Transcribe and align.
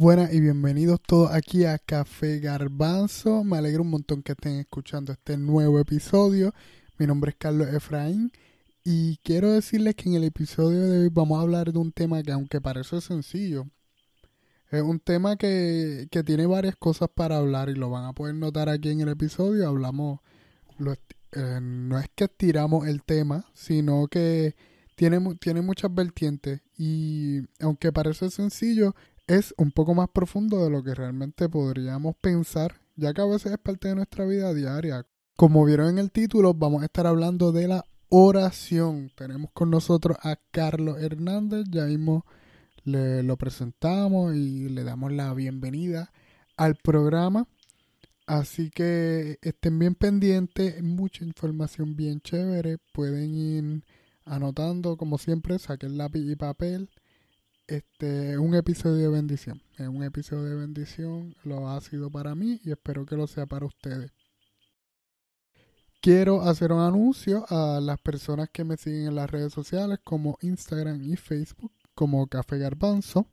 buenas 0.00 0.32
y 0.32 0.40
bienvenidos 0.40 0.98
todos 1.06 1.30
aquí 1.30 1.66
a 1.66 1.76
Café 1.76 2.40
Garbanzo. 2.40 3.44
Me 3.44 3.58
alegro 3.58 3.82
un 3.82 3.90
montón 3.90 4.22
que 4.22 4.32
estén 4.32 4.54
escuchando 4.54 5.12
este 5.12 5.36
nuevo 5.36 5.78
episodio. 5.78 6.54
Mi 6.96 7.06
nombre 7.06 7.32
es 7.32 7.36
Carlos 7.36 7.68
Efraín 7.68 8.32
y 8.82 9.18
quiero 9.18 9.52
decirles 9.52 9.96
que 9.96 10.08
en 10.08 10.14
el 10.14 10.24
episodio 10.24 10.88
de 10.88 11.00
hoy 11.00 11.10
vamos 11.12 11.38
a 11.38 11.42
hablar 11.42 11.70
de 11.70 11.78
un 11.78 11.92
tema 11.92 12.22
que 12.22 12.32
aunque 12.32 12.62
parece 12.62 13.02
sencillo, 13.02 13.66
es 14.70 14.80
un 14.80 15.00
tema 15.00 15.36
que, 15.36 16.08
que 16.10 16.24
tiene 16.24 16.46
varias 16.46 16.76
cosas 16.76 17.10
para 17.14 17.36
hablar 17.36 17.68
y 17.68 17.74
lo 17.74 17.90
van 17.90 18.06
a 18.06 18.14
poder 18.14 18.36
notar 18.36 18.70
aquí 18.70 18.88
en 18.88 19.02
el 19.02 19.10
episodio. 19.10 19.68
Hablamos, 19.68 20.20
eh, 21.32 21.58
no 21.60 21.98
es 21.98 22.06
que 22.14 22.24
estiramos 22.24 22.88
el 22.88 23.02
tema, 23.02 23.44
sino 23.52 24.08
que 24.08 24.56
tiene, 24.94 25.34
tiene 25.34 25.60
muchas 25.60 25.94
vertientes 25.94 26.62
y 26.78 27.42
aunque 27.60 27.92
parece 27.92 28.30
sencillo, 28.30 28.94
es 29.30 29.54
un 29.58 29.70
poco 29.70 29.94
más 29.94 30.08
profundo 30.08 30.64
de 30.64 30.70
lo 30.70 30.82
que 30.82 30.92
realmente 30.92 31.48
podríamos 31.48 32.16
pensar, 32.16 32.80
ya 32.96 33.14
que 33.14 33.20
a 33.20 33.26
veces 33.26 33.52
es 33.52 33.58
parte 33.58 33.86
de 33.86 33.94
nuestra 33.94 34.26
vida 34.26 34.52
diaria. 34.52 35.06
Como 35.36 35.64
vieron 35.64 35.90
en 35.90 35.98
el 35.98 36.10
título, 36.10 36.52
vamos 36.52 36.82
a 36.82 36.86
estar 36.86 37.06
hablando 37.06 37.52
de 37.52 37.68
la 37.68 37.84
oración. 38.08 39.12
Tenemos 39.14 39.52
con 39.52 39.70
nosotros 39.70 40.16
a 40.24 40.34
Carlos 40.50 41.00
Hernández, 41.00 41.66
ya 41.70 41.84
mismo 41.84 42.26
le 42.82 43.22
lo 43.22 43.36
presentamos 43.36 44.34
y 44.34 44.68
le 44.68 44.82
damos 44.82 45.12
la 45.12 45.32
bienvenida 45.32 46.10
al 46.56 46.74
programa. 46.74 47.46
Así 48.26 48.68
que 48.70 49.38
estén 49.42 49.78
bien 49.78 49.94
pendientes, 49.94 50.82
mucha 50.82 51.24
información 51.24 51.94
bien 51.94 52.20
chévere. 52.20 52.78
Pueden 52.92 53.34
ir 53.36 53.84
anotando, 54.24 54.96
como 54.96 55.18
siempre, 55.18 55.56
saquen 55.60 55.98
lápiz 55.98 56.28
y 56.28 56.34
papel. 56.34 56.90
Este 57.70 58.32
es 58.32 58.36
un 58.36 58.56
episodio 58.56 58.96
de 58.96 59.08
bendición. 59.10 59.62
Es 59.78 59.86
un 59.86 60.02
episodio 60.02 60.42
de 60.42 60.56
bendición. 60.56 61.36
Lo 61.44 61.68
ha 61.68 61.80
sido 61.80 62.10
para 62.10 62.34
mí 62.34 62.60
y 62.64 62.72
espero 62.72 63.06
que 63.06 63.14
lo 63.14 63.28
sea 63.28 63.46
para 63.46 63.64
ustedes. 63.64 64.10
Quiero 66.00 66.42
hacer 66.42 66.72
un 66.72 66.80
anuncio 66.80 67.46
a 67.48 67.80
las 67.80 68.00
personas 68.00 68.50
que 68.50 68.64
me 68.64 68.76
siguen 68.76 69.06
en 69.06 69.14
las 69.14 69.30
redes 69.30 69.52
sociales 69.52 70.00
como 70.02 70.36
Instagram 70.40 71.00
y 71.00 71.14
Facebook 71.14 71.70
como 71.94 72.26
Café 72.26 72.58
Garbanzo. 72.58 73.28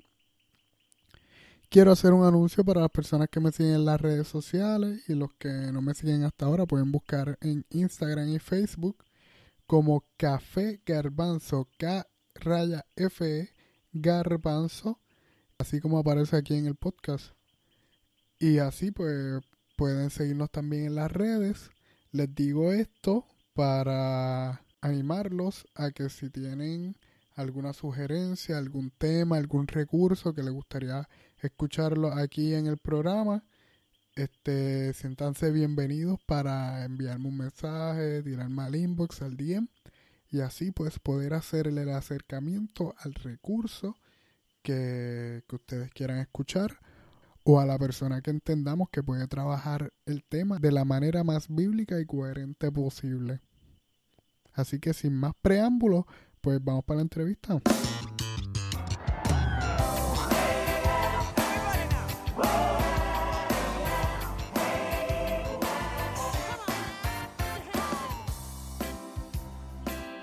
Quiero 1.67 1.91
hacer 1.91 2.13
un 2.13 2.23
anuncio 2.23 2.63
para 2.63 2.81
las 2.81 2.91
personas 2.91 3.29
que 3.29 3.39
me 3.39 3.51
siguen 3.51 3.73
en 3.73 3.85
las 3.85 3.99
redes 3.99 4.27
sociales 4.27 5.01
y 5.09 5.15
los 5.15 5.33
que 5.39 5.49
no 5.49 5.81
me 5.81 5.95
siguen 5.95 6.23
hasta 6.25 6.45
ahora 6.45 6.67
pueden 6.67 6.91
buscar 6.91 7.39
en 7.41 7.65
Instagram 7.71 8.29
y 8.29 8.37
Facebook 8.37 9.03
como 9.65 10.05
Café 10.15 10.79
Garbanzo, 10.85 11.67
K 11.79 12.05
raya 12.35 12.85
F 12.95 13.25
e, 13.25 13.56
Garbanzo, 14.01 14.99
así 15.57 15.79
como 15.79 15.99
aparece 15.99 16.35
aquí 16.37 16.55
en 16.55 16.65
el 16.65 16.75
podcast. 16.75 17.33
Y 18.39 18.59
así 18.59 18.91
pues 18.91 19.41
pueden 19.75 20.09
seguirnos 20.09 20.51
también 20.51 20.85
en 20.85 20.95
las 20.95 21.11
redes 21.11 21.69
les 22.11 22.33
digo 22.33 22.71
esto 22.71 23.25
para 23.53 24.61
animarlos 24.81 25.67
a 25.75 25.91
que 25.91 26.09
si 26.09 26.29
tienen 26.29 26.95
alguna 27.35 27.73
sugerencia, 27.73 28.57
algún 28.57 28.91
tema, 28.91 29.37
algún 29.37 29.67
recurso 29.67 30.33
que 30.33 30.41
les 30.41 30.53
gustaría 30.53 31.07
escucharlo 31.41 32.13
aquí 32.13 32.53
en 32.53 32.67
el 32.67 32.77
programa, 32.77 33.43
este, 34.15 34.93
siéntanse 34.93 35.51
bienvenidos 35.51 36.19
para 36.25 36.83
enviarme 36.85 37.27
un 37.27 37.37
mensaje, 37.37 38.23
tirarme 38.23 38.63
al 38.63 38.75
inbox, 38.75 39.21
al 39.21 39.37
DM 39.37 39.67
y 40.29 40.41
así 40.41 40.71
pues 40.71 40.99
poder 40.99 41.33
hacer 41.33 41.67
el 41.67 41.89
acercamiento 41.89 42.95
al 42.99 43.13
recurso 43.13 43.95
que, 44.61 45.43
que 45.47 45.55
ustedes 45.55 45.91
quieran 45.91 46.19
escuchar 46.19 46.79
o 47.43 47.61
a 47.61 47.65
la 47.65 47.79
persona 47.79 48.21
que 48.21 48.31
entendamos 48.31 48.89
que 48.89 49.01
puede 49.01 49.25
trabajar 49.27 49.93
el 50.05 50.23
tema 50.25 50.59
de 50.59 50.71
la 50.73 50.83
manera 50.83 51.23
más 51.23 51.47
bíblica 51.47 51.99
y 51.99 52.05
coherente 52.05 52.71
posible. 52.73 53.39
Así 54.53 54.79
que 54.79 54.93
sin 54.93 55.13
más 55.13 55.33
preámbulos, 55.41 56.03
pues 56.41 56.61
vamos 56.61 56.83
para 56.83 56.97
la 56.97 57.03
entrevista. 57.03 57.61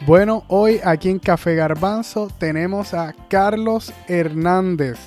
Bueno, 0.07 0.45
hoy 0.49 0.81
aquí 0.85 1.09
en 1.09 1.19
Café 1.19 1.55
Garbanzo 1.55 2.29
tenemos 2.39 2.93
a 2.93 3.15
Carlos 3.29 3.91
Hernández 4.07 4.99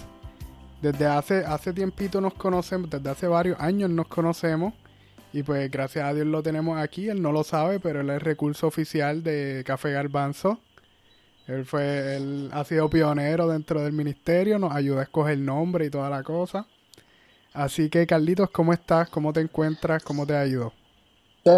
desde 0.81 1.05
hace, 1.05 1.45
hace 1.45 1.71
tiempito 1.71 2.19
nos 2.19 2.33
conocemos, 2.33 2.89
desde 2.89 3.07
hace 3.09 3.27
varios 3.27 3.59
años 3.59 3.91
nos 3.91 4.07
conocemos. 4.07 4.73
Y 5.33 5.43
pues 5.43 5.69
gracias 5.69 6.05
a 6.05 6.13
Dios 6.15 6.25
lo 6.25 6.41
tenemos 6.41 6.79
aquí. 6.79 7.09
Él 7.09 7.21
no 7.21 7.31
lo 7.31 7.43
sabe, 7.43 7.79
pero 7.79 8.01
él 8.01 8.09
es 8.09 8.23
recurso 8.23 8.65
oficial 8.65 9.21
de 9.21 9.63
Café 9.67 9.91
Garbanzo. 9.91 10.57
Él 11.47 11.65
fue, 11.65 12.15
él 12.15 12.49
ha 12.51 12.63
sido 12.63 12.89
pionero 12.89 13.47
dentro 13.47 13.83
del 13.83 13.93
ministerio, 13.93 14.57
nos 14.57 14.73
ayuda 14.73 15.01
a 15.01 15.03
escoger 15.03 15.33
el 15.33 15.45
nombre 15.45 15.85
y 15.85 15.89
toda 15.91 16.09
la 16.09 16.23
cosa. 16.23 16.65
Así 17.53 17.89
que 17.89 18.07
Carlitos, 18.07 18.49
¿cómo 18.49 18.73
estás? 18.73 19.09
¿Cómo 19.09 19.31
te 19.31 19.41
encuentras? 19.41 20.03
¿Cómo 20.03 20.25
te 20.25 20.35
ha 20.35 20.45
ido? 20.45 20.73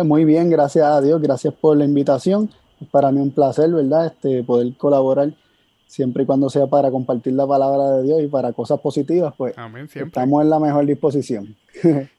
Muy 0.04 0.26
bien, 0.26 0.50
gracias 0.50 0.86
a 0.86 1.02
Dios, 1.02 1.22
gracias 1.22 1.54
por 1.54 1.78
la 1.78 1.86
invitación. 1.86 2.50
Para 2.92 3.12
mí 3.12 3.20
un 3.20 3.32
placer, 3.32 3.70
¿verdad? 3.70 4.08
Este, 4.08 4.44
poder 4.44 4.76
colaborar 4.78 5.34
siempre 5.90 6.24
y 6.24 6.26
cuando 6.26 6.50
sea 6.50 6.68
para 6.68 6.92
compartir 6.92 7.34
la 7.34 7.48
palabra 7.48 7.98
de 7.98 8.04
Dios 8.04 8.22
y 8.22 8.28
para 8.28 8.54
cosas 8.54 8.80
positivas, 8.80 9.34
pues 9.36 9.56
estamos 9.96 10.44
en 10.44 10.50
la 10.50 10.60
mejor 10.60 10.86
disposición. 10.86 11.56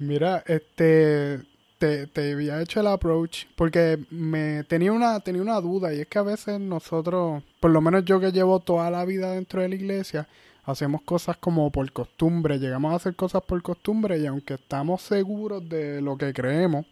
Mira, 0.00 0.42
este 0.46 1.40
te, 1.78 2.08
te, 2.08 2.32
había 2.32 2.60
hecho 2.60 2.80
el 2.80 2.88
approach 2.88 3.44
porque 3.54 4.00
me 4.10 4.64
tenía 4.64 4.92
una 4.92 5.20
tenía 5.20 5.42
una 5.42 5.60
duda 5.60 5.94
y 5.94 6.00
es 6.00 6.08
que 6.08 6.18
a 6.18 6.22
veces 6.22 6.58
nosotros, 6.58 7.42
por 7.60 7.70
lo 7.70 7.80
menos 7.80 8.04
yo 8.04 8.18
que 8.18 8.32
llevo 8.32 8.58
toda 8.58 8.90
la 8.90 9.04
vida 9.04 9.32
dentro 9.32 9.62
de 9.62 9.68
la 9.68 9.74
iglesia, 9.76 10.26
hacemos 10.64 11.02
cosas 11.02 11.36
como 11.36 11.70
por 11.70 11.90
costumbre, 11.92 12.58
llegamos 12.58 12.92
a 12.92 12.96
hacer 12.96 13.14
cosas 13.14 13.42
por 13.42 13.62
costumbre 13.62 14.18
y 14.18 14.26
aunque 14.26 14.54
estamos 14.54 15.02
seguros 15.02 15.68
de 15.68 16.02
lo 16.02 16.18
que 16.18 16.32
creemos, 16.32 16.84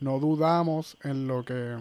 no 0.00 0.18
dudamos 0.18 0.96
en 1.02 1.26
lo 1.26 1.44
que 1.44 1.76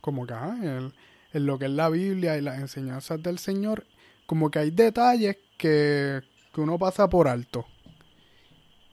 como 0.00 0.24
que 0.24 0.34
el, 0.34 0.92
en 1.32 1.46
lo 1.46 1.58
que 1.58 1.64
es 1.64 1.70
la 1.72 1.88
Biblia 1.88 2.38
y 2.38 2.40
las 2.40 2.60
enseñanzas 2.60 3.20
del 3.22 3.38
Señor, 3.38 3.84
como 4.26 4.50
que 4.50 4.60
hay 4.60 4.70
detalles 4.70 5.36
que, 5.58 6.22
uno 6.56 6.78
pasa 6.78 7.08
por 7.08 7.28
alto. 7.28 7.66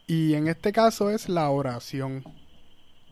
Y 0.08 0.34
en 0.34 0.48
este 0.48 0.74
caso 0.74 1.10
es 1.10 1.30
la 1.30 1.50
oración. 1.50 2.24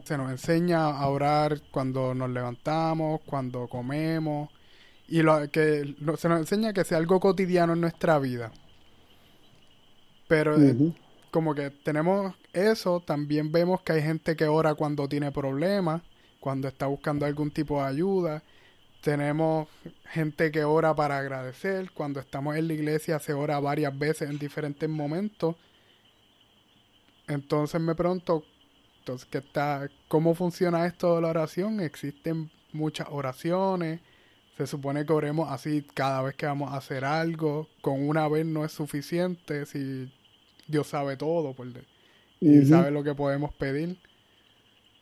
Se 0.04 0.18
nos 0.18 0.30
enseña 0.30 0.88
a 0.90 1.08
orar 1.08 1.62
cuando 1.72 2.14
nos 2.14 2.30
levantamos, 2.32 3.22
cuando 3.26 3.68
comemos, 3.68 4.50
y 5.08 5.22
lo, 5.22 5.50
que 5.50 5.96
se 6.18 6.28
nos 6.28 6.40
enseña 6.40 6.74
que 6.74 6.84
sea 6.84 6.98
algo 6.98 7.20
cotidiano 7.20 7.74
en 7.74 7.82
nuestra 7.82 8.20
vida. 8.20 8.52
Pero 10.28 10.60
eh, 10.60 10.94
como 11.32 11.56
que 11.56 11.70
tenemos 11.70 12.36
eso, 12.54 13.00
también 13.00 13.52
vemos 13.52 13.82
que 13.82 13.94
hay 13.94 14.02
gente 14.04 14.36
que 14.36 14.48
ora 14.48 14.76
cuando 14.76 15.08
tiene 15.08 15.32
problemas, 15.32 16.02
cuando 16.40 16.68
está 16.68 16.88
buscando 16.88 17.26
algún 17.26 17.52
tipo 17.52 17.82
de 17.82 17.88
ayuda, 17.88 18.44
tenemos 19.02 19.68
gente 20.12 20.52
que 20.52 20.64
ora 20.64 20.94
para 20.96 21.18
agradecer. 21.18 21.92
Cuando 21.92 22.20
estamos 22.20 22.56
en 22.56 22.68
la 22.68 22.74
iglesia 22.74 23.20
se 23.20 23.34
ora 23.34 23.60
varias 23.60 23.98
veces 23.98 24.30
en 24.30 24.38
diferentes 24.38 24.88
momentos. 24.90 25.56
Entonces 27.28 27.82
me 27.82 27.96
pregunto, 27.96 28.44
entonces, 29.00 29.28
¿qué 29.32 29.40
está, 29.40 29.90
¿cómo 30.08 30.36
funciona 30.36 30.86
esto 30.86 31.16
de 31.16 31.22
la 31.22 31.30
oración? 31.30 31.80
Existen 31.80 32.52
muchas 32.74 33.08
oraciones. 33.10 34.02
Se 34.58 34.68
supone 34.68 35.06
que 35.06 35.14
oremos 35.14 35.50
así 35.50 35.86
cada 35.94 36.22
vez 36.22 36.36
que 36.36 36.46
vamos 36.46 36.72
a 36.72 36.78
hacer 36.78 37.04
algo. 37.06 37.68
Con 37.82 38.08
una 38.08 38.28
vez 38.28 38.46
no 38.46 38.64
es 38.64 38.72
suficiente 38.72 39.66
si 39.66 40.12
Dios 40.72 40.88
sabe 40.88 41.18
todo 41.18 41.54
por 41.54 41.68
y 42.40 42.66
sabe 42.66 42.90
lo 42.90 43.04
que 43.04 43.14
podemos 43.14 43.54
pedir. 43.54 43.98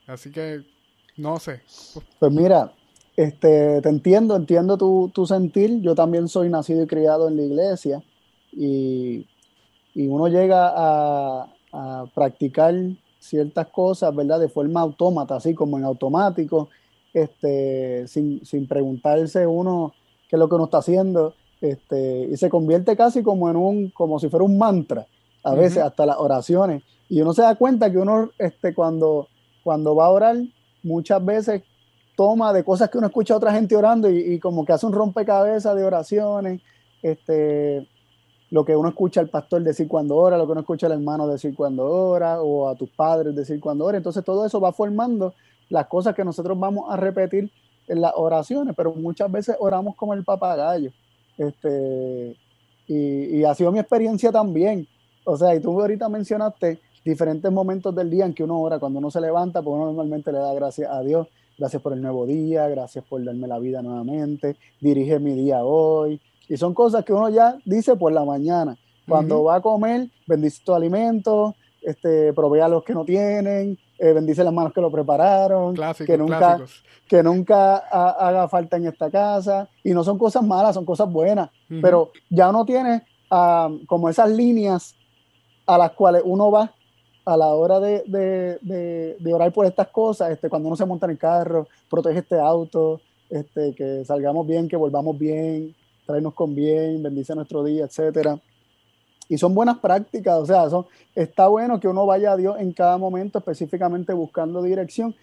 Así 0.07 0.31
que, 0.31 0.63
no 1.15 1.39
sé. 1.39 1.61
Pues 2.19 2.31
mira, 2.31 2.73
este, 3.15 3.81
te 3.81 3.89
entiendo, 3.89 4.35
entiendo 4.35 4.77
tu, 4.77 5.09
tu, 5.13 5.25
sentir. 5.25 5.79
Yo 5.81 5.95
también 5.95 6.27
soy 6.27 6.49
nacido 6.49 6.83
y 6.83 6.87
criado 6.87 7.27
en 7.27 7.37
la 7.37 7.43
iglesia 7.43 8.03
y, 8.51 9.27
y 9.93 10.07
uno 10.07 10.27
llega 10.27 10.73
a, 10.75 11.53
a, 11.71 12.05
practicar 12.13 12.73
ciertas 13.19 13.67
cosas, 13.67 14.13
¿verdad? 14.15 14.39
De 14.39 14.49
forma 14.49 14.81
autómata, 14.81 15.35
así 15.35 15.53
como 15.53 15.77
en 15.77 15.85
automático, 15.85 16.69
este, 17.13 18.07
sin, 18.07 18.45
sin 18.45 18.67
preguntarse 18.67 19.45
uno 19.45 19.93
qué 20.27 20.35
es 20.35 20.39
lo 20.39 20.47
que 20.47 20.55
uno 20.55 20.65
está 20.65 20.77
haciendo, 20.77 21.33
este, 21.61 22.29
y 22.31 22.37
se 22.37 22.49
convierte 22.49 22.95
casi 22.95 23.23
como 23.23 23.49
en 23.49 23.55
un, 23.55 23.89
como 23.89 24.19
si 24.19 24.29
fuera 24.29 24.45
un 24.45 24.57
mantra, 24.57 25.07
a 25.43 25.53
veces 25.53 25.83
hasta 25.83 26.05
las 26.05 26.17
oraciones. 26.17 26.83
Y 27.07 27.21
uno 27.21 27.33
se 27.33 27.41
da 27.41 27.55
cuenta 27.55 27.91
que 27.91 27.97
uno, 27.97 28.29
este, 28.37 28.73
cuando, 28.73 29.27
cuando 29.63 29.95
va 29.95 30.05
a 30.05 30.09
orar, 30.09 30.37
muchas 30.83 31.23
veces 31.23 31.63
toma 32.15 32.53
de 32.53 32.63
cosas 32.63 32.89
que 32.89 32.97
uno 32.97 33.07
escucha 33.07 33.33
a 33.33 33.37
otra 33.37 33.53
gente 33.53 33.75
orando 33.75 34.09
y, 34.09 34.39
como 34.39 34.65
que 34.65 34.73
hace 34.73 34.85
un 34.85 34.93
rompecabezas 34.93 35.75
de 35.75 35.83
oraciones. 35.83 36.61
Este, 37.01 37.87
lo 38.51 38.65
que 38.65 38.75
uno 38.75 38.89
escucha 38.89 39.21
al 39.21 39.29
pastor 39.29 39.63
decir 39.63 39.87
cuando 39.87 40.15
ora, 40.15 40.37
lo 40.37 40.45
que 40.45 40.51
uno 40.51 40.61
escucha 40.61 40.87
al 40.87 40.93
hermano 40.93 41.27
decir 41.27 41.55
cuando 41.55 41.85
ora, 41.85 42.41
o 42.41 42.67
a 42.67 42.75
tus 42.75 42.89
padres 42.89 43.35
decir 43.35 43.59
cuando 43.59 43.85
ora. 43.85 43.97
Entonces 43.97 44.23
todo 44.23 44.45
eso 44.45 44.59
va 44.59 44.73
formando 44.73 45.33
las 45.69 45.87
cosas 45.87 46.15
que 46.15 46.25
nosotros 46.25 46.59
vamos 46.59 46.85
a 46.89 46.97
repetir 46.97 47.51
en 47.87 48.01
las 48.01 48.13
oraciones, 48.15 48.75
pero 48.75 48.93
muchas 48.93 49.31
veces 49.31 49.55
oramos 49.59 49.95
como 49.95 50.13
el 50.13 50.23
papagayo. 50.23 50.91
Este, 51.37 52.35
y, 52.87 53.43
ha 53.43 53.53
sido 53.55 53.71
mi 53.71 53.79
experiencia 53.79 54.31
también. 54.31 54.87
O 55.23 55.37
sea, 55.37 55.55
y 55.55 55.59
tú 55.59 55.79
ahorita 55.79 56.09
mencionaste 56.09 56.79
diferentes 57.03 57.51
momentos 57.51 57.95
del 57.95 58.09
día 58.09 58.25
en 58.25 58.33
que 58.33 58.43
uno 58.43 58.59
ora, 58.59 58.79
cuando 58.79 58.99
uno 58.99 59.11
se 59.11 59.21
levanta, 59.21 59.61
pues 59.61 59.75
uno 59.75 59.85
normalmente 59.85 60.31
le 60.31 60.39
da 60.39 60.53
gracias 60.53 60.91
a 60.91 61.01
Dios, 61.01 61.27
gracias 61.57 61.81
por 61.81 61.93
el 61.93 62.01
nuevo 62.01 62.25
día, 62.25 62.67
gracias 62.67 63.03
por 63.05 63.23
darme 63.23 63.47
la 63.47 63.59
vida 63.59 63.81
nuevamente, 63.81 64.55
dirige 64.79 65.19
mi 65.19 65.33
día 65.33 65.63
hoy. 65.63 66.21
Y 66.47 66.57
son 66.57 66.73
cosas 66.73 67.05
que 67.05 67.13
uno 67.13 67.29
ya 67.29 67.57
dice 67.65 67.95
por 67.95 68.11
la 68.11 68.25
mañana. 68.25 68.77
Cuando 69.07 69.43
va 69.43 69.55
a 69.55 69.61
comer, 69.61 70.07
bendice 70.27 70.61
tu 70.63 70.73
alimento, 70.73 71.55
este, 71.81 72.31
provee 72.33 72.59
a 72.59 72.67
los 72.67 72.83
que 72.83 72.93
no 72.93 73.05
tienen, 73.05 73.77
eh, 73.97 74.13
bendice 74.13 74.43
las 74.43 74.53
manos 74.53 74.71
que 74.71 74.81
lo 74.81 74.91
prepararon, 74.91 75.75
que 76.05 76.17
nunca, 76.17 76.61
que 77.07 77.23
nunca 77.23 77.77
haga 77.77 78.47
falta 78.47 78.77
en 78.77 78.85
esta 78.85 79.09
casa. 79.09 79.67
Y 79.83 79.93
no 79.93 80.03
son 80.03 80.17
cosas 80.17 80.43
malas, 80.43 80.75
son 80.75 80.85
cosas 80.85 81.11
buenas. 81.11 81.49
Pero 81.81 82.11
ya 82.29 82.49
uno 82.49 82.65
tiene 82.65 83.03
ah, 83.31 83.69
como 83.87 84.09
esas 84.09 84.29
líneas 84.29 84.95
a 85.69 85.77
las 85.77 85.91
cuales 85.91 86.23
uno 86.25 86.49
va 86.49 86.73
a 87.25 87.37
la 87.37 87.47
hora 87.53 87.79
de, 87.79 89.17
orar 89.31 89.53
por 89.53 89.67
estas 89.67 89.87
cosas, 89.89 90.31
este, 90.31 90.49
cuando 90.49 90.67
uno 90.67 90.75
se 90.75 90.85
monta 90.85 91.05
en 91.05 91.11
el 91.11 91.19
carro, 91.19 91.67
protege 91.87 92.19
este 92.19 92.39
auto, 92.39 93.01
este, 93.29 93.75
que 93.75 94.03
salgamos 94.03 94.47
bien, 94.47 94.67
que 94.67 94.75
volvamos 94.75 95.17
bien, 95.19 95.75
traernos 96.07 96.33
con 96.33 96.55
bien, 96.55 97.03
bendice 97.03 97.35
nuestro 97.35 97.63
día, 97.63 97.85
etcétera. 97.85 98.39
Y 99.27 99.37
son 99.37 99.53
buenas 99.53 99.77
prácticas, 99.77 100.39
o 100.39 100.45
sea, 100.47 100.67
son, 100.71 100.87
está 101.13 101.47
bueno 101.47 101.79
que 101.79 101.87
uno 101.87 102.07
vaya 102.07 102.31
a 102.31 102.37
Dios 102.37 102.59
en 102.59 102.73
cada 102.73 102.97
momento, 102.97 103.37
específicamente 103.37 104.11
buscando 104.13 104.63
dirección. 104.63 105.13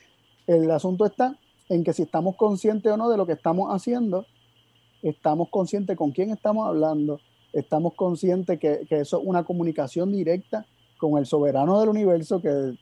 El 0.47 0.71
asunto 0.71 1.07
está 1.07 1.37
en 1.69 1.83
que 1.83 1.93
si 1.93 2.03
estamos 2.03 2.37
conscientes 2.37 2.93
o 2.93 2.97
no 2.97 3.09
de 3.09 3.17
lo 3.17 3.27
que 3.27 3.33
estamos 3.33 3.75
haciendo, 3.75 4.25
estamos 5.03 5.49
conscientes 5.49 5.97
con 5.97 6.13
quién 6.13 6.31
estamos 6.31 6.69
hablando, 6.69 7.19
estamos 7.59 7.95
conscientes 7.95 8.59
que, 8.59 8.87
eso 8.91 9.21
es 9.21 9.27
una 9.27 9.45
comunicación 9.45 10.13
directa 10.13 10.67
con 10.99 11.19
el 11.19 11.27
soberano 11.27 11.81
del 11.81 11.89
universo, 11.89 12.41
que 12.41 12.77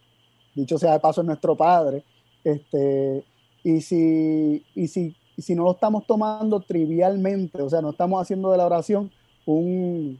dicho 0.55 0.79
sea 0.79 0.93
de 0.93 1.00
paso 1.00 1.21
es 1.21 1.26
nuestro 1.26 1.56
Padre. 1.56 2.05
Este, 2.43 3.25
y, 3.62 3.81
si, 3.81 4.65
y, 4.75 4.88
si, 4.88 5.17
y 5.37 5.43
si 5.43 5.55
no 5.55 5.65
lo 5.65 5.73
estamos 5.73 6.06
tomando 6.06 6.61
trivialmente, 6.61 7.62
o 7.62 7.71
sea, 7.71 7.81
no 7.81 7.91
estamos 7.91 8.21
haciendo 8.21 8.50
de 8.50 8.59
la 8.59 8.67
oración 8.67 9.11
un, 9.47 10.19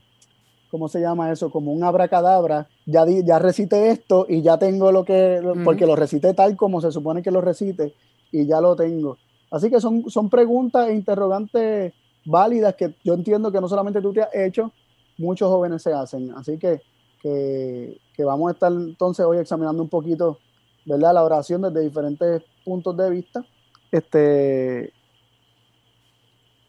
¿cómo 0.71 0.87
se 0.87 0.99
llama 1.01 1.31
eso? 1.31 1.49
Como 1.51 1.71
un 1.71 1.83
abracadabra, 1.83 2.67
ya, 2.85 3.05
ya 3.07 3.39
recité 3.39 3.89
esto 3.89 4.25
y 4.27 4.41
ya 4.41 4.57
tengo 4.57 4.91
lo 4.91 5.05
que, 5.05 5.41
porque 5.63 5.85
lo 5.85 5.95
recité 5.95 6.33
tal 6.33 6.55
como 6.55 6.81
se 6.81 6.91
supone 6.91 7.21
que 7.21 7.31
lo 7.31 7.41
recite 7.41 7.93
y 8.31 8.45
ya 8.45 8.61
lo 8.61 8.75
tengo. 8.75 9.17
Así 9.51 9.69
que 9.69 9.79
son, 9.79 10.09
son 10.09 10.29
preguntas 10.29 10.89
e 10.89 10.95
interrogantes 10.95 11.93
válidas 12.25 12.75
que 12.75 12.95
yo 13.03 13.13
entiendo 13.13 13.51
que 13.51 13.61
no 13.61 13.69
solamente 13.69 14.01
tú 14.01 14.13
te 14.13 14.21
has 14.21 14.35
hecho, 14.35 14.71
muchos 15.17 15.49
jóvenes 15.49 15.81
se 15.81 15.93
hacen. 15.93 16.31
Así 16.31 16.57
que, 16.57 16.81
que, 17.21 18.23
vamos 18.23 18.49
a 18.49 18.53
estar 18.53 18.71
entonces 18.71 19.25
hoy 19.25 19.37
examinando 19.37 19.81
un 19.81 19.89
poquito, 19.89 20.39
¿verdad? 20.85 21.13
La 21.13 21.23
oración 21.23 21.61
desde 21.61 21.81
diferentes 21.81 22.43
puntos 22.63 22.95
de 22.97 23.09
vista. 23.09 23.45
Este, 23.91 24.91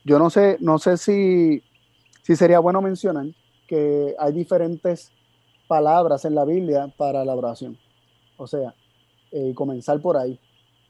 yo 0.04 0.18
no 0.18 0.30
sé, 0.30 0.56
no 0.60 0.78
sé 0.78 0.96
si, 0.96 1.62
si 2.22 2.36
sería 2.36 2.60
bueno 2.60 2.80
mencionar 2.80 3.26
que 3.66 4.14
hay 4.18 4.32
diferentes 4.32 5.10
palabras 5.66 6.24
en 6.24 6.34
la 6.34 6.44
Biblia 6.44 6.92
para 6.96 7.24
la 7.24 7.34
oración. 7.34 7.76
O 8.36 8.46
sea, 8.46 8.74
eh, 9.32 9.52
comenzar 9.54 10.00
por 10.00 10.16
ahí. 10.16 10.38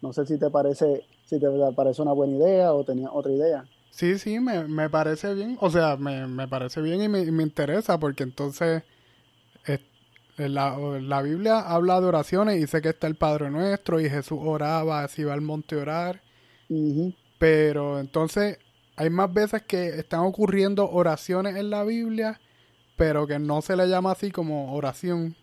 No 0.02 0.12
sé 0.12 0.26
si 0.26 0.38
te 0.38 0.50
parece, 0.50 1.04
si 1.24 1.40
te 1.40 1.46
parece 1.74 2.02
una 2.02 2.12
buena 2.12 2.36
idea 2.36 2.74
o 2.74 2.84
tenía 2.84 3.10
otra 3.10 3.32
idea. 3.32 3.64
Sí, 3.96 4.18
sí, 4.18 4.40
me, 4.40 4.90
parece 4.90 5.34
bien. 5.34 5.56
O 5.60 5.70
sea, 5.70 5.96
me, 5.96 6.48
parece 6.48 6.80
bien 6.82 7.02
y 7.02 7.08
me, 7.08 7.42
interesa 7.42 7.98
porque 7.98 8.24
entonces 8.24 8.82
eh, 9.66 9.78
la, 10.36 10.76
la, 11.00 11.22
Biblia 11.22 11.60
habla 11.60 12.00
de 12.00 12.06
oraciones 12.06 12.62
y 12.62 12.66
sé 12.66 12.82
que 12.82 12.90
está 12.90 13.06
el 13.06 13.16
Padre 13.16 13.50
Nuestro 13.50 14.00
y 14.00 14.10
Jesús 14.10 14.38
oraba, 14.42 15.02
así 15.02 15.24
va 15.24 15.32
al 15.32 15.40
monte 15.40 15.76
a 15.76 15.78
orar. 15.78 16.20
Pero 17.38 17.98
entonces 17.98 18.58
hay 18.96 19.08
más 19.08 19.32
veces 19.32 19.62
que 19.62 19.88
están 19.88 20.20
ocurriendo 20.20 20.90
oraciones 20.90 21.56
en 21.56 21.70
la 21.70 21.84
Biblia 21.84 22.38
pero 22.96 23.26
que 23.26 23.38
no 23.38 23.62
se 23.62 23.76
le 23.76 23.86
llama 23.86 24.12
así 24.12 24.30
como 24.30 24.74
oración. 24.74 25.36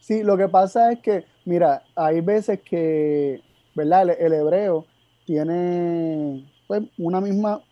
Sí, 0.00 0.22
lo 0.22 0.36
que 0.36 0.48
pasa 0.48 0.92
es 0.92 1.00
que, 1.00 1.24
mira, 1.44 1.82
hay 1.94 2.20
veces 2.20 2.60
que, 2.60 3.40
¿verdad? 3.74 4.16
El, 4.18 4.32
hebreo 4.32 4.86
tiene 5.24 6.44
pues, 6.66 6.82
una 6.98 7.20
misma, 7.20 7.62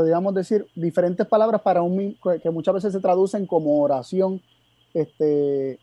podríamos 0.00 0.34
decir, 0.34 0.66
diferentes 0.74 1.26
palabras 1.26 1.60
para 1.60 1.82
un 1.82 2.16
que 2.42 2.50
muchas 2.50 2.74
veces 2.74 2.92
se 2.94 3.00
traducen 3.00 3.46
como 3.46 3.82
oración, 3.82 4.40
este, 4.94 5.78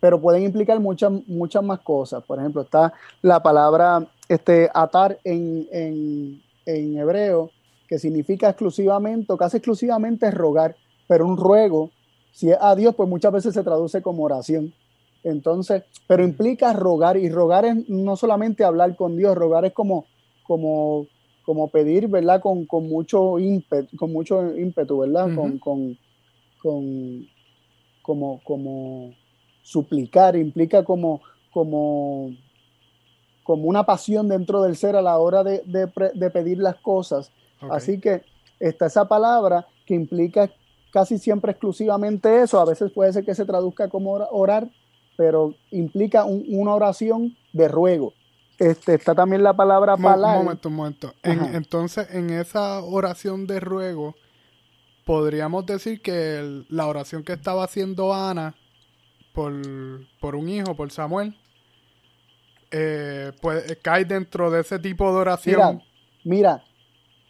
pero 0.00 0.20
pueden 0.20 0.42
implicar 0.42 0.78
muchas, 0.80 1.10
muchas 1.26 1.62
más 1.62 1.80
cosas. 1.80 2.22
Por 2.24 2.38
ejemplo, 2.38 2.60
está 2.60 2.92
la 3.22 3.42
palabra 3.42 4.06
este, 4.28 4.68
atar 4.74 5.18
en, 5.24 5.66
en, 5.72 6.42
en 6.66 6.98
hebreo, 6.98 7.50
que 7.88 7.98
significa 7.98 8.50
exclusivamente, 8.50 9.32
o 9.32 9.38
casi 9.38 9.56
exclusivamente 9.56 10.30
rogar, 10.30 10.76
pero 11.06 11.26
un 11.26 11.38
ruego 11.38 11.90
si 12.32 12.50
es 12.50 12.58
a 12.60 12.76
Dios, 12.76 12.94
pues 12.94 13.08
muchas 13.08 13.32
veces 13.32 13.54
se 13.54 13.64
traduce 13.64 14.02
como 14.02 14.24
oración. 14.24 14.74
Entonces, 15.24 15.84
pero 16.06 16.22
implica 16.22 16.74
rogar 16.74 17.16
y 17.16 17.30
rogar 17.30 17.64
es 17.64 17.88
no 17.88 18.14
solamente 18.14 18.62
hablar 18.62 18.94
con 18.94 19.16
Dios, 19.16 19.34
rogar 19.34 19.64
es 19.64 19.72
como, 19.72 20.04
como, 20.42 21.06
como 21.48 21.68
pedir, 21.68 22.08
¿verdad? 22.08 22.42
Con, 22.42 22.66
mucho 22.90 23.38
ímpetu, 23.38 23.96
con 23.96 24.12
mucho 24.12 24.54
ímpetu, 24.54 24.98
¿verdad? 24.98 25.34
con, 25.34 25.58
con, 25.58 27.26
como, 28.02 28.38
como 28.44 29.14
suplicar, 29.62 30.36
implica 30.36 30.84
como, 30.84 31.22
como, 31.50 32.32
como 33.44 33.62
una 33.66 33.86
pasión 33.86 34.28
dentro 34.28 34.60
del 34.60 34.76
ser 34.76 34.94
a 34.94 35.00
la 35.00 35.16
hora 35.16 35.42
de, 35.42 36.30
pedir 36.34 36.58
las 36.58 36.76
cosas. 36.82 37.32
Así 37.70 37.98
que 37.98 38.24
está 38.60 38.84
esa 38.84 39.08
palabra 39.08 39.66
que 39.86 39.94
implica 39.94 40.50
casi 40.92 41.16
siempre 41.16 41.52
exclusivamente 41.52 42.42
eso, 42.42 42.60
a 42.60 42.66
veces 42.66 42.92
puede 42.92 43.10
ser 43.14 43.24
que 43.24 43.34
se 43.34 43.46
traduzca 43.46 43.88
como 43.88 44.12
orar, 44.12 44.68
pero 45.16 45.54
implica 45.70 46.26
una 46.26 46.74
oración 46.74 47.38
de 47.54 47.68
ruego. 47.68 48.12
Este, 48.58 48.94
está 48.94 49.14
también 49.14 49.42
la 49.42 49.54
palabra 49.54 49.96
palabra. 49.96 50.38
Un 50.38 50.44
momento, 50.44 50.68
un 50.68 50.74
momento. 50.74 51.14
entonces, 51.22 52.08
en 52.12 52.30
esa 52.30 52.80
oración 52.80 53.46
de 53.46 53.60
ruego, 53.60 54.16
podríamos 55.04 55.64
decir 55.64 56.02
que 56.02 56.64
la 56.68 56.86
oración 56.86 57.22
que 57.22 57.32
estaba 57.32 57.64
haciendo 57.64 58.12
Ana 58.12 58.54
por, 59.32 60.34
un 60.34 60.48
hijo, 60.48 60.74
por 60.74 60.90
Samuel, 60.90 61.36
eh, 62.72 63.30
pues, 63.40 63.78
cae 63.80 64.04
dentro 64.04 64.50
de 64.50 64.62
ese 64.62 64.80
tipo 64.80 65.12
de 65.12 65.18
oración. 65.18 65.82
Mira, 66.24 66.58
mira 66.58 66.64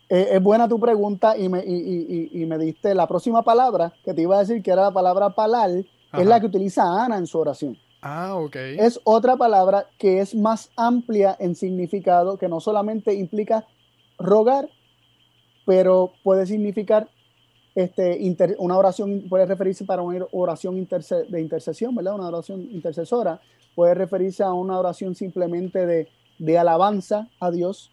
eh, 0.09 0.29
es 0.33 0.43
buena 0.43 0.67
tu 0.67 0.81
pregunta 0.81 1.37
y 1.37 1.51
me, 1.51 1.63
y, 1.65 2.31
y, 2.33 2.47
me 2.47 2.57
diste 2.57 2.95
la 2.95 3.07
próxima 3.07 3.43
palabra 3.43 3.93
que 4.03 4.15
te 4.15 4.23
iba 4.23 4.37
a 4.37 4.41
decir 4.41 4.63
que 4.63 4.71
era 4.71 4.83
la 4.83 4.91
palabra 4.91 5.31
palal, 5.31 5.87
es 6.15 6.27
la 6.27 6.41
que 6.41 6.47
utiliza 6.47 7.05
Ana 7.05 7.19
en 7.19 7.27
su 7.27 7.39
oración. 7.39 7.77
Ah, 8.01 8.37
ok. 8.37 8.57
Es 8.57 9.01
otra 9.05 9.37
palabra 9.37 9.87
que 9.99 10.21
es 10.21 10.35
más 10.35 10.71
amplia 10.77 11.37
en 11.39 11.55
significado, 11.55 12.39
que 12.39 12.49
no 12.49 12.61
solamente 12.61 13.15
implica 13.15 13.67
rogar, 14.19 14.69
pero 15.67 16.13
puede 16.23 16.47
significar 16.47 17.09
este, 17.75 18.19
una 18.59 18.77
oración, 18.77 19.25
puede 19.29 19.47
referirse 19.47 19.85
para 19.85 20.03
una 20.03 20.27
oración 20.33 20.87
de 21.29 21.41
intercesión, 21.41 21.95
¿verdad? 21.95 22.15
Una 22.15 22.29
oración 22.29 22.63
intercesora, 22.63 23.41
puede 23.75 23.95
referirse 23.95 24.43
a 24.43 24.53
una 24.53 24.79
oración 24.79 25.15
simplemente 25.15 25.87
de, 25.87 26.09
de 26.39 26.59
alabanza 26.59 27.29
a 27.41 27.51
Dios, 27.51 27.93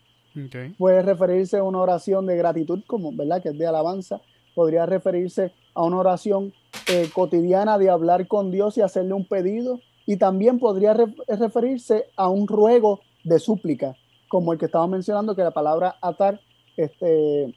Puede 0.78 1.02
referirse 1.02 1.58
a 1.58 1.64
una 1.64 1.80
oración 1.80 2.26
de 2.26 2.36
gratitud, 2.36 2.84
como, 2.86 3.14
¿verdad? 3.14 3.42
Que 3.42 3.50
es 3.50 3.58
de 3.58 3.68
alabanza. 3.68 4.20
Podría 4.54 4.86
referirse 4.86 5.54
a 5.74 5.84
una 5.84 5.98
oración 5.98 6.54
eh, 6.88 7.10
cotidiana 7.14 7.78
de 7.78 7.90
hablar 7.90 8.28
con 8.28 8.52
Dios 8.52 8.78
y 8.78 8.82
hacerle 8.82 9.14
un 9.14 9.26
pedido. 9.26 9.80
Y 10.06 10.18
también 10.18 10.60
podría 10.60 10.94
referirse 10.94 12.10
a 12.16 12.30
un 12.30 12.48
ruego 12.48 13.02
de 13.24 13.40
súplica, 13.40 13.96
como 14.28 14.54
el 14.54 14.60
que 14.60 14.66
estaba 14.66 14.88
mencionando, 14.88 15.36
que 15.36 15.44
la 15.44 15.52
palabra 15.52 15.96
atar 16.02 16.40
este, 16.78 17.54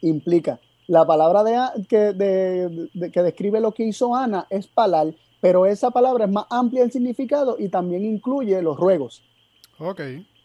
implica. 0.00 0.60
La 0.86 1.06
palabra 1.06 1.44
de, 1.44 1.86
que, 1.86 3.10
que 3.10 3.22
describe 3.22 3.60
lo 3.60 3.72
que 3.72 3.84
hizo 3.84 4.14
Ana 4.14 4.46
es 4.50 4.66
palal, 4.66 5.16
pero 5.40 5.66
esa 5.66 5.90
palabra 5.90 6.24
es 6.24 6.30
más 6.30 6.46
amplia 6.50 6.82
en 6.84 6.92
significado 6.92 7.56
y 7.58 7.68
también 7.68 8.04
incluye 8.04 8.60
los 8.62 8.78
ruegos. 8.78 9.22
Ok. 9.78 10.00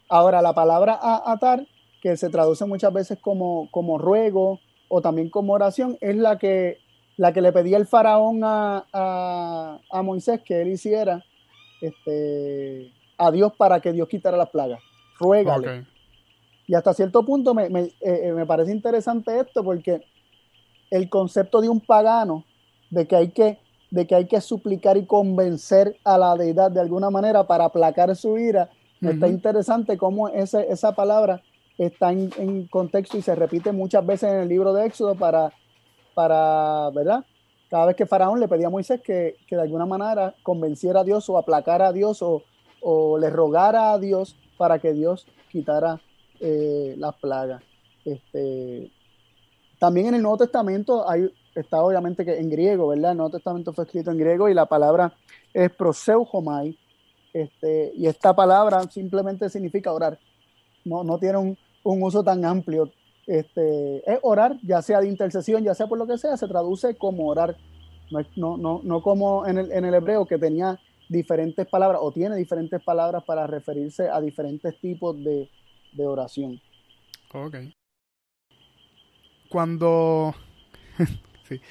Ahora, 0.10 0.42
la 0.42 0.54
palabra 0.54 1.00
atar, 1.26 1.66
que 2.02 2.18
se 2.18 2.30
traduce 2.30 2.66
muchas 2.66 2.92
veces 2.92 3.20
como, 3.20 3.70
como 3.72 3.98
ruego 3.98 4.60
o 4.88 5.02
también 5.02 5.30
como 5.30 5.54
oración, 5.54 5.98
es 6.02 6.16
la 6.16 6.38
que 6.38 6.80
la 7.20 7.34
que 7.34 7.42
le 7.42 7.52
pedía 7.52 7.76
el 7.76 7.86
faraón 7.86 8.40
a, 8.46 8.86
a, 8.94 10.02
Moisés 10.04 10.40
que 10.42 10.62
él 10.62 10.70
hiciera 10.70 11.26
este, 11.82 12.92
a 13.18 13.32
Dios 13.32 13.54
para 13.58 13.80
que 13.80 13.92
Dios 13.92 14.08
quitara 14.08 14.38
las 14.38 14.50
plagas. 14.50 14.82
Ruégale. 15.20 15.86
Y 16.68 16.76
hasta 16.76 16.94
cierto 16.94 17.26
punto 17.26 17.54
me, 17.54 17.70
me, 17.70 17.82
eh, 17.82 17.94
eh, 18.02 18.32
me, 18.34 18.46
parece 18.46 18.72
interesante 18.72 19.40
esto 19.40 19.64
porque 19.64 20.02
el 20.92 21.10
concepto 21.10 21.62
de 21.62 21.70
un 21.70 21.80
pagano, 21.82 22.46
de 22.92 23.08
que 23.08 23.16
hay 23.16 23.30
que, 23.30 23.60
de 23.90 24.06
que, 24.06 24.16
hay 24.16 24.28
que 24.28 24.40
suplicar 24.40 24.98
y 24.98 25.06
convencer 25.06 25.98
a 26.04 26.18
la 26.18 26.36
deidad 26.36 26.70
de 26.70 26.80
alguna 26.80 27.10
manera 27.10 27.46
para 27.46 27.66
aplacar 27.66 28.16
su 28.16 28.38
ira, 28.38 28.70
está 29.02 29.28
interesante 29.28 29.98
cómo 29.98 30.30
ese, 30.30 30.72
esa 30.72 30.94
palabra 30.94 31.42
está 31.78 32.12
en, 32.12 32.30
en, 32.38 32.68
contexto 32.68 33.18
y 33.18 33.22
se 33.22 33.34
repite 33.34 33.72
muchas 33.72 34.06
veces 34.06 34.32
en 34.32 34.42
el 34.42 34.50
libro 34.50 34.74
de 34.74 34.86
Éxodo 34.86 35.16
para 35.16 35.52
para, 36.20 36.90
¿verdad? 36.90 37.24
Cada 37.70 37.86
vez 37.86 37.96
que 37.96 38.08
Faraón 38.08 38.40
le 38.40 38.48
pedía 38.48 38.68
a 38.68 38.72
Moisés 38.72 39.00
que, 39.02 39.36
de 39.50 39.62
alguna 39.62 39.86
manera 39.86 40.34
convenciera 40.42 41.02
a 41.02 41.04
Dios 41.04 41.30
o 41.30 41.38
aplacara 41.38 41.88
a 41.88 41.94
Dios 41.94 42.22
o, 42.22 43.18
le 43.20 43.30
rogara 43.30 43.94
a 43.94 44.00
Dios 44.00 44.36
para 44.58 44.80
que 44.80 44.94
Dios 44.94 45.28
quitara 45.52 46.00
eh, 46.40 46.96
las 46.98 47.16
plagas. 47.16 47.62
Este, 48.06 48.92
también 49.78 50.08
en 50.08 50.16
el 50.16 50.22
Nuevo 50.22 50.38
Testamento 50.38 51.08
hay, 51.08 51.32
está 51.54 51.84
obviamente 51.84 52.26
que 52.26 52.40
en 52.40 52.50
griego, 52.50 52.88
¿verdad? 52.88 53.12
El 53.12 53.18
Nuevo 53.18 53.32
Testamento 53.32 53.74
fue 53.74 53.84
escrito 53.84 54.12
en 54.12 54.18
griego 54.18 54.50
y 54.50 54.54
la 54.54 54.66
palabra 54.66 55.14
es 55.54 55.70
proseuchomai. 55.72 56.78
Este, 57.34 57.92
y 57.96 58.08
esta 58.08 58.36
palabra 58.36 58.82
simplemente 58.90 59.50
significa 59.50 59.94
orar. 59.94 60.18
No, 60.86 61.04
no 61.04 61.20
tiene 61.20 61.38
un 61.38 62.04
uso 62.04 62.24
tan 62.24 62.46
amplio 62.46 62.90
este, 63.30 64.12
es 64.12 64.20
orar, 64.24 64.58
ya 64.64 64.82
sea 64.82 65.00
de 65.02 65.08
intercesión, 65.08 65.64
ya 65.64 65.76
sea 65.76 65.86
por 65.86 66.00
lo 66.00 66.08
que 66.08 66.18
sea, 66.18 66.36
se 66.36 66.48
traduce 66.48 66.96
como 66.96 67.28
orar, 67.28 67.56
no, 68.36 68.58
no, 68.58 68.82
no, 68.84 69.02
como 69.04 69.46
en 69.46 69.60
el, 69.60 69.72
en 69.72 69.86
el 69.86 69.94
hebreo 69.94 70.26
que 70.26 70.40
tenía 70.40 70.80
diferentes 71.10 71.68
palabras 71.68 72.02
o 72.04 72.12
tiene 72.12 72.36
diferentes 72.36 72.82
palabras 72.84 73.24
para 73.24 73.46
referirse 73.46 74.10
a 74.10 74.20
diferentes 74.20 74.80
tipos 74.80 75.16
de, 75.24 75.48
de 75.94 76.08
oración. 76.08 76.60
Ok. 77.34 77.58
Cuando... 79.48 80.34
sí. 81.48 81.62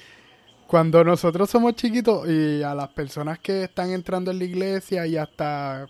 Cuando 0.65 1.03
nosotros 1.03 1.49
somos 1.49 1.73
chiquitos 1.75 2.29
y 2.29 2.61
a 2.61 2.75
las 2.75 2.89
personas 2.89 3.39
que 3.39 3.63
están 3.63 3.89
entrando 3.89 4.31
en 4.31 4.37
la 4.37 4.45
iglesia 4.45 5.07
y 5.07 5.17
hasta 5.17 5.87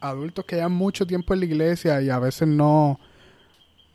adultos 0.00 0.44
que 0.44 0.56
llevan 0.56 0.72
mucho 0.72 1.06
tiempo 1.06 1.34
en 1.34 1.40
la 1.40 1.46
iglesia 1.46 2.00
y 2.00 2.08
a 2.08 2.18
veces 2.20 2.46
no, 2.46 3.00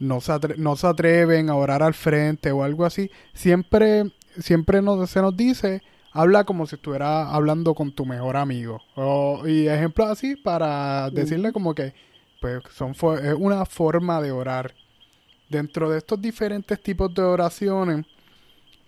no 0.02 0.20
se, 0.20 0.34
no 0.58 0.76
se 0.76 0.88
atreven 0.88 1.50
a 1.50 1.56
orar 1.56 1.84
al 1.84 1.94
frente 1.94 2.52
o 2.52 2.64
algo 2.64 2.86
así, 2.86 3.12
siempre, 3.34 4.12
siempre 4.40 4.82
nos, 4.82 5.10
se 5.10 5.22
nos 5.22 5.38
dice, 5.38 5.84
habla 6.12 6.44
como 6.44 6.66
si 6.66 6.76
estuviera 6.76 7.30
hablando 7.32 7.76
con 7.76 7.92
tu 7.92 8.06
mejor 8.06 8.36
amigo. 8.36 8.82
O, 8.96 9.48
y 9.48 9.68
ejemplos 9.68 10.10
así 10.10 10.36
para 10.36 11.10
decirle 11.12 11.54
como 11.54 11.76
que 11.76 11.94
pues 12.42 12.64
son 12.74 12.92
es 12.92 13.36
una 13.38 13.66
forma 13.66 14.20
de 14.22 14.32
orar. 14.32 14.74
Dentro 15.48 15.90
de 15.90 16.00
estos 16.00 16.20
diferentes 16.22 16.82
tipos 16.82 17.14
de 17.14 17.22
oraciones, 17.22 18.06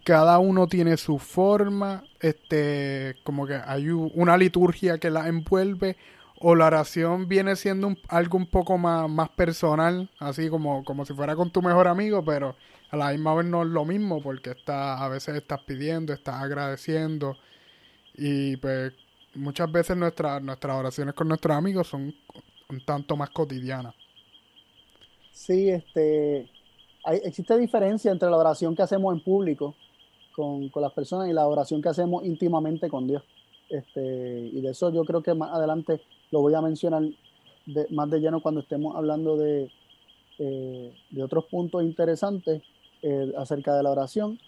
cada 0.04 0.40
uno 0.40 0.66
tiene 0.66 0.98
su 0.98 1.20
forma, 1.20 2.04
este, 2.20 3.16
como 3.24 3.46
que 3.46 3.56
hay 3.56 3.90
una 3.90 4.38
liturgia 4.38 4.98
que 4.98 5.10
la 5.10 5.28
envuelve 5.28 5.98
o 6.46 6.56
la 6.56 6.68
oración 6.68 7.30
viene 7.30 7.56
siendo 7.56 7.96
algo 8.10 8.38
un 8.38 8.48
poco 8.48 8.78
más, 8.78 9.10
más 9.10 9.30
personal, 9.30 10.10
así 10.20 10.50
como, 10.50 10.84
como 10.84 11.06
si 11.06 11.14
fuera 11.14 11.38
con 11.38 11.50
tu 11.50 11.62
mejor 11.62 11.88
amigo, 11.88 12.22
pero 12.24 12.58
a 12.92 12.98
la 12.98 13.12
misma 13.12 13.34
vez 13.34 13.46
no 13.46 13.64
es 13.64 13.70
lo 13.70 13.86
mismo 13.86 14.22
porque 14.22 14.50
está, 14.52 15.02
a 15.02 15.08
veces 15.08 15.38
estás 15.38 15.62
pidiendo, 15.62 16.12
estás 16.12 16.36
agradeciendo 16.44 17.38
y 18.14 18.58
pues 18.58 18.92
muchas 19.36 19.72
veces 19.72 19.96
nuestras 19.96 20.44
nuestras 20.44 20.76
oraciones 20.76 21.16
con 21.16 21.30
nuestros 21.30 21.56
amigos 21.56 21.88
son 21.88 22.14
un 22.70 22.86
tanto 22.86 23.16
más 23.16 23.30
cotidianas. 23.30 23.96
Sí, 25.32 25.70
este, 25.70 26.52
hay, 27.06 27.22
existe 27.24 27.58
diferencia 27.58 28.12
entre 28.12 28.30
la 28.30 28.36
oración 28.36 28.76
que 28.76 28.82
hacemos 28.82 29.16
en 29.16 29.24
público 29.24 29.76
con, 30.36 30.68
con 30.68 30.84
las 30.84 30.92
personas 30.92 31.30
y 31.30 31.34
la 31.34 31.48
oración 31.48 31.82
que 31.82 31.88
hacemos 31.88 32.26
íntimamente 32.26 32.90
con 32.90 33.08
Dios. 33.08 33.24
Este, 33.70 34.50
y 34.54 34.60
de 34.60 34.72
eso 34.72 34.92
yo 34.92 35.06
creo 35.06 35.24
que 35.24 35.34
más 35.34 35.52
adelante 35.54 36.02
lo 36.34 36.42
voy 36.42 36.56
a 36.56 36.62
mencionar 36.62 37.04
más 37.92 38.10
de 38.10 38.20
lleno 38.20 38.42
cuando 38.42 38.62
estemos 38.62 38.96
hablando 38.96 39.38
de, 39.38 39.70
eh, 40.40 40.92
de 41.12 41.24
otros 41.24 41.46
puntos 41.46 41.84
interesantes 41.84 42.64
eh, 43.04 43.32
acerca 43.38 43.76
de 43.76 43.84
la 43.84 43.92
oración. 43.92 44.40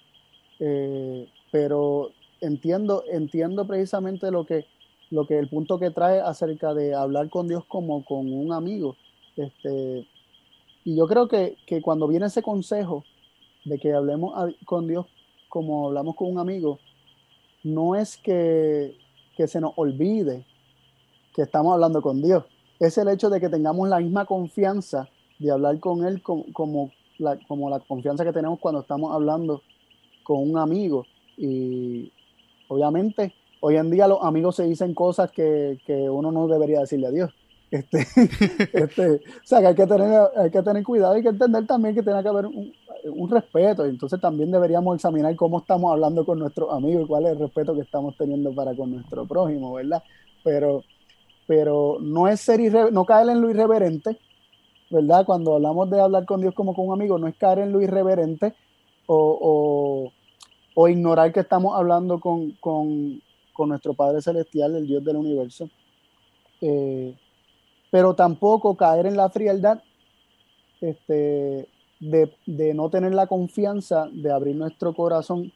Eh, 0.59 1.29
pero 1.51 2.09
entiendo, 2.41 3.03
entiendo 3.07 3.67
precisamente 3.67 4.31
lo 4.31 4.47
que, 4.47 4.65
lo 5.11 5.27
que 5.27 5.37
el 5.37 5.47
punto 5.47 5.77
que 5.77 5.91
trae 5.91 6.19
acerca 6.21 6.73
de 6.73 6.95
hablar 6.95 7.29
con 7.29 7.47
Dios 7.47 7.63
como 7.65 8.03
con 8.03 8.33
un 8.33 8.51
amigo. 8.51 8.95
Este, 9.37 10.07
y 10.83 10.95
yo 10.95 11.05
creo 11.05 11.27
que, 11.27 11.55
que 11.67 11.83
cuando 11.83 12.07
viene 12.07 12.25
ese 12.25 12.41
consejo 12.41 13.03
de 13.63 13.77
que 13.77 13.93
hablemos 13.93 14.33
con 14.65 14.87
Dios 14.87 15.05
como 15.49 15.85
hablamos 15.85 16.15
con 16.15 16.31
un 16.31 16.39
amigo, 16.39 16.79
no 17.63 17.95
es 17.95 18.17
que, 18.17 18.97
que 19.37 19.47
se 19.47 19.61
nos 19.61 19.73
olvide 19.75 20.45
que 21.35 21.41
estamos 21.41 21.73
hablando 21.73 22.01
con 22.01 22.21
Dios. 22.21 22.45
Es 22.79 22.97
el 22.97 23.09
hecho 23.09 23.29
de 23.29 23.39
que 23.39 23.49
tengamos 23.49 23.89
la 23.89 23.99
misma 23.99 24.25
confianza 24.25 25.09
de 25.37 25.51
hablar 25.51 25.79
con 25.79 26.05
Él 26.05 26.21
como, 26.23 26.91
la, 27.17 27.37
como 27.47 27.69
la 27.69 27.79
confianza 27.81 28.23
que 28.23 28.31
tenemos 28.31 28.59
cuando 28.59 28.81
estamos 28.81 29.13
hablando 29.13 29.61
con 30.23 30.49
un 30.49 30.57
amigo. 30.57 31.05
Y 31.37 32.11
obviamente, 32.69 33.33
hoy 33.59 33.75
en 33.75 33.91
día 33.91 34.07
los 34.07 34.23
amigos 34.23 34.55
se 34.55 34.63
dicen 34.63 34.93
cosas 34.93 35.29
que, 35.31 35.77
uno 35.87 36.31
no 36.31 36.47
debería 36.47 36.79
decirle 36.79 37.07
a 37.07 37.11
Dios. 37.11 37.31
Este, 37.69 37.99
este, 38.73 39.11
o 39.15 39.19
sea, 39.43 39.59
que 39.59 39.67
hay 39.67 39.75
que, 39.75 39.87
tener, 39.87 40.21
hay 40.37 40.51
que 40.51 40.61
tener 40.61 40.83
cuidado 40.83 41.17
y 41.17 41.21
que 41.21 41.29
entender 41.29 41.67
también 41.67 41.95
que 41.95 42.03
tiene 42.03 42.21
que 42.23 42.29
haber 42.29 42.45
un, 42.45 42.71
un 43.13 43.29
respeto. 43.29 43.85
Entonces 43.85 44.21
también 44.21 44.51
deberíamos 44.51 44.95
examinar 44.95 45.35
cómo 45.35 45.59
estamos 45.59 45.91
hablando 45.91 46.25
con 46.25 46.39
nuestros 46.39 46.71
amigos 46.71 47.03
y 47.03 47.07
cuál 47.07 47.25
es 47.25 47.33
el 47.33 47.39
respeto 47.39 47.75
que 47.75 47.81
estamos 47.81 48.15
teniendo 48.17 48.53
para 48.55 48.73
con 48.73 48.91
nuestro 48.91 49.25
prójimo, 49.25 49.73
¿verdad? 49.73 50.01
Pero 50.43 50.83
pero 51.47 51.97
no 51.99 52.27
es 52.27 52.41
ser 52.41 52.59
no 52.91 53.05
caer 53.05 53.29
en 53.29 53.41
lo 53.41 53.49
irreverente, 53.49 54.17
¿verdad? 54.89 55.25
Cuando 55.25 55.55
hablamos 55.55 55.89
de 55.89 55.99
hablar 55.99 56.25
con 56.25 56.41
Dios 56.41 56.53
como 56.53 56.73
con 56.73 56.87
un 56.87 56.93
amigo, 56.93 57.17
no 57.17 57.27
es 57.27 57.35
caer 57.35 57.59
en 57.59 57.71
lo 57.71 57.81
irreverente 57.81 58.53
o, 59.07 60.11
ignorar 60.87 61.31
que 61.31 61.41
estamos 61.41 61.75
hablando 61.77 62.19
con, 62.19 63.21
nuestro 63.67 63.93
Padre 63.93 64.21
Celestial, 64.21 64.75
el 64.75 64.87
Dios 64.87 65.03
del 65.03 65.17
universo. 65.17 65.69
Eh, 66.61 67.15
pero 67.91 68.15
tampoco 68.15 68.75
caer 68.75 69.05
en 69.05 69.15
la 69.15 69.29
frialdad 69.29 69.81
este, 70.81 71.69
de, 71.99 72.33
de 72.45 72.73
no 72.73 72.89
tener 72.89 73.13
la 73.13 73.27
confianza 73.27 74.09
de 74.11 74.31
abrir 74.31 74.55
nuestro 74.55 74.93
corazón 74.93 75.51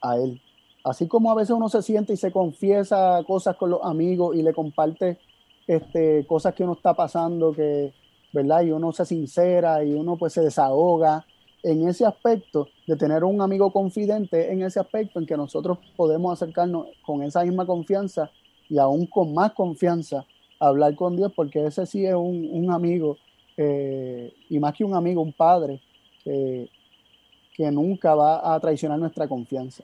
a 0.00 0.16
Él. 0.16 0.40
Así 0.86 1.08
como 1.08 1.32
a 1.32 1.34
veces 1.34 1.50
uno 1.50 1.68
se 1.68 1.82
siente 1.82 2.12
y 2.12 2.16
se 2.16 2.30
confiesa 2.30 3.20
cosas 3.26 3.56
con 3.56 3.70
los 3.70 3.80
amigos 3.82 4.36
y 4.36 4.42
le 4.42 4.54
comparte 4.54 5.18
este, 5.66 6.24
cosas 6.28 6.54
que 6.54 6.62
uno 6.62 6.74
está 6.74 6.94
pasando, 6.94 7.52
que, 7.52 7.92
¿verdad? 8.32 8.62
Y 8.62 8.70
uno 8.70 8.92
se 8.92 9.04
sincera 9.04 9.82
y 9.82 9.92
uno 9.94 10.16
pues 10.16 10.34
se 10.34 10.42
desahoga. 10.42 11.26
En 11.64 11.88
ese 11.88 12.06
aspecto, 12.06 12.68
de 12.86 12.94
tener 12.94 13.24
un 13.24 13.42
amigo 13.42 13.72
confidente, 13.72 14.52
en 14.52 14.62
ese 14.62 14.78
aspecto 14.78 15.18
en 15.18 15.26
que 15.26 15.36
nosotros 15.36 15.78
podemos 15.96 16.32
acercarnos 16.40 16.86
con 17.04 17.24
esa 17.24 17.42
misma 17.42 17.66
confianza 17.66 18.30
y 18.68 18.78
aún 18.78 19.06
con 19.06 19.34
más 19.34 19.54
confianza 19.54 20.24
a 20.60 20.68
hablar 20.68 20.94
con 20.94 21.16
Dios, 21.16 21.32
porque 21.34 21.66
ese 21.66 21.84
sí 21.86 22.06
es 22.06 22.14
un, 22.14 22.70
amigo, 22.70 23.16
eh, 23.56 24.32
y 24.48 24.60
más 24.60 24.72
que 24.74 24.84
un 24.84 24.94
amigo, 24.94 25.20
un 25.20 25.32
padre, 25.32 25.80
que 26.24 27.70
nunca 27.72 28.14
va 28.14 28.54
a 28.54 28.60
traicionar 28.60 29.00
nuestra 29.00 29.26
confianza. 29.26 29.82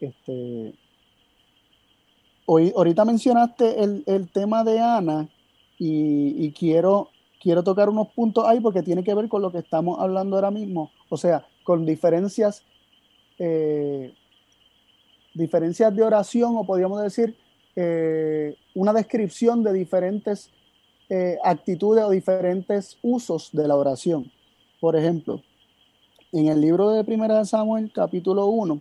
Este, 0.00 0.74
hoy, 2.46 2.72
ahorita 2.74 3.04
mencionaste 3.04 3.82
el, 3.82 4.30
tema 4.32 4.64
de 4.64 4.80
Ana 4.80 5.28
y, 5.78 6.52
quiero, 6.52 7.10
quiero 7.40 7.62
tocar 7.62 7.88
unos 7.88 8.08
puntos 8.08 8.44
ahí 8.46 8.60
porque 8.60 8.82
tiene 8.82 9.04
que 9.04 9.14
ver 9.14 9.28
con 9.28 9.42
lo 9.42 9.52
que 9.52 9.58
estamos 9.58 9.98
hablando 10.00 10.36
ahora 10.36 10.50
mismo, 10.50 10.90
o 11.08 11.16
sea, 11.16 11.46
con 11.64 11.84
diferencias, 11.84 12.64
eh, 13.38 14.14
diferencias 15.34 15.94
de 15.94 16.02
oración 16.02 16.56
o 16.56 16.64
podríamos 16.64 17.02
decir 17.02 17.36
eh, 17.76 18.56
una 18.74 18.92
descripción 18.92 19.62
de 19.62 19.72
diferentes 19.72 20.50
eh, 21.08 21.38
actitudes 21.44 22.04
o 22.04 22.10
diferentes 22.10 22.96
usos 23.02 23.50
de 23.52 23.68
la 23.68 23.76
oración. 23.76 24.30
Por 24.80 24.96
ejemplo, 24.96 25.42
en 26.32 26.46
el 26.46 26.60
libro 26.60 26.90
de 26.90 27.04
Primera 27.04 27.38
de 27.38 27.44
Samuel, 27.44 27.90
capítulo 27.92 28.46
1, 28.46 28.80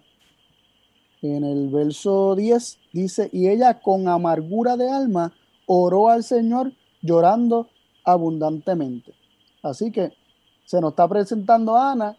en 1.21 1.43
el 1.43 1.69
verso 1.69 2.35
10 2.35 2.79
dice, 2.93 3.29
y 3.31 3.49
ella 3.49 3.81
con 3.81 4.07
amargura 4.07 4.77
de 4.77 4.89
alma 4.89 5.33
oró 5.65 6.09
al 6.09 6.23
Señor 6.23 6.73
llorando 7.01 7.67
abundantemente. 8.03 9.13
Así 9.61 9.91
que 9.91 10.13
se 10.65 10.79
nos 10.79 10.91
está 10.91 11.07
presentando 11.07 11.75
a 11.75 11.91
Ana 11.91 12.17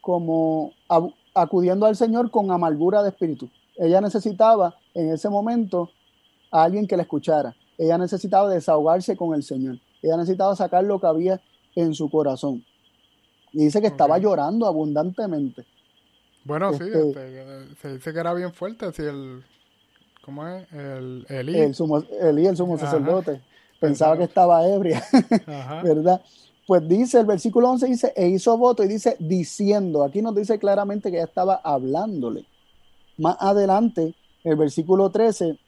como 0.00 0.72
acudiendo 1.34 1.86
al 1.86 1.96
Señor 1.96 2.30
con 2.30 2.50
amargura 2.50 3.02
de 3.02 3.08
espíritu. 3.08 3.48
Ella 3.76 4.00
necesitaba 4.00 4.76
en 4.92 5.12
ese 5.12 5.28
momento 5.28 5.90
a 6.50 6.62
alguien 6.62 6.86
que 6.86 6.96
la 6.96 7.02
escuchara. 7.02 7.56
Ella 7.78 7.98
necesitaba 7.98 8.48
desahogarse 8.48 9.16
con 9.16 9.34
el 9.34 9.42
Señor. 9.42 9.78
Ella 10.02 10.16
necesitaba 10.16 10.54
sacar 10.54 10.84
lo 10.84 11.00
que 11.00 11.06
había 11.06 11.40
en 11.74 11.94
su 11.94 12.10
corazón. 12.10 12.64
Y 13.52 13.64
dice 13.64 13.80
que 13.80 13.86
estaba 13.88 14.18
llorando 14.18 14.66
abundantemente. 14.66 15.64
Bueno, 16.44 16.74
sí, 16.74 16.84
este, 16.84 17.08
este, 17.08 17.74
se 17.80 17.92
dice 17.94 18.12
que 18.12 18.18
era 18.18 18.34
bien 18.34 18.52
fuerte, 18.52 18.92
si 18.92 19.02
el, 19.02 19.42
¿cómo 20.22 20.46
es? 20.46 20.70
El 20.72 21.26
Elí. 21.28 21.58
El 21.58 21.74
sumo, 21.74 22.02
el 22.20 22.56
sumo 22.56 22.78
sacerdote. 22.78 23.40
Pensaba 23.80 24.16
que 24.16 24.24
estaba 24.24 24.66
ebria, 24.66 25.02
¿verdad? 25.82 26.20
Pues 26.66 26.86
dice, 26.88 27.20
el 27.20 27.26
versículo 27.26 27.70
11 27.70 27.86
dice, 27.86 28.12
e 28.16 28.28
hizo 28.28 28.56
voto 28.56 28.82
y 28.82 28.88
dice, 28.88 29.16
diciendo, 29.18 30.02
aquí 30.02 30.22
nos 30.22 30.34
dice 30.34 30.58
claramente 30.58 31.10
que 31.10 31.16
ella 31.16 31.26
estaba 31.26 31.56
hablándole. 31.56 32.46
Más 33.18 33.36
adelante, 33.40 34.14
el 34.42 34.56
versículo 34.56 35.10
13, 35.10 35.58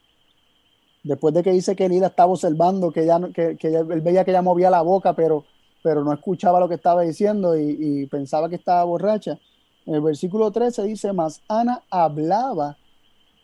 después 1.02 1.34
de 1.34 1.42
que 1.42 1.52
dice 1.52 1.76
que 1.76 1.86
Elida 1.86 2.08
estaba 2.08 2.32
observando, 2.32 2.90
que, 2.90 3.04
ya, 3.04 3.20
que, 3.34 3.56
que 3.56 3.68
él 3.68 4.00
veía 4.00 4.24
que 4.24 4.30
ella 4.30 4.42
movía 4.42 4.70
la 4.70 4.82
boca, 4.82 5.14
pero, 5.14 5.44
pero 5.82 6.02
no 6.02 6.12
escuchaba 6.12 6.60
lo 6.60 6.68
que 6.68 6.76
estaba 6.76 7.02
diciendo 7.02 7.58
y, 7.58 7.76
y 7.78 8.06
pensaba 8.06 8.48
que 8.48 8.56
estaba 8.56 8.84
borracha. 8.84 9.38
En 9.86 9.94
el 9.94 10.00
versículo 10.00 10.50
13 10.50 10.82
dice, 10.82 11.12
más 11.12 11.40
Ana 11.48 11.82
hablaba 11.90 12.76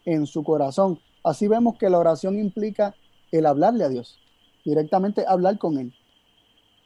en 0.04 0.26
su 0.26 0.42
corazón. 0.42 0.98
Así 1.22 1.46
vemos 1.46 1.78
que 1.78 1.88
la 1.88 1.98
oración 1.98 2.38
implica 2.38 2.94
el 3.30 3.46
hablarle 3.46 3.84
a 3.84 3.88
Dios, 3.88 4.18
directamente 4.64 5.24
hablar 5.26 5.58
con 5.58 5.78
Él. 5.78 5.94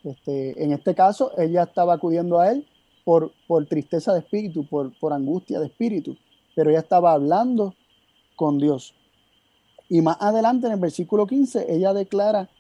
Este, 0.05 0.63
en 0.63 0.73
este 0.73 0.95
caso, 0.95 1.33
ella 1.39 1.65
estaba 1.65 1.95
acudiendo 1.95 2.39
a 2.39 2.53
Él 2.53 2.67
por, 3.05 3.33
por 3.49 3.67
tristeza 3.67 4.13
de 4.13 4.21
espíritu, 4.21 4.67
por, 4.67 4.97
por 4.99 5.15
angustia 5.15 5.59
de 5.59 5.67
espíritu, 5.67 6.17
pero 6.55 6.71
ella 6.71 6.81
estaba 6.81 7.13
hablando 7.13 7.75
con 8.37 8.59
Dios. 8.59 8.95
Y 9.89 10.03
más 10.03 10.19
adelante 10.21 10.67
en 10.67 10.75
el 10.75 10.81
versículo 10.81 11.27
15, 11.27 11.73
ella 11.73 11.95
declara 11.95 12.51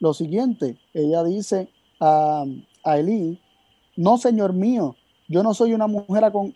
lo 0.00 0.12
siguiente, 0.14 0.76
ella 0.92 1.22
dice 1.22 1.68
a, 2.00 2.44
a 2.84 2.98
Elí, 2.98 3.40
no, 3.96 4.18
Señor 4.18 4.52
mío, 4.52 4.96
yo 5.28 5.42
no 5.42 5.54
soy 5.54 5.74
una 5.74 5.86
mujer 5.86 6.30
con 6.32 6.54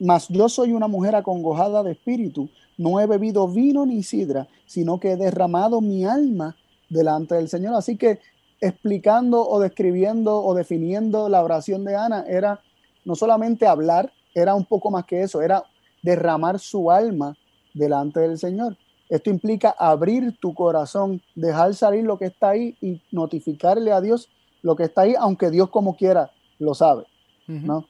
mas 0.00 0.28
yo 0.28 0.48
soy 0.48 0.72
una 0.72 0.88
mujer 0.88 1.14
acongojada 1.14 1.82
de 1.82 1.92
espíritu, 1.92 2.48
no 2.78 3.00
he 3.00 3.06
bebido 3.06 3.46
vino 3.46 3.84
ni 3.84 4.02
sidra, 4.02 4.48
sino 4.66 4.98
que 4.98 5.12
he 5.12 5.16
derramado 5.16 5.82
mi 5.82 6.06
alma 6.06 6.56
delante 6.88 7.34
del 7.34 7.50
Señor. 7.50 7.74
Así 7.74 7.98
que 7.98 8.18
explicando 8.62 9.46
o 9.46 9.60
describiendo 9.60 10.42
o 10.42 10.54
definiendo 10.54 11.28
la 11.28 11.44
oración 11.44 11.84
de 11.84 11.96
Ana 11.96 12.24
era 12.26 12.60
no 13.04 13.14
solamente 13.14 13.66
hablar, 13.66 14.10
era 14.34 14.54
un 14.54 14.64
poco 14.64 14.90
más 14.90 15.04
que 15.04 15.22
eso, 15.22 15.42
era 15.42 15.64
derramar 16.02 16.58
su 16.58 16.90
alma 16.90 17.36
delante 17.74 18.20
del 18.20 18.38
Señor. 18.38 18.76
Esto 19.10 19.28
implica 19.28 19.74
abrir 19.78 20.38
tu 20.38 20.54
corazón, 20.54 21.20
dejar 21.34 21.74
salir 21.74 22.04
lo 22.04 22.16
que 22.16 22.26
está 22.26 22.50
ahí 22.50 22.76
y 22.80 23.02
notificarle 23.10 23.92
a 23.92 24.00
Dios 24.00 24.28
lo 24.62 24.76
que 24.76 24.84
está 24.84 25.02
ahí, 25.02 25.14
aunque 25.18 25.50
Dios 25.50 25.68
como 25.70 25.96
quiera 25.96 26.30
lo 26.58 26.74
sabe. 26.74 27.04
¿No? 27.50 27.86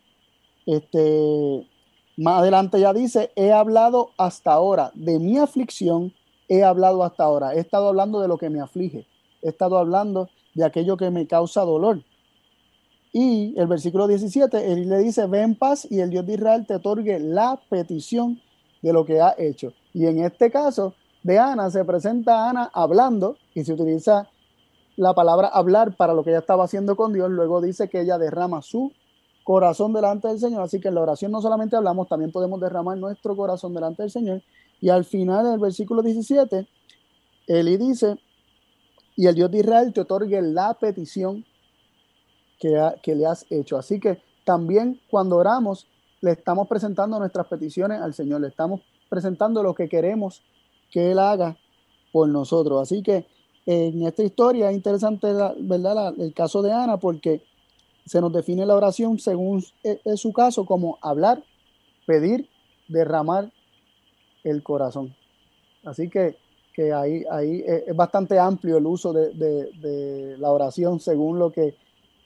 Este, 0.67 1.67
más 2.17 2.41
adelante 2.41 2.81
ya 2.81 2.93
dice, 2.93 3.31
he 3.37 3.53
hablado 3.53 4.11
hasta 4.17 4.53
ahora, 4.53 4.91
de 4.95 5.19
mi 5.19 5.39
aflicción 5.39 6.13
he 6.49 6.65
hablado 6.65 7.05
hasta 7.05 7.25
ahora. 7.25 7.55
He 7.55 7.61
estado 7.61 7.89
hablando 7.89 8.21
de 8.21 8.29
lo 8.29 8.37
que 8.37 8.51
me 8.51 8.61
aflige, 8.61 9.07
he 9.43 9.49
estado 9.49 9.79
hablando 9.79 10.29
de 10.55 10.65
aquello 10.65 10.97
que 10.97 11.11
me 11.11 11.27
causa 11.27 11.63
dolor. 11.63 12.03
Y 13.13 13.59
el 13.59 13.67
versículo 13.67 14.07
17, 14.07 14.73
él 14.73 14.89
le 14.89 14.99
dice, 14.99 15.27
ve 15.27 15.43
en 15.43 15.55
paz 15.55 15.87
y 15.91 16.01
el 16.01 16.11
Dios 16.11 16.27
de 16.27 16.35
Israel 16.35 16.67
te 16.67 16.77
otorgue 16.77 17.19
la 17.19 17.61
petición 17.69 18.41
de 18.83 18.93
lo 18.93 19.05
que 19.05 19.21
ha 19.21 19.35
hecho. 19.37 19.73
Y 19.93 20.07
en 20.07 20.25
este 20.25 20.51
caso 20.51 20.95
de 21.23 21.39
Ana, 21.39 21.71
se 21.71 21.85
presenta 21.85 22.49
Ana 22.49 22.71
hablando 22.73 23.37
y 23.55 23.65
se 23.65 23.73
utiliza 23.73 24.29
la 24.97 25.15
palabra 25.15 25.49
hablar 25.49 25.97
para 25.97 26.15
lo 26.15 26.23
que 26.23 26.31
ella 26.31 26.39
estaba 26.41 26.65
haciendo 26.65 26.97
con 26.97 27.13
Dios. 27.13 27.31
Luego 27.31 27.61
dice 27.61 27.89
que 27.89 28.01
ella 28.01 28.19
derrama 28.19 28.63
su 28.63 28.93
corazón 29.51 29.93
delante 29.93 30.29
del 30.29 30.39
Señor. 30.39 30.63
Así 30.63 30.79
que 30.79 30.87
en 30.87 30.95
la 30.95 31.01
oración 31.01 31.33
no 31.33 31.43
solamente 31.43 31.75
hablamos, 31.75 32.07
también 32.07 32.31
podemos 32.31 32.61
derramar 32.61 32.97
nuestro 32.97 33.35
corazón 33.35 33.75
delante 33.75 34.05
del 34.05 34.11
Señor. 34.13 34.43
Y 34.81 34.91
al 34.91 35.05
final 35.05 35.45
del 35.45 35.59
versículo 35.59 36.03
17, 36.03 36.69
Eli 37.49 37.77
dice, 37.77 38.17
y 39.17 39.27
el 39.27 39.35
Dios 39.35 39.51
de 39.51 39.59
Israel 39.59 39.93
te 39.93 40.03
otorgue 40.03 40.41
la 40.41 40.75
petición 40.75 41.45
que, 42.61 42.69
le 43.17 43.27
has 43.27 43.45
hecho. 43.51 43.77
Así 43.77 43.99
que 43.99 44.23
también 44.45 45.01
cuando 45.11 45.35
oramos, 45.39 45.89
le 46.21 46.31
estamos 46.31 46.69
presentando 46.69 47.19
nuestras 47.19 47.49
peticiones 47.49 48.01
al 48.01 48.15
Señor, 48.15 48.43
le 48.43 48.49
estamos 48.49 48.83
presentando 49.09 49.65
lo 49.65 49.75
que 49.75 49.89
queremos 49.89 50.43
que 50.93 51.11
Él 51.11 51.19
haga 51.19 51.57
por 52.13 52.29
nosotros. 52.29 52.81
Así 52.81 53.03
que 53.03 53.27
en 53.67 54.07
esta 54.07 54.23
historia 54.23 54.71
es 54.71 54.77
interesante, 54.77 55.27
¿verdad? 55.59 56.15
el 56.21 56.33
caso 56.35 56.63
de 56.63 56.71
Ana, 56.71 56.99
porque 56.99 57.43
se 58.11 58.21
nos 58.21 58.33
define 58.33 58.67
la 58.67 58.75
oración 58.75 59.21
según 59.21 59.65
e, 59.85 60.01
es 60.05 60.19
su 60.19 60.33
caso 60.33 60.67
como 60.67 60.99
hablar, 61.01 61.45
pedir, 62.09 62.49
derramar 62.89 63.53
el 64.43 64.65
corazón. 64.65 65.15
Así 65.85 66.11
que, 66.11 66.37
que 66.75 66.93
ahí, 66.93 67.23
ahí 67.31 67.61
e, 67.65 67.85
es 67.87 67.95
bastante 67.95 68.37
amplio 68.37 68.79
el 68.79 68.87
uso 68.87 69.13
de, 69.13 70.37
la 70.41 70.51
oración 70.51 70.99
según 70.99 71.39
lo 71.39 71.53
que, 71.53 71.77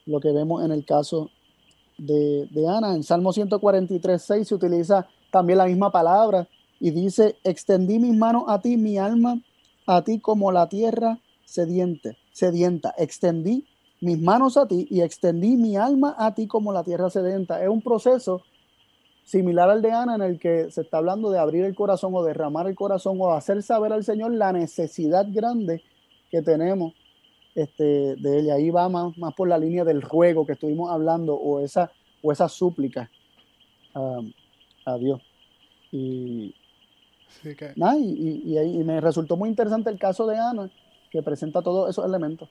lo 0.07 0.21
que 0.21 0.33
vemos 0.33 0.65
en 0.65 0.73
el 0.73 0.87
caso 0.87 1.29
de, 1.99 2.49
de 2.51 2.67
Ana. 2.67 2.95
En 2.95 3.03
Salmo 3.03 3.35
143, 3.35 4.23
6 4.23 4.49
se 4.49 4.55
utiliza 4.55 5.07
también 5.31 5.59
la 5.59 5.67
misma 5.67 5.93
palabra 5.93 6.49
y 6.81 6.93
dice, 6.93 7.37
extendí 7.45 7.99
mis 7.99 8.17
manos 8.17 8.45
a 8.49 8.59
ti, 8.59 8.79
mi 8.79 8.97
alma, 8.97 9.39
a 9.87 10.01
ti 10.03 10.19
como 10.19 10.51
la 10.51 10.67
tierra 10.67 11.19
sediente, 11.45 12.17
sedienta. 12.33 12.95
Extendí 12.97 13.67
mis 14.05 14.21
manos 14.21 14.59
a 14.59 14.69
ti 14.69 14.87
y 14.91 15.01
extendí 15.01 15.57
mi 15.57 15.77
alma 15.77 16.15
a 16.19 16.35
ti 16.35 16.47
como 16.47 16.73
la 16.73 16.85
tierra 16.85 17.09
sedenta. 17.09 17.63
Es 17.63 17.71
un 17.71 17.81
proceso 17.81 18.43
similar 19.25 19.71
al 19.71 19.81
de 19.81 19.93
Ana 19.93 20.17
en 20.17 20.23
el 20.23 20.39
que 20.39 20.71
se 20.71 20.83
está 20.83 20.99
hablando 20.99 21.31
de 21.31 21.39
abrir 21.39 21.65
el 21.65 21.75
corazón 21.75 22.13
o 22.15 22.23
derramar 22.23 22.67
el 22.67 22.75
corazón 22.75 23.17
o 23.19 23.33
hacer 23.33 23.63
saber 23.63 23.95
al 23.95 24.05
Señor 24.05 24.35
la 24.35 24.53
necesidad 24.53 25.27
grande 25.31 25.83
que 26.31 26.43
tenemos 26.43 26.93
este, 27.55 28.17
de 28.17 28.41
él. 28.41 28.51
ahí 28.51 28.69
va 28.69 28.91
más, 28.91 29.17
más, 29.17 29.33
por 29.35 29.49
la 29.49 29.57
línea 29.57 29.85
del 29.85 30.03
ruego 30.03 30.45
que 30.45 30.53
estuvimos 30.53 30.91
hablando 30.91 31.35
o 31.35 31.61
esa, 31.61 31.91
o 32.23 32.31
esa 32.31 32.47
súplica 32.49 33.11
um, 33.95 34.31
a 34.85 34.99
Dios. 34.99 35.23
Y, 35.93 36.55
y, 37.43 38.59
y, 38.59 38.85
me 38.85 39.01
resultó 39.01 39.37
muy 39.37 39.49
interesante 39.49 39.89
el 39.89 39.99
caso 39.99 40.27
de 40.27 40.37
Ana, 40.37 40.71
que 41.11 41.23
presenta 41.23 41.63
todos 41.63 41.89
esos 41.89 42.05
elementos. 42.05 42.51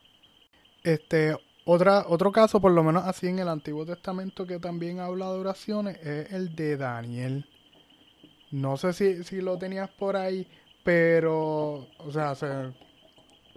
Este, 0.83 1.35
otra, 1.65 2.05
otro 2.09 2.31
caso, 2.31 2.59
por 2.59 2.71
lo 2.71 2.83
menos 2.83 3.05
así 3.05 3.27
en 3.27 3.39
el 3.39 3.47
Antiguo 3.47 3.85
Testamento, 3.85 4.45
que 4.45 4.59
también 4.59 4.99
habla 4.99 5.31
de 5.31 5.39
oraciones, 5.39 5.97
es 6.05 6.33
el 6.33 6.55
de 6.55 6.77
Daniel. 6.77 7.45
No 8.51 8.77
sé 8.77 8.93
si, 8.93 9.23
si 9.23 9.41
lo 9.41 9.57
tenías 9.57 9.89
por 9.89 10.17
ahí, 10.17 10.45
pero, 10.83 11.87
o 11.97 12.11
sea, 12.11 12.33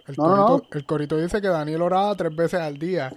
el, 0.07 0.85
corito, 0.85 1.17
dice 1.17 1.41
que 1.41 1.49
Daniel 1.49 1.81
oraba 1.81 2.15
tres 2.15 2.33
veces 2.33 2.61
al 2.61 2.79
día. 2.79 3.11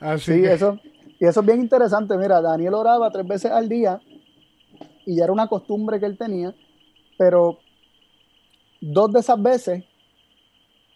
Así 0.00 0.32
sí, 0.32 0.44
eso, 0.44 0.80
y 1.18 1.26
eso 1.26 1.40
es 1.40 1.46
bien 1.46 1.60
interesante. 1.60 2.16
Mira, 2.16 2.40
Daniel 2.40 2.74
oraba 2.74 3.10
tres 3.10 3.26
veces 3.26 3.52
al 3.52 3.68
día 3.68 4.00
y 5.04 5.16
ya 5.16 5.24
era 5.24 5.32
una 5.32 5.48
costumbre 5.48 6.00
que 6.00 6.06
él 6.06 6.16
tenía, 6.16 6.54
pero 7.18 7.58
dos 8.80 9.12
de 9.12 9.20
esas 9.20 9.40
veces 9.40 9.84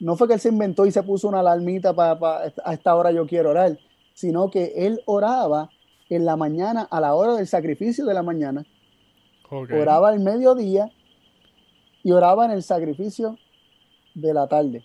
no 0.05 0.17
fue 0.17 0.29
que 0.29 0.35
él 0.35 0.41
se 0.41 0.51
inventó 0.51 0.85
y 0.85 0.93
se 0.93 1.03
puso 1.03 1.29
una 1.29 1.41
alarmita 1.41 1.95
para 1.95 2.53
a 2.63 2.75
esta 2.75 2.95
hora 2.95 3.11
yo 3.11 3.27
quiero 3.27 3.51
orar, 3.51 3.79
sino 4.13 4.51
que 4.51 4.75
él 4.77 5.01
oraba 5.07 5.71
en 6.11 6.27
la 6.27 6.37
mañana, 6.37 6.87
a 6.91 7.01
la 7.01 7.15
hora 7.15 7.37
del 7.37 7.47
sacrificio 7.47 8.05
de 8.05 8.13
la 8.13 8.23
mañana, 8.23 8.67
oraba 9.51 10.11
al 10.11 10.21
mediodía 10.21 10.91
y 12.03 12.13
oraba 12.13 12.45
en 12.45 12.51
el 12.51 12.63
sacrificio 12.63 13.39
de 14.15 14.35
la 14.35 14.47
tarde. 14.47 14.85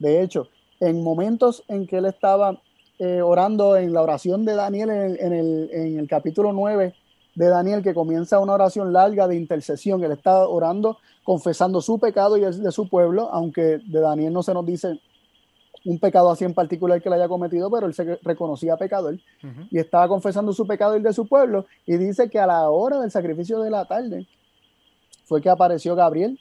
De 0.00 0.22
hecho, 0.22 0.48
en 0.80 1.04
momentos 1.04 1.62
en 1.68 1.86
que 1.86 1.98
él 1.98 2.06
estaba 2.06 2.60
eh, 2.98 3.22
orando 3.22 3.76
en 3.76 3.92
la 3.92 4.02
oración 4.02 4.44
de 4.44 4.56
Daniel 4.56 4.90
en 4.90 5.02
el, 5.02 5.20
en 5.20 5.32
el, 5.34 5.70
en 5.72 5.98
el 6.00 6.08
capítulo 6.08 6.52
9 6.52 6.94
de 7.36 7.46
Daniel, 7.46 7.84
que 7.84 7.94
comienza 7.94 8.40
una 8.40 8.54
oración 8.54 8.92
larga 8.92 9.28
de 9.28 9.36
intercesión, 9.36 10.02
él 10.02 10.10
está 10.10 10.48
orando 10.48 10.98
confesando 11.28 11.82
su 11.82 11.98
pecado 11.98 12.38
y 12.38 12.44
el 12.44 12.62
de 12.62 12.72
su 12.72 12.88
pueblo, 12.88 13.28
aunque 13.30 13.82
de 13.84 14.00
Daniel 14.00 14.32
no 14.32 14.42
se 14.42 14.54
nos 14.54 14.64
dice 14.64 14.98
un 15.84 15.98
pecado 15.98 16.30
así 16.30 16.46
en 16.46 16.54
particular 16.54 17.02
que 17.02 17.10
le 17.10 17.16
haya 17.16 17.28
cometido, 17.28 17.70
pero 17.70 17.86
él 17.86 17.92
se 17.92 18.16
reconocía 18.22 18.78
pecador 18.78 19.18
y 19.70 19.78
estaba 19.78 20.08
confesando 20.08 20.54
su 20.54 20.66
pecado 20.66 20.94
y 20.94 20.96
el 20.96 21.02
de 21.02 21.12
su 21.12 21.26
pueblo 21.28 21.66
y 21.84 21.98
dice 21.98 22.30
que 22.30 22.38
a 22.38 22.46
la 22.46 22.70
hora 22.70 22.98
del 23.00 23.10
sacrificio 23.10 23.60
de 23.60 23.68
la 23.68 23.84
tarde 23.84 24.26
fue 25.26 25.42
que 25.42 25.50
apareció 25.50 25.94
Gabriel 25.94 26.40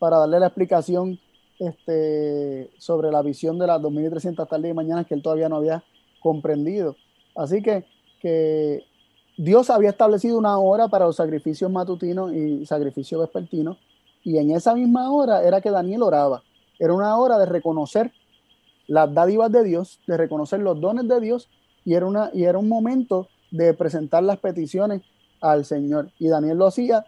para 0.00 0.18
darle 0.18 0.40
la 0.40 0.46
explicación 0.46 1.16
este, 1.60 2.72
sobre 2.76 3.12
la 3.12 3.22
visión 3.22 3.56
de 3.56 3.68
las 3.68 3.80
2300 3.80 4.48
tardes 4.48 4.68
y 4.68 4.74
mañanas 4.74 5.06
que 5.06 5.14
él 5.14 5.22
todavía 5.22 5.48
no 5.48 5.58
había 5.58 5.84
comprendido. 6.18 6.96
Así 7.36 7.62
que, 7.62 7.84
que 8.20 8.82
Dios 9.36 9.70
había 9.70 9.90
establecido 9.90 10.36
una 10.36 10.58
hora 10.58 10.88
para 10.88 11.04
los 11.04 11.14
sacrificios 11.14 11.70
matutinos 11.70 12.32
y 12.32 12.66
sacrificios 12.66 13.20
vespertinos, 13.20 13.76
y 14.24 14.38
en 14.38 14.50
esa 14.50 14.74
misma 14.74 15.12
hora 15.12 15.46
era 15.46 15.60
que 15.60 15.70
Daniel 15.70 16.02
oraba. 16.02 16.42
Era 16.78 16.94
una 16.94 17.16
hora 17.18 17.38
de 17.38 17.46
reconocer 17.46 18.12
las 18.86 19.12
dádivas 19.12 19.52
de 19.52 19.62
Dios, 19.62 20.00
de 20.06 20.16
reconocer 20.16 20.60
los 20.60 20.80
dones 20.80 21.06
de 21.06 21.20
Dios, 21.20 21.48
y 21.84 21.94
era, 21.94 22.06
una, 22.06 22.30
y 22.32 22.44
era 22.44 22.58
un 22.58 22.68
momento 22.68 23.28
de 23.50 23.74
presentar 23.74 24.22
las 24.22 24.38
peticiones 24.38 25.02
al 25.40 25.64
Señor. 25.66 26.10
Y 26.18 26.28
Daniel 26.28 26.56
lo 26.56 26.66
hacía 26.66 27.04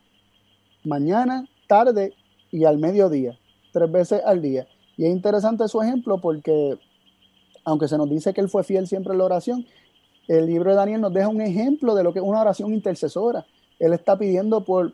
mañana, 0.85 1.49
tarde 1.67 2.13
y 2.53 2.65
al 2.65 2.79
mediodía, 2.79 3.39
tres 3.73 3.91
veces 3.91 4.23
al 4.25 4.43
día. 4.43 4.69
Y 4.97 5.07
es 5.07 5.13
interesante 5.13 5.67
su 5.69 5.81
ejemplo 5.83 6.19
porque, 6.21 6.79
aunque 7.65 7.89
se 7.89 7.97
nos 7.97 8.09
dice 8.09 8.35
que 8.35 8.43
él 8.43 8.49
fue 8.49 8.63
fiel 8.63 8.87
siempre 8.87 9.13
en 9.13 9.19
la 9.19 9.25
oración, 9.25 9.67
el 10.29 10.47
libro 10.47 10.71
de 10.71 10.77
Daniel 10.77 11.01
nos 11.01 11.13
deja 11.13 11.29
un 11.29 11.41
ejemplo 11.41 11.95
de 11.95 12.03
lo 12.03 12.13
que 12.13 12.19
es 12.19 12.25
una 12.25 12.41
oración 12.41 12.75
intercesora. 12.75 13.47
Él 13.79 13.93
está 13.93 14.19
pidiendo 14.19 14.65
por, 14.65 14.93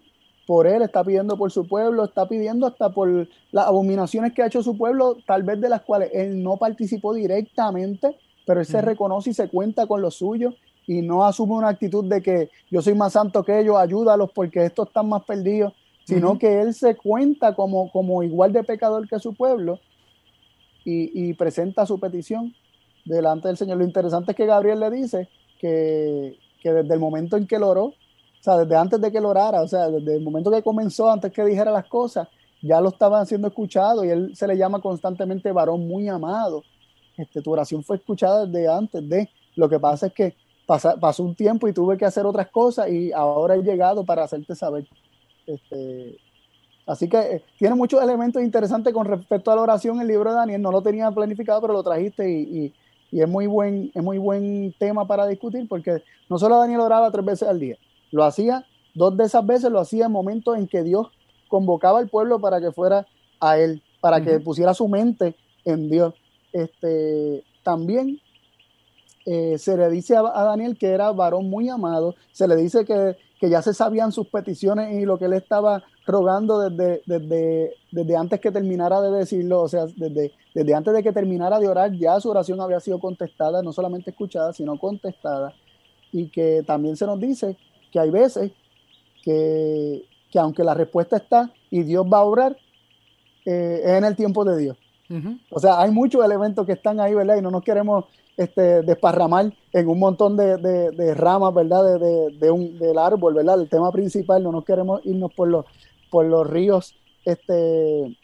por 0.53 0.67
él, 0.67 0.83
está 0.83 1.03
pidiendo 1.03 1.38
por 1.38 1.51
su 1.51 1.67
pueblo, 1.67 2.05
está 2.05 2.29
pidiendo 2.29 2.67
hasta 2.67 2.91
por 2.91 3.27
las 3.53 3.67
abominaciones 3.67 4.35
que 4.35 4.43
ha 4.43 4.49
hecho 4.49 4.62
su 4.62 4.77
pueblo, 4.77 5.17
tal 5.27 5.45
vez 5.45 5.59
de 5.62 5.71
las 5.71 5.81
cuales 5.81 6.11
él 6.12 6.43
no 6.43 6.59
participó 6.59 7.15
directamente, 7.15 8.19
pero 8.45 8.61
él 8.61 8.67
se 8.67 8.83
reconoce 8.83 9.31
y 9.31 9.33
se 9.33 9.49
cuenta 9.49 9.87
con 9.87 10.03
lo 10.03 10.11
suyo 10.11 10.53
y 10.87 11.01
no 11.01 11.25
asume 11.25 11.55
una 11.55 11.71
actitud 11.71 12.05
de 12.05 12.21
que 12.21 12.51
yo 12.71 12.83
soy 12.83 12.93
más 12.93 13.15
santo 13.15 13.43
que 13.43 13.61
ellos, 13.61 13.79
ayúdalos 13.79 14.31
porque 14.35 14.67
estos 14.67 14.88
están 14.88 15.09
más 15.09 15.25
perdidos, 15.25 15.73
sino 16.05 16.38
que 16.38 16.61
él 16.61 16.75
se 16.75 16.97
cuenta 16.97 17.55
como, 17.55 17.91
como 17.91 18.23
igual 18.23 18.53
de 18.53 18.62
pecador 18.62 19.09
que 19.09 19.19
su 19.21 19.33
pueblo 19.33 19.81
y, 20.85 21.29
y 21.31 21.33
presenta 21.33 21.87
su 21.87 21.99
petición 21.99 22.55
delante 23.07 23.49
del 23.49 23.57
Señor. 23.57 23.79
Lo 23.79 23.85
interesante 23.85 24.33
es 24.33 24.37
que 24.37 24.45
Gabriel 24.45 24.81
le 24.81 24.91
dice 24.91 25.31
que, 25.59 26.37
desde 26.62 26.93
el 26.93 27.01
momento 27.01 27.38
en 27.38 27.47
que 27.47 27.59
lo 27.59 27.71
oró, 27.71 27.95
o 28.42 28.44
sea, 28.44 28.59
desde 28.59 28.74
antes 28.74 29.00
de 29.00 29.12
que 29.12 29.20
lo 29.20 29.28
orara, 29.28 29.62
o 29.62 29.68
sea, 29.68 29.88
desde 29.88 30.16
el 30.16 30.20
momento 30.24 30.50
que 30.50 30.64
comenzó, 30.64 31.09
antes 31.09 31.31
que 31.31 31.44
dijera 31.44 31.70
las 31.70 31.87
cosas, 31.87 32.26
ya 32.61 32.81
lo 32.81 32.88
estaban 32.88 33.24
siendo 33.24 33.46
escuchado 33.46 34.05
y 34.05 34.09
él 34.09 34.35
se 34.35 34.48
le 34.48 34.57
llama 34.57 34.81
constantemente 34.81 35.52
varón 35.52 35.87
muy 35.87 36.09
amado. 36.09 36.64
Este, 37.16 37.40
tu 37.40 37.52
oración 37.52 37.85
fue 37.85 37.98
escuchada 37.98 38.44
desde 38.44 38.66
antes 38.66 39.09
de. 39.09 39.31
Lo 39.55 39.68
que 39.68 39.78
pasa 39.78 40.09
es 40.09 40.12
que 40.12 40.35
pasó 40.66 41.22
un 41.22 41.37
tiempo 41.37 41.68
y 41.68 41.72
tuve 41.72 41.96
que 41.96 42.05
hacer 42.05 42.26
otras 42.26 42.48
cosas 42.48 42.90
y 42.90 43.12
ahora 43.12 43.55
he 43.55 43.62
llegado 43.62 44.05
para 44.05 44.24
hacerte 44.24 44.57
saber. 44.57 44.88
Este, 45.46 46.16
así 46.85 47.09
que 47.09 47.18
eh, 47.18 47.44
tiene 47.61 47.76
muchos 47.76 48.02
elementos 48.02 48.42
interesantes 48.42 48.92
con 48.92 49.07
respecto 49.07 49.52
a 49.52 49.55
la 49.55 49.62
oración 49.62 50.00
el 50.00 50.09
libro 50.09 50.31
de 50.31 50.37
Daniel. 50.37 50.61
No 50.61 50.72
lo 50.72 50.83
tenía 50.83 51.09
planificado, 51.12 51.61
pero 51.61 51.74
lo 51.74 51.85
trajiste 51.85 52.28
y, 52.28 52.74
y 53.12 53.20
es 53.20 53.28
muy 53.28 53.46
buen, 53.46 53.92
es 53.94 54.02
muy 54.02 54.18
buen 54.18 54.74
tema 54.81 55.07
para 55.07 55.28
discutir 55.28 55.68
porque 55.68 56.02
no 56.28 56.40
solo 56.40 56.59
Daniel 56.59 56.81
oraba 56.81 57.09
tres 57.12 57.24
veces 57.24 57.48
al 57.48 57.61
día, 57.61 57.76
lo 58.12 58.25
hacía, 58.25 58.64
dos 58.94 59.16
de 59.16 59.25
esas 59.25 59.44
veces 59.44 59.70
lo 59.70 59.81
hacía 59.81 60.07
en 60.07 60.12
momentos 60.12 60.57
en 60.57 60.68
que 60.68 60.85
Dios 60.85 61.09
convocaba 61.48 61.98
al 61.98 62.09
pueblo 62.09 62.38
para 62.38 62.61
que 62.61 62.70
fuera 62.70 63.07
a 63.40 63.59
él, 63.59 63.83
para 64.01 64.22
que 64.22 64.38
pusiera 64.38 64.72
su 64.75 64.87
mente 64.87 65.35
en 65.64 65.90
Dios. 65.90 66.14
Este, 66.53 67.44
también 67.62 68.20
eh, 69.27 69.57
se 69.59 69.77
le 69.77 69.88
dice 69.90 70.16
a, 70.16 70.22
Daniel 70.22 70.77
que 70.79 70.88
era 70.88 71.12
varón 71.12 71.48
muy 71.48 71.68
amado, 71.68 72.14
se 72.33 72.46
le 72.46 72.57
dice 72.57 72.85
que, 72.85 73.16
que, 73.40 73.48
ya 73.48 73.62
se 73.62 73.75
sabían 73.75 74.12
sus 74.12 74.29
peticiones 74.29 74.94
y 74.94 75.05
lo 75.05 75.18
que 75.18 75.27
él 75.27 75.33
estaba 75.33 75.83
rogando 76.07 76.59
desde, 76.59 77.03
desde, 77.07 77.75
desde 77.90 78.16
antes 78.16 78.40
que 78.40 78.51
terminara 78.51 79.01
de 79.01 79.11
decirlo, 79.11 79.62
o 79.62 79.68
sea, 79.68 79.87
desde, 79.87 80.33
desde 80.55 80.75
antes 80.75 80.92
de 80.92 81.03
que 81.03 81.12
terminara 81.12 81.61
de 81.61 81.68
orar, 81.68 81.92
ya 81.92 82.18
su 82.20 82.31
oración 82.31 82.61
había 82.61 82.81
sido 82.81 82.98
contestada, 82.98 83.62
no 83.62 83.72
solamente 83.72 84.11
escuchada, 84.11 84.53
sino 84.53 84.79
contestada, 84.79 85.55
y 86.11 86.29
que 86.29 86.62
también 86.66 86.96
se 86.96 87.07
nos 87.07 87.20
dice 87.20 87.57
que 87.92 88.00
hay 88.00 88.11
veces 88.11 88.50
que, 89.22 90.05
que 90.31 90.38
aunque 90.38 90.64
la 90.64 90.74
respuesta 90.74 91.16
está 91.18 91.52
y 91.70 91.83
Dios 91.83 92.05
va 92.12 92.18
a 92.18 92.24
obrar, 92.24 92.57
eh, 93.44 93.81
es 93.85 93.90
en 93.92 94.05
el 94.05 94.16
tiempo 94.16 94.44
de 94.44 94.59
Dios. 94.59 94.78
O 95.50 95.61
sea, 95.61 95.78
hay 95.78 95.90
muchos 95.90 96.24
elementos 96.24 96.64
que 96.64 96.72
están 96.72 96.98
ahí, 96.98 97.12
¿verdad? 97.12 97.37
Y 97.37 97.42
no 97.42 97.50
nos 97.50 97.62
queremos 97.62 98.07
este, 98.35 98.81
desparramar 98.81 99.52
en 99.70 99.88
un 99.88 99.98
montón 99.98 100.38
de, 100.38 100.57
de, 100.57 101.14
ramas, 101.14 101.52
¿verdad? 101.52 101.98
De, 101.98 102.31
de, 102.31 102.50
un, 102.50 102.78
del 102.78 102.96
árbol, 102.96 103.35
¿verdad? 103.35 103.61
El 103.61 103.68
tema 103.68 103.92
principal, 103.92 104.42
no 104.42 104.52
nos 104.52 104.64
queremos 104.64 105.02
irnos 105.05 105.31
por 105.35 105.48
los, 105.48 105.66
por 106.11 106.24
los 106.24 106.48
ríos 106.48 106.94
este, 107.26 108.16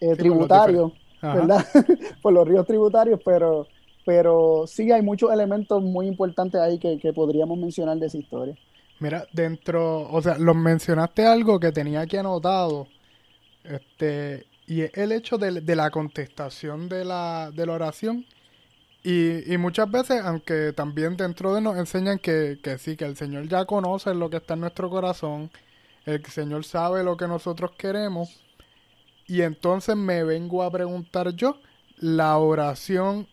eh, 0.00 0.16
tributarios, 0.16 0.90
¿verdad? 1.22 1.64
por 2.22 2.32
los 2.32 2.48
ríos 2.48 2.66
tributarios, 2.66 3.20
pero, 3.24 3.68
pero 4.06 4.66
sí 4.68 4.92
hay 4.92 5.02
muchos 5.02 5.32
elementos 5.32 5.82
muy 5.82 6.06
importantes 6.06 6.60
ahí 6.60 6.78
que, 6.78 7.12
podríamos 7.12 7.58
mencionar 7.58 7.98
de 7.98 8.06
esa 8.06 8.16
historia. 8.16 8.56
Mira, 9.00 9.26
dentro, 9.32 10.08
o 10.08 10.22
sea, 10.22 10.38
los 10.38 10.54
mencionaste 10.54 11.26
algo 11.26 11.58
que 11.58 11.72
tenía 11.72 12.02
aquí 12.02 12.16
anotado, 12.16 12.86
este, 13.64 14.46
y 14.68 14.82
el 14.98 15.10
hecho 15.10 15.38
de, 15.38 15.60
de 15.60 15.76
la 15.76 15.90
contestación 15.90 16.88
de 16.88 17.04
la, 17.04 17.50
de 17.52 17.66
la 17.66 17.72
oración. 17.72 18.24
Y, 19.02 19.52
y, 19.52 19.58
muchas 19.58 19.90
veces, 19.90 20.22
aunque 20.24 20.72
también 20.72 21.16
dentro 21.16 21.52
de 21.52 21.60
nos 21.60 21.76
enseñan 21.76 22.20
que, 22.20 22.58
que 22.62 22.78
sí, 22.78 22.96
que 22.96 23.04
el 23.04 23.16
Señor 23.16 23.48
ya 23.48 23.64
conoce 23.64 24.14
lo 24.14 24.30
que 24.30 24.36
está 24.36 24.54
en 24.54 24.60
nuestro 24.60 24.88
corazón, 24.88 25.50
el 26.04 26.24
Señor 26.26 26.64
sabe 26.64 27.02
lo 27.02 27.16
que 27.16 27.26
nosotros 27.26 27.72
queremos. 27.76 28.40
Y 29.26 29.42
entonces 29.42 29.96
me 29.96 30.22
vengo 30.22 30.62
a 30.62 30.70
preguntar 30.70 31.34
yo, 31.34 31.58
¿la 31.98 32.38
oración 32.38 33.26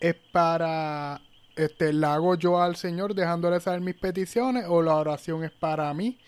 es 0.00 0.14
para, 0.32 1.20
este, 1.56 1.92
la 1.92 2.14
hago 2.14 2.34
yo 2.34 2.60
al 2.60 2.76
Señor 2.76 3.14
dejándole 3.14 3.60
saber 3.60 3.80
mis 3.80 3.94
peticiones 3.94 4.64
o 4.68 4.82
la 4.82 4.96
oración 4.96 5.44
es 5.44 5.50
para 5.50 5.92
mí, 5.94 6.18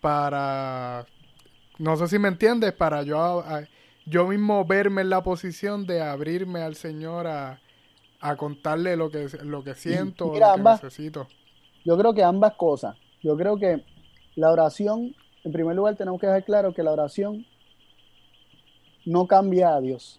para, 0.00 1.06
no 1.78 1.96
sé 1.96 2.06
si 2.08 2.18
me 2.18 2.28
entiendes, 2.28 2.72
para 2.74 3.02
yo, 3.02 3.42
yo 4.06 4.26
mismo 4.26 4.64
verme 4.64 5.00
en 5.00 5.10
la 5.10 5.22
posición 5.22 5.86
de 5.86 6.02
abrirme 6.02 6.60
al 6.60 6.74
Señor 6.74 7.26
a, 7.26 7.58
a 8.20 8.36
contarle 8.36 8.96
lo 8.96 9.10
que, 9.10 9.28
lo 9.42 9.64
que 9.64 9.74
siento, 9.74 10.28
o 10.28 10.38
lo 10.38 10.54
que 10.54 10.62
necesito. 10.62 11.28
Yo 11.84 11.98
creo 11.98 12.14
que 12.14 12.22
ambas 12.22 12.54
cosas. 12.54 12.96
Yo 13.22 13.36
creo 13.36 13.58
que 13.58 13.84
la 14.34 14.50
oración, 14.50 15.14
en 15.44 15.52
primer 15.52 15.76
lugar, 15.76 15.96
tenemos 15.96 16.20
que 16.20 16.26
dejar 16.26 16.44
claro 16.44 16.72
que 16.72 16.82
la 16.82 16.92
oración 16.92 17.46
no 19.04 19.26
cambia 19.26 19.74
a 19.74 19.80
Dios. 19.80 20.18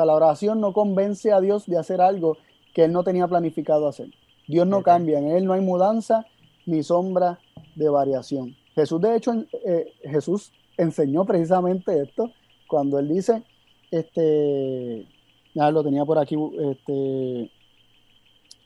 Sea, 0.00 0.06
la 0.06 0.14
oración 0.14 0.60
no 0.60 0.72
convence 0.72 1.32
a 1.32 1.40
Dios 1.40 1.66
de 1.66 1.78
hacer 1.78 2.00
algo 2.00 2.36
que 2.74 2.84
Él 2.84 2.92
no 2.92 3.04
tenía 3.04 3.26
planificado 3.26 3.88
hacer. 3.88 4.08
Dios 4.46 4.66
no 4.66 4.82
cambia, 4.82 5.18
en 5.18 5.30
Él 5.30 5.44
no 5.44 5.52
hay 5.52 5.60
mudanza 5.60 6.26
ni 6.66 6.82
sombra 6.82 7.38
de 7.74 7.88
variación. 7.88 8.56
Jesús, 8.74 9.00
de 9.00 9.16
hecho, 9.16 9.32
eh, 9.64 9.92
Jesús 10.02 10.52
enseñó 10.76 11.24
precisamente 11.24 12.00
esto 12.00 12.30
cuando 12.68 12.98
Él 12.98 13.08
dice, 13.08 13.42
este, 13.90 15.06
ya 15.54 15.70
lo 15.70 15.82
tenía 15.82 16.04
por 16.04 16.18
aquí 16.18 16.36
este, 16.58 17.50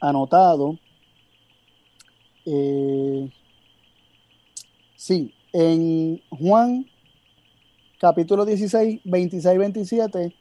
anotado. 0.00 0.78
Eh, 2.46 3.30
Sí, 5.06 5.34
en 5.52 6.22
Juan 6.30 6.86
capítulo 8.00 8.46
16, 8.46 9.02
26 9.04 9.58
27, 9.58 10.34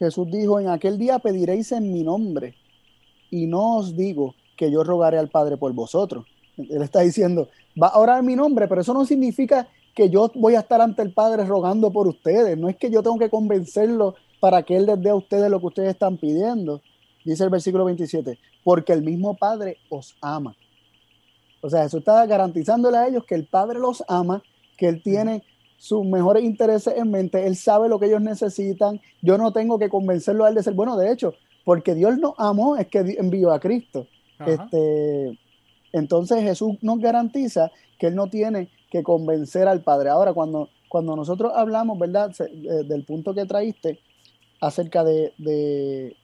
Jesús 0.00 0.30
dijo, 0.30 0.58
en 0.58 0.68
aquel 0.68 0.98
día 0.98 1.18
pediréis 1.18 1.72
en 1.72 1.92
mi 1.92 2.02
nombre 2.02 2.54
y 3.30 3.46
no 3.46 3.76
os 3.76 3.94
digo 3.94 4.34
que 4.56 4.70
yo 4.70 4.82
rogaré 4.82 5.18
al 5.18 5.28
Padre 5.28 5.58
por 5.58 5.74
vosotros. 5.74 6.24
Él 6.56 6.82
está 6.82 7.00
diciendo, 7.00 7.48
va 7.80 7.88
a 7.88 7.98
orar 7.98 8.22
mi 8.22 8.34
nombre, 8.34 8.66
pero 8.66 8.80
eso 8.80 8.94
no 8.94 9.04
significa 9.04 9.68
que 9.94 10.08
yo 10.08 10.30
voy 10.34 10.54
a 10.54 10.60
estar 10.60 10.80
ante 10.80 11.02
el 11.02 11.12
Padre 11.12 11.44
rogando 11.44 11.92
por 11.92 12.08
ustedes. 12.08 12.56
No 12.56 12.70
es 12.70 12.76
que 12.76 12.90
yo 12.90 13.02
tengo 13.02 13.18
que 13.18 13.28
convencerlo 13.28 14.14
para 14.40 14.62
que 14.62 14.76
Él 14.76 14.86
les 14.86 15.00
dé 15.02 15.10
a 15.10 15.14
ustedes 15.14 15.50
lo 15.50 15.60
que 15.60 15.66
ustedes 15.66 15.90
están 15.90 16.16
pidiendo. 16.16 16.80
Dice 17.22 17.44
el 17.44 17.50
versículo 17.50 17.84
27, 17.84 18.38
porque 18.64 18.94
el 18.94 19.02
mismo 19.02 19.36
Padre 19.36 19.76
os 19.90 20.16
ama. 20.22 20.56
O 21.60 21.68
sea, 21.68 21.84
eso 21.84 21.98
está 21.98 22.24
garantizándole 22.24 22.96
a 22.96 23.06
ellos 23.06 23.24
que 23.26 23.34
el 23.34 23.46
Padre 23.46 23.78
los 23.78 24.02
ama, 24.08 24.42
que 24.78 24.88
Él 24.88 25.02
tiene 25.02 25.42
sus 25.80 26.04
mejores 26.04 26.44
intereses 26.44 26.94
en 26.96 27.10
mente, 27.10 27.46
Él 27.46 27.56
sabe 27.56 27.88
lo 27.88 27.98
que 27.98 28.06
ellos 28.06 28.20
necesitan. 28.20 29.00
Yo 29.22 29.38
no 29.38 29.52
tengo 29.52 29.78
que 29.78 29.88
convencerlo 29.88 30.44
a 30.44 30.50
Él 30.50 30.54
de 30.54 30.62
ser 30.62 30.74
bueno. 30.74 30.96
De 30.96 31.10
hecho, 31.10 31.34
porque 31.64 31.94
Dios 31.94 32.18
nos 32.18 32.34
amó, 32.38 32.76
es 32.76 32.86
que 32.88 32.98
envió 33.18 33.52
a 33.52 33.60
Cristo. 33.60 34.06
Este, 34.46 35.38
entonces 35.92 36.42
Jesús 36.42 36.76
nos 36.82 36.98
garantiza 36.98 37.70
que 37.98 38.08
Él 38.08 38.14
no 38.14 38.28
tiene 38.28 38.68
que 38.90 39.02
convencer 39.02 39.68
al 39.68 39.82
Padre. 39.82 40.10
Ahora, 40.10 40.32
cuando, 40.34 40.68
cuando 40.88 41.16
nosotros 41.16 41.52
hablamos, 41.54 41.98
¿verdad? 41.98 42.30
del 42.30 43.04
punto 43.04 43.34
que 43.34 43.46
traíste 43.46 43.98
acerca 44.60 45.02
de, 45.02 45.32
de, 45.38 46.16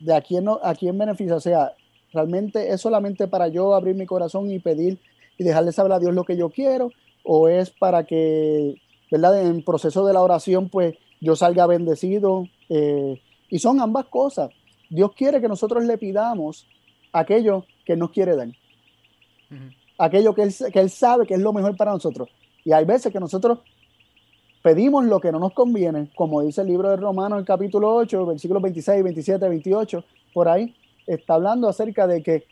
de 0.00 0.14
a, 0.14 0.20
quién 0.20 0.44
no, 0.44 0.58
a 0.62 0.74
quién 0.74 0.98
beneficia, 0.98 1.36
o 1.36 1.40
sea, 1.40 1.72
¿Realmente 2.12 2.72
es 2.72 2.80
solamente 2.80 3.28
para 3.28 3.48
yo 3.48 3.74
abrir 3.74 3.94
mi 3.94 4.06
corazón 4.06 4.50
y 4.50 4.58
pedir 4.58 4.98
y 5.36 5.44
dejarle 5.44 5.72
saber 5.72 5.92
a 5.92 5.98
Dios 5.98 6.14
lo 6.14 6.24
que 6.24 6.36
yo 6.36 6.48
quiero? 6.48 6.90
¿O 7.22 7.48
es 7.48 7.70
para 7.70 8.04
que, 8.04 8.76
¿verdad? 9.10 9.40
En 9.40 9.56
el 9.56 9.64
proceso 9.64 10.06
de 10.06 10.12
la 10.12 10.22
oración, 10.22 10.68
pues 10.68 10.94
yo 11.20 11.36
salga 11.36 11.66
bendecido? 11.66 12.46
Eh, 12.68 13.20
y 13.50 13.58
son 13.58 13.80
ambas 13.80 14.06
cosas. 14.06 14.50
Dios 14.90 15.12
quiere 15.14 15.40
que 15.40 15.48
nosotros 15.48 15.84
le 15.84 15.98
pidamos 15.98 16.66
aquello 17.12 17.64
que 17.84 17.96
nos 17.96 18.10
quiere 18.10 18.36
dar. 18.36 18.48
aquello 19.98 20.34
que 20.34 20.42
él, 20.42 20.54
que 20.72 20.80
él 20.80 20.90
sabe 20.90 21.26
que 21.26 21.34
es 21.34 21.40
lo 21.40 21.52
mejor 21.52 21.76
para 21.76 21.92
nosotros. 21.92 22.28
Y 22.64 22.72
hay 22.72 22.84
veces 22.84 23.12
que 23.12 23.20
nosotros 23.20 23.60
pedimos 24.62 25.04
lo 25.04 25.20
que 25.20 25.32
no 25.32 25.38
nos 25.38 25.52
conviene, 25.52 26.10
como 26.14 26.42
dice 26.42 26.60
el 26.60 26.68
libro 26.68 26.90
de 26.90 26.96
Romanos, 26.96 27.38
el 27.38 27.44
capítulo 27.44 27.94
8, 27.94 28.26
versículos 28.26 28.62
26, 28.62 29.02
27, 29.02 29.48
28, 29.48 30.04
por 30.34 30.48
ahí, 30.48 30.74
está 31.06 31.34
hablando 31.34 31.68
acerca 31.68 32.06
de 32.06 32.22
que 32.22 32.44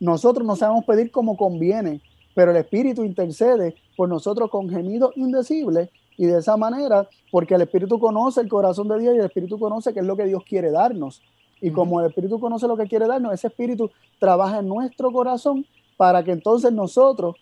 nosotros 0.00 0.46
no 0.46 0.56
sabemos 0.56 0.84
pedir 0.84 1.10
como 1.10 1.36
conviene, 1.36 2.00
pero 2.34 2.50
el 2.50 2.56
Espíritu 2.58 3.04
intercede 3.04 3.74
por 3.96 4.08
nosotros 4.08 4.50
con 4.50 4.68
gemidos 4.68 5.12
indecibles 5.16 5.88
y 6.16 6.26
de 6.26 6.38
esa 6.38 6.56
manera, 6.56 7.08
porque 7.30 7.54
el 7.54 7.62
Espíritu 7.62 7.98
conoce 7.98 8.40
el 8.40 8.48
corazón 8.48 8.88
de 8.88 8.98
Dios 8.98 9.14
y 9.14 9.18
el 9.18 9.24
Espíritu 9.24 9.58
conoce 9.58 9.92
qué 9.92 10.00
es 10.00 10.06
lo 10.06 10.16
que 10.16 10.24
Dios 10.24 10.42
quiere 10.44 10.70
darnos. 10.70 11.22
Y 11.60 11.70
como 11.70 12.00
el 12.00 12.06
Espíritu 12.06 12.38
conoce 12.38 12.68
lo 12.68 12.76
que 12.76 12.86
quiere 12.86 13.06
darnos, 13.06 13.32
ese 13.32 13.48
Espíritu 13.48 13.90
trabaja 14.18 14.58
en 14.60 14.68
nuestro 14.68 15.10
corazón 15.10 15.66
para 15.96 16.22
que 16.22 16.32
entonces 16.32 16.72
nosotros 16.72 17.36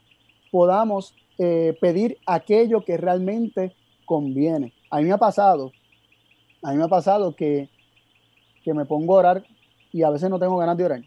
podamos 0.50 1.14
eh, 1.38 1.76
pedir 1.80 2.18
aquello 2.26 2.84
que 2.84 2.96
realmente 2.96 3.74
conviene. 4.04 4.72
A 4.90 4.98
mí 4.98 5.04
me 5.04 5.12
ha 5.12 5.18
pasado, 5.18 5.72
a 6.62 6.70
mí 6.70 6.76
me 6.76 6.84
ha 6.84 6.88
pasado 6.88 7.34
que, 7.34 7.68
que 8.62 8.74
me 8.74 8.84
pongo 8.84 9.16
a 9.16 9.18
orar 9.18 9.44
y 9.92 10.02
a 10.02 10.10
veces 10.10 10.30
no 10.30 10.38
tengo 10.38 10.56
ganas 10.56 10.76
de 10.76 10.84
orar. 10.84 11.02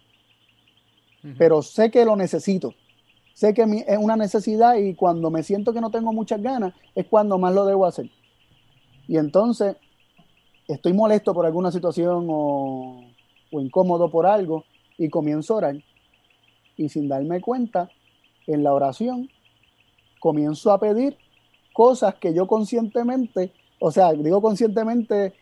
Pero 1.39 1.63
sé 1.63 1.89
que 1.89 2.05
lo 2.05 2.15
necesito. 2.15 2.75
Sé 3.35 3.53
que 3.53 3.63
es 3.85 3.97
una 3.97 4.15
necesidad 4.15 4.75
y 4.77 4.95
cuando 4.95 5.29
me 5.29 5.43
siento 5.43 5.73
que 5.73 5.81
no 5.81 5.91
tengo 5.91 6.13
muchas 6.13 6.41
ganas 6.41 6.73
es 6.95 7.05
cuando 7.05 7.37
más 7.37 7.53
lo 7.53 7.65
debo 7.65 7.85
hacer. 7.85 8.09
Y 9.09 9.17
entonces 9.17 9.75
estoy 10.69 10.93
molesto 10.93 11.33
por 11.33 11.45
alguna 11.45 11.69
situación 11.69 12.27
o, 12.29 13.03
o 13.51 13.59
incómodo 13.59 14.09
por 14.09 14.25
algo 14.25 14.63
y 14.97 15.09
comienzo 15.09 15.53
a 15.53 15.57
orar. 15.57 15.75
Y 16.77 16.87
sin 16.87 17.09
darme 17.09 17.41
cuenta, 17.41 17.89
en 18.47 18.63
la 18.63 18.73
oración 18.73 19.29
comienzo 20.21 20.71
a 20.71 20.79
pedir 20.79 21.17
cosas 21.73 22.15
que 22.15 22.33
yo 22.33 22.47
conscientemente, 22.47 23.51
o 23.79 23.91
sea, 23.91 24.13
digo 24.13 24.41
conscientemente, 24.41 25.33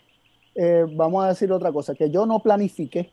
eh, 0.55 0.85
vamos 0.95 1.23
a 1.23 1.29
decir 1.29 1.51
otra 1.51 1.71
cosa, 1.71 1.93
que 1.93 2.09
yo 2.09 2.25
no 2.25 2.39
planifiqué 2.39 3.11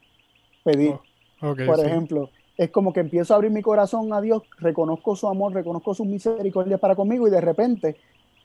pedir. 0.65 0.95
Oh, 1.43 1.55
por 1.55 1.85
ejemplo, 1.85 2.31
es 2.61 2.69
como 2.69 2.93
que 2.93 3.01
empiezo 3.01 3.33
a 3.33 3.37
abrir 3.37 3.51
mi 3.51 3.63
corazón 3.63 4.13
a 4.13 4.21
Dios, 4.21 4.43
reconozco 4.59 5.17
su 5.17 5.27
amor, 5.29 5.55
reconozco 5.55 5.95
su 5.95 6.05
misericordia 6.05 6.77
para 6.77 6.95
conmigo 6.95 7.27
y 7.27 7.31
de 7.31 7.41
repente, 7.41 7.97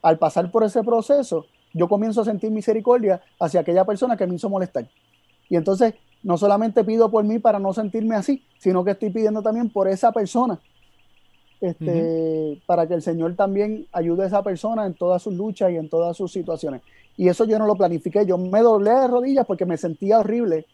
al 0.02 0.18
pasar 0.18 0.50
por 0.52 0.64
ese 0.64 0.84
proceso, 0.84 1.48
yo 1.74 1.90
comienzo 1.90 2.22
a 2.22 2.24
sentir 2.24 2.50
misericordia 2.50 3.22
hacia 3.42 3.60
aquella 3.60 3.84
persona 3.84 4.16
que 4.16 4.26
me 4.26 4.36
hizo 4.36 4.50
molestar. 4.50 4.88
Y 5.50 5.58
entonces, 5.58 5.96
no 6.24 6.38
solamente 6.38 6.86
pido 6.86 7.12
por 7.12 7.26
mí 7.26 7.40
para 7.40 7.60
no 7.60 7.74
sentirme 7.74 8.16
así, 8.16 8.42
sino 8.58 8.86
que 8.86 8.92
estoy 8.92 9.10
pidiendo 9.10 9.42
también 9.42 9.70
por 9.70 9.90
esa 9.90 10.14
persona 10.14 10.62
este, 11.60 12.62
para 12.66 12.88
que 12.88 12.94
el 12.94 13.02
Señor 13.02 13.36
también 13.36 13.86
ayude 13.92 14.24
a 14.24 14.28
esa 14.28 14.44
persona 14.44 14.86
en 14.86 14.94
todas 14.94 15.24
sus 15.24 15.34
luchas 15.34 15.72
y 15.72 15.76
en 15.76 15.90
todas 15.90 16.16
sus 16.16 16.32
situaciones. 16.32 16.82
Y 17.18 17.28
eso 17.28 17.44
yo 17.44 17.60
no 17.60 17.68
lo 17.68 17.76
planifiqué, 17.76 18.26
yo 18.26 18.38
me 18.38 18.62
doblé 18.62 18.92
de 18.92 19.08
rodillas 19.10 19.46
porque 19.46 19.66
me 19.66 19.76
sentía 19.76 20.20
horrible 20.20 20.66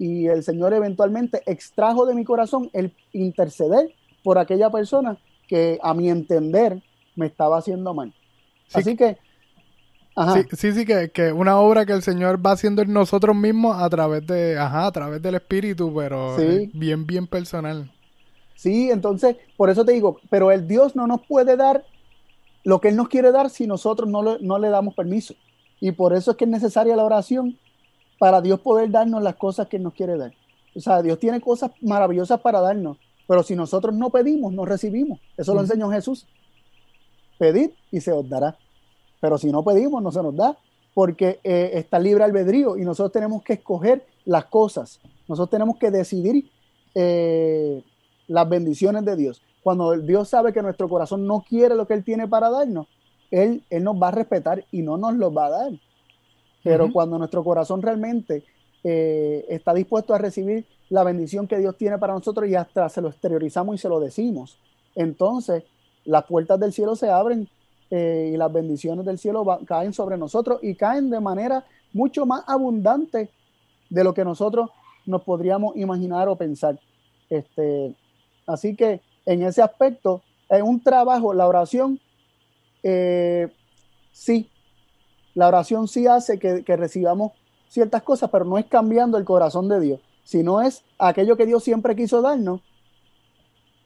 y 0.00 0.28
el 0.28 0.42
Señor 0.42 0.72
eventualmente 0.72 1.42
extrajo 1.44 2.06
de 2.06 2.14
mi 2.14 2.24
corazón 2.24 2.70
el 2.72 2.94
interceder 3.12 3.94
por 4.24 4.38
aquella 4.38 4.70
persona 4.70 5.18
que 5.46 5.78
a 5.82 5.92
mi 5.92 6.08
entender 6.08 6.82
me 7.16 7.26
estaba 7.26 7.58
haciendo 7.58 7.92
mal. 7.92 8.14
Así 8.72 8.96
que... 8.96 9.18
Sí, 10.56 10.72
sí, 10.72 10.86
que, 10.86 11.10
que, 11.10 11.32
una 11.32 11.58
obra 11.58 11.84
que 11.84 11.92
el 11.92 12.02
Señor 12.02 12.44
va 12.44 12.52
haciendo 12.52 12.80
en 12.80 12.94
nosotros 12.94 13.36
mismos 13.36 13.76
a 13.76 13.90
través 13.90 14.26
de, 14.26 14.58
ajá, 14.58 14.86
a 14.86 14.92
través 14.92 15.20
del 15.20 15.34
Espíritu, 15.34 15.92
pero 15.94 16.34
bien, 16.72 17.06
bien 17.06 17.26
personal. 17.26 17.92
Sí, 18.56 18.90
entonces, 18.90 19.36
por 19.58 19.68
eso 19.68 19.84
te 19.84 19.92
digo, 19.92 20.18
pero 20.30 20.50
el 20.50 20.66
Dios 20.66 20.96
no 20.96 21.06
nos 21.06 21.26
puede 21.26 21.56
dar 21.56 21.84
lo 22.64 22.80
que 22.80 22.88
Él 22.88 22.96
nos 22.96 23.08
quiere 23.08 23.32
dar 23.32 23.50
si 23.50 23.66
nosotros 23.66 24.08
no 24.08 24.22
le, 24.22 24.38
no 24.40 24.58
le 24.58 24.70
damos 24.70 24.94
permiso. 24.94 25.34
Y 25.78 25.92
por 25.92 26.14
eso 26.14 26.30
es 26.30 26.36
que 26.38 26.44
es 26.44 26.50
necesaria 26.50 26.96
la 26.96 27.04
oración 27.04 27.58
para 28.20 28.42
Dios 28.42 28.60
poder 28.60 28.90
darnos 28.90 29.22
las 29.22 29.36
cosas 29.36 29.66
que 29.66 29.78
nos 29.78 29.94
quiere 29.94 30.18
dar. 30.18 30.34
O 30.76 30.80
sea, 30.80 31.00
Dios 31.00 31.18
tiene 31.18 31.40
cosas 31.40 31.70
maravillosas 31.80 32.38
para 32.42 32.60
darnos, 32.60 32.98
pero 33.26 33.42
si 33.42 33.56
nosotros 33.56 33.94
no 33.94 34.10
pedimos, 34.10 34.52
no 34.52 34.66
recibimos. 34.66 35.18
Eso 35.38 35.54
lo 35.54 35.62
enseñó 35.62 35.90
Jesús. 35.90 36.26
Pedid 37.38 37.70
y 37.90 38.02
se 38.02 38.12
os 38.12 38.28
dará. 38.28 38.58
Pero 39.22 39.38
si 39.38 39.50
no 39.50 39.64
pedimos, 39.64 40.02
no 40.02 40.12
se 40.12 40.22
nos 40.22 40.36
da, 40.36 40.58
porque 40.92 41.40
eh, 41.42 41.70
está 41.72 41.98
libre 41.98 42.22
albedrío 42.22 42.76
y 42.76 42.84
nosotros 42.84 43.10
tenemos 43.10 43.42
que 43.42 43.54
escoger 43.54 44.04
las 44.26 44.44
cosas. 44.44 45.00
Nosotros 45.26 45.48
tenemos 45.48 45.78
que 45.78 45.90
decidir 45.90 46.50
eh, 46.94 47.82
las 48.28 48.46
bendiciones 48.46 49.02
de 49.06 49.16
Dios. 49.16 49.40
Cuando 49.62 49.96
Dios 49.96 50.28
sabe 50.28 50.52
que 50.52 50.60
nuestro 50.60 50.90
corazón 50.90 51.26
no 51.26 51.42
quiere 51.48 51.74
lo 51.74 51.86
que 51.86 51.94
Él 51.94 52.04
tiene 52.04 52.28
para 52.28 52.50
darnos, 52.50 52.86
Él, 53.30 53.64
él 53.70 53.82
nos 53.82 53.96
va 53.96 54.08
a 54.08 54.10
respetar 54.12 54.66
y 54.70 54.82
no 54.82 54.98
nos 54.98 55.14
lo 55.14 55.32
va 55.32 55.46
a 55.46 55.50
dar. 55.50 55.72
Pero 56.62 56.92
cuando 56.92 57.18
nuestro 57.18 57.42
corazón 57.42 57.80
realmente 57.80 58.44
eh, 58.84 59.46
está 59.48 59.72
dispuesto 59.72 60.14
a 60.14 60.18
recibir 60.18 60.66
la 60.90 61.04
bendición 61.04 61.46
que 61.46 61.58
Dios 61.58 61.76
tiene 61.76 61.98
para 61.98 62.12
nosotros 62.12 62.48
y 62.48 62.54
hasta 62.54 62.88
se 62.88 63.00
lo 63.00 63.08
exteriorizamos 63.08 63.76
y 63.76 63.78
se 63.78 63.88
lo 63.88 64.00
decimos, 64.00 64.58
entonces 64.94 65.64
las 66.04 66.24
puertas 66.24 66.58
del 66.60 66.72
cielo 66.72 66.96
se 66.96 67.08
abren 67.08 67.48
eh, 67.90 68.30
y 68.34 68.36
las 68.36 68.52
bendiciones 68.52 69.04
del 69.06 69.18
cielo 69.18 69.44
caen 69.66 69.92
sobre 69.92 70.16
nosotros 70.16 70.60
y 70.62 70.74
caen 70.74 71.10
de 71.10 71.20
manera 71.20 71.64
mucho 71.92 72.26
más 72.26 72.42
abundante 72.46 73.30
de 73.88 74.04
lo 74.04 74.12
que 74.12 74.24
nosotros 74.24 74.70
nos 75.06 75.22
podríamos 75.22 75.76
imaginar 75.76 76.28
o 76.28 76.36
pensar. 76.36 76.78
Este, 77.28 77.94
Así 78.50 78.74
que 78.74 79.00
en 79.26 79.42
ese 79.42 79.62
aspecto, 79.62 80.22
en 80.48 80.64
un 80.64 80.82
trabajo, 80.82 81.32
la 81.32 81.46
oración, 81.46 82.00
eh, 82.82 83.48
sí, 84.12 84.49
la 85.34 85.48
oración 85.48 85.88
sí 85.88 86.06
hace 86.06 86.38
que, 86.38 86.76
recibamos 86.76 87.32
ciertas 87.68 88.02
cosas, 88.02 88.30
pero 88.30 88.44
no 88.44 88.58
es 88.58 88.66
cambiando 88.66 89.16
el 89.16 89.24
corazón 89.24 89.68
de 89.68 89.80
Dios, 89.80 90.00
sino 90.24 90.60
es 90.60 90.82
aquello 90.98 91.36
que 91.36 91.46
Dios 91.46 91.62
siempre 91.62 91.94
quiso 91.94 92.22
darnos 92.22 92.60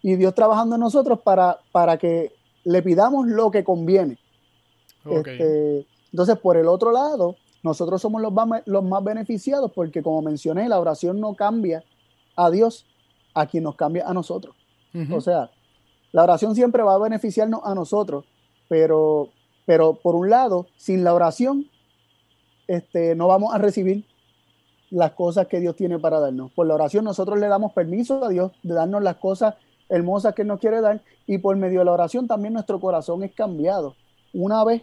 y 0.03 0.17
Dios 0.17 0.35
trabajando 0.35 0.77
en 0.77 0.81
nosotros 0.81 1.21
para, 1.21 1.59
para 1.73 1.99
que 1.99 2.33
le 2.65 2.83
pidamos 2.83 3.27
lo 3.27 3.51
que 3.51 3.65
conviene. 3.65 4.19
Este, 5.05 5.87
entonces, 6.13 6.39
por 6.39 6.57
el 6.57 6.67
otro 6.67 6.93
lado, 6.93 7.37
nosotros 7.63 8.01
somos 8.01 8.23
los 8.23 8.33
los 8.67 8.85
más 8.85 9.05
beneficiados 9.05 9.73
porque, 9.73 10.03
como 10.03 10.23
mencioné, 10.23 10.69
la 10.69 10.81
oración 10.81 11.21
no 11.21 11.35
cambia 11.35 11.85
a 12.37 12.51
Dios, 12.51 12.87
a 13.35 13.47
quien 13.47 13.65
nos 13.65 13.77
cambia 13.77 14.09
a 14.09 14.15
nosotros. 14.15 14.55
O 15.11 15.21
sea, 15.21 15.51
la 16.13 16.23
oración 16.23 16.55
siempre 16.55 16.83
va 16.83 16.95
a 16.95 16.99
beneficiarnos 16.99 17.63
a 17.65 17.75
nosotros, 17.75 18.25
pero, 18.69 19.31
pero 19.67 19.95
por 19.95 20.15
un 20.15 20.31
lado, 20.31 20.67
sin 20.77 21.05
la 21.05 21.15
oración, 21.15 21.67
este, 22.67 23.15
no 23.15 23.29
vamos 23.29 23.55
a 23.55 23.59
recibir 23.59 24.05
las 24.91 25.13
cosas 25.13 25.47
que 25.47 25.61
Dios 25.61 25.77
tiene 25.77 25.99
para 25.99 26.21
darnos. 26.21 26.53
Por 26.53 26.67
la 26.67 26.75
oración 26.75 27.05
nosotros 27.05 27.39
le 27.39 27.49
damos 27.49 27.73
permiso 27.73 28.25
a 28.25 28.29
Dios 28.29 28.53
de 28.63 28.75
darnos 28.75 29.03
las 29.03 29.17
cosas 29.17 29.55
hermosas 29.89 30.35
que 30.35 30.45
nos 30.45 30.61
quiere 30.61 30.81
dar 30.81 31.03
y 31.27 31.39
por 31.39 31.57
medio 31.57 31.81
de 31.81 31.85
la 31.85 31.93
oración 31.93 32.27
también 32.27 32.55
nuestro 32.55 32.81
corazón 32.81 33.23
es 33.23 33.33
cambiado. 33.33 33.95
Una 34.33 34.65
vez 34.65 34.83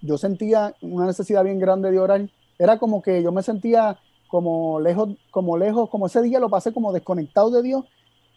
yo 0.00 0.18
sentía 0.18 0.74
una 0.82 1.06
necesidad 1.06 1.44
bien 1.44 1.58
grande 1.58 1.90
de 1.90 1.98
orar, 1.98 2.28
era 2.58 2.78
como 2.78 3.02
que 3.02 3.22
yo 3.22 3.32
me 3.32 3.42
sentía 3.42 3.98
como 4.28 4.80
lejos, 4.80 5.10
como 5.30 5.56
lejos, 5.56 5.88
como 5.90 6.06
ese 6.06 6.22
día 6.22 6.40
lo 6.40 6.48
pasé 6.48 6.72
como 6.72 6.92
desconectado 6.92 7.50
de 7.50 7.62
Dios 7.62 7.84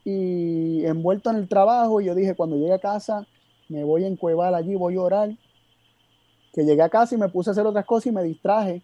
y 0.04 0.86
envuelto 0.86 1.32
en 1.32 1.38
el 1.38 1.48
trabajo. 1.48 2.02
Y 2.02 2.06
yo 2.06 2.16
dije, 2.16 2.36
cuando 2.36 2.58
llegue 2.58 2.74
a 2.74 2.80
casa, 2.80 3.26
me 3.69 3.84
voy 3.84 4.04
a 4.04 4.08
encuevar 4.08 4.54
allí, 4.54 4.75
voy 4.75 4.95
a 4.95 5.01
orar. 5.01 5.30
Que 6.54 6.63
llegué 6.63 6.82
a 6.82 6.89
casa 6.89 7.15
y 7.15 7.17
me 7.17 7.30
puse 7.30 7.49
a 7.49 7.51
hacer 7.51 7.65
otras 7.65 7.86
cosas 7.86 8.08
y 8.08 8.12
me 8.12 8.23
distraje. 8.23 8.82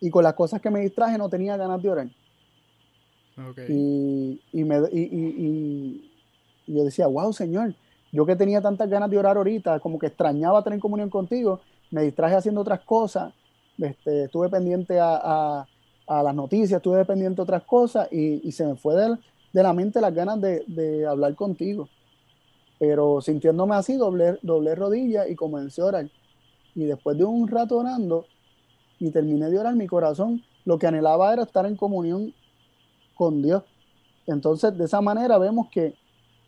Y 0.00 0.10
con 0.10 0.24
las 0.24 0.34
cosas 0.34 0.60
que 0.60 0.70
me 0.70 0.80
distraje 0.80 1.18
no 1.18 1.28
tenía 1.28 1.56
ganas 1.56 1.82
de 1.82 1.90
orar. 1.90 2.08
Y, 3.68 4.40
me, 4.52 4.76
y, 4.92 6.10
yo 6.66 6.84
decía, 6.84 7.06
wow, 7.06 7.32
Señor, 7.32 7.74
yo 8.12 8.26
que 8.26 8.36
tenía 8.36 8.60
tantas 8.60 8.88
ganas 8.88 9.10
de 9.10 9.18
orar 9.18 9.36
ahorita, 9.36 9.80
como 9.80 9.98
que 9.98 10.06
extrañaba 10.06 10.62
tener 10.62 10.78
comunión 10.80 11.08
contigo, 11.08 11.60
me 11.90 12.02
distraje 12.02 12.36
haciendo 12.36 12.60
otras 12.60 12.80
cosas 12.80 13.32
este, 13.78 14.24
estuve 14.24 14.48
pendiente 14.48 14.98
a, 15.00 15.66
las 16.08 16.34
noticias, 16.34 16.76
estuve 16.76 17.04
pendiente 17.06 17.40
a 17.40 17.44
otras 17.44 17.62
cosas 17.62 18.12
y, 18.12 18.52
se 18.52 18.66
me 18.66 18.76
fue 18.76 18.94
de, 18.94 19.16
de, 19.52 19.62
la 19.62 19.72
mente 19.72 20.00
las 20.00 20.14
ganas 20.14 20.40
de, 20.40 21.06
hablar 21.08 21.34
contigo. 21.34 21.88
Pero 22.82 23.20
sintiéndome 23.20 23.76
así, 23.76 23.96
doblé, 23.96 24.40
doblé 24.42 24.74
rodillas 24.74 25.30
y 25.30 25.36
comencé 25.36 25.80
a 25.80 25.84
orar. 25.84 26.10
Y 26.74 26.82
después 26.82 27.16
de 27.16 27.22
un 27.22 27.46
rato 27.46 27.78
orando 27.78 28.26
y 28.98 29.12
terminé 29.12 29.48
de 29.50 29.58
orar, 29.60 29.76
mi 29.76 29.86
corazón 29.86 30.42
lo 30.64 30.80
que 30.80 30.88
anhelaba 30.88 31.32
era 31.32 31.44
estar 31.44 31.64
en 31.64 31.76
comunión 31.76 32.34
con 33.14 33.40
Dios. 33.40 33.62
Entonces, 34.26 34.76
de 34.76 34.86
esa 34.86 35.00
manera 35.00 35.38
vemos 35.38 35.68
que, 35.70 35.94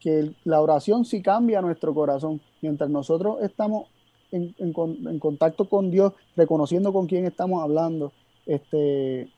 que 0.01 0.35
la 0.43 0.61
oración 0.61 1.05
sí 1.05 1.23
cambia 1.23 1.63
nuestro 1.63 1.95
corazón. 1.95 2.41
Mientras 2.63 2.91
nosotros 2.91 3.41
estamos 3.41 3.87
en, 4.33 4.73
contacto 5.21 5.69
con 5.69 5.93
Dios, 5.93 6.15
reconociendo 6.35 6.93
con 6.93 7.07
quién 7.07 7.27
estamos 7.27 7.63
hablando, 7.63 8.11
este, 8.45 9.31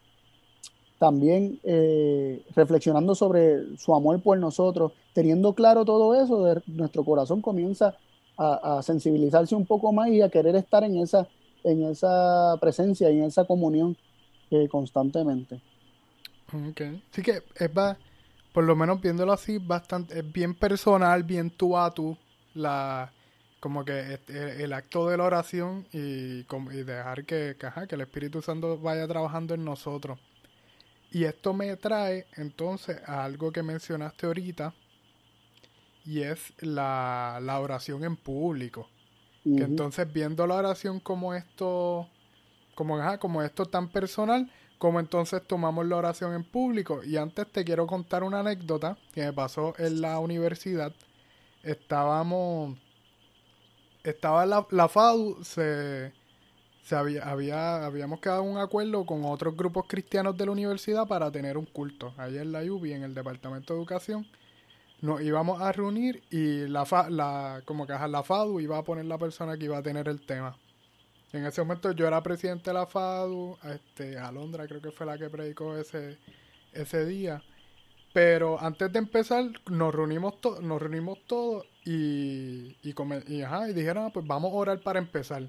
también 0.98 1.61
eh, 1.62 2.44
reflexionando 2.54 3.14
sobre 3.14 3.76
su 3.76 3.94
amor 3.94 4.20
por 4.22 4.38
nosotros, 4.38 4.92
teniendo 5.12 5.54
claro 5.54 5.85
todo 5.85 6.14
eso, 6.14 6.62
nuestro 6.66 7.04
corazón 7.04 7.42
comienza 7.42 7.96
a, 8.38 8.82
sensibilizarse 8.82 9.54
un 9.54 9.64
poco 9.64 9.92
más 9.92 10.09
y 10.09 10.20
a 10.20 10.28
querer 10.28 10.56
estar 10.56 10.85
en 10.85 10.98
esa, 10.98 11.26
en 11.64 11.85
esa 11.85 12.56
presencia 12.61 13.11
y 13.11 13.18
en 13.18 13.24
esa 13.24 13.44
comunión 13.44 13.96
eh, 14.50 14.68
constantemente. 14.68 15.61
Ok, 16.52 16.82
así 17.11 17.22
que 17.22 17.42
es 17.56 17.70
por 18.52 18.64
lo 18.64 18.76
menos 18.76 19.00
viéndolo 19.00 19.32
así, 19.32 19.59
bastante, 19.59 20.18
es 20.18 20.32
bien 20.32 20.54
personal, 20.54 21.22
bien 21.22 21.50
tú 21.50 21.76
a 21.76 21.90
tú, 21.92 22.16
la, 22.54 23.11
como 23.61 23.85
que 23.85 24.18
el, 24.28 24.72
acto 24.72 25.09
de 25.09 25.16
la 25.16 25.24
oración 25.24 25.87
y, 25.92 26.44
dejar 26.85 27.24
que, 27.24 27.56
que 27.59 27.94
el 27.94 28.00
Espíritu 28.00 28.40
Santo 28.42 28.78
vaya 28.78 29.09
trabajando 29.09 29.54
en 29.54 29.64
nosotros. 29.64 30.18
Y 31.11 31.25
esto 31.25 31.53
me 31.53 31.77
trae 31.77 32.27
entonces 32.37 33.01
a 33.07 33.25
algo 33.25 33.53
que 33.53 33.62
mencionaste 33.62 34.27
ahorita, 34.27 34.75
y 36.05 36.23
es 36.23 36.53
la, 36.61 37.59
oración 37.61 38.05
en 38.05 38.16
público. 38.16 38.88
Que 39.42 39.62
entonces 39.62 40.12
viendo 40.12 40.45
la 40.47 40.57
oración 40.57 40.99
como 40.99 41.33
esto, 41.33 42.09
como, 42.75 42.99
como 43.21 43.42
esto 43.42 43.66
tan 43.66 43.88
personal, 43.88 44.51
como 44.79 44.99
entonces 44.99 45.40
tomamos 45.47 45.87
la 45.87 45.97
oración 45.97 46.35
en 46.35 46.42
público. 46.42 47.03
Y 47.05 47.16
antes 47.16 47.51
te 47.53 47.64
quiero 47.64 47.87
contar 47.87 48.25
una 48.25 48.40
anécdota 48.40 48.99
que 49.12 49.25
me 49.25 49.33
pasó 49.33 49.75
en 49.79 50.01
la 50.01 50.19
universidad. 50.19 50.92
Estábamos, 51.62 52.77
estaba 54.03 54.47
la, 54.47 54.66
la 54.71 54.88
FADU, 54.88 55.45
se 55.45 56.12
se 56.87 56.94
había, 56.94 57.29
había, 57.29 57.85
habíamos 57.85 58.20
quedado 58.20 58.44
en 58.44 58.51
un 58.51 58.59
acuerdo 58.59 59.05
con 59.05 59.25
otros 59.25 59.57
grupos 59.57 59.87
cristianos 59.88 60.37
de 60.38 60.46
la 60.46 60.53
universidad 60.53 61.05
para 61.09 61.33
tener 61.33 61.59
un 61.59 61.66
culto. 61.66 62.14
Allá 62.16 62.42
en 62.42 62.53
la 62.53 62.62
UBI, 62.62 62.92
en 62.92 63.03
el 63.03 63.12
Departamento 63.12 63.75
de 63.75 63.81
Educación, 63.81 64.25
nos 65.01 65.20
íbamos 65.20 65.61
a 65.61 65.72
reunir 65.72 66.22
y 66.31 66.68
la, 66.68 66.87
la 67.11 67.61
como 67.64 67.88
que 67.88 67.92
la 67.92 68.22
FADU 68.22 68.61
iba 68.61 68.79
a 68.79 68.85
poner 68.85 69.05
la 69.05 69.18
persona 69.18 69.59
que 69.59 69.64
iba 69.64 69.77
a 69.79 69.83
tener 69.83 70.07
el 70.07 70.25
tema. 70.25 70.57
En 71.33 71.44
ese 71.44 71.61
momento 71.61 71.90
yo 71.90 72.07
era 72.07 72.22
presidente 72.22 72.70
de 72.70 72.75
la 72.75 72.87
FADU, 72.87 73.59
este, 73.64 74.16
Alondra 74.16 74.68
creo 74.68 74.81
que 74.81 74.92
fue 74.92 75.07
la 75.07 75.18
que 75.18 75.29
predicó 75.29 75.77
ese, 75.77 76.18
ese 76.72 77.05
día. 77.05 77.42
Pero 78.12 78.62
antes 78.62 78.92
de 78.92 79.01
empezar, 79.01 79.44
nos 79.68 79.92
reunimos, 79.92 80.35
nos 80.62 80.81
reunimos 80.81 81.18
todos 81.27 81.66
y, 81.85 82.77
y, 82.81 82.94
y, 83.27 83.42
ajá, 83.42 83.68
y 83.68 83.72
dijeron, 83.72 84.05
ah, 84.07 84.11
pues 84.14 84.25
vamos 84.25 84.53
a 84.53 84.55
orar 84.55 84.81
para 84.83 85.01
empezar 85.01 85.42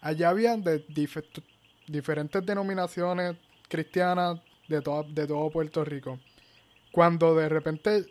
allá 0.00 0.30
habían 0.30 0.62
de 0.62 0.84
diferentes 1.86 2.44
denominaciones 2.44 3.36
cristianas 3.68 4.40
de, 4.68 4.76
de 4.76 5.26
todo 5.26 5.50
Puerto 5.50 5.84
Rico. 5.84 6.18
Cuando 6.92 7.34
de 7.34 7.48
repente 7.48 8.06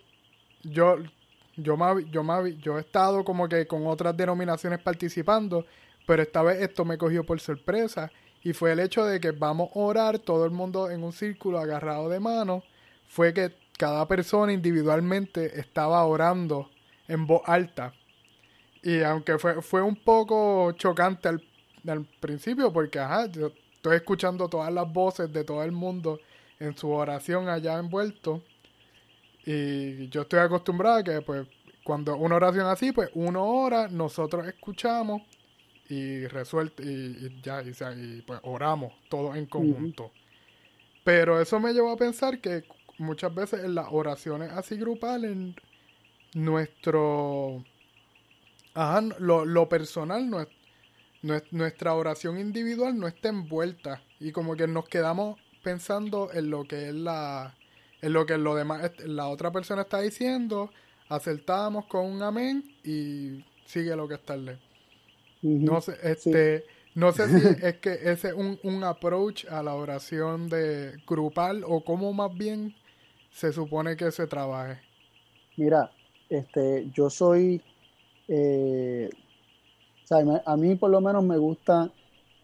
yo, 0.63 0.97
yo, 1.55 1.99
yo, 1.99 2.47
yo 2.47 2.77
he 2.77 2.81
estado 2.81 3.23
como 3.23 3.47
que 3.47 3.67
con 3.67 3.87
otras 3.87 4.15
denominaciones 4.15 4.79
participando, 4.79 5.65
pero 6.05 6.21
esta 6.21 6.41
vez 6.43 6.61
esto 6.61 6.85
me 6.85 6.97
cogió 6.97 7.23
por 7.25 7.39
sorpresa 7.39 8.11
y 8.43 8.53
fue 8.53 8.71
el 8.71 8.79
hecho 8.79 9.05
de 9.05 9.19
que 9.19 9.31
vamos 9.31 9.69
a 9.75 9.79
orar 9.79 10.19
todo 10.19 10.45
el 10.45 10.51
mundo 10.51 10.91
en 10.91 11.03
un 11.03 11.13
círculo 11.13 11.59
agarrado 11.59 12.09
de 12.09 12.19
mano, 12.19 12.63
fue 13.07 13.33
que 13.33 13.55
cada 13.77 14.07
persona 14.07 14.53
individualmente 14.53 15.59
estaba 15.59 16.03
orando 16.05 16.69
en 17.07 17.25
voz 17.25 17.41
alta. 17.45 17.93
Y 18.83 19.01
aunque 19.01 19.39
fue, 19.39 19.61
fue 19.61 19.81
un 19.81 19.95
poco 19.95 20.71
chocante 20.73 21.27
al, 21.27 21.43
al 21.87 22.05
principio 22.19 22.71
porque, 22.71 22.99
ajá, 22.99 23.27
yo 23.27 23.51
estoy 23.73 23.97
escuchando 23.97 24.47
todas 24.49 24.73
las 24.73 24.91
voces 24.91 25.31
de 25.31 25.43
todo 25.43 25.63
el 25.63 25.71
mundo 25.71 26.19
en 26.59 26.75
su 26.75 26.89
oración 26.89 27.49
allá 27.49 27.77
envuelto. 27.77 28.41
Y 29.45 30.09
yo 30.09 30.23
estoy 30.23 30.39
acostumbrado 30.39 30.97
a 30.97 31.03
que, 31.03 31.21
pues, 31.21 31.47
cuando 31.83 32.15
una 32.17 32.35
oración 32.35 32.65
así, 32.65 32.91
pues 32.91 33.11
uno 33.13 33.45
ora, 33.45 33.87
nosotros 33.87 34.47
escuchamos 34.47 35.21
y 35.87 36.25
resuelve 36.25 36.73
y, 36.79 37.41
ya, 37.43 37.61
y, 37.61 38.21
pues 38.23 38.39
oramos 38.43 38.91
todos 39.07 39.37
en 39.37 39.45
conjunto. 39.45 40.11
Pero 41.03 41.39
eso 41.39 41.59
me 41.59 41.73
llevó 41.73 41.91
a 41.91 41.97
pensar 41.97 42.41
que 42.41 42.63
muchas 42.97 43.35
veces 43.35 43.63
en 43.63 43.75
las 43.75 43.87
oraciones 43.91 44.51
así 44.51 44.77
grupales, 44.77 45.37
nuestro, 46.33 47.63
ajá, 48.73 49.01
lo, 49.19 49.45
lo 49.45 49.69
personal, 49.69 50.27
nuestro 50.27 50.64
nuestra 51.51 51.93
oración 51.93 52.39
individual 52.39 52.97
no 52.97 53.07
está 53.07 53.29
envuelta 53.29 54.01
y 54.19 54.31
como 54.31 54.55
que 54.55 54.67
nos 54.67 54.87
quedamos 54.87 55.39
pensando 55.63 56.31
en 56.33 56.49
lo 56.49 56.65
que 56.65 56.89
es 56.89 56.95
la 56.95 57.55
en 58.01 58.13
lo 58.13 58.25
que 58.25 58.37
lo 58.37 58.55
demás 58.55 58.91
la 59.05 59.27
otra 59.27 59.51
persona 59.51 59.83
está 59.83 60.01
diciendo 60.01 60.69
acertamos 61.09 61.85
con 61.87 62.05
un 62.05 62.21
amén 62.21 62.63
y 62.83 63.43
sigue 63.65 63.95
lo 63.95 64.07
que 64.07 64.15
está 64.15 64.35
en 64.35 64.59
no 65.41 65.81
sé 65.81 65.97
este 66.03 66.65
no 66.95 67.11
sé 67.11 67.27
si 67.27 67.47
es 67.65 67.77
que 67.77 67.93
ese 67.93 68.29
es 68.29 68.33
un, 68.33 68.59
un 68.63 68.83
approach 68.83 69.45
a 69.45 69.61
la 69.61 69.75
oración 69.75 70.47
de 70.49 70.93
grupal 71.05 71.63
o 71.67 71.83
cómo 71.83 72.13
más 72.13 72.35
bien 72.35 72.73
se 73.31 73.51
supone 73.51 73.97
que 73.97 74.11
se 74.11 74.27
trabaje. 74.27 74.79
Mira 75.57 75.91
este 76.29 76.89
yo 76.93 77.09
soy 77.09 77.61
eh, 78.27 79.09
a 80.11 80.57
mí 80.57 80.75
por 80.75 80.91
lo 80.91 81.01
menos 81.01 81.23
me 81.23 81.37
gustan 81.37 81.91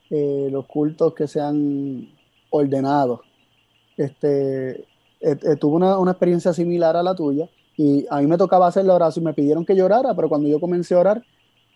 eh, 0.09 0.49
los 0.51 0.65
cultos 0.65 1.13
que 1.13 1.25
sean 1.25 2.09
ordenados. 2.49 3.21
Este, 3.95 4.71
eh, 4.71 4.85
eh, 5.21 5.55
tuve 5.59 5.75
una, 5.75 6.11
experiencia 6.11 6.51
similar 6.51 6.97
a 6.97 7.03
la 7.03 7.15
tuya 7.15 7.47
y 7.77 8.05
a 8.09 8.19
mí 8.19 8.27
me 8.27 8.37
tocaba 8.37 8.67
hacer 8.67 8.83
la 8.85 8.95
oración, 8.95 9.23
me 9.23 9.33
pidieron 9.33 9.65
que 9.65 9.75
llorara, 9.75 10.13
pero 10.13 10.27
cuando 10.27 10.49
yo 10.49 10.59
comencé 10.59 10.95
a 10.95 10.99
orar, 10.99 11.23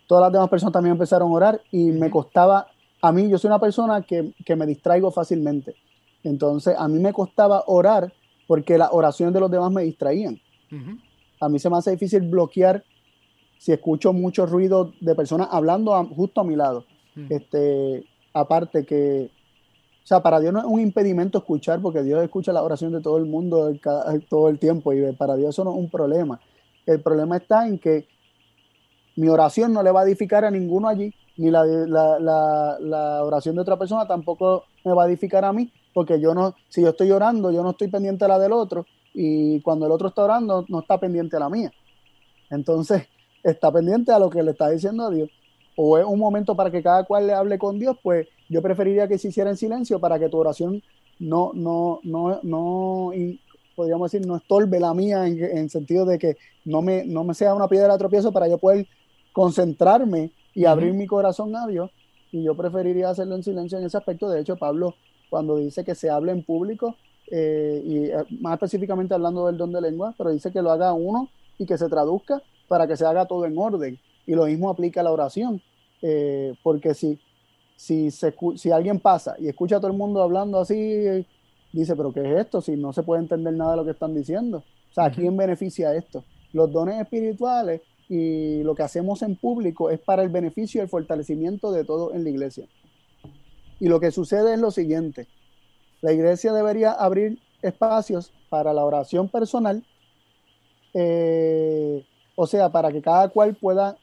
todas 0.08 0.24
las 0.24 0.34
demás 0.34 0.50
personas 0.50 0.74
también 0.74 0.93
empezaron 0.93 1.32
a 1.32 1.34
orar 1.34 1.62
y 1.71 1.91
me 1.91 2.10
costaba, 2.10 2.67
a 3.02 3.12
mí 3.12 3.30
yo 3.30 3.38
soy 3.38 3.48
una 3.48 3.60
persona 3.60 4.02
que, 4.02 4.34
me 4.56 4.65
distraigo 4.65 5.12
fácilmente, 5.12 5.76
entonces 6.24 6.76
a 6.78 6.88
mí 6.88 7.00
me 7.00 7.13
costaba 7.13 7.63
orar 7.67 8.12
porque 8.48 8.78
las 8.78 8.89
oraciones 8.91 9.34
de 9.34 9.39
los 9.39 9.50
demás 9.50 9.71
me 9.71 9.84
distraían. 9.84 10.39
A 11.39 11.48
mí 11.48 11.58
se 11.58 11.69
me 11.69 11.78
hace 11.78 11.91
difícil 11.91 12.21
bloquear 12.21 12.84
si 13.65 13.71
escucho 13.71 14.13
mucho 14.13 14.45
ruido 14.45 14.93
de 15.01 15.15
personas 15.15 15.47
hablando 15.49 15.91
justo 16.15 16.41
a 16.41 16.43
mi 16.43 16.56
lado. 16.56 16.86
Mm. 17.15 17.25
Este, 17.32 18.06
aparte 18.32 18.86
que, 18.86 19.32
o 20.04 20.08
sea, 20.08 20.21
para 20.21 20.39
Dios 20.39 20.54
no 20.54 20.60
es 20.60 20.65
un 20.65 20.80
impedimento 20.80 21.39
escuchar, 21.39 21.82
porque 21.82 22.04
Dios 22.04 22.23
escucha 22.23 22.54
la 22.54 22.62
oración 22.62 22.91
de 22.91 23.01
todo 23.01 23.17
el 23.17 23.25
mundo 23.25 23.73
todo 24.30 24.49
el 24.49 24.60
tiempo 24.60 24.93
y 24.93 25.12
para 25.13 25.36
Dios 25.36 25.49
eso 25.49 25.63
no 25.63 25.71
es 25.71 25.78
un 25.78 25.89
problema. 25.89 26.39
El 26.86 27.01
problema 27.01 27.38
está 27.38 27.67
en 27.67 27.80
que 27.80 28.06
mi 29.15 29.30
oración 29.30 29.73
no 29.73 29.82
le 29.82 29.91
va 29.91 30.01
a 30.01 30.06
edificar 30.06 30.45
a 30.45 30.51
ninguno 30.51 30.88
allí, 30.88 31.12
ni 31.38 31.49
la, 31.49 31.65
la, 31.65 32.78
la, 32.80 33.23
oración 33.23 33.56
de 33.56 33.62
otra 33.62 33.80
persona 33.80 34.06
tampoco 34.06 34.65
me 34.84 34.93
va 34.93 35.06
a 35.06 35.08
edificar 35.08 35.43
a 35.43 35.51
mí, 35.51 35.73
porque 35.91 36.19
yo 36.19 36.36
no, 36.36 36.54
si 36.69 36.84
yo 36.84 36.89
estoy 36.89 37.10
orando, 37.10 37.49
yo 37.49 37.63
no 37.63 37.71
estoy 37.71 37.88
pendiente 37.88 38.25
a 38.25 38.28
la 38.28 38.38
del 38.38 38.51
otro, 38.51 38.86
y 39.12 39.60
cuando 39.62 39.88
el 39.88 39.91
otro 39.91 40.10
está 40.10 40.23
orando, 40.23 40.65
no 40.67 40.82
está 40.82 40.99
pendiente 40.99 41.36
a 41.36 41.39
la 41.39 41.49
mía. 41.49 41.71
Entonces, 42.51 43.08
está 43.45 43.71
pendiente 43.71 44.12
a 44.12 44.19
lo 44.19 44.29
que 44.29 44.43
le 44.43 44.51
está 44.51 44.69
diciendo 44.69 45.05
a 45.05 45.10
Dios. 45.10 45.29
O 45.77 45.97
es 45.97 46.05
un 46.05 46.19
momento 46.19 46.55
para 46.55 46.71
que 46.71 46.81
cada 46.81 47.03
cual 47.03 47.27
le 47.27 47.34
hable 47.34 47.58
con 47.58 47.79
Dios, 47.79 47.97
pues 48.01 48.27
yo 48.49 48.62
preferiría 48.62 49.08
que 49.08 49.17
se 49.17 49.29
hiciera 49.29 49.49
en 49.49 49.58
silencio 49.58 49.99
para 49.99 50.19
que 50.19 50.29
tu 50.29 50.38
oración 50.38 50.81
no, 51.19 51.51
no, 51.53 51.99
no, 52.03 52.39
no, 52.43 53.12
podríamos 53.75 54.12
decir, 54.12 54.27
no 54.27 54.38
estorbe 54.38 54.79
la 54.79 54.93
mía 54.93 55.27
en, 55.27 55.41
en 55.43 55.69
sentido 55.69 56.05
de 56.05 56.17
que 56.17 56.38
no 56.63 56.81
me, 56.81 57.05
no 57.05 57.23
me 57.23 57.34
sea 57.34 57.53
una 57.53 57.67
piedra 57.67 57.93
de 57.93 57.99
tropiezo 57.99 58.31
para 58.31 58.47
yo 58.47 58.58
poder 58.58 58.88
concentrarme 59.34 60.31
y 60.53 60.65
abrir 60.65 60.93
mi 60.93 61.08
corazón 61.08 61.55
a 61.55 61.67
Dios. 61.67 61.91
Y 62.31 62.43
yo 62.43 62.55
preferiría 62.55 63.10
hacerlo 63.10 63.36
en 63.36 63.43
silencio 63.43 63.77
en 63.77 63.86
ese 63.86 63.97
aspecto. 63.97 64.29
De 64.29 64.41
hecho, 64.41 64.55
Pablo, 64.55 64.95
cuando 65.29 65.58
dice 65.58 65.84
que 65.84 65.95
se 65.95 66.10
hable 66.10 66.31
en 66.31 66.43
público, 66.43 66.95
eh, 67.31 67.81
y 67.84 68.05
eh, 68.05 68.23
más 68.39 68.53
específicamente 68.53 69.13
hablando 69.13 69.47
del 69.47 69.57
don 69.57 69.72
de 69.72 69.82
lengua, 69.82 70.13
pero 70.17 70.32
dice 70.32 70.51
que 70.51 70.61
lo 70.61 70.72
haga 70.72 70.93
uno 70.93 71.30
y 71.57 71.65
que 71.65 71.78
se 71.78 71.89
traduzca, 71.89 72.41
para 72.68 72.88
que 72.88 72.97
se 72.97 73.05
haga 73.05 73.26
todo 73.26 73.45
en 73.45 73.57
orden. 73.57 73.99
Y 74.26 74.34
lo 74.34 74.45
mismo 74.45 74.70
aplica 74.70 75.01
a 75.01 75.03
la 75.03 75.11
oración, 75.11 75.61
eh, 76.01 76.55
porque 76.63 76.93
si, 76.93 77.20
si, 77.76 78.09
si 78.11 78.72
alguien 78.72 78.99
pasa 78.99 79.36
y 79.39 79.47
escucha 79.47 79.78
a 79.78 79.80
todo 79.80 79.91
el 79.91 79.97
mundo 79.97 80.22
hablando 80.22 80.59
así, 80.59 81.26
dice, 81.72 81.95
pero 81.95 82.11
¿qué 82.11 82.22
es 82.22 82.39
esto? 82.39 82.61
Si 82.61 82.76
no 82.76 82.93
se 82.93 83.03
puede 83.03 83.22
entender 83.22 83.53
nada 83.53 83.72
de 83.72 83.78
lo 83.78 83.86
que 83.86 83.91
están 83.91 84.16
diciendo. 84.16 84.63
O 84.91 84.93
sea, 84.93 85.05
¿a 85.05 85.11
quién 85.11 85.36
beneficia 85.36 85.93
esto? 85.93 86.24
Los 86.53 86.72
dones 86.72 87.01
espirituales 87.01 87.82
y 88.07 88.63
lo 88.63 88.76
que 88.76 88.84
hacemos 88.84 89.22
en 89.22 89.36
público 89.36 89.89
es 89.89 89.99
para 89.99 90.24
el 90.24 90.30
beneficio 90.30 90.80
y 90.80 90.84
el 90.84 90.89
fortalecimiento 90.89 91.72
de 91.72 91.84
todo 91.84 92.13
en 92.13 92.24
la 92.24 92.30
iglesia. 92.30 92.66
Y 93.80 93.88
lo 93.88 93.99
que 93.99 94.11
sucede 94.11 94.53
es 94.53 94.59
lo 94.59 94.72
siguiente. 94.72 95.28
La 96.01 96.13
iglesia 96.13 96.53
debería 96.53 96.91
abrir 96.91 97.39
espacios 97.61 98.32
para 98.49 98.74
la 98.74 98.86
oración 98.86 99.28
personal, 99.28 99.84
eh, 100.93 101.64
o 102.36 102.47
sea, 102.47 102.69
para 102.69 102.91
que 102.91 103.01
cada 103.01 103.29
cual 103.29 103.55
pueda 103.55 103.97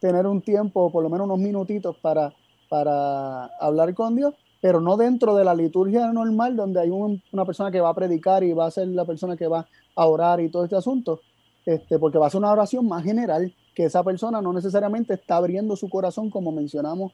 tener 0.00 0.26
un 0.26 0.42
tiempo, 0.42 0.90
por 0.90 1.02
lo 1.02 1.08
menos 1.08 1.24
unos 1.24 1.38
minutitos 1.38 1.96
para, 1.96 2.34
para 2.68 3.46
hablar 3.60 3.94
con 3.94 4.14
Dios, 4.14 4.34
pero 4.60 4.80
no 4.80 4.96
dentro 4.96 5.34
de 5.34 5.44
la 5.44 5.54
liturgia 5.54 6.12
normal 6.12 6.56
donde 6.56 6.80
hay 6.80 6.90
una 6.90 7.44
persona 7.44 7.70
que 7.70 7.80
va 7.80 7.90
a 7.90 7.94
predicar 7.94 8.42
y 8.44 8.52
va 8.52 8.66
a 8.66 8.70
ser 8.70 8.88
la 8.88 9.04
persona 9.04 9.36
que 9.36 9.46
va 9.46 9.66
a 9.94 10.06
orar 10.06 10.40
y 10.40 10.48
todo 10.48 10.64
este 10.64 10.76
asunto, 10.76 11.20
este, 11.64 11.98
porque 11.98 12.18
va 12.18 12.26
a 12.26 12.30
ser 12.30 12.38
una 12.38 12.52
oración 12.52 12.86
más 12.86 13.04
general, 13.04 13.54
que 13.74 13.84
esa 13.84 14.02
persona 14.02 14.40
no 14.40 14.52
necesariamente 14.52 15.14
está 15.14 15.36
abriendo 15.36 15.76
su 15.76 15.88
corazón 15.88 16.30
como 16.30 16.52
mencionamos 16.52 17.12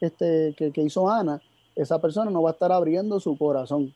este, 0.00 0.54
que, 0.56 0.72
hizo 0.82 1.10
Ana, 1.10 1.40
esa 1.74 2.00
persona 2.00 2.30
no 2.30 2.42
va 2.42 2.50
a 2.50 2.52
estar 2.52 2.72
abriendo 2.72 3.18
su 3.20 3.36
corazón. 3.36 3.92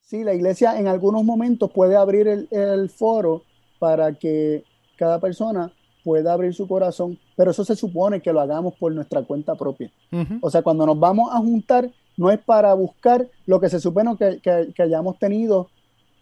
Sí, 0.00 0.22
la 0.22 0.34
iglesia 0.34 0.78
en 0.78 0.86
algunos 0.86 1.24
momentos 1.24 1.70
puede 1.70 1.96
abrir 1.96 2.28
el, 2.28 2.48
el 2.50 2.90
foro 2.90 3.42
para 3.84 4.14
que 4.14 4.64
cada 4.96 5.20
persona 5.20 5.70
pueda 6.02 6.32
abrir 6.32 6.54
su 6.54 6.66
corazón, 6.66 7.18
pero 7.36 7.50
eso 7.50 7.66
se 7.66 7.76
supone 7.76 8.22
que 8.22 8.32
lo 8.32 8.40
hagamos 8.40 8.72
por 8.76 8.90
nuestra 8.94 9.22
cuenta 9.24 9.56
propia. 9.56 9.92
O 10.40 10.48
sea, 10.48 10.62
cuando 10.62 10.86
nos 10.86 10.98
vamos 10.98 11.28
a 11.30 11.36
juntar, 11.36 11.90
no 12.16 12.30
es 12.30 12.38
para 12.38 12.72
buscar 12.72 13.28
lo 13.44 13.60
que 13.60 13.68
se 13.68 13.80
supone 13.80 14.16
que, 14.16 14.40
que, 14.74 14.82
hayamos 14.82 15.18
tenido 15.18 15.68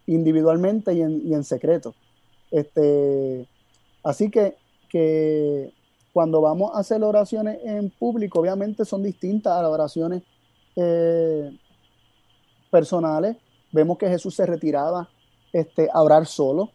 individualmente 0.09 0.93
y 0.93 1.03
en, 1.03 1.25
y 1.25 1.35
en, 1.35 1.45
secreto. 1.45 1.95
Este, 2.51 3.47
así 4.03 4.29
que, 4.29 4.57
que 4.89 5.73
cuando 6.13 6.41
vamos 6.41 6.73
a 6.75 6.81
hacer 6.81 7.01
oraciones 7.05 7.61
en 7.63 7.91
público, 7.91 8.41
obviamente 8.41 8.85
son 8.85 9.05
distintas 9.05 9.53
a 9.53 9.63
las 9.63 9.71
oraciones 9.71 10.25
eh, 10.75 11.57
personales. 12.73 13.37
Vemos 13.71 13.99
que 13.99 14.09
Jesús 14.09 14.35
se 14.35 14.47
retiraba 14.47 15.09
este, 15.53 15.89
a 15.93 16.03
orar 16.03 16.27
solo 16.27 16.71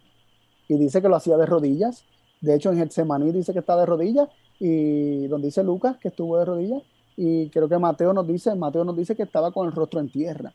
y 0.68 0.78
dice 0.78 1.02
que 1.02 1.10
lo 1.10 1.16
hacía 1.16 1.38
de 1.38 1.46
rodillas. 1.46 2.04
De 2.42 2.56
hecho, 2.56 2.72
en 2.72 2.78
Getsemaní 2.78 3.32
dice 3.32 3.54
que 3.54 3.60
está 3.60 3.76
de 3.78 3.86
rodillas 3.86 4.30
y 4.60 5.28
donde 5.28 5.48
dice 5.48 5.64
Lucas 5.64 5.98
que 5.98 6.10
estuvo 6.10 6.38
de 6.38 6.46
rodillas 6.46 6.84
y 7.16 7.50
creo 7.50 7.68
que 7.68 7.80
Mateo 7.80 8.14
nos 8.14 8.28
dice, 8.28 8.54
Mateo 8.56 8.84
nos 8.84 8.96
dice 8.96 9.16
que 9.16 9.24
estaba 9.24 9.52
con 9.52 9.66
el 9.66 9.74
rostro 9.74 10.00
en 10.00 10.10
tierra. 10.10 10.54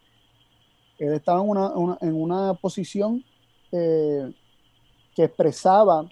Él 0.98 1.12
estaba 1.12 1.42
en 1.42 1.48
una, 1.48 1.98
en 2.00 2.14
una 2.14 2.54
posición 2.54 3.24
eh, 3.72 4.32
que 5.16 5.24
expresaba 5.24 6.06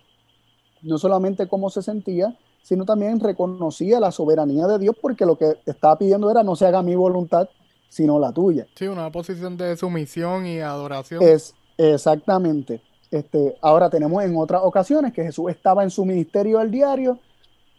no 0.83 0.99
solamente 0.99 1.47
cómo 1.47 1.71
se 1.71 1.83
sentía, 1.83 2.37
sino 2.63 2.85
también 2.85 3.21
reconocía 3.21 4.01
la 4.01 4.11
soberanía 4.11 4.67
de 4.67 4.79
Dios 4.81 4.97
porque 5.01 5.25
lo 5.25 5.37
que 5.37 5.59
estaba 5.67 5.97
pidiendo 5.97 6.29
era 6.31 6.43
no 6.43 6.57
se 6.57 6.67
haga 6.67 6.83
mi 6.83 6.97
voluntad, 6.97 7.49
sino 7.89 8.19
la 8.19 8.33
tuya. 8.33 8.67
Sí, 8.75 8.89
una 8.89 9.11
posición 9.13 9.57
de 9.57 9.77
sumisión 9.77 10.47
y 10.47 10.59
adoración. 10.59 11.23
Es 11.23 11.55
exactamente. 11.77 12.83
Este, 13.11 13.57
ahora 13.61 13.91
tenemos 13.91 14.23
en 14.23 14.37
otras 14.37 14.63
ocasiones 14.63 15.13
que 15.13 15.25
Jesús 15.25 15.51
estaba 15.51 15.83
en 15.83 15.91
su 15.91 16.05
ministerio 16.05 16.59
del 16.59 16.71
diario, 16.71 17.19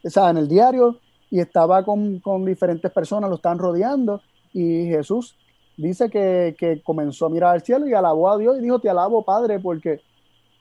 o 0.04 0.10
sea, 0.10 0.30
en 0.30 0.38
el 0.38 0.48
diario, 0.48 0.98
y 1.30 1.40
estaba 1.40 1.86
con, 1.86 2.22
diferentes 2.46 2.92
personas, 2.92 3.30
lo 3.30 3.38
están 3.38 3.58
rodeando, 3.58 4.22
y 4.52 4.88
Jesús 4.88 5.36
dice 5.78 6.10
que, 6.10 6.82
comenzó 6.84 7.28
a 7.28 7.30
mirar 7.30 7.54
al 7.54 7.62
cielo 7.62 7.88
y 7.88 7.94
alabó 7.94 8.30
a 8.30 8.38
Dios 8.38 8.58
y 8.58 8.62
dijo, 8.62 8.80
te 8.80 8.90
alabo, 8.90 9.24
Padre, 9.24 9.60
porque, 9.60 10.02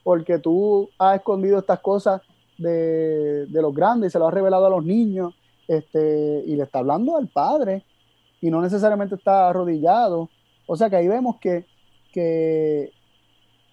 porque 0.04 0.38
tú 0.38 0.88
has 0.98 1.16
escondido 1.16 1.58
estas 1.58 1.80
cosas 1.80 2.22
de, 2.56 3.48
los 3.50 3.74
grandes 3.74 4.10
y 4.10 4.12
se 4.12 4.18
lo 4.20 4.28
has 4.28 4.34
revelado 4.34 4.66
a 4.66 4.70
los 4.70 4.84
niños, 4.84 5.34
este, 5.66 6.44
y 6.46 6.54
le 6.54 6.62
está 6.62 6.78
hablando 6.78 7.16
al 7.16 7.26
Padre, 7.26 7.84
y 8.40 8.50
no 8.50 8.62
necesariamente 8.62 9.16
está 9.16 9.48
arrodillado. 9.48 10.28
O 10.66 10.76
sea 10.76 10.88
que 10.88 10.96
ahí 10.96 11.08
vemos 11.08 11.36
que, 11.40 11.66
que 12.12 12.92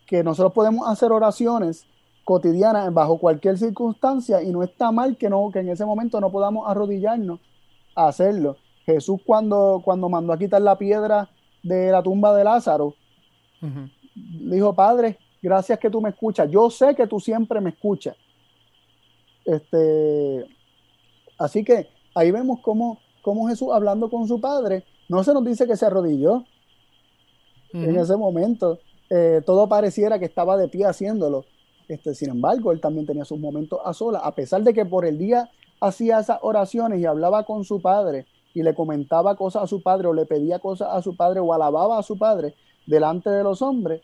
que 0.07 0.23
nosotros 0.23 0.53
podemos 0.53 0.87
hacer 0.87 1.11
oraciones 1.11 1.85
cotidianas 2.23 2.91
bajo 2.93 3.19
cualquier 3.19 3.57
circunstancia 3.57 4.41
y 4.41 4.51
no 4.51 4.63
está 4.63 4.91
mal 4.91 5.17
que, 5.17 5.29
no, 5.29 5.49
que 5.51 5.59
en 5.59 5.69
ese 5.69 5.85
momento 5.85 6.19
no 6.19 6.31
podamos 6.31 6.67
arrodillarnos 6.67 7.39
a 7.95 8.07
hacerlo. 8.07 8.57
Jesús 8.85 9.19
cuando, 9.25 9.81
cuando 9.83 10.09
mandó 10.09 10.33
a 10.33 10.37
quitar 10.37 10.61
la 10.61 10.77
piedra 10.77 11.29
de 11.61 11.91
la 11.91 12.01
tumba 12.01 12.35
de 12.35 12.43
Lázaro, 12.43 12.95
dijo, 14.15 14.73
Padre, 14.73 15.17
gracias 15.41 15.77
que 15.77 15.89
tú 15.89 16.01
me 16.01 16.09
escuchas. 16.09 16.49
Yo 16.49 16.69
sé 16.69 16.95
que 16.95 17.05
tú 17.07 17.19
siempre 17.19 17.59
me 17.59 17.71
escuchas. 17.71 18.15
Este, 19.45 20.45
así 21.37 21.63
que 21.63 21.87
ahí 22.15 22.31
vemos 22.31 22.59
cómo, 22.61 22.99
cómo 23.21 23.47
Jesús 23.47 23.69
hablando 23.73 24.09
con 24.09 24.27
su 24.27 24.39
Padre, 24.39 24.83
no 25.09 25.23
se 25.23 25.33
nos 25.33 25.45
dice 25.45 25.67
que 25.67 25.77
se 25.77 25.85
arrodilló 25.85 26.43
en 27.73 27.97
ese 27.97 28.15
momento, 28.15 28.79
eh, 29.09 29.41
todo 29.45 29.67
pareciera 29.67 30.19
que 30.19 30.25
estaba 30.25 30.57
de 30.57 30.67
pie 30.67 30.85
haciéndolo. 30.85 31.45
Este, 31.87 32.13
sin 32.13 32.29
embargo, 32.29 32.71
él 32.71 32.81
también 32.81 33.05
tenía 33.05 33.25
sus 33.25 33.39
momentos 33.39 33.79
a 33.83 33.93
solas, 33.93 34.21
a 34.25 34.35
pesar 34.35 34.63
de 34.63 34.73
que 34.73 34.85
por 34.85 35.05
el 35.05 35.17
día 35.17 35.49
hacía 35.79 36.19
esas 36.19 36.39
oraciones 36.41 36.99
y 36.99 37.05
hablaba 37.05 37.43
con 37.43 37.63
su 37.63 37.81
padre 37.81 38.25
y 38.53 38.63
le 38.63 38.73
comentaba 38.73 39.35
cosas 39.35 39.63
a 39.63 39.67
su 39.67 39.81
padre 39.81 40.07
o 40.07 40.13
le 40.13 40.25
pedía 40.25 40.59
cosas 40.59 40.89
a 40.91 41.01
su 41.01 41.15
padre 41.15 41.39
o 41.39 41.53
alababa 41.53 41.99
a 41.99 42.03
su 42.03 42.17
padre 42.17 42.55
delante 42.87 43.29
de 43.29 43.43
los 43.43 43.61
hombres, 43.61 44.01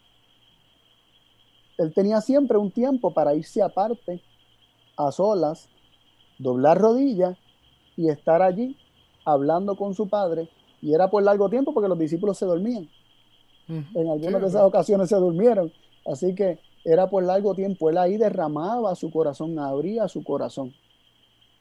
él 1.78 1.94
tenía 1.94 2.22
siempre 2.22 2.58
un 2.58 2.70
tiempo 2.70 3.14
para 3.14 3.34
irse 3.34 3.62
aparte, 3.62 4.22
a 4.96 5.12
solas, 5.12 5.70
doblar 6.38 6.78
rodillas 6.78 7.38
y 7.98 8.10
estar 8.10 8.42
allí 8.42 8.78
hablando 9.26 9.76
con 9.76 9.96
su 9.96 10.08
padre. 10.08 10.50
Y 10.82 10.94
era 10.94 11.10
por 11.10 11.24
largo 11.24 11.50
tiempo 11.50 11.74
porque 11.74 11.90
los 11.90 11.98
discípulos 11.98 12.38
se 12.38 12.46
dormían. 12.46 12.88
En 13.68 14.10
algunas 14.10 14.42
de 14.42 14.48
esas 14.48 14.64
ocasiones 14.64 15.10
se 15.10 15.16
durmieron. 15.16 15.72
Así 16.06 16.36
que 16.36 16.60
era 16.84 17.10
por 17.10 17.24
largo 17.24 17.56
tiempo. 17.56 17.90
Él 17.90 17.98
ahí 17.98 18.18
derramaba 18.18 18.96
su 18.96 19.10
corazón, 19.10 19.58
abría 19.58 20.08
su 20.08 20.24
corazón. 20.24 20.74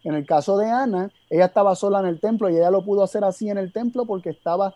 En 0.05 0.15
el 0.15 0.27
caso 0.27 0.57
de 0.57 0.69
Ana, 0.69 1.13
ella 1.31 1.47
estaba 1.47 1.77
sola 1.77 2.01
en 2.01 2.07
el 2.07 2.21
templo 2.21 2.51
y 2.51 2.57
ella 2.57 2.71
lo 2.71 2.85
pudo 2.85 3.05
hacer 3.05 3.23
así 3.25 3.49
en 3.49 3.59
el 3.59 3.73
templo 3.73 4.05
porque 4.05 4.31
estaba 4.31 4.75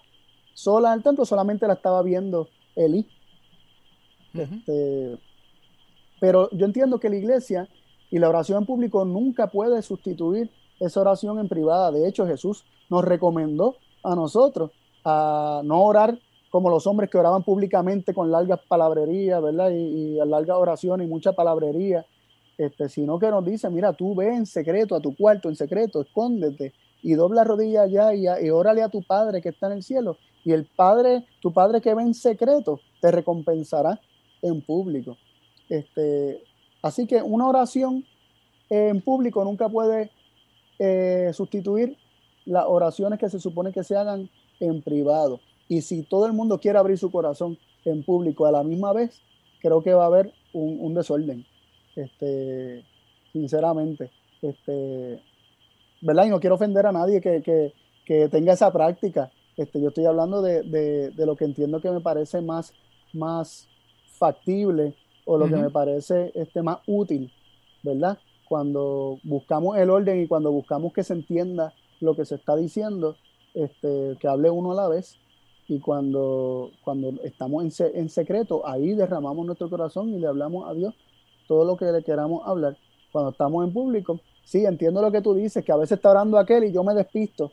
sola 0.55 0.93
en 0.93 0.99
el 0.99 1.03
templo, 1.03 1.25
solamente 1.25 1.67
la 1.67 1.75
estaba 1.75 2.03
viendo 2.03 2.49
Eli. 2.77 3.09
Este, 4.33 5.19
pero 6.21 6.49
yo 6.51 6.67
entiendo 6.67 7.01
que 7.01 7.11
la 7.11 7.17
iglesia 7.17 7.69
y 8.11 8.19
la 8.19 8.29
oración 8.29 8.59
en 8.59 8.67
público 8.67 9.05
nunca 9.05 9.49
puede 9.49 9.83
sustituir 9.83 10.51
esa 10.79 11.01
oración 11.01 11.39
en 11.41 11.49
privada. 11.49 11.91
De 11.91 12.07
hecho, 12.07 12.27
Jesús 12.27 12.65
nos 12.89 13.05
recomendó 13.05 13.77
a 14.05 14.15
nosotros 14.15 14.71
a 15.05 15.63
no 15.65 15.83
orar 15.83 16.19
como 16.51 16.71
los 16.71 16.87
hombres 16.87 17.11
que 17.11 17.19
oraban 17.19 17.43
públicamente 17.43 18.15
con 18.15 18.31
largas 18.31 18.61
palabrerías, 18.69 19.43
¿verdad? 19.43 19.71
Y, 19.71 19.75
y 19.75 20.25
largas 20.25 20.57
oraciones 20.57 21.07
y 21.07 21.11
mucha 21.11 21.33
palabrería, 21.33 22.07
este, 22.59 22.89
sino 22.89 23.19
que 23.19 23.31
nos 23.31 23.45
dice, 23.45 23.69
mira, 23.69 23.93
tú 23.93 24.15
ve 24.15 24.35
en 24.35 24.47
secreto 24.47 24.95
a 24.95 25.01
tu 25.01 25.15
cuarto, 25.15 25.49
en 25.49 25.57
secreto, 25.57 26.01
escóndete 26.01 26.73
y 27.03 27.15
dobla 27.15 27.45
rodilla 27.45 27.83
allá 27.83 28.15
y, 28.15 28.27
y 28.45 28.51
órale 28.51 28.83
a 28.83 28.89
tu 28.89 29.03
Padre 29.03 29.43
que 29.43 29.51
está 29.51 29.67
en 29.67 29.75
el 29.75 29.83
cielo. 29.83 30.17
Y 30.45 30.53
el 30.53 30.65
Padre, 30.65 31.27
tu 31.41 31.53
Padre 31.53 31.81
que 31.81 31.95
ve 31.95 32.03
en 32.03 32.15
secreto, 32.15 32.81
te 33.01 33.11
recompensará 33.11 34.01
en 34.43 34.63
público. 34.63 35.17
Este, 35.69 36.43
así 36.83 37.07
que 37.07 37.23
una 37.23 37.49
oración 37.49 38.05
en 38.71 39.01
público 39.01 39.45
nunca 39.45 39.69
puede 39.69 40.11
eh, 40.79 41.31
sustituir 41.33 41.97
las 42.45 42.65
oraciones 42.67 43.19
que 43.19 43.29
se 43.29 43.41
supone 43.41 43.73
que 43.73 43.85
se 43.85 43.97
hagan 43.97 44.31
en 44.61 44.83
privado. 44.83 45.41
Y 45.69 45.83
si 45.83 46.03
todo 46.03 46.27
el 46.27 46.33
mundo 46.33 46.61
quiere 46.61 46.79
abrir 46.79 46.99
su 46.99 47.11
corazón 47.11 47.59
en 47.85 48.05
público 48.05 48.47
a 48.47 48.53
la 48.53 48.63
misma 48.63 48.93
vez, 48.93 49.21
creo 49.61 49.83
que 49.83 49.95
va 49.95 50.05
a 50.05 50.07
haber 50.07 50.33
un, 50.53 50.95
desorden. 50.95 51.45
Este, 51.95 52.85
sinceramente. 53.33 54.11
Este, 54.43 55.21
¿verdad? 56.01 56.27
Y 56.27 56.31
no 56.31 56.41
quiero 56.41 56.57
ofender 56.57 56.87
a 56.87 56.93
nadie 56.93 57.21
que, 57.21 57.73
tenga 58.31 58.53
esa 58.53 58.73
práctica. 58.73 59.31
Este, 59.57 59.81
yo 59.81 59.89
estoy 59.89 60.05
hablando 60.05 60.43
de, 60.43 61.13
lo 61.17 61.37
que 61.37 61.45
entiendo 61.45 61.81
que 61.81 61.91
me 61.91 62.01
parece 62.01 62.41
más, 62.41 62.73
más 63.13 63.69
factible 64.19 64.95
o 65.25 65.37
lo 65.39 65.49
que 65.49 65.57
me 65.57 65.71
parece 65.71 66.31
este, 66.35 66.63
más 66.63 66.79
útil, 66.87 67.33
¿verdad? 67.83 68.19
Cuando 68.49 69.19
buscamos 69.25 69.77
el 69.77 69.91
orden 69.91 70.23
y 70.23 70.29
cuando 70.29 70.53
buscamos 70.53 70.93
que 70.93 71.03
se 71.03 71.15
entienda 71.15 71.75
lo 72.01 72.15
que 72.15 72.25
se 72.25 72.37
está 72.37 72.55
diciendo, 72.55 73.17
este, 73.55 74.17
que 74.21 74.29
hable 74.29 74.51
uno 74.51 74.73
a 74.73 74.77
la 74.77 74.89
vez 74.89 75.19
y 75.69 75.81
cuando, 75.81 76.71
cuando 76.85 77.15
estamos 77.25 77.81
en, 77.81 77.87
en, 77.95 78.09
secreto, 78.09 78.67
ahí 78.67 78.95
derramamos 78.95 79.45
nuestro 79.45 79.69
corazón 79.69 80.11
y 80.11 80.19
le 80.19 80.27
hablamos 80.27 80.69
a 80.69 80.75
Dios 80.75 80.95
todo 81.49 81.65
lo 81.65 81.77
que 81.77 81.87
le 81.87 82.03
queramos 82.03 82.47
hablar. 82.47 82.77
Cuando 83.13 83.31
estamos 83.31 83.67
en 83.67 83.73
público, 83.73 84.21
sí, 84.45 84.65
entiendo 84.65 85.03
lo 85.03 85.11
que 85.11 85.23
tú 85.23 85.35
dices, 85.35 85.65
que 85.65 85.73
a 85.73 85.77
veces 85.77 85.97
está 85.97 86.11
orando 86.11 86.39
aquel 86.39 86.65
y 86.65 86.73
yo 86.73 86.85
me 86.85 86.95
despisto, 86.95 87.53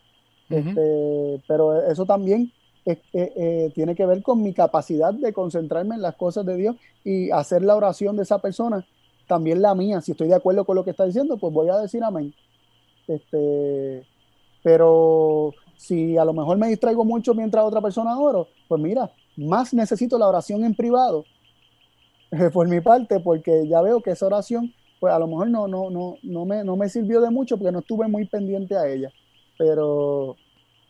este, 0.50 1.42
pero 1.48 1.82
eso 1.88 2.06
también 2.06 2.52
eh, 2.86 3.72
tiene 3.74 3.96
que 3.96 4.06
ver 4.06 4.22
con 4.22 4.44
mi 4.44 4.54
capacidad 4.54 5.14
de 5.14 5.32
concentrarme 5.32 5.96
en 5.96 6.02
las 6.02 6.16
cosas 6.16 6.46
de 6.46 6.58
Dios 6.58 6.76
y 7.04 7.32
hacer 7.32 7.64
la 7.64 7.76
oración 7.76 8.18
de 8.18 8.24
esa 8.24 8.40
persona, 8.40 8.86
también 9.28 9.62
la 9.62 9.74
mía. 9.74 10.02
Si 10.02 10.12
estoy 10.12 10.28
de 10.28 10.36
acuerdo 10.36 10.66
con 10.66 10.76
lo 10.76 10.84
que 10.84 10.92
está 10.92 11.06
diciendo, 11.06 11.38
pues 11.38 11.54
voy 11.54 11.70
a 11.70 11.78
decir 11.78 12.04
amén. 12.04 12.34
Este, 13.08 14.06
pero 14.64 15.54
si 15.84 16.18
a 16.18 16.24
lo 16.24 16.32
mejor 16.32 16.58
me 16.58 16.70
distraigo 16.70 17.04
mucho 17.04 17.34
mientras 17.34 17.66
otra 17.66 17.82
persona 17.82 18.18
oro, 18.18 18.48
pues 18.70 18.82
mira, 18.82 19.12
más 19.36 19.74
necesito 19.74 20.18
la 20.18 20.30
oración 20.30 20.64
en 20.64 20.76
privado 20.76 21.26
por 22.54 22.70
mi 22.70 22.80
parte, 22.80 23.20
porque 23.20 23.68
ya 23.68 23.82
veo 23.82 24.00
que 24.00 24.12
esa 24.12 24.28
oración, 24.28 24.74
pues 25.02 25.14
a 25.14 25.20
lo 25.20 25.28
mejor 25.28 25.50
no, 25.50 25.68
no, 25.68 25.90
no, 25.90 26.16
no, 26.24 26.46
me, 26.46 26.64
no 26.64 26.78
me 26.78 26.88
sirvió 26.88 27.20
de 27.20 27.30
mucho 27.30 27.58
porque 27.58 27.74
no 27.74 27.80
estuve 27.80 28.08
muy 28.08 28.26
pendiente 28.26 28.78
a 28.78 28.88
ella. 28.88 29.12
Pero, 29.58 30.38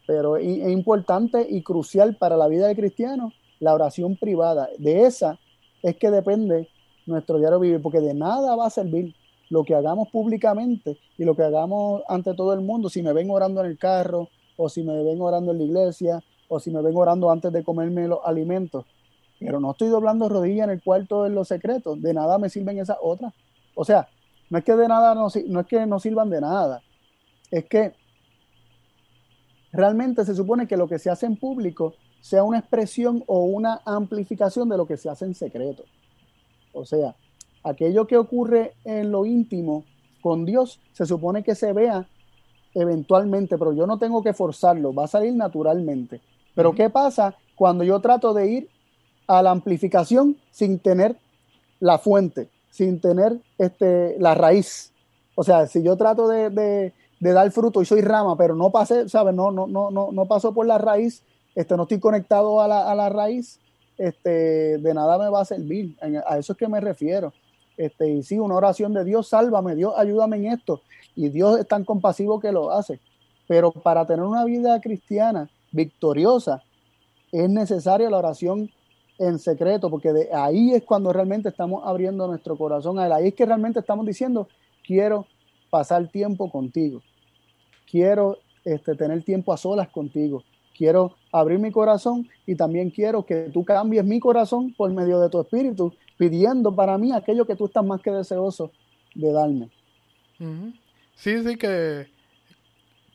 pero 0.06 0.38
es, 0.38 0.70
importante 0.72 1.46
y 1.50 1.64
crucial 1.64 2.16
para 2.16 2.38
la 2.38 2.48
vida 2.48 2.68
del 2.68 2.78
cristiano 2.78 3.34
la 3.60 3.74
oración 3.74 4.16
privada. 4.16 4.70
De 4.78 5.06
esa 5.06 5.40
es 5.82 5.98
que 5.98 6.12
depende 6.12 6.70
nuestro 7.08 7.40
diario 7.40 7.60
vivir, 7.60 7.82
porque 7.82 8.00
de 8.00 8.14
nada 8.14 8.56
va 8.56 8.68
a 8.68 8.70
servir 8.70 9.16
lo 9.50 9.64
que 9.64 9.74
hagamos 9.74 10.10
públicamente 10.10 11.00
y 11.18 11.24
lo 11.24 11.36
que 11.36 11.42
hagamos 11.42 12.04
ante 12.08 12.36
todo 12.36 12.54
el 12.54 12.62
mundo, 12.62 12.90
si 12.90 13.02
me 13.02 13.12
ven 13.12 13.32
orando 13.32 13.62
en 13.62 13.72
el 13.72 13.80
carro, 13.80 14.30
o 14.58 14.70
si 14.70 14.84
me 14.84 15.04
ven 15.04 15.22
orando 15.22 15.52
en 15.52 15.58
la 15.58 15.64
iglesia, 15.64 16.24
o 16.48 16.60
si 16.60 16.72
me 16.72 16.82
ven 16.82 16.96
orando 16.96 17.32
antes 17.32 17.52
de 17.52 17.64
comerme 17.64 18.08
los 18.08 18.20
alimentos. 18.24 18.86
Pero 19.40 19.60
no 19.60 19.72
estoy 19.72 19.90
doblando 19.90 20.30
rodillas 20.30 20.66
en 20.66 20.72
el 20.72 20.84
cuarto 20.84 21.26
en 21.26 21.36
los 21.36 21.48
secretos, 21.48 22.02
de 22.02 22.14
nada 22.14 22.38
me 22.38 22.50
sirven 22.50 22.80
esas 22.80 22.98
otras. 23.02 23.34
O 23.76 23.84
sea, 23.84 24.08
no 24.50 24.58
es 24.58 24.64
que 24.64 24.76
de 24.76 24.88
nada 24.88 25.16
no, 25.16 25.28
no 25.48 25.60
es 25.60 25.68
que 25.68 25.86
no 25.86 26.00
sirvan 26.00 26.30
de 26.30 26.42
nada, 26.42 26.82
es 27.50 27.66
que 27.66 27.94
realmente 29.72 30.24
se 30.26 30.36
supone 30.36 30.68
que 30.68 30.78
lo 30.78 30.88
que 30.88 31.00
se 31.00 31.10
hace 31.10 31.26
en 31.26 31.36
público 31.36 31.96
sea 32.22 32.44
una 32.44 32.60
expresión 32.60 33.24
o 33.28 33.44
una 33.44 33.82
amplificación 33.86 34.70
de 34.70 34.78
lo 34.78 34.86
que 34.86 34.98
se 34.98 35.10
hace 35.10 35.26
en 35.26 35.36
secreto. 35.36 35.84
O 36.72 36.86
sea, 36.86 37.16
aquello 37.64 38.08
que 38.08 38.18
ocurre 38.18 38.74
en 38.86 39.12
lo 39.12 39.26
íntimo 39.26 39.86
con 40.22 40.46
Dios 40.46 40.80
se 40.94 41.06
supone 41.06 41.44
que 41.44 41.56
se 41.56 41.74
vea 41.74 42.08
eventualmente, 42.76 43.58
pero 43.58 43.74
yo 43.74 43.86
no 43.86 43.98
tengo 43.98 44.24
que 44.24 44.34
forzarlo, 44.34 44.94
va 44.94 45.06
a 45.06 45.08
salir 45.08 45.34
naturalmente. 45.34 46.22
Pero 46.56 46.74
¿qué 46.74 46.90
pasa 46.90 47.36
cuando 47.56 47.84
yo 47.84 48.00
trato 48.00 48.34
de 48.34 48.48
ir 48.48 48.70
a 49.28 49.42
la 49.42 49.52
amplificación 49.52 50.38
sin 50.52 50.80
tener 50.80 51.16
la 51.80 51.98
fuente, 51.98 52.50
sin 52.70 53.00
tener 53.00 53.40
este, 53.58 54.16
la 54.20 54.36
raíz? 54.36 54.92
O 55.36 55.44
sea, 55.44 55.68
si 55.68 55.82
yo 55.84 55.96
trato 55.96 56.28
de, 56.28 56.50
de, 56.50 57.34
dar 57.34 57.50
fruto 57.52 57.82
y 57.82 57.86
soy 57.86 58.02
rama, 58.02 58.38
pero 58.38 58.56
no 58.56 58.70
pasé, 58.70 59.10
¿sabes? 59.10 59.34
No, 59.34 59.52
no, 59.52 59.68
no, 59.68 59.90
no, 59.90 60.12
no 60.12 60.26
paso 60.26 60.54
por 60.54 60.66
la 60.66 60.78
raíz, 60.78 61.24
este, 61.56 61.76
no 61.76 61.84
estoy 61.84 62.00
conectado 62.00 62.62
a 62.62 62.68
la, 62.68 62.92
a 62.92 62.96
la 62.96 63.10
raíz, 63.10 63.60
este, 63.98 64.78
de 64.78 64.94
nada 64.94 65.18
me 65.18 65.30
va 65.30 65.42
a 65.42 65.46
servir. 65.46 65.98
A 66.28 66.38
eso 66.38 66.54
es 66.54 66.58
que 66.58 66.68
me 66.68 66.80
refiero. 66.80 67.34
Este, 67.78 68.10
y 68.10 68.24
sí, 68.24 68.38
una 68.38 68.56
oración 68.56 68.94
de 68.94 69.04
Dios, 69.04 69.28
sálvame, 69.28 69.76
Dios, 69.76 69.94
ayúdame 69.98 70.38
en 70.38 70.46
esto. 70.48 70.82
Y 71.16 71.30
Dios 71.30 71.60
es 71.60 71.68
tan 71.68 71.84
compasivo 71.86 72.40
que 72.40 72.52
lo 72.52 72.72
hace. 72.72 73.00
Pero 73.48 73.72
para 73.72 74.06
tener 74.06 74.24
una 74.24 74.46
vida 74.46 74.80
cristiana 74.82 75.50
victoriosa, 75.72 76.64
es 77.32 77.50
necesaria 77.50 78.10
la 78.10 78.18
oración 78.18 78.70
en 79.20 79.40
secreto, 79.40 79.90
porque 79.90 80.12
de 80.12 80.34
ahí 80.34 80.74
es 80.74 80.84
cuando 80.84 81.14
realmente 81.14 81.50
estamos 81.50 81.84
abriendo 81.86 82.28
nuestro 82.28 82.58
corazón 82.58 83.00
a 83.00 83.06
Él. 83.06 83.12
Ahí 83.12 83.28
es 83.28 83.34
que 83.34 83.46
realmente 83.46 83.80
estamos 83.80 84.06
diciendo, 84.06 84.48
quiero 84.86 85.26
pasar 85.70 86.08
tiempo 86.10 86.50
contigo. 86.52 87.02
Quiero 87.90 88.38
este, 88.64 88.96
tener 88.96 89.24
tiempo 89.24 89.54
a 89.54 89.58
solas 89.58 89.90
contigo. 89.90 90.44
Quiero 90.78 91.16
abrir 91.32 91.60
mi 91.60 91.72
corazón 91.72 92.28
y 92.48 92.56
también 92.56 92.90
quiero 92.90 93.26
que 93.26 93.50
tú 93.54 93.64
cambies 93.64 94.04
mi 94.04 94.20
corazón 94.20 94.74
por 94.76 94.92
medio 94.92 95.20
de 95.20 95.30
tu 95.30 95.40
espíritu, 95.40 95.94
pidiendo 96.18 96.76
para 96.76 96.98
mí 96.98 97.12
aquello 97.12 97.46
que 97.46 97.56
tú 97.56 97.66
estás 97.66 97.86
más 97.86 98.02
que 98.02 98.12
deseoso 98.12 98.72
de 99.14 99.32
darme. 99.32 99.70
Sí, 101.16 101.44
sí, 101.44 101.58
que 101.58 102.08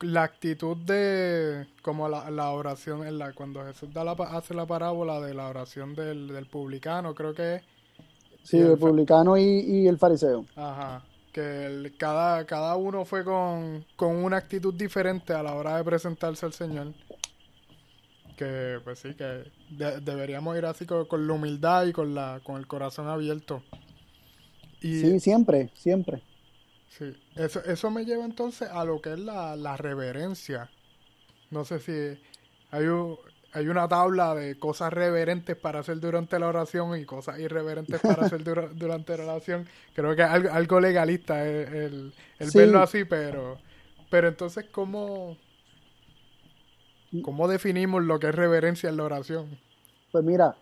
la 0.01 0.23
actitud 0.23 0.77
de, 0.77 1.67
como 1.83 2.09
la, 2.09 2.51
oración, 2.51 3.07
en 3.07 3.19
la, 3.19 3.33
cuando 3.33 3.65
Jesús 3.65 3.93
da 3.93 4.05
la, 4.05 4.13
hace 4.13 4.55
la 4.55 4.67
parábola 4.67 5.21
de 5.21 5.35
la 5.35 5.49
oración 5.49 5.95
del, 5.95 6.47
publicano, 6.51 7.15
creo 7.15 7.35
que 7.35 7.57
es. 7.57 7.63
Sí, 8.45 8.59
el, 8.59 8.79
publicano 8.79 9.37
y, 9.37 9.87
el 9.87 9.99
fariseo. 9.99 10.47
Ajá. 10.57 11.05
Que 11.33 11.93
cada, 11.99 12.47
cada 12.47 12.77
uno 12.77 13.05
fue 13.05 13.23
con, 13.25 13.85
con 13.97 14.17
una 14.17 14.39
actitud 14.39 14.73
diferente 14.73 15.35
a 15.35 15.43
la 15.43 15.55
hora 15.55 15.77
de 15.77 15.85
presentarse 15.85 16.47
al 16.47 16.53
Señor 16.53 16.95
que 18.39 18.79
pues 18.85 19.01
sí, 19.01 19.15
que 19.15 19.51
deberíamos 20.01 20.57
ir 20.57 20.65
así 20.65 20.87
con, 20.87 21.27
la 21.27 21.33
humildad 21.33 21.87
y 21.87 21.93
con, 21.93 22.15
la, 22.15 22.41
con 22.45 22.57
el 22.57 22.67
corazón 22.67 23.09
abierto. 23.09 23.63
Y, 24.81 25.01
sí, 25.01 25.21
siempre, 25.21 25.71
siempre. 25.75 26.23
Sí, 26.89 27.17
eso, 27.37 27.63
eso 27.65 27.91
me 27.91 28.05
lleva 28.05 28.25
entonces 28.25 28.69
a 28.71 28.85
lo 28.85 29.01
que 29.01 29.13
es 29.13 29.19
la, 29.19 29.57
la 29.57 29.77
reverencia. 29.77 30.71
No 31.51 31.65
sé 31.65 31.79
si 31.81 31.93
hay, 32.71 32.87
hay 33.53 33.69
una 33.69 33.89
tabla 33.89 34.35
de 34.35 34.59
cosas 34.59 34.93
reverentes 34.93 35.57
para 35.57 35.81
hacer 35.81 36.01
durante 36.01 36.39
la 36.39 36.49
oración 36.49 36.99
y 36.99 37.05
cosas 37.05 37.39
irreverentes 37.39 38.01
para 38.01 38.27
hacer 38.27 38.43
durante 38.75 39.17
la 39.17 39.25
oración. 39.25 39.69
Creo 39.95 40.17
que 40.17 40.23
algo, 40.23 40.51
algo 40.51 40.81
legalista 40.81 41.47
el, 41.47 42.13
el, 42.39 42.51
verlo 42.55 42.81
así, 42.81 43.05
pero, 43.05 43.59
pero 44.11 44.29
entonces, 44.29 44.67
¿cómo, 44.71 45.37
¿Cómo 47.23 47.49
definimos 47.49 48.03
lo 48.03 48.19
que 48.19 48.29
es 48.29 48.35
reverencia 48.35 48.91
en 48.91 48.99
la 48.99 49.05
oración? 49.05 49.59
Pues 50.13 50.25
mira, 50.25 50.57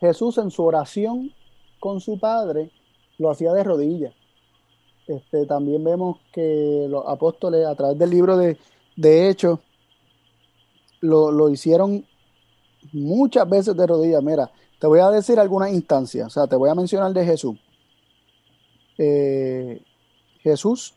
Jesús 0.00 0.38
en 0.38 0.50
su 0.50 0.64
oración 0.64 1.32
con 1.78 2.00
su 2.00 2.18
Padre 2.18 2.70
lo 3.18 3.30
hacía 3.30 3.52
de 3.52 3.64
rodillas. 3.64 4.14
Este, 5.10 5.44
también 5.44 5.82
vemos 5.82 6.18
que 6.32 6.86
los 6.88 7.04
apóstoles 7.04 7.66
a 7.66 7.74
través 7.74 7.98
del 7.98 8.10
libro 8.10 8.36
de, 8.36 8.56
de 8.94 9.28
Hechos 9.28 9.58
lo, 11.00 11.32
lo, 11.32 11.48
hicieron 11.48 12.04
muchas 12.92 13.48
veces 13.48 13.76
de 13.76 13.88
rodillas. 13.88 14.22
Mira, 14.22 14.48
te 14.78 14.86
voy 14.86 15.00
a 15.00 15.10
decir 15.10 15.40
algunas 15.40 15.72
instancias, 15.72 16.28
o 16.28 16.30
sea, 16.30 16.46
te 16.46 16.54
voy 16.54 16.70
a 16.70 16.76
mencionar 16.76 17.12
de 17.12 17.24
Jesús. 17.24 17.58
Eh, 18.98 19.82
Jesús 20.42 20.94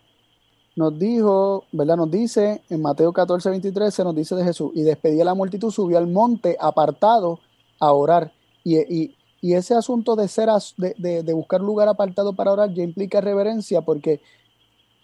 nos 0.75 0.99
dijo, 0.99 1.65
¿verdad? 1.71 1.97
Nos 1.97 2.11
dice 2.11 2.61
en 2.69 2.83
Mateo 2.83 3.11
14, 3.11 3.49
23, 3.49 3.91
se 3.91 4.03
nos 4.03 4.15
dice 4.15 4.35
de 4.35 4.43
Jesús, 4.43 4.71
y 4.75 4.83
despedía 4.83 5.23
a 5.23 5.25
la 5.25 5.33
multitud, 5.33 5.71
subió 5.71 5.97
al 5.97 6.07
monte 6.07 6.55
apartado 6.59 7.39
a 7.79 7.91
orar. 7.93 8.31
Y, 8.63 8.77
y, 8.77 9.15
y 9.43 9.55
ese 9.55 9.75
asunto 9.75 10.15
de, 10.15 10.29
ser, 10.29 10.47
de, 10.77 11.21
de, 11.21 11.33
buscar 11.33 11.59
lugar 11.59 11.89
apartado 11.89 12.31
para 12.31 12.53
orar 12.53 12.73
ya 12.73 12.81
implica 12.81 13.19
reverencia, 13.19 13.81
porque 13.81 14.21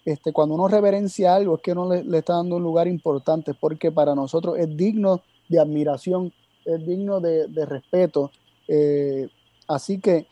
este, 0.06 0.32
cuando 0.32 0.56
uno 0.56 0.70
reverencia 0.70 1.36
algo 1.36 1.58
es 1.58 1.62
que 1.62 1.74
uno 1.74 1.94
le, 1.94 2.18
está 2.18 2.36
dando 2.36 2.56
un 2.56 2.64
lugar 2.64 2.88
importante, 2.88 3.54
porque 3.54 3.92
para 3.92 4.16
nosotros 4.16 4.58
es 4.58 4.78
digno 4.78 5.24
de 5.50 5.60
admiración, 5.60 6.32
es 6.64 6.88
digno 6.88 7.20
de, 7.20 7.48
de 7.48 7.66
respeto. 7.66 8.32
Eh, 8.70 9.28
así 9.68 10.00
que 10.00 10.26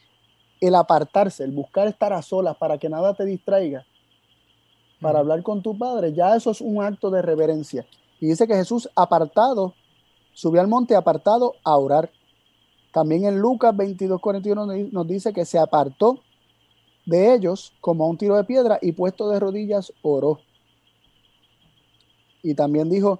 el 0.62 0.76
apartarse, 0.76 1.43
el 1.43 1.51
buscar 1.51 1.89
estar 1.89 2.14
a 2.14 2.22
solas 2.22 2.55
para 2.55 2.78
que 2.78 2.88
nada 2.88 3.14
te 3.14 3.26
distraiga, 3.26 3.86
para 5.01 5.20
hablar 5.20 5.43
con 5.43 5.62
tu 5.62 5.78
padre, 5.78 6.14
ya 6.14 6.34
eso 6.34 6.51
es 6.51 6.62
un 6.62 6.82
acto 6.82 7.12
de 7.12 7.22
reverencia. 7.22 7.86
Y 8.22 8.28
dice 8.28 8.47
que 8.47 8.55
Jesús 8.55 8.89
apartado, 8.95 9.74
subió 10.34 10.62
al 10.62 10.70
monte 10.70 10.95
apartado 10.95 11.55
a 11.66 11.76
orar. 11.76 12.10
También 12.91 13.25
en 13.25 13.39
Lucas 13.39 13.75
22, 13.75 14.19
41 14.19 14.65
nos 14.91 15.07
dice 15.07 15.33
que 15.33 15.45
se 15.45 15.59
apartó 15.59 16.19
de 17.05 17.33
ellos 17.33 17.73
como 17.79 18.03
a 18.03 18.09
un 18.09 18.17
tiro 18.17 18.35
de 18.35 18.43
piedra 18.43 18.79
y 18.81 18.91
puesto 18.91 19.29
de 19.29 19.39
rodillas 19.39 19.93
oró. 20.01 20.39
Y 22.43 22.53
también 22.53 22.89
dijo, 22.89 23.19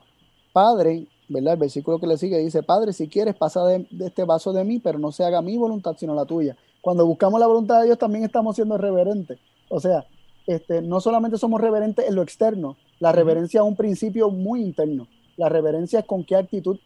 Padre, 0.54 1.08
¿verdad? 1.30 1.54
El 1.54 1.60
versículo 1.60 2.00
que 2.00 2.08
le 2.08 2.18
sigue 2.18 2.38
dice, 2.40 2.64
Padre, 2.64 2.94
si 2.94 3.08
quieres, 3.08 3.36
pasa 3.36 3.64
de, 3.66 3.88
de, 3.92 4.08
este 4.08 4.24
vaso 4.24 4.54
de 4.54 4.64
mí, 4.64 4.80
pero 4.80 5.00
no 5.00 5.12
se 5.12 5.24
haga 5.24 5.42
mi 5.42 5.58
voluntad, 5.58 5.96
sino 5.98 6.16
la 6.16 6.26
tuya. 6.26 6.56
Cuando 6.82 7.06
buscamos 7.06 7.40
la 7.40 7.48
voluntad 7.48 7.80
de 7.80 7.86
Dios, 7.88 7.98
también 7.98 8.24
estamos 8.24 8.56
siendo 8.56 8.78
reverentes. 8.78 9.40
O 9.70 9.80
sea, 9.80 10.06
este, 10.48 10.82
no 10.82 11.02
solamente 11.02 11.38
somos 11.38 11.60
reverentes 11.60 12.08
en 12.08 12.16
lo 12.16 12.22
externo, 12.22 12.78
la 13.00 13.12
reverencia 13.12 13.60
es 13.60 13.68
un 13.68 13.76
principio 13.76 14.30
muy 14.30 14.62
interno. 14.62 15.08
La 15.36 15.50
reverencia 15.50 16.00
es 16.00 16.06
con 16.06 16.24
qué 16.24 16.36
actitud 16.36 16.80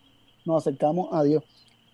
nos 0.45 0.65
acercamos 0.65 1.09
a 1.11 1.23
Dios. 1.23 1.43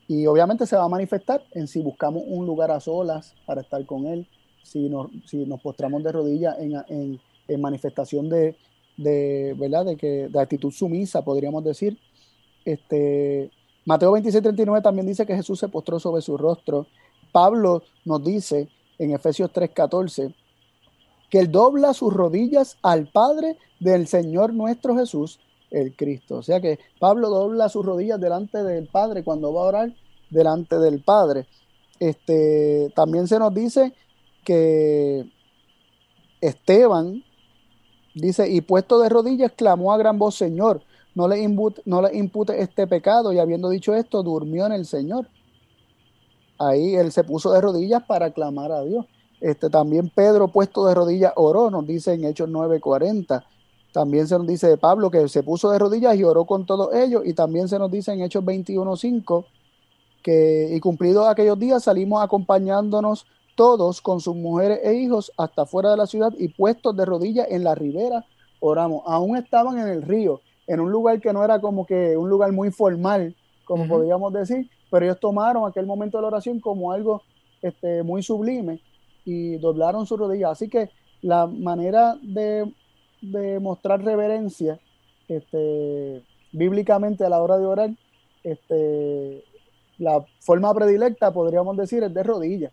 Y 0.08 0.26
obviamente 0.26 0.66
se 0.66 0.76
va 0.76 0.84
a 0.84 0.90
manifestar 0.90 1.44
en 1.52 1.68
si 1.68 1.82
buscamos 1.82 2.24
un 2.26 2.46
lugar 2.46 2.72
a 2.72 2.80
solas 2.80 3.34
para 3.46 3.62
estar 3.62 3.86
con 3.86 4.06
Él, 4.06 4.28
si 4.64 4.90
nos, 4.90 5.10
si 5.26 5.46
nos 5.46 5.62
postramos 5.62 6.04
de 6.04 6.12
rodillas 6.12 6.56
en, 6.60 7.20
manifestación 7.62 8.30
de, 8.30 8.56
¿verdad? 9.58 9.86
De, 9.86 9.96
que, 9.98 10.28
de 10.30 10.40
actitud 10.40 10.72
sumisa, 10.72 11.22
podríamos 11.24 11.64
decir. 11.64 11.98
Este, 12.66 13.52
Mateo 13.86 14.12
26, 14.12 14.42
39 14.42 14.82
también 14.82 15.08
dice 15.08 15.26
que 15.26 15.36
Jesús 15.36 15.60
se 15.60 15.70
postró 15.70 16.00
sobre 16.00 16.22
su 16.22 16.38
rostro. 16.38 16.88
Pablo 17.32 17.84
nos 18.04 18.24
dice 18.24 18.68
en 18.98 19.12
Efesios 19.12 19.52
3, 19.54 19.70
14 19.72 20.34
que 21.30 21.40
él 21.40 21.52
dobla 21.52 21.94
sus 21.94 22.14
rodillas 22.14 22.78
al 22.82 23.08
Padre 23.08 23.58
del 23.80 24.08
Señor 24.08 24.54
nuestro 24.54 24.96
Jesús, 24.96 25.40
el 25.72 25.96
Cristo. 25.96 26.38
O 26.38 26.44
sea 26.44 26.62
que 26.62 26.80
Pablo 27.00 27.30
dobla 27.30 27.70
sus 27.70 27.86
rodillas 27.86 28.20
delante 28.20 28.64
del 28.64 28.88
Padre 28.88 29.24
cuando 29.24 29.54
va 29.54 29.62
a 29.62 29.66
orar 29.66 29.94
delante 30.30 30.78
del 30.80 31.02
Padre. 31.02 31.48
Este, 32.00 32.92
también 32.96 33.28
se 33.28 33.40
nos 33.40 33.54
dice 33.54 33.94
que 34.44 35.30
Esteban 36.42 37.24
dice, 38.14 38.50
y 38.50 38.62
puesto 38.62 39.00
de 39.00 39.10
rodillas, 39.10 39.52
clamó 39.56 39.94
a 39.94 39.98
gran 39.98 40.18
voz, 40.18 40.36
Señor, 40.36 40.82
no 41.16 41.28
le, 41.28 41.42
impute, 41.42 41.82
no 41.86 42.02
le 42.02 42.16
impute 42.16 42.62
este 42.62 42.88
pecado, 42.88 43.34
y 43.34 43.40
habiendo 43.40 43.70
dicho 43.70 43.96
esto, 43.96 44.24
durmió 44.24 44.66
en 44.66 44.74
el 44.74 44.86
Señor. 44.86 45.28
Ahí 46.60 46.96
él 46.96 47.12
se 47.12 47.24
puso 47.24 47.52
de 47.52 47.62
rodillas 47.62 48.04
para 48.04 48.32
clamar 48.32 48.72
a 48.72 48.84
Dios. 48.84 49.06
Este, 49.40 49.70
también 49.70 50.10
Pedro, 50.10 50.48
puesto 50.48 50.86
de 50.86 50.96
rodillas, 50.96 51.34
oró, 51.36 51.70
nos 51.70 51.86
dice 51.86 52.14
en 52.14 52.26
Hechos 52.26 52.50
9:40. 52.50 53.44
También 53.98 54.28
se 54.28 54.38
nos 54.38 54.46
dice 54.46 54.68
de 54.68 54.78
Pablo 54.78 55.10
que 55.10 55.28
se 55.28 55.42
puso 55.42 55.72
de 55.72 55.80
rodillas 55.80 56.16
y 56.16 56.24
oró 56.24 56.46
con 56.46 56.68
todos 56.68 56.94
ellos. 56.94 57.24
Y 57.26 57.34
también 57.34 57.68
se 57.68 57.80
nos 57.80 57.90
dice 57.90 58.14
en 58.14 58.22
Hechos 58.22 58.44
21.5 58.44 59.44
que, 60.22 60.70
y 60.72 60.80
cumplidos 60.80 61.28
aquellos 61.28 61.58
días, 61.58 61.86
salimos 61.86 62.24
acompañándonos 62.24 63.26
todos 63.56 64.00
con 64.00 64.22
sus 64.22 64.36
mujeres 64.36 64.82
e 64.84 64.94
hijos 64.94 65.32
hasta 65.36 65.66
fuera 65.66 65.90
de 65.90 65.98
la 65.98 66.06
ciudad 66.06 66.32
y 66.38 66.50
puestos 66.50 66.96
de 66.96 67.06
rodillas 67.06 67.48
en 67.50 67.64
la 67.64 67.74
ribera, 67.74 68.24
oramos. 68.60 69.02
Aún 69.08 69.36
estaban 69.36 69.80
en 69.80 69.88
el 69.88 70.04
río, 70.04 70.42
en 70.68 70.80
un 70.80 70.92
lugar 70.92 71.20
que 71.20 71.34
no 71.34 71.44
era 71.44 71.60
como 71.60 71.84
que 71.84 72.16
un 72.16 72.30
lugar 72.30 72.52
muy 72.52 72.70
formal, 72.70 73.36
como 73.66 73.88
podríamos 73.88 74.32
decir, 74.32 74.70
pero 74.92 75.08
ellos 75.08 75.20
tomaron 75.20 75.68
aquel 75.68 75.88
momento 75.88 76.20
de 76.20 76.22
la 76.22 76.28
oración 76.28 76.60
como 76.60 76.92
algo 76.92 77.24
este, 77.64 78.04
muy 78.04 78.22
sublime 78.22 78.80
y 79.26 79.58
doblaron 79.58 80.06
sus 80.06 80.20
rodillas. 80.20 80.52
Así 80.52 80.70
que 80.70 80.92
la 81.24 81.48
manera 81.48 82.16
de, 82.22 82.72
mostrar 83.60 84.04
reverencia 84.04 84.80
este, 85.28 86.24
bíblicamente 86.52 87.26
a 87.26 87.30
la 87.30 87.42
hora 87.42 87.58
de 87.58 87.66
orar, 87.66 87.90
este, 88.44 89.44
la 89.98 90.26
forma 90.40 90.74
predilecta, 90.74 91.32
podríamos 91.32 91.76
decir, 91.78 92.04
es 92.04 92.14
de 92.14 92.24
rodillas. 92.24 92.72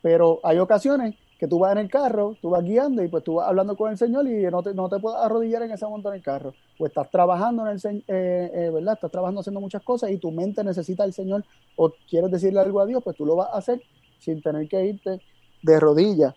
Pero 0.00 0.40
hay 0.42 0.58
ocasiones 0.58 1.14
que 1.38 1.48
tú 1.48 1.58
vas 1.58 1.72
en 1.72 1.78
el 1.78 1.90
carro, 1.90 2.36
tú 2.40 2.50
vas 2.50 2.62
guiando 2.62 3.02
y 3.02 3.08
pues 3.08 3.24
tú 3.24 3.34
vas 3.34 3.48
hablando 3.48 3.76
con 3.76 3.90
el 3.90 3.98
Señor 3.98 4.26
y 4.28 4.44
no 4.44 4.62
te, 4.62 4.74
no 4.74 4.88
te 4.88 5.00
puedes 5.00 5.18
arrodillar 5.18 5.62
en 5.62 5.72
ese 5.72 5.84
momento 5.84 6.08
en 6.08 6.14
el 6.16 6.22
carro. 6.22 6.54
O 6.78 6.86
estás 6.86 7.10
trabajando 7.10 7.66
en 7.66 7.76
el 7.76 8.04
eh, 8.06 8.50
eh, 8.54 8.70
¿verdad? 8.72 8.94
Estás 8.94 9.10
trabajando 9.10 9.40
haciendo 9.40 9.60
muchas 9.60 9.82
cosas 9.82 10.10
y 10.10 10.18
tu 10.18 10.30
mente 10.30 10.62
necesita 10.62 11.02
al 11.02 11.12
Señor 11.12 11.44
o 11.76 11.92
quieres 12.08 12.30
decirle 12.30 12.60
algo 12.60 12.80
a 12.80 12.86
Dios, 12.86 13.02
pues 13.02 13.16
tú 13.16 13.26
lo 13.26 13.34
vas 13.34 13.48
a 13.52 13.58
hacer 13.58 13.82
sin 14.20 14.40
tener 14.40 14.68
que 14.68 14.84
irte 14.84 15.20
de 15.62 15.80
rodillas. 15.80 16.34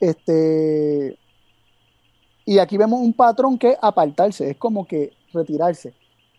Este, 0.00 1.18
y 2.48 2.58
aquí 2.60 2.78
vemos 2.78 3.00
un 3.00 3.12
patrón 3.12 3.58
que 3.58 3.72
es 3.72 3.78
apartarse, 3.82 4.48
es 4.48 4.56
como 4.56 4.86
que 4.86 5.12
retirarse, 5.34 5.92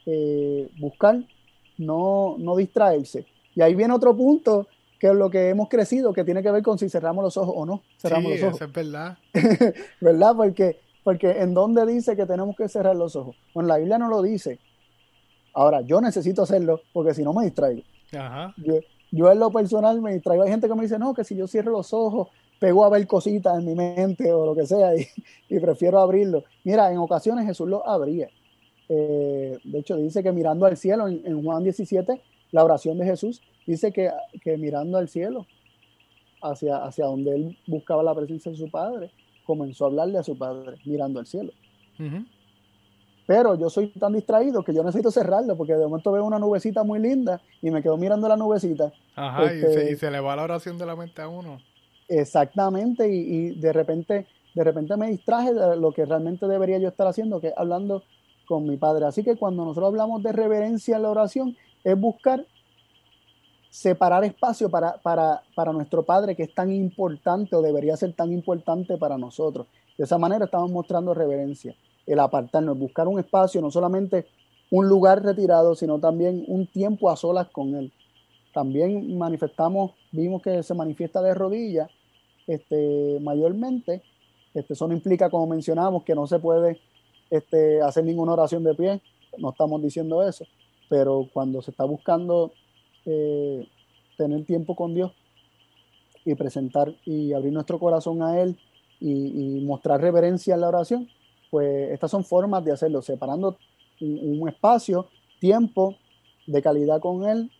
eh, 0.07 0.67
buscar, 0.79 1.23
no, 1.77 2.35
no 2.39 2.55
distraerse. 2.55 3.27
Y 3.53 3.61
ahí 3.61 3.75
viene 3.75 3.93
otro 3.93 4.17
punto 4.17 4.65
que 4.99 5.05
es 5.05 5.13
lo 5.13 5.29
que 5.29 5.49
hemos 5.49 5.69
crecido, 5.69 6.11
que 6.11 6.23
tiene 6.23 6.41
que 6.41 6.49
ver 6.49 6.63
con 6.63 6.79
si 6.79 6.89
cerramos 6.89 7.23
los 7.23 7.37
ojos 7.37 7.53
o 7.55 7.63
no. 7.63 7.83
Cerramos 7.99 8.31
sí, 8.31 8.39
Eso 8.39 8.65
es 8.65 8.73
verdad. 8.73 9.19
¿Verdad? 10.01 10.33
Porque, 10.35 10.79
porque 11.03 11.29
en 11.41 11.53
dónde 11.53 11.85
dice 11.85 12.15
que 12.15 12.25
tenemos 12.25 12.55
que 12.55 12.67
cerrar 12.67 12.95
los 12.95 13.15
ojos. 13.15 13.35
Bueno, 13.53 13.67
la 13.67 13.77
Biblia 13.77 13.99
no 13.99 14.07
lo 14.07 14.23
dice. 14.23 14.57
Ahora, 15.53 15.81
yo 15.81 16.01
necesito 16.01 16.41
hacerlo 16.41 16.81
porque 16.91 17.13
si 17.13 17.21
no 17.21 17.33
me 17.33 17.45
distraigo. 17.45 17.83
Ajá. 18.17 18.55
Yo, 19.11 19.31
en 19.31 19.39
lo 19.39 19.51
personal 19.51 20.01
me 20.01 20.13
distraigo. 20.15 20.41
Hay 20.41 20.49
gente 20.49 20.67
que 20.67 20.73
me 20.73 20.81
dice, 20.81 20.97
no, 20.97 21.13
que 21.13 21.23
si 21.23 21.35
yo 21.35 21.47
cierro 21.47 21.71
los 21.71 21.93
ojos, 21.93 22.29
pego 22.59 22.83
a 22.83 22.89
ver 22.89 23.07
cositas 23.07 23.57
en 23.57 23.65
mi 23.65 23.75
mente 23.75 24.31
o 24.31 24.45
lo 24.45 24.55
que 24.55 24.65
sea 24.65 24.91
y, 25.49 25.59
prefiero 25.59 25.99
abrirlo. 25.99 26.43
Mira, 26.63 26.91
en 26.91 26.97
ocasiones 26.97 27.45
Jesús 27.45 27.67
lo 27.67 27.87
abría. 27.87 28.29
Eh, 28.89 29.57
de 29.63 29.79
hecho, 29.79 29.95
dice 29.97 30.23
que 30.23 30.31
mirando 30.31 30.65
al 30.65 30.77
cielo 30.77 31.07
en, 31.07 31.21
en 31.25 31.43
Juan 31.43 31.63
17, 31.63 32.21
la 32.51 32.63
oración 32.63 32.97
de 32.97 33.05
Jesús, 33.05 33.41
dice 33.65 33.91
que, 33.91 34.11
mirando 34.57 34.97
al 34.97 35.07
cielo, 35.07 35.45
hacia, 36.41 36.77
hacia 36.77 37.05
donde 37.05 37.35
él 37.35 37.57
buscaba 37.67 38.01
la 38.03 38.15
presencia 38.15 38.51
de 38.51 38.57
su 38.57 38.69
padre, 38.69 39.11
comenzó 39.45 39.85
a 39.85 39.87
hablarle 39.89 40.17
a 40.17 40.23
su 40.23 40.37
padre, 40.37 40.77
mirando 40.85 41.19
al 41.19 41.27
cielo. 41.27 41.51
Pero 43.27 43.55
yo 43.55 43.69
soy 43.69 43.89
tan 43.89 44.13
distraído 44.13 44.63
que 44.63 44.73
yo 44.73 44.83
necesito 44.83 45.11
cerrarlo, 45.11 45.55
porque 45.55 45.73
de 45.73 45.85
momento 45.85 46.11
veo 46.11 46.25
una 46.25 46.39
nubecita 46.39 46.83
muy 46.83 46.99
linda 46.99 47.41
y 47.61 47.69
me 47.69 47.83
quedo 47.83 47.97
mirando 47.97 48.27
la 48.27 48.37
nubecita. 48.37 48.91
Ajá, 49.15 49.53
y, 49.53 49.59
se, 49.59 49.91
este, 49.91 50.09
le 50.09 50.19
va 50.19 50.35
la 50.35 50.43
oración 50.43 50.77
de 50.79 50.85
la 50.85 50.95
mente 50.95 51.21
a 51.21 51.27
uno. 51.27 51.61
Exactamente, 52.09 53.07
y, 53.07 53.51
de 53.51 53.71
repente, 53.71 54.25
de 54.55 54.63
repente 54.63 54.97
me 54.97 55.11
distraje 55.11 55.53
de 55.53 55.77
lo 55.77 55.91
que 55.91 56.05
realmente 56.05 56.47
debería 56.47 56.79
yo 56.79 56.89
estar 56.89 57.07
haciendo, 57.07 57.39
que 57.39 57.49
es 57.49 57.53
hablando 57.55 58.03
con 58.47 58.65
mi 58.65 58.77
padre. 58.77 59.05
Así 59.05 59.23
que 59.23 59.35
cuando 59.35 59.63
nosotros 59.63 59.89
hablamos 59.89 60.23
de 60.23 60.31
reverencia 60.31 60.95
en 60.95 61.03
la 61.03 61.11
oración, 61.11 61.55
es 61.83 61.97
buscar 61.97 62.45
separar 63.69 64.23
espacio 64.23 64.69
para, 64.69 64.97
para, 64.97 65.43
para, 65.55 65.71
nuestro 65.71 66.01
Padre 66.01 66.35
que 66.35 66.41
es 66.41 66.53
tan 66.55 66.71
importante 66.71 67.55
o 67.55 67.61
debería 67.61 67.95
ser 67.95 68.13
tan 68.13 68.33
importante 68.33 68.97
para 68.97 69.15
nosotros. 69.17 69.67
De 69.95 70.05
esa 70.05 70.17
manera 70.17 70.45
estamos 70.45 70.71
mostrando 70.71 71.13
reverencia, 71.13 71.75
el 72.07 72.19
apartarnos, 72.19 72.79
buscar 72.79 73.07
un 73.07 73.19
espacio, 73.19 73.61
no 73.61 73.69
solamente 73.69 74.25
un 74.71 74.87
lugar 74.89 75.23
retirado, 75.23 75.75
sino 75.75 75.99
también 75.99 76.43
un 76.47 76.65
tiempo 76.65 77.11
a 77.11 77.15
solas 77.15 77.49
con 77.49 77.75
Él. 77.75 77.93
También 78.51 79.15
manifestamos, 79.15 79.91
vimos 80.11 80.41
que 80.41 80.63
se 80.63 80.73
manifiesta 80.73 81.21
de 81.21 81.35
rodillas, 81.35 81.89
este, 82.49 83.19
mayormente. 83.21 84.01
Este, 84.53 84.73
eso 84.73 84.87
no 84.87 84.93
implica, 84.95 85.29
como 85.29 85.45
mencionamos, 85.45 86.03
que 86.03 86.15
no 86.15 86.25
se 86.25 86.39
puede 86.39 86.79
este, 87.29 87.81
hacer 87.81 88.03
ninguna 88.03 88.33
oración 88.33 88.63
de 88.63 88.73
pie, 88.73 89.01
no 89.37 89.51
estamos 89.51 89.81
diciendo 89.81 90.27
eso, 90.27 90.45
pero 90.89 91.29
cuando 91.31 91.61
se 91.61 91.69
está 91.69 91.83
buscando 91.83 92.51
eh, 93.05 93.67
tener 94.17 94.43
tiempo 94.45 94.75
con 94.75 94.95
Dios 94.95 95.11
y 96.25 96.33
presentar 96.33 96.93
y 97.05 97.33
abrir 97.33 97.53
nuestro 97.53 97.77
corazón 97.77 98.23
a 98.23 98.41
Él 98.41 98.57
y, 98.99 99.63
mostrar 99.63 100.01
reverencia 100.01 100.55
en 100.55 100.61
la 100.61 100.69
oración, 100.69 101.07
pues 101.51 101.91
estas 101.91 102.09
son 102.09 102.23
formas 102.23 102.65
de 102.65 102.71
hacerlo, 102.71 103.03
separando 103.03 103.57
un, 104.01 104.49
espacio, 104.49 105.07
tiempo 105.39 105.95
de 106.47 106.61
calidad 106.63 106.99
con 106.99 107.29
Él, 107.29 107.51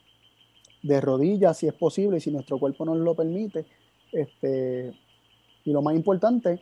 de 0.82 1.00
rodillas 1.00 1.58
si 1.58 1.68
es 1.68 1.74
posible 1.74 2.18
y 2.18 2.22
si 2.22 2.32
nuestro 2.32 2.58
cuerpo 2.58 2.86
nos 2.86 2.98
lo 2.98 3.14
permite. 3.14 3.66
Este, 4.12 4.94
y 5.66 5.72
lo 5.72 5.82
más 5.82 5.96
importante, 5.96 6.62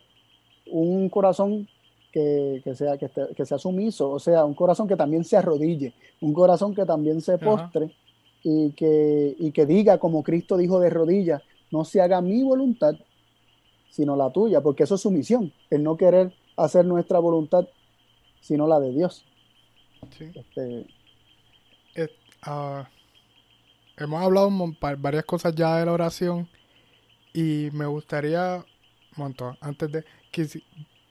un 0.71 1.09
corazón 1.09 1.67
que, 2.11 2.61
sea, 2.75 2.97
que, 2.97 3.09
que, 3.35 3.45
sea 3.45 3.57
sumiso, 3.57 4.09
o 4.09 4.19
sea, 4.19 4.43
un 4.43 4.55
corazón 4.55 4.87
que 4.87 4.95
también 4.95 5.23
se 5.23 5.37
arrodille, 5.37 5.93
un 6.21 6.33
corazón 6.33 6.73
que 6.73 6.85
también 6.85 7.21
se 7.21 7.37
postre 7.37 7.91
y 8.43 8.71
que, 8.71 9.35
y 9.37 9.51
que 9.51 9.65
diga, 9.65 9.99
como 9.99 10.23
Cristo 10.23 10.57
dijo 10.57 10.79
de 10.79 10.89
rodillas, 10.89 11.41
no 11.71 11.85
se 11.85 12.01
haga 12.01 12.21
mi 12.21 12.43
voluntad, 12.43 12.95
sino 13.89 14.15
la 14.15 14.31
tuya, 14.31 14.61
porque 14.61 14.83
eso 14.83 14.95
es 14.95 15.01
su 15.01 15.11
misión, 15.11 15.53
el 15.69 15.83
no 15.83 15.95
querer 15.95 16.33
hacer 16.55 16.85
nuestra 16.85 17.19
voluntad, 17.19 17.67
sino 18.41 18.67
la 18.67 18.79
de 18.79 18.91
Dios. 18.91 19.23
Este, 20.19 20.87
ah, 22.41 22.89
hemos 23.97 24.23
hablado 24.23 24.49
varias 24.97 25.25
cosas 25.25 25.53
ya 25.55 25.77
de 25.77 25.85
la 25.85 25.93
oración 25.93 26.47
y 27.33 27.69
me 27.73 27.85
gustaría, 27.85 28.65
montón, 29.15 29.57
antes 29.61 29.91
de, 29.91 30.05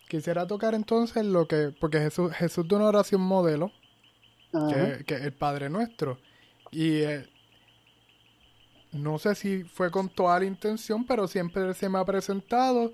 quisiera 0.08 0.46
tocar 0.46 0.74
entonces 0.74 1.24
lo 1.24 1.46
que, 1.46 1.74
porque 1.80 1.98
Jesús, 1.98 2.32
Jesús 2.32 2.66
de 2.68 2.76
una 2.76 2.86
oración 2.86 3.20
modelo, 3.20 3.70
que, 4.52 5.04
que, 5.04 5.14
es 5.14 5.22
el 5.22 5.32
Padre 5.32 5.68
Nuestro. 5.68 6.18
Y 6.70 7.00
eh, 7.00 7.28
no 8.92 9.18
sé 9.18 9.34
si 9.34 9.64
fue 9.64 9.90
con 9.90 10.08
toda 10.08 10.38
la 10.38 10.46
intención, 10.46 11.04
pero 11.04 11.28
siempre 11.28 11.74
se 11.74 11.88
me 11.88 11.98
ha 11.98 12.04
presentado 12.04 12.92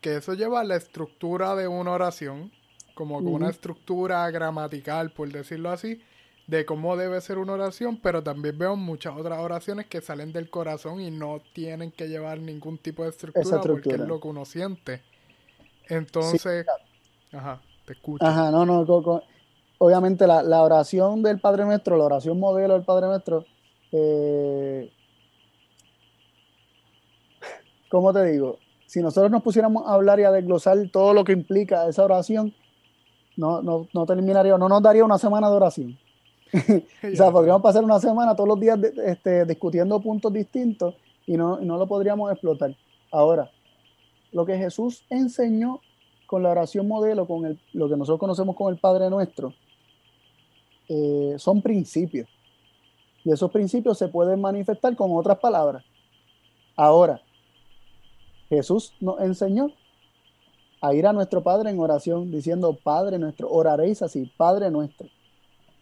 que 0.00 0.16
eso 0.16 0.34
lleva 0.34 0.60
a 0.60 0.64
la 0.64 0.76
estructura 0.76 1.54
de 1.54 1.68
una 1.68 1.92
oración, 1.92 2.52
como 2.94 3.18
una 3.18 3.50
estructura 3.50 4.30
gramatical, 4.30 5.10
por 5.10 5.30
decirlo 5.30 5.70
así, 5.70 6.00
de 6.50 6.66
cómo 6.66 6.96
debe 6.96 7.20
ser 7.20 7.38
una 7.38 7.52
oración, 7.52 8.00
pero 8.02 8.24
también 8.24 8.58
veo 8.58 8.74
muchas 8.74 9.16
otras 9.16 9.38
oraciones 9.38 9.86
que 9.86 10.00
salen 10.00 10.32
del 10.32 10.50
corazón 10.50 11.00
y 11.00 11.08
no 11.08 11.40
tienen 11.52 11.92
que 11.92 12.08
llevar 12.08 12.40
ningún 12.40 12.76
tipo 12.76 13.04
de 13.04 13.10
estructura, 13.10 13.60
porque 13.60 13.90
es 13.90 14.00
lo 14.00 14.20
que 14.20 14.26
uno 14.26 14.44
siente. 14.44 15.00
Entonces, 15.88 16.66
ajá, 17.32 17.60
te 17.86 17.92
escucho. 17.92 18.26
Ajá, 18.26 18.50
no, 18.50 18.66
no, 18.66 18.80
obviamente 19.78 20.26
la, 20.26 20.42
la, 20.42 20.62
oración 20.64 21.22
del 21.22 21.38
Padre 21.38 21.64
Nuestro, 21.64 21.96
la 21.96 22.04
oración 22.04 22.40
modelo 22.40 22.74
del 22.74 22.82
Padre 22.82 23.06
Nuestro, 23.06 23.44
eh, 23.92 24.92
¿cómo 27.90 28.12
te 28.12 28.24
digo? 28.24 28.58
Si 28.86 29.00
nosotros 29.00 29.30
nos 29.30 29.44
pusiéramos 29.44 29.86
a 29.86 29.94
hablar 29.94 30.18
y 30.18 30.24
a 30.24 30.32
desglosar 30.32 30.76
todo 30.92 31.14
lo 31.14 31.22
que 31.22 31.30
implica 31.30 31.88
esa 31.88 32.02
oración, 32.02 32.52
no, 33.36 33.62
no, 33.62 33.86
no 33.94 34.04
terminaría, 34.04 34.58
no 34.58 34.68
nos 34.68 34.82
daría 34.82 35.04
una 35.04 35.16
semana 35.16 35.48
de 35.48 35.54
oración. 35.54 35.98
o 37.12 37.16
sea, 37.16 37.30
podríamos 37.30 37.62
pasar 37.62 37.84
una 37.84 38.00
semana 38.00 38.34
todos 38.34 38.48
los 38.48 38.60
días 38.60 38.78
este, 39.04 39.44
discutiendo 39.44 40.00
puntos 40.00 40.32
distintos 40.32 40.94
y 41.26 41.36
no, 41.36 41.60
y 41.60 41.64
no 41.64 41.78
lo 41.78 41.86
podríamos 41.86 42.30
explotar. 42.30 42.74
Ahora, 43.10 43.50
lo 44.32 44.44
que 44.46 44.56
Jesús 44.56 45.04
enseñó 45.10 45.80
con 46.26 46.42
la 46.42 46.50
oración 46.50 46.86
modelo, 46.86 47.26
con 47.26 47.44
el, 47.46 47.58
lo 47.72 47.88
que 47.88 47.96
nosotros 47.96 48.20
conocemos 48.20 48.56
como 48.56 48.70
el 48.70 48.78
Padre 48.78 49.10
Nuestro, 49.10 49.52
eh, 50.88 51.34
son 51.38 51.62
principios. 51.62 52.28
Y 53.24 53.32
esos 53.32 53.50
principios 53.50 53.98
se 53.98 54.08
pueden 54.08 54.40
manifestar 54.40 54.96
con 54.96 55.10
otras 55.12 55.38
palabras. 55.38 55.84
Ahora, 56.76 57.20
Jesús 58.48 58.94
nos 59.00 59.20
enseñó 59.20 59.72
a 60.80 60.94
ir 60.94 61.06
a 61.06 61.12
nuestro 61.12 61.42
Padre 61.42 61.70
en 61.70 61.78
oración 61.78 62.30
diciendo, 62.30 62.76
Padre 62.82 63.18
nuestro, 63.18 63.50
oraréis 63.50 64.02
así, 64.02 64.32
Padre 64.36 64.70
nuestro. 64.70 65.08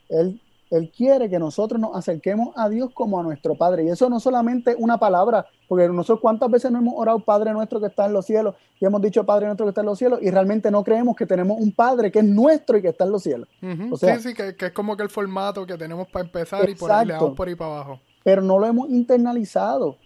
Él 0.08 0.40
Él 0.70 0.92
quiere 0.94 1.30
que 1.30 1.38
nosotros 1.38 1.80
nos 1.80 1.96
acerquemos 1.96 2.50
a 2.56 2.68
Dios 2.68 2.90
como 2.92 3.18
a 3.18 3.22
nuestro 3.22 3.54
Padre. 3.54 3.84
Y 3.84 3.88
eso 3.88 4.08
no 4.10 4.20
solamente 4.20 4.74
una 4.78 4.98
palabra, 4.98 5.46
porque 5.66 5.88
nosotros 5.88 6.20
cuántas 6.20 6.50
veces 6.50 6.70
no 6.70 6.78
hemos 6.78 6.94
orado 6.96 7.20
Padre 7.20 7.52
nuestro 7.52 7.80
que 7.80 7.86
está 7.86 8.06
en 8.06 8.12
los 8.12 8.26
cielos 8.26 8.54
y 8.80 8.84
hemos 8.84 9.00
dicho 9.00 9.24
Padre 9.24 9.46
nuestro 9.46 9.66
que 9.66 9.70
está 9.70 9.80
en 9.80 9.86
los 9.86 9.98
cielos 9.98 10.20
y 10.22 10.30
realmente 10.30 10.70
no 10.70 10.84
creemos 10.84 11.16
que 11.16 11.26
tenemos 11.26 11.58
un 11.58 11.72
Padre 11.72 12.12
que 12.12 12.18
es 12.18 12.24
nuestro 12.24 12.76
y 12.78 12.82
que 12.82 12.88
está 12.88 13.04
en 13.04 13.12
los 13.12 13.22
cielos. 13.22 13.48
sí, 13.60 14.06
sí, 14.20 14.34
que, 14.34 14.54
es 14.58 14.72
como 14.72 14.96
que 14.96 15.02
el 15.02 15.10
formato 15.10 15.66
que 15.66 15.76
tenemos 15.76 16.08
para 16.08 16.24
empezar 16.24 16.68
y 16.68 16.74
por 16.74 16.92
ahí 16.92 17.08
por 17.34 17.48
ahí 17.48 17.54
para 17.54 17.70
abajo. 17.70 18.00
Pero 18.22 18.42
no 18.42 18.58
lo 18.58 18.66
hemos 18.66 18.90
internalizado. 18.90 19.96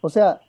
O 0.00 0.08
sea, 0.08 0.40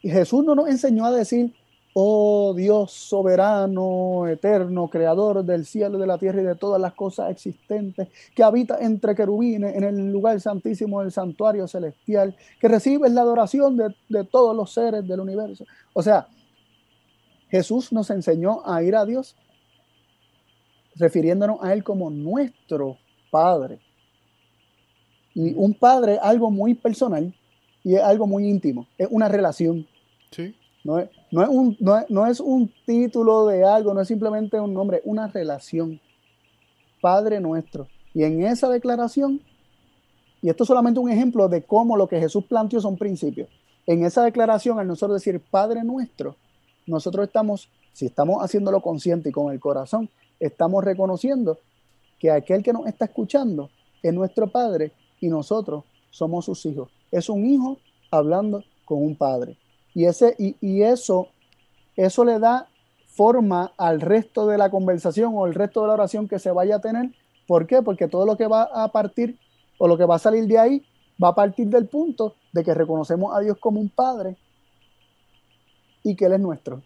Jesús 0.00 0.44
no 0.44 0.54
nos 0.54 0.68
enseñó 0.68 1.04
a 1.04 1.10
decir, 1.10 1.54
Oh 1.94 2.54
Dios 2.56 2.92
soberano, 2.92 4.26
eterno, 4.26 4.88
creador 4.88 5.44
del 5.44 5.66
cielo 5.66 5.98
de 5.98 6.06
la 6.06 6.16
tierra 6.16 6.40
y 6.40 6.44
de 6.44 6.54
todas 6.54 6.80
las 6.80 6.94
cosas 6.94 7.30
existentes, 7.30 8.08
que 8.34 8.42
habita 8.42 8.78
entre 8.80 9.14
querubines 9.14 9.76
en 9.76 9.84
el 9.84 10.10
lugar 10.10 10.40
santísimo 10.40 11.02
del 11.02 11.12
santuario 11.12 11.68
celestial, 11.68 12.34
que 12.60 12.68
recibes 12.68 13.12
la 13.12 13.20
adoración 13.20 13.76
de, 13.76 13.94
de 14.08 14.24
todos 14.24 14.56
los 14.56 14.72
seres 14.72 15.06
del 15.06 15.20
universo. 15.20 15.64
O 15.92 16.02
sea, 16.02 16.28
Jesús 17.50 17.92
nos 17.92 18.08
enseñó 18.08 18.62
a 18.64 18.82
ir 18.82 18.96
a 18.96 19.04
Dios 19.04 19.36
refiriéndonos 20.96 21.58
a 21.62 21.72
Él 21.72 21.84
como 21.84 22.10
nuestro 22.10 22.96
Padre. 23.30 23.80
Y 25.34 25.54
un 25.54 25.74
Padre, 25.74 26.18
algo 26.22 26.50
muy 26.50 26.74
personal 26.74 27.34
y 27.84 27.96
es 27.96 28.02
algo 28.02 28.26
muy 28.26 28.48
íntimo, 28.48 28.86
es 28.96 29.08
una 29.10 29.28
relación. 29.28 29.86
Sí. 30.30 30.54
No 30.84 30.98
es, 30.98 31.10
no 31.30 31.42
es, 31.42 31.48
un, 31.48 31.76
no, 32.08 32.26
es, 32.26 32.40
un 32.40 32.72
título 32.84 33.46
de 33.46 33.64
algo, 33.64 33.94
no 33.94 34.00
es 34.00 34.08
simplemente 34.08 34.58
un 34.58 34.74
nombre, 34.74 35.00
una 35.04 35.28
relación. 35.28 36.00
Padre 37.00 37.40
nuestro. 37.40 37.86
Y 38.14 38.24
en 38.24 38.44
esa 38.44 38.68
declaración, 38.68 39.40
y 40.40 40.48
esto 40.48 40.64
es 40.64 40.68
solamente 40.68 40.98
un 40.98 41.10
ejemplo 41.10 41.48
de 41.48 41.62
cómo 41.62 41.96
lo 41.96 42.08
que 42.08 42.18
Jesús 42.18 42.44
planteó 42.44 42.80
son 42.80 42.96
principios. 42.96 43.48
En 43.86 44.04
esa 44.04 44.24
declaración, 44.24 44.78
al 44.78 44.88
nosotros 44.88 45.20
decir 45.20 45.40
Padre 45.50 45.84
nuestro, 45.84 46.36
nosotros 46.86 47.26
estamos, 47.26 47.68
si 47.92 48.06
estamos 48.06 48.42
haciéndolo 48.42 48.80
consciente 48.80 49.28
y 49.28 49.32
con 49.32 49.52
el 49.52 49.60
corazón, 49.60 50.08
estamos 50.40 50.84
reconociendo 50.84 51.58
que 52.18 52.30
aquel 52.30 52.62
que 52.62 52.72
nos 52.72 52.86
está 52.86 53.04
escuchando 53.04 53.70
es 54.02 54.12
nuestro 54.12 54.48
Padre 54.48 54.92
y 55.20 55.28
nosotros 55.28 55.84
somos 56.10 56.44
sus 56.44 56.64
hijos. 56.66 56.90
Es 57.10 57.28
un 57.28 57.44
hijo 57.46 57.78
hablando 58.10 58.62
con 58.84 59.02
un 59.02 59.16
padre. 59.16 59.56
Y, 59.94 60.06
ese, 60.06 60.34
y, 60.38 60.82
eso, 60.82 61.28
eso 61.96 62.24
le 62.24 62.38
da 62.38 62.68
forma 63.06 63.72
al 63.76 64.00
resto 64.00 64.46
de 64.46 64.56
la 64.56 64.70
conversación 64.70 65.32
o 65.34 65.46
el 65.46 65.54
resto 65.54 65.82
de 65.82 65.88
la 65.88 65.94
oración 65.94 66.28
que 66.28 66.38
se 66.38 66.50
vaya 66.50 66.76
a 66.76 66.80
tener. 66.80 67.10
¿Por 67.46 67.66
qué? 67.66 67.82
Porque 67.82 68.08
todo 68.08 68.24
lo 68.24 68.36
que 68.36 68.46
va 68.46 68.62
a 68.62 68.88
partir 68.88 69.38
o 69.78 69.86
lo 69.86 69.98
que 69.98 70.04
va 70.04 70.16
a 70.16 70.18
salir 70.18 70.46
de 70.46 70.58
ahí 70.58 70.86
va 71.22 71.28
a 71.28 71.34
partir 71.34 71.68
del 71.68 71.86
punto 71.86 72.34
de 72.52 72.64
que 72.64 72.72
reconocemos 72.72 73.34
a 73.34 73.40
Dios 73.40 73.58
como 73.58 73.80
un 73.80 73.90
Padre 73.90 74.36
y 76.02 76.16
que 76.16 76.24
Él 76.24 76.32
es 76.32 76.40
nuestro 76.40 76.82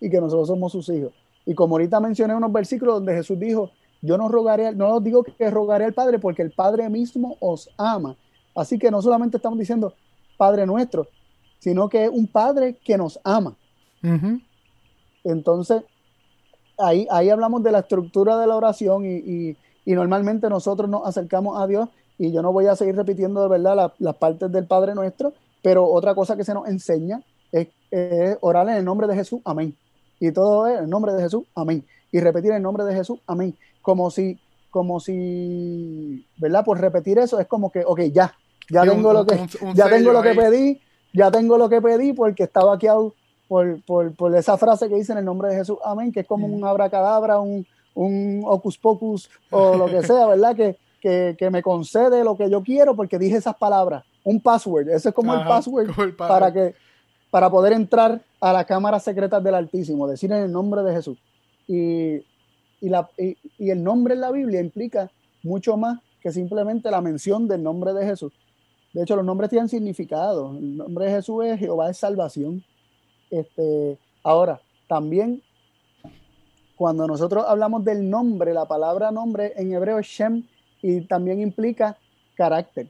y 0.00 0.08
que 0.10 0.20
nosotros 0.20 0.48
somos 0.48 0.72
sus 0.72 0.88
hijos. 0.88 1.12
Y 1.44 1.54
como 1.54 1.74
ahorita 1.74 2.00
mencioné 2.00 2.34
unos 2.34 2.52
versículos 2.52 2.96
donde 2.96 3.14
Jesús 3.14 3.38
dijo, 3.38 3.70
yo 4.02 4.18
no 4.18 4.28
rogaré, 4.28 4.72
no 4.74 4.96
os 4.96 5.02
digo 5.02 5.24
que 5.24 5.50
rogaré 5.50 5.84
al 5.84 5.94
Padre 5.94 6.18
porque 6.18 6.42
el 6.42 6.52
Padre 6.52 6.88
mismo 6.88 7.36
os 7.40 7.70
ama. 7.76 8.16
Así 8.54 8.78
que 8.78 8.90
no 8.90 9.02
solamente 9.02 9.36
estamos 9.36 9.58
diciendo 9.58 9.94
Padre 10.36 10.66
nuestro, 10.66 11.08
sino 11.58 11.88
que 11.88 12.04
es 12.04 12.10
un 12.10 12.26
padre 12.26 12.76
que 12.84 12.96
nos 12.96 13.18
ama. 13.24 13.54
Entonces, 15.24 15.82
ahí, 16.78 17.06
ahí 17.10 17.30
hablamos 17.30 17.62
de 17.62 17.72
la 17.72 17.80
estructura 17.80 18.38
de 18.38 18.46
la 18.46 18.56
oración 18.56 19.04
y, 19.04 19.56
normalmente 19.86 20.48
nosotros 20.48 20.90
nos 20.90 21.06
acercamos 21.06 21.60
a 21.60 21.66
Dios 21.66 21.88
y 22.18 22.32
yo 22.32 22.42
no 22.42 22.52
voy 22.52 22.66
a 22.66 22.76
seguir 22.76 22.96
repitiendo 22.96 23.42
de 23.42 23.48
verdad 23.48 23.92
las 23.98 24.16
partes 24.16 24.50
del 24.50 24.66
Padre 24.66 24.94
nuestro, 24.94 25.32
pero 25.62 25.84
otra 25.84 26.14
cosa 26.14 26.36
que 26.36 26.44
se 26.44 26.54
nos 26.54 26.68
enseña 26.68 27.22
es, 27.52 27.68
orar 28.40 28.68
en 28.68 28.76
el 28.76 28.84
nombre 28.84 29.06
de 29.06 29.14
Jesús, 29.14 29.40
amén. 29.44 29.76
Y 30.18 30.32
todo 30.32 30.66
es 30.66 30.78
en 30.78 30.84
el 30.84 30.90
nombre 30.90 31.12
de 31.12 31.22
Jesús, 31.22 31.44
amén. 31.54 31.84
Y 32.10 32.20
repetir 32.20 32.50
en 32.50 32.58
el 32.58 32.62
nombre 32.62 32.84
de 32.84 32.94
Jesús, 32.94 33.18
amén. 33.26 33.56
Como 33.82 34.10
si, 34.10 34.38
como 34.70 35.00
si, 35.00 36.26
¿verdad? 36.36 36.64
Por 36.64 36.80
repetir 36.80 37.18
eso 37.18 37.38
es 37.38 37.46
como 37.46 37.70
que, 37.70 37.84
ok, 37.84 38.00
ya, 38.12 38.34
ya 38.70 38.82
tengo 38.82 39.12
lo 39.12 39.26
que, 39.26 39.46
ya 39.74 39.88
tengo 39.88 40.12
lo 40.12 40.22
que 40.22 40.34
pedí, 40.34 40.80
ya 41.16 41.30
tengo 41.30 41.56
lo 41.56 41.68
que 41.68 41.80
pedí 41.80 42.12
porque 42.12 42.42
estaba 42.42 42.74
aquí 42.74 42.86
por, 43.48 43.80
por, 43.82 44.36
esa 44.36 44.58
frase 44.58 44.88
que 44.88 44.96
dice 44.96 45.12
en 45.12 45.18
el 45.18 45.24
nombre 45.24 45.48
de 45.48 45.56
Jesús, 45.56 45.78
amén, 45.82 46.12
que 46.12 46.20
es 46.20 46.26
como 46.26 46.46
un 46.46 46.64
abracadabra, 46.64 47.40
un, 47.40 47.66
un 47.94 48.42
ocus 48.44 48.76
pocus 48.76 49.30
o 49.50 49.76
lo 49.76 49.86
que 49.86 50.02
sea, 50.02 50.26
¿verdad? 50.26 50.54
Que, 50.54 50.76
que, 51.38 51.50
me 51.50 51.62
concede 51.62 52.22
lo 52.22 52.36
que 52.36 52.50
yo 52.50 52.62
quiero 52.62 52.94
porque 52.94 53.18
dije 53.18 53.36
esas 53.36 53.56
palabras. 53.56 54.04
Un 54.24 54.40
password, 54.40 54.88
ese 54.88 55.08
es 55.08 55.14
como 55.14 55.32
el 55.32 55.44
password 55.44 56.16
para, 56.16 56.52
que, 56.52 56.74
para 57.30 57.48
poder 57.48 57.72
entrar 57.72 58.20
a 58.40 58.52
las 58.52 58.66
cámaras 58.66 59.02
secretas 59.02 59.42
del 59.42 59.54
Altísimo, 59.54 60.06
decir 60.06 60.30
en 60.32 60.42
el 60.42 60.52
nombre 60.52 60.82
de 60.82 60.92
Jesús. 60.92 61.16
Y, 61.66 62.16
y, 62.80 62.88
la, 62.88 63.08
y, 63.16 63.38
y 63.56 63.70
el 63.70 63.82
nombre 63.82 64.14
en 64.14 64.20
la 64.20 64.32
Biblia 64.32 64.60
implica 64.60 65.10
mucho 65.42 65.76
más 65.76 66.00
que 66.20 66.32
simplemente 66.32 66.90
la 66.90 67.00
mención 67.00 67.46
del 67.48 67.62
nombre 67.62 67.94
de 67.94 68.04
Jesús. 68.04 68.32
De 68.96 69.02
hecho, 69.02 69.14
los 69.14 69.26
nombres 69.26 69.50
tienen 69.50 69.68
significado. 69.68 70.56
El 70.56 70.78
nombre 70.78 71.04
de 71.04 71.10
Jesús 71.10 71.44
es 71.44 71.58
Jehová 71.58 71.90
es 71.90 71.98
salvación. 71.98 72.64
Este, 73.30 73.98
ahora, 74.22 74.58
también 74.88 75.42
cuando 76.76 77.06
nosotros 77.06 77.44
hablamos 77.46 77.84
del 77.84 78.08
nombre, 78.08 78.54
la 78.54 78.64
palabra 78.64 79.10
nombre 79.10 79.52
en 79.56 79.70
hebreo 79.74 79.98
es 79.98 80.06
Shem 80.06 80.44
y 80.80 81.02
también 81.02 81.42
implica 81.42 81.98
carácter. 82.36 82.88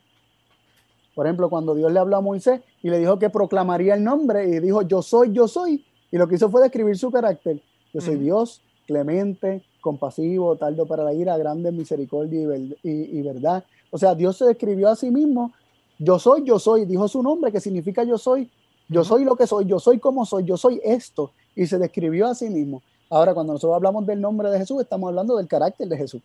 Por 1.16 1.26
ejemplo, 1.26 1.50
cuando 1.50 1.74
Dios 1.74 1.90
le 1.90 1.98
habló 1.98 2.18
a 2.18 2.20
Moisés 2.20 2.60
y 2.84 2.88
le 2.88 3.00
dijo 3.00 3.18
que 3.18 3.28
proclamaría 3.28 3.94
el 3.94 4.04
nombre 4.04 4.46
y 4.46 4.60
dijo 4.60 4.82
yo 4.82 5.02
soy, 5.02 5.32
yo 5.32 5.48
soy, 5.48 5.84
y 6.12 6.18
lo 6.18 6.28
que 6.28 6.36
hizo 6.36 6.48
fue 6.50 6.62
describir 6.62 6.96
su 6.96 7.10
carácter. 7.10 7.60
Yo 7.92 8.00
soy 8.00 8.14
Dios, 8.14 8.60
clemente, 8.86 9.64
compasivo, 9.80 10.54
tardo 10.54 10.86
para 10.86 11.02
la 11.02 11.14
ira, 11.14 11.36
grande 11.36 11.70
en 11.70 11.76
misericordia 11.76 12.56
y, 12.56 13.18
y 13.18 13.22
verdad. 13.22 13.64
O 13.90 13.98
sea, 13.98 14.14
Dios 14.14 14.36
se 14.36 14.44
describió 14.44 14.88
a 14.88 14.94
sí 14.94 15.10
mismo 15.10 15.52
yo 15.98 16.18
soy, 16.18 16.44
yo 16.44 16.58
soy, 16.58 16.84
dijo 16.84 17.08
su 17.08 17.22
nombre, 17.22 17.52
que 17.52 17.60
significa 17.60 18.04
yo 18.04 18.18
soy, 18.18 18.50
yo 18.88 19.04
soy 19.04 19.24
lo 19.24 19.36
que 19.36 19.46
soy, 19.46 19.64
yo 19.66 19.78
soy 19.78 19.98
como 19.98 20.24
soy, 20.26 20.44
yo 20.44 20.56
soy 20.56 20.80
esto, 20.84 21.32
y 21.54 21.66
se 21.66 21.78
describió 21.78 22.26
a 22.26 22.34
sí 22.34 22.48
mismo. 22.50 22.82
Ahora, 23.08 23.34
cuando 23.34 23.52
nosotros 23.52 23.76
hablamos 23.76 24.06
del 24.06 24.20
nombre 24.20 24.50
de 24.50 24.58
Jesús, 24.58 24.80
estamos 24.80 25.08
hablando 25.08 25.36
del 25.36 25.46
carácter 25.46 25.88
de 25.88 25.96
Jesús. 25.96 26.22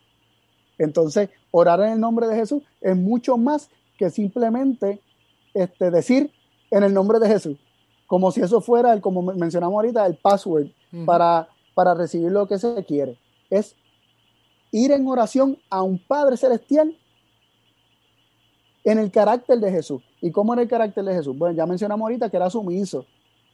Entonces, 0.77 1.29
orar 1.51 1.79
en 1.81 1.93
el 1.93 1.99
nombre 1.99 2.27
de 2.27 2.35
Jesús 2.35 2.63
es 2.81 2.97
mucho 2.97 3.37
más 3.37 3.69
que 3.97 4.09
simplemente 4.09 4.99
este, 5.53 5.91
decir 5.91 6.31
en 6.71 6.83
el 6.83 6.93
nombre 6.93 7.19
de 7.19 7.27
Jesús, 7.27 7.57
como 8.07 8.31
si 8.31 8.41
eso 8.41 8.61
fuera, 8.61 8.93
el, 8.93 9.01
como 9.01 9.21
mencionamos 9.21 9.75
ahorita, 9.75 10.05
el 10.05 10.15
password 10.15 10.67
para, 11.05 11.47
para 11.75 11.93
recibir 11.93 12.31
lo 12.31 12.47
que 12.47 12.57
se 12.57 12.83
quiere. 12.83 13.17
Es 13.49 13.75
ir 14.71 14.91
en 14.91 15.07
oración 15.07 15.57
a 15.69 15.83
un 15.83 15.99
Padre 15.99 16.37
Celestial 16.37 16.97
en 18.83 18.99
el 18.99 19.11
carácter 19.11 19.59
de 19.59 19.71
Jesús. 19.71 20.01
¿Y 20.21 20.31
cómo 20.31 20.53
era 20.53 20.61
el 20.61 20.67
carácter 20.67 21.03
de 21.03 21.13
Jesús? 21.13 21.37
Bueno, 21.37 21.55
ya 21.55 21.65
mencionamos 21.65 22.05
ahorita 22.05 22.29
que 22.29 22.37
era 22.37 22.49
sumiso, 22.49 23.05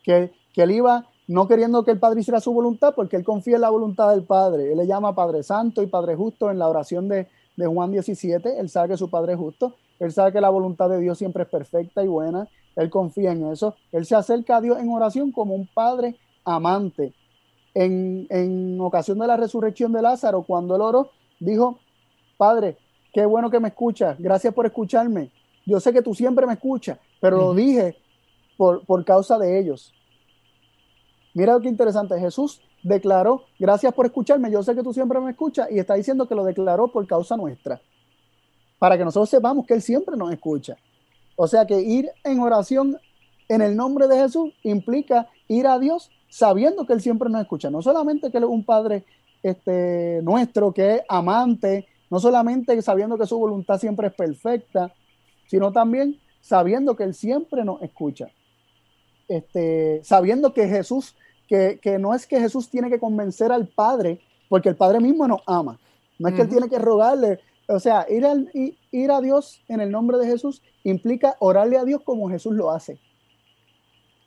que, 0.03 0.32
que 0.53 0.63
él 0.63 0.71
iba 0.71 1.07
no 1.28 1.47
queriendo 1.47 1.84
que 1.84 1.91
el 1.91 1.99
Padre 1.99 2.21
hiciera 2.21 2.39
su 2.39 2.53
voluntad, 2.53 2.93
porque 2.95 3.17
él 3.17 3.25
confía 3.25 3.55
en 3.55 3.61
la 3.61 3.69
voluntad 3.69 4.11
del 4.11 4.23
Padre. 4.23 4.71
Él 4.71 4.78
le 4.78 4.88
llama 4.88 5.13
Padre 5.13 5.43
Santo 5.43 5.84
y 5.84 5.88
Padre 5.88 6.15
Justo 6.15 6.49
en 6.49 6.57
la 6.57 6.69
oración 6.69 7.09
de, 7.09 7.28
de 7.57 7.67
Juan 7.67 7.91
17. 7.91 8.59
Él 8.59 8.69
sabe 8.69 8.89
que 8.89 8.97
su 8.97 9.09
Padre 9.09 9.34
es 9.34 9.39
justo. 9.39 9.75
Él 9.99 10.11
sabe 10.13 10.32
que 10.32 10.39
la 10.39 10.49
voluntad 10.49 10.89
de 10.89 10.99
Dios 10.99 11.17
siempre 11.17 11.43
es 11.43 11.49
perfecta 11.49 12.01
y 12.03 12.07
buena. 12.07 12.47
Él 12.78 12.89
confía 12.89 13.34
en 13.34 13.45
eso. 13.47 13.75
Él 13.91 14.05
se 14.05 14.15
acerca 14.15 14.57
a 14.57 14.61
Dios 14.61 14.80
en 14.80 14.89
oración 14.89 15.32
como 15.32 15.53
un 15.53 15.67
Padre 15.67 16.15
amante. 16.45 17.13
En, 17.73 18.25
en 18.30 18.80
ocasión 18.80 19.19
de 19.19 19.28
la 19.28 19.36
resurrección 19.36 19.91
de 19.91 20.01
Lázaro, 20.01 20.43
cuando 20.43 20.75
él 20.75 20.82
oró, 20.82 21.11
dijo, 21.39 21.80
Padre, 22.38 22.78
Qué 23.18 23.26
bueno 23.26 23.49
que 23.49 23.59
me 23.59 23.70
escuchas. 23.70 24.15
Gracias 24.20 24.53
por 24.53 24.68
escucharme. 24.68 25.32
Yo 25.65 25.80
sé 25.80 25.91
que 25.91 26.03
tú 26.03 26.13
siempre 26.13 26.45
me 26.45 26.53
escuchas, 26.53 26.99
pero 27.20 27.38
lo 27.38 27.55
dije 27.55 27.97
por, 28.57 28.86
por 28.86 29.03
causa 29.03 29.39
de 29.39 29.57
ellos. 29.57 29.91
Mira 31.34 31.57
qué 31.59 31.68
interesante. 31.68 32.20
Jesús 32.20 32.61
declaró, 32.84 33.41
gracias 33.57 33.91
por 33.95 34.05
escucharme. 34.05 34.51
Yo 34.51 34.61
sé 34.61 34.76
que 34.76 34.84
tú 34.84 34.93
siempre 34.93 35.20
me 35.20 35.32
escuchas 35.32 35.68
y 35.72 35.80
está 35.80 35.95
diciendo 35.95 36.28
que 36.28 36.36
lo 36.36 36.43
declaró 36.43 36.89
por 36.89 37.07
causa 37.07 37.36
nuestra. 37.36 37.82
Para 38.78 38.99
que 38.99 39.03
nosotros 39.03 39.32
sepamos 39.32 39.65
que 39.65 39.74
Él 39.74 39.82
siempre 39.82 40.15
nos 40.15 40.32
escucha. 40.32 40.78
O 41.38 41.47
sea 41.47 41.65
que 41.65 41.82
ir 41.82 42.11
en 42.24 42.39
oración 42.39 42.99
en 43.49 43.63
el 43.63 43.76
nombre 43.76 44.07
de 44.07 44.18
Jesús 44.18 44.53
implica 44.61 45.28
ir 45.47 45.65
a 45.65 45.80
Dios 45.80 46.11
sabiendo 46.30 46.86
que 46.86 46.93
Él 46.93 47.01
siempre 47.01 47.32
nos 47.32 47.41
escucha. 47.41 47.72
No 47.72 47.82
solamente 47.82 48.30
que 48.30 48.38
Él 48.38 48.43
es 48.43 48.49
un 48.51 48.63
Padre 48.63 49.05
este, 49.41 50.22
nuestro, 50.22 50.72
que 50.72 50.97
es 50.97 51.01
amante, 51.09 51.88
no 52.10 52.20
solamente 52.20 52.82
sabiendo 52.82 53.18
que 53.18 53.26
su 53.26 53.38
voluntad 53.38 53.80
siempre 53.80 54.08
es 54.08 54.14
perfecta, 54.14 54.93
sino 55.47 55.72
también 55.72 56.20
sabiendo 56.41 56.95
que 56.95 57.03
Él 57.03 57.14
siempre 57.14 57.64
nos 57.66 57.82
escucha. 57.82 58.30
Este, 59.28 60.01
sabiendo 60.03 60.53
que 60.53 60.68
Jesús, 60.68 61.16
que, 61.47 61.80
no 61.99 62.14
es 62.14 62.26
que 62.26 62.39
Jesús 62.39 62.70
tiene 62.70 62.89
que 62.89 62.99
convencer 62.99 63.51
al 63.51 63.68
Padre, 63.68 64.22
porque 64.47 64.70
el 64.70 64.78
Padre 64.78 64.99
mismo 64.99 65.28
nos 65.28 65.41
ama. 65.45 65.80
No 66.20 66.30
es 66.30 66.36
que 66.36 66.41
Él 66.41 66.49
tiene 66.49 66.70
que 66.70 66.80
rogarle, 66.80 67.39
o 67.68 67.80
sea, 67.80 68.05
ir, 68.10 68.26
al, 68.26 68.49
ir 68.53 69.12
a 69.12 69.22
Dios 69.22 69.62
en 69.68 69.82
el 69.82 69.91
nombre 69.91 70.18
de 70.18 70.26
Jesús 70.26 70.62
implica 70.84 71.36
orarle 71.39 71.78
a 71.78 71.84
Dios 71.84 72.01
como 72.03 72.30
Jesús 72.30 72.55
lo 72.55 72.72
hace. 72.72 72.97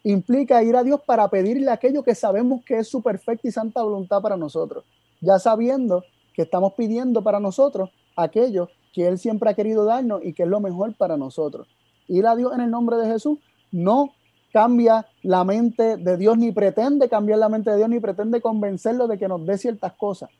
Implica 0.03 0.63
ir 0.63 0.77
a 0.77 0.83
Dios 0.83 1.01
para 1.05 1.29
pedirle 1.29 1.71
aquello 1.71 2.03
que 2.03 2.15
sabemos 2.15 2.63
que 2.65 2.79
es 2.79 2.89
su 2.89 3.03
perfecta 3.03 3.49
y 3.49 3.51
santa 3.51 3.83
voluntad 3.83 4.21
para 4.21 4.37
nosotros, 4.37 4.85
ya 5.21 5.39
sabiendo 5.39 6.05
que 6.41 6.45
estamos 6.45 6.73
pidiendo 6.73 7.23
para 7.23 7.39
nosotros 7.39 7.91
aquello 8.17 8.71
que 8.95 9.07
Él 9.07 9.19
siempre 9.19 9.51
ha 9.51 9.55
querido 9.55 9.85
darnos 9.85 10.25
y 10.25 10.33
que 10.33 10.45
es 10.45 10.49
lo 10.49 10.59
mejor 10.59 10.95
para 10.95 11.19
nosotros. 11.19 11.69
Ir 12.09 12.27
a 12.27 12.35
Dios 12.35 12.55
en 12.55 12.63
el 12.63 12.71
nombre 12.71 12.97
de 12.97 13.07
Jesús 13.09 13.39
no 13.71 14.15
cambia 14.55 15.07
la 15.23 15.45
mente 15.45 15.99
de 15.99 16.17
Dios, 16.17 16.39
ni 16.39 16.51
pretende 16.51 17.11
cambiar 17.11 17.41
la 17.41 17.51
mente 17.51 17.71
de 17.71 17.77
Dios, 17.77 17.91
ni 17.91 18.01
pretende 18.01 18.41
convencerlo 18.41 19.07
de 19.07 19.19
que 19.19 19.29
nos 19.29 19.45
dé 19.45 19.59
ciertas 19.59 19.93
cosas. 19.93 20.31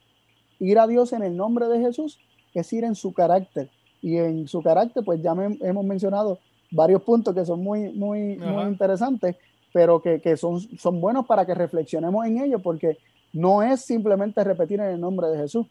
Ir 0.57 0.79
a 0.79 0.87
Dios 0.87 1.13
en 1.13 1.21
el 1.21 1.37
nombre 1.37 1.67
de 1.67 1.79
Jesús 1.79 2.17
es 2.55 2.73
ir 2.73 2.83
en 2.83 2.95
su 2.95 3.13
carácter. 3.13 3.69
Y 4.01 4.17
en 4.17 4.47
su 4.47 4.63
carácter, 4.63 5.05
pues 5.05 5.21
ya 5.21 5.35
hemos 5.61 5.85
mencionado 5.85 6.39
varios 6.71 7.03
puntos 7.03 7.35
que 7.35 7.45
son 7.45 7.63
muy, 7.63 7.93
muy, 7.93 8.37
muy 8.37 8.63
interesantes, 8.63 9.35
pero 9.71 10.01
que, 10.01 10.19
que, 10.19 10.35
son, 10.35 10.59
son 10.79 10.99
buenos 10.99 11.27
para 11.27 11.45
que 11.45 11.53
reflexionemos 11.53 12.25
en 12.25 12.39
ellos, 12.39 12.59
porque 12.63 12.97
no 13.33 13.63
es 13.63 13.81
simplemente 13.81 14.43
repetir 14.43 14.79
en 14.79 14.87
el 14.87 14.99
nombre 14.99 15.27
de 15.27 15.37
Jesús, 15.37 15.67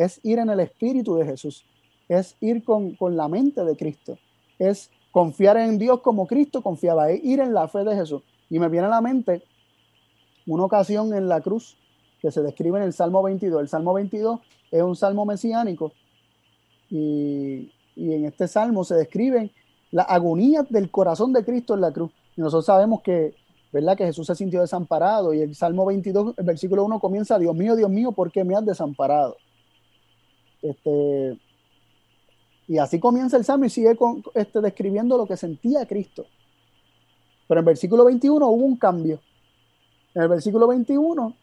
es 0.00 0.18
ir 0.22 0.38
en 0.38 0.48
el 0.48 0.60
espíritu 0.60 1.16
de 1.16 1.26
Jesús, 1.26 1.64
es 2.08 2.34
ir 2.40 2.64
con, 2.64 2.94
con 2.94 3.16
la 3.16 3.28
mente 3.28 3.62
de 3.64 3.76
Cristo, 3.76 4.18
es 4.58 4.90
confiar 5.10 5.58
en 5.58 5.78
Dios 5.78 6.00
como 6.00 6.26
Cristo 6.26 6.62
confiaba, 6.62 7.10
es 7.10 7.22
ir 7.22 7.40
en 7.40 7.52
la 7.52 7.68
fe 7.68 7.84
de 7.84 7.94
Jesús. 7.94 8.22
Y 8.48 8.58
me 8.58 8.68
viene 8.68 8.86
a 8.86 8.90
la 8.90 9.00
mente 9.00 9.42
una 10.46 10.64
ocasión 10.64 11.12
en 11.14 11.28
la 11.28 11.42
cruz 11.42 11.76
que 12.20 12.30
se 12.30 12.42
describe 12.42 12.78
en 12.78 12.84
el 12.84 12.92
Salmo 12.94 13.22
22. 13.22 13.60
El 13.60 13.68
Salmo 13.68 13.92
22 13.92 14.40
es 14.70 14.82
un 14.82 14.96
salmo 14.96 15.26
mesiánico 15.26 15.92
y, 16.88 17.70
en 17.96 18.24
este 18.24 18.48
salmo 18.48 18.84
se 18.84 18.94
describen 18.94 19.50
las 19.90 20.06
agonías 20.08 20.66
del 20.70 20.90
corazón 20.90 21.32
de 21.34 21.44
Cristo 21.44 21.74
en 21.74 21.82
la 21.82 21.92
cruz. 21.92 22.10
Y 22.36 22.40
nosotros 22.40 22.64
sabemos 22.64 23.02
que, 23.02 23.34
¿verdad? 23.70 23.98
que 23.98 24.06
Jesús 24.06 24.26
se 24.26 24.34
sintió 24.34 24.62
desamparado 24.62 25.34
y 25.34 25.40
el 25.40 25.54
Salmo 25.54 25.84
22, 25.84 26.34
el 26.38 26.44
versículo 26.44 26.84
1 26.84 27.00
comienza, 27.00 27.38
Dios 27.38 27.54
mío, 27.54 27.76
Dios 27.76 27.90
mío, 27.90 28.12
¿por 28.12 28.32
qué 28.32 28.44
me 28.44 28.54
has 28.56 28.64
desamparado? 28.64 29.36
Este, 30.62 31.38
y 32.68 32.78
así 32.78 33.00
comienza 33.00 33.36
el 33.36 33.44
Salmo 33.44 33.64
y 33.64 33.70
sigue 33.70 33.96
con, 33.96 34.22
este, 34.34 34.60
describiendo 34.60 35.16
lo 35.16 35.26
que 35.26 35.36
sentía 35.36 35.86
Cristo. 35.86 36.26
Pero 37.48 37.60
en 37.60 37.66
versículo 37.66 38.04
21 38.04 38.46
hubo 38.46 38.64
un 38.64 38.76
cambio. 38.76 39.20
En 40.14 40.22
el 40.22 40.28
versículo 40.28 40.68
21, 40.68 41.34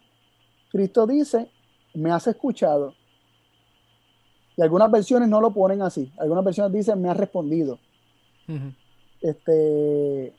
Cristo 0.72 1.05
dice, 1.05 1.49
me 1.93 2.11
has 2.11 2.28
escuchado. 2.28 2.93
Y 4.55 4.61
algunas 4.61 4.89
versiones 4.89 5.28
no 5.28 5.41
lo 5.41 5.51
ponen 5.51 5.82
así. 5.82 6.11
Algunas 6.18 6.45
versiones 6.45 6.72
dicen, 6.72 7.01
me 7.01 7.09
has 7.09 7.18
respondido. 7.18 7.78
este, 9.22 10.34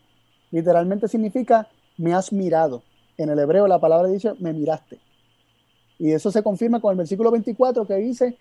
literalmente 0.50 1.06
significa, 1.06 1.68
me 1.98 2.14
has 2.14 2.32
mirado. 2.32 2.82
En 3.18 3.28
el 3.28 3.38
hebreo 3.38 3.66
la 3.66 3.78
palabra 3.78 4.08
dice, 4.08 4.32
me 4.38 4.52
miraste. 4.52 4.98
Y 5.98 6.12
eso 6.12 6.30
se 6.30 6.42
confirma 6.42 6.80
con 6.80 6.92
el 6.92 6.96
versículo 6.96 7.30
24 7.30 7.86
que 7.86 7.96
dice 7.96 8.38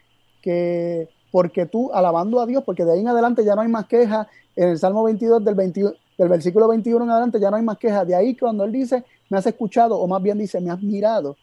que 0.48 1.10
porque 1.30 1.66
tú, 1.66 1.92
alabando 1.92 2.40
a 2.40 2.46
Dios, 2.46 2.64
porque 2.64 2.86
de 2.86 2.94
ahí 2.94 3.02
en 3.02 3.10
adelante 3.10 3.44
ya 3.44 3.54
no 3.54 3.64
hay 3.64 3.68
más 3.68 3.86
quejas, 3.86 4.28
en 4.56 4.70
el 4.70 4.80
Salmo 4.80 5.04
22 5.04 5.44
del, 5.44 5.58
del 5.58 6.30
versículo 6.30 6.70
21 6.70 7.04
en 7.04 7.12
adelante 7.12 7.38
ya 7.38 7.52
no 7.52 7.58
hay 7.58 7.64
más 7.64 7.78
quejas, 7.78 8.08
de 8.08 8.16
ahí 8.16 8.34
cuando 8.34 8.64
él 8.64 8.72
dice, 8.72 9.04
me 9.30 9.38
has 9.38 9.46
escuchado, 9.46 10.00
o 10.00 10.08
más 10.08 10.24
bien 10.24 10.38
dice, 10.38 10.62
me 10.62 10.72
has 10.72 10.82
mirado, 10.82 11.36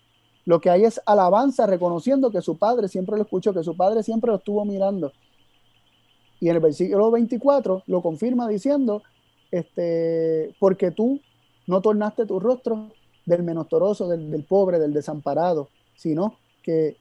lo 0.47 0.59
que 0.59 0.71
hay 0.71 0.87
es 0.87 1.03
alabanza, 1.05 1.67
reconociendo 1.67 2.31
que 2.31 2.41
su 2.41 2.57
padre 2.57 2.89
siempre 2.89 3.17
lo 3.17 3.25
escuchó, 3.25 3.53
que 3.53 3.63
su 3.63 3.77
padre 3.77 4.03
siempre 4.03 4.31
lo 4.31 4.39
estuvo 4.39 4.65
mirando. 4.65 5.13
Y 6.41 6.49
en 6.49 6.57
el 6.57 6.63
versículo 6.63 7.11
24 7.11 7.83
lo 7.87 8.01
confirma 8.01 8.49
diciendo, 8.49 9.03
este, 9.51 10.55
porque 10.59 10.93
tú 10.93 11.21
no 11.67 11.83
tornaste 11.83 12.25
tu 12.25 12.41
rostro 12.41 12.89
del 13.27 13.43
menostoroso, 13.43 14.09
del 14.09 14.45
pobre, 14.45 14.79
del 14.79 14.95
desamparado, 14.95 15.69
sino 15.95 16.39
que 16.63 16.97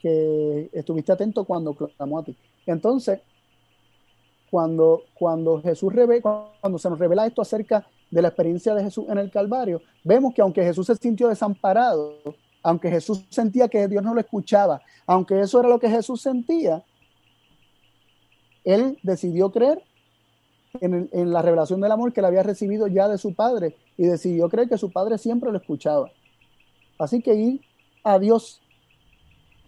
que 0.00 0.70
estuviste 0.72 1.12
atento 1.12 1.44
cuando 1.44 1.74
clamó 1.74 2.18
a 2.18 2.24
ti. 2.24 2.36
Entonces, 2.66 3.20
cuando, 4.50 5.02
cuando 5.14 5.60
Jesús 5.60 5.92
revela, 5.92 6.50
cuando 6.60 6.78
se 6.78 6.88
nos 6.88 6.98
revela 6.98 7.26
esto 7.26 7.42
acerca 7.42 7.86
de 8.10 8.22
la 8.22 8.28
experiencia 8.28 8.74
de 8.74 8.84
Jesús 8.84 9.06
en 9.08 9.18
el 9.18 9.30
Calvario, 9.30 9.82
vemos 10.04 10.34
que 10.34 10.42
aunque 10.42 10.62
Jesús 10.62 10.86
se 10.86 10.96
sintió 10.96 11.28
desamparado, 11.28 12.20
aunque 12.62 12.90
Jesús 12.90 13.24
sentía 13.30 13.68
que 13.68 13.88
Dios 13.88 14.02
no 14.02 14.14
lo 14.14 14.20
escuchaba, 14.20 14.80
aunque 15.06 15.40
eso 15.40 15.60
era 15.60 15.68
lo 15.68 15.78
que 15.78 15.90
Jesús 15.90 16.20
sentía, 16.20 16.84
él 18.64 18.98
decidió 19.02 19.50
creer 19.50 19.82
en, 20.80 21.08
en, 21.12 21.32
la 21.32 21.42
revelación 21.42 21.80
del 21.80 21.92
amor 21.92 22.12
que 22.12 22.20
él 22.20 22.26
había 22.26 22.42
recibido 22.42 22.88
ya 22.88 23.08
de 23.08 23.18
su 23.18 23.34
padre 23.34 23.76
y 23.96 24.06
decidió 24.06 24.48
creer 24.48 24.68
que 24.68 24.78
su 24.78 24.90
padre 24.90 25.18
siempre 25.18 25.50
lo 25.50 25.58
escuchaba. 25.58 26.10
Así 26.98 27.22
que 27.22 27.34
ir 27.34 27.60
a 28.02 28.18
Dios 28.18 28.60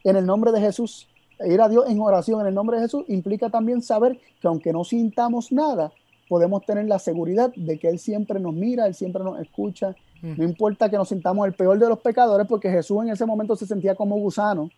en 0.04 0.16
el 0.16 0.26
nombre 0.26 0.52
de 0.52 0.60
Jesús. 0.60 1.08
Ir 1.40 1.60
a 1.60 1.68
Dios 1.68 1.84
en 1.88 2.00
oración 2.00 2.40
en 2.40 2.48
el 2.48 2.54
nombre 2.54 2.76
de 2.76 2.84
Jesús 2.84 3.04
implica 3.08 3.48
también 3.48 3.80
saber 3.82 4.18
que 4.40 4.48
aunque 4.48 4.72
no 4.72 4.84
sintamos 4.84 5.52
nada, 5.52 5.92
podemos 6.28 6.64
tener 6.64 6.86
la 6.86 6.98
seguridad 6.98 7.52
de 7.54 7.78
que 7.78 7.88
Él 7.88 7.98
siempre 7.98 8.40
nos 8.40 8.54
mira, 8.54 8.86
Él 8.86 8.94
siempre 8.94 9.22
nos 9.22 9.40
escucha. 9.40 9.94
No 10.20 10.42
importa 10.42 10.90
que 10.90 10.96
nos 10.96 11.08
sintamos 11.08 11.46
el 11.46 11.54
peor 11.54 11.78
de 11.78 11.88
los 11.88 12.00
pecadores, 12.00 12.46
porque 12.48 12.70
Jesús 12.70 13.02
en 13.02 13.10
ese 13.10 13.24
momento 13.24 13.54
se 13.54 13.66
sentía 13.66 13.94
como 13.94 14.16
gusano, 14.16 14.68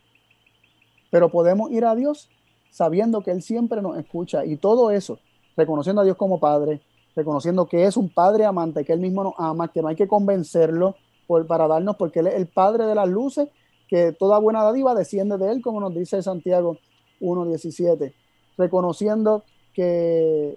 pero 1.11 1.31
podemos 1.31 1.71
ir 1.71 1.85
a 1.87 1.95
Dios 1.95 2.29
sabiendo 2.71 3.23
que 3.23 3.31
Él 3.31 3.43
siempre 3.43 3.81
nos 3.81 3.99
escucha. 3.99 4.45
Y 4.45 4.57
todo 4.57 4.91
eso, 4.91 5.19
reconociendo 5.57 6.03
a 6.03 6.05
Dios 6.05 6.17
como 6.17 6.39
Padre, 6.39 6.83
reconociendo 7.17 7.67
que 7.67 7.85
es 7.85 7.97
un 7.97 8.11
Padre 8.11 8.45
amante, 8.45 8.85
que 8.85 8.93
Él 8.93 9.01
mismo 9.01 9.25
nos 9.25 9.35
ama, 9.39 9.69
que 9.69 9.81
no 9.83 9.89
hay 9.89 9.97
que 9.97 10.07
convencerlo 10.07 10.95
por, 11.27 11.47
para 11.47 11.67
darnos, 11.67 11.97
porque 11.97 12.21
Él 12.21 12.29
es 12.29 12.35
el 12.35 12.47
Padre 12.47 12.85
de 12.85 12.95
las 12.95 13.09
luces 13.09 13.49
que 13.91 14.13
toda 14.13 14.39
buena 14.39 14.63
dádiva 14.63 14.95
desciende 14.95 15.37
de 15.37 15.51
él, 15.51 15.61
como 15.61 15.81
nos 15.81 15.93
dice 15.93 16.23
Santiago 16.23 16.79
1.17, 17.21 18.15
reconociendo 18.57 19.43
que, 19.75 20.57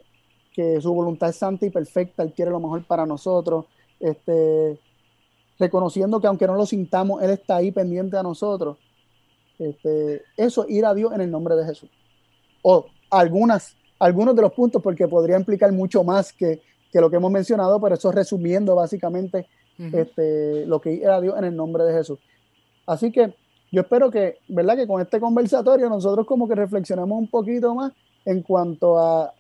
que, 0.54 0.80
su 0.80 0.94
voluntad 0.94 1.30
es 1.30 1.38
santa 1.38 1.66
y 1.66 1.72
perfecta, 1.72 2.22
él 2.22 2.32
quiere 2.34 2.52
lo 2.52 2.60
mejor 2.60 2.86
para 2.86 3.08
nosotros, 3.08 3.66
este, 4.00 4.80
reconociendo 5.58 6.22
que 6.22 6.28
aunque 6.28 6.46
no 6.46 6.54
lo 6.54 6.68
sintamos, 6.68 7.24
él 7.24 7.32
está 7.32 7.56
ahí 7.56 7.72
pendiente 7.72 8.18
a 8.18 8.24
nosotros. 8.24 8.78
Este, 9.58 10.22
eso, 10.38 10.66
ir 10.70 10.86
a 10.86 10.94
Dios 10.94 11.12
en 11.14 11.22
el 11.22 11.32
nombre 11.32 11.56
de 11.56 11.66
Jesús. 11.66 11.90
O 12.62 12.86
algunas, 13.10 13.76
algunos 13.98 14.36
de 14.36 14.44
los 14.44 14.54
puntos, 14.54 14.82
porque 14.82 15.08
podría 15.08 15.38
implicar 15.38 15.72
mucho 15.72 16.04
más 16.04 16.32
que, 16.34 16.62
que 16.92 17.02
lo 17.02 17.10
que 17.10 17.16
hemos 17.16 17.32
mencionado, 17.32 17.82
pero 17.82 17.96
eso 17.96 18.12
resumiendo 18.12 18.76
básicamente 18.76 19.48
este, 19.92 20.68
lo 20.68 20.80
que 20.80 20.94
ir 20.94 21.08
a 21.08 21.20
Dios 21.20 21.36
en 21.38 21.46
el 21.46 21.56
nombre 21.56 21.84
de 21.84 21.94
Jesús. 21.94 22.20
Así 22.86 23.12
que 23.12 23.34
yo 23.72 23.82
espero 23.82 24.12
que, 24.12 24.38
¿verdad? 24.48 24.76
Que 24.76 24.88
con 24.88 25.02
este 25.02 25.20
conversatorio 25.20 25.90
nosotros 25.90 26.28
como 26.28 26.48
que 26.48 26.56
reflexionemos 26.56 27.18
un 27.18 27.28
poquito 27.28 27.74
más 27.74 27.92
en 28.26 28.42
cuanto 28.42 29.00
a, 29.00 29.34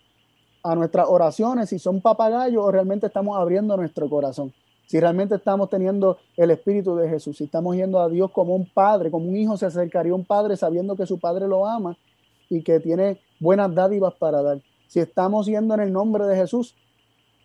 a 0.63 0.75
nuestras 0.75 1.07
oraciones, 1.07 1.69
si 1.69 1.77
son 1.77 2.01
papagayos 2.01 2.63
o 2.63 2.71
realmente 2.71 3.07
estamos 3.07 3.37
abriendo 3.37 3.75
nuestro 3.77 4.09
corazón. 4.09 4.53
Si 4.87 4.99
realmente 4.99 5.35
estamos 5.35 5.69
teniendo 5.69 6.17
el 6.37 6.51
Espíritu 6.51 6.95
de 6.95 7.09
Jesús, 7.09 7.37
si 7.37 7.45
estamos 7.45 7.75
yendo 7.75 7.99
a 7.99 8.09
Dios 8.09 8.31
como 8.31 8.55
un 8.55 8.65
padre, 8.65 9.11
como 9.11 9.27
un 9.27 9.35
hijo 9.35 9.57
se 9.57 9.65
acercaría 9.65 10.11
a 10.11 10.15
un 10.15 10.25
padre 10.25 10.57
sabiendo 10.57 10.95
que 10.95 11.05
su 11.05 11.19
padre 11.19 11.47
lo 11.47 11.65
ama 11.65 11.97
y 12.49 12.61
que 12.63 12.79
tiene 12.79 13.19
buenas 13.39 13.73
dádivas 13.73 14.13
para 14.15 14.41
dar. 14.41 14.61
Si 14.87 14.99
estamos 14.99 15.47
yendo 15.47 15.73
en 15.73 15.79
el 15.81 15.91
nombre 15.91 16.25
de 16.25 16.35
Jesús, 16.35 16.75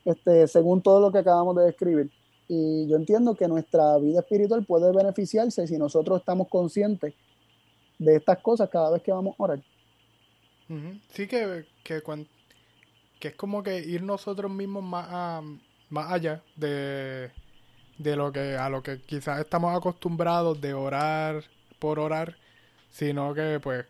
este, 0.05 0.46
según 0.46 0.82
todo 0.82 1.01
lo 1.01 1.12
que 1.12 1.18
acabamos 1.18 1.57
de 1.57 1.64
describir. 1.64 2.11
Y 2.49 2.88
yo 2.88 2.96
entiendo 2.96 3.34
que 3.34 3.46
nuestra 3.46 3.99
vida 3.99 4.20
espiritual 4.20 4.64
puede 4.64 4.90
beneficiarse 4.90 5.66
si 5.66 5.76
nosotros 5.76 6.20
estamos 6.20 6.49
conscientes 6.49 7.14
de 7.99 8.16
estas 8.16 8.38
cosas 8.38 8.70
cada 8.70 8.90
vez 8.90 9.03
que 9.03 9.12
vamos 9.12 9.36
a 9.38 9.42
orar. 9.42 9.62
Sí, 11.12 11.26
que, 11.26 11.66
que, 11.84 12.03
que, 13.20 13.28
es 13.28 13.34
como 13.34 13.62
que 13.62 13.78
ir 13.78 14.03
nosotros 14.03 14.51
mismos 14.51 14.82
más, 14.82 15.42
más 15.90 16.12
allá 16.12 16.42
de, 16.57 17.30
de 17.99 18.16
lo 18.16 18.32
que 18.32 18.57
a 18.57 18.68
lo 18.68 18.82
que 18.82 19.01
quizás 19.01 19.40
estamos 19.40 19.76
acostumbrados 19.76 20.61
de 20.61 20.74
orar 20.74 21.42
por 21.78 21.99
orar, 21.99 22.36
sino 22.90 23.32
que 23.34 23.61
pues 23.62 23.86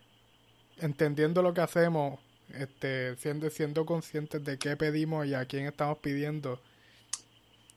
entendiendo 0.81 1.43
lo 1.43 1.53
que 1.53 1.61
hacemos, 1.61 2.19
este, 2.55 3.17
siendo, 3.17 3.51
siendo 3.51 3.85
conscientes 3.85 4.45
de 4.45 4.59
qué 4.59 4.77
pedimos 4.77 5.27
y 5.27 5.35
a 5.35 5.45
quién 5.45 5.67
estamos 5.67 5.99
pidiendo. 5.99 6.61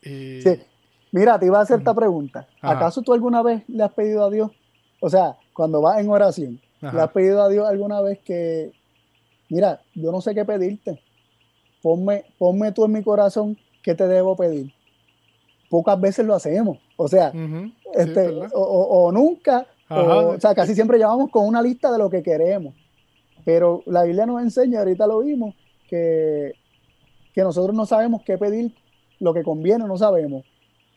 Y, 0.04 0.42
sí. 0.42 0.60
Mira, 1.12 1.38
te 1.38 1.46
iba 1.46 1.60
a 1.60 1.64
hacer 1.64 1.80
esta 1.80 1.94
pregunta. 1.94 2.48
¿Acaso 2.62 3.02
tú 3.02 3.14
alguna 3.14 3.44
vez 3.44 3.64
le 3.68 3.84
has 3.84 3.94
pedido 3.94 4.26
a 4.26 4.30
Dios, 4.30 4.52
o 5.02 5.10
sea, 5.10 5.36
cuando 5.54 5.82
vas 5.82 6.00
en 6.00 6.10
oración, 6.10 6.62
le 6.80 7.02
has 7.02 7.12
pedido 7.12 7.44
a 7.44 7.50
Dios 7.50 7.68
alguna 7.68 8.02
vez 8.02 8.20
que, 8.20 8.72
mira, 9.50 9.82
yo 9.94 10.12
no 10.12 10.22
sé 10.22 10.34
qué 10.34 10.46
pedirte, 10.46 11.02
ponme, 11.82 12.26
ponme 12.38 12.72
tú 12.72 12.86
en 12.86 12.94
mi 12.94 13.04
corazón 13.04 13.58
qué 13.84 13.94
te 13.94 14.08
debo 14.08 14.36
pedir? 14.36 14.74
Pocas 15.70 16.00
veces 16.00 16.26
lo 16.26 16.34
hacemos, 16.34 16.80
o 16.96 17.08
sea, 17.08 17.34
este, 17.94 18.30
o, 18.54 19.12
nunca, 19.12 19.68
o, 19.90 20.40
sea, 20.40 20.56
casi 20.56 20.76
siempre 20.76 20.98
llevamos 20.98 21.30
con 21.30 21.46
una 21.46 21.62
lista 21.62 21.92
de 21.92 21.98
lo 21.98 22.10
que 22.10 22.24
queremos. 22.24 22.74
Pero 23.44 23.82
la 23.88 24.04
Biblia 24.04 24.26
nos 24.26 24.42
enseña, 24.42 24.80
ahorita 24.80 25.08
lo 25.08 25.20
vimos, 25.20 25.56
que, 25.90 26.54
que 27.34 27.42
nosotros 27.42 27.76
no 27.76 27.86
sabemos 27.86 28.22
qué 28.24 28.38
pedir, 28.38 28.76
lo 29.20 29.34
que 29.34 29.44
conviene 29.44 29.86
no 29.86 29.98
sabemos. 29.98 30.44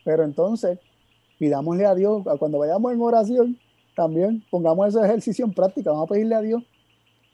Pero 0.05 0.23
entonces, 0.23 0.79
pidámosle 1.37 1.85
a 1.85 1.95
Dios, 1.95 2.23
cuando 2.39 2.59
vayamos 2.59 2.93
en 2.93 3.01
oración, 3.01 3.59
también 3.95 4.45
pongamos 4.49 4.87
ese 4.89 5.03
ejercicio 5.03 5.43
en 5.43 5.53
práctica, 5.53 5.91
vamos 5.91 6.09
a 6.09 6.13
pedirle 6.13 6.35
a 6.35 6.41
Dios, 6.41 6.63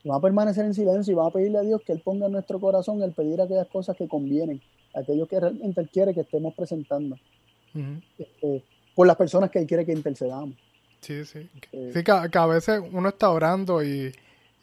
vamos 0.04 0.20
a 0.20 0.22
permanecer 0.22 0.66
en 0.66 0.74
silencio 0.74 1.12
y 1.12 1.16
vamos 1.16 1.32
a 1.32 1.38
pedirle 1.38 1.58
a 1.60 1.62
Dios 1.62 1.82
que 1.86 1.92
Él 1.92 2.02
ponga 2.04 2.28
en 2.28 2.32
nuestro 2.32 2.60
corazón 2.60 3.04
el 3.04 3.12
pedir 3.12 3.42
aquellas 3.42 3.68
cosas 3.68 3.96
que 3.98 4.08
convienen, 4.08 4.62
aquellos 4.96 5.28
que 5.28 5.40
realmente 5.40 5.82
Él 5.82 5.90
quiere 5.90 6.14
que 6.14 6.22
estemos 6.22 6.54
presentando, 6.56 7.18
este, 8.18 8.64
por 8.96 9.06
las 9.06 9.18
personas 9.18 9.52
que 9.52 9.60
Él 9.60 9.68
quiere 9.68 9.86
que 9.86 9.92
intercedamos. 9.92 10.56
Sí, 11.02 11.26
sí. 11.26 11.50
Eh, 11.74 11.92
sí, 11.94 12.04
que, 12.04 12.12
a 12.12 12.46
veces 12.46 12.82
uno 12.92 13.10
está 13.10 13.32
orando 13.32 13.84
y, 13.84 14.14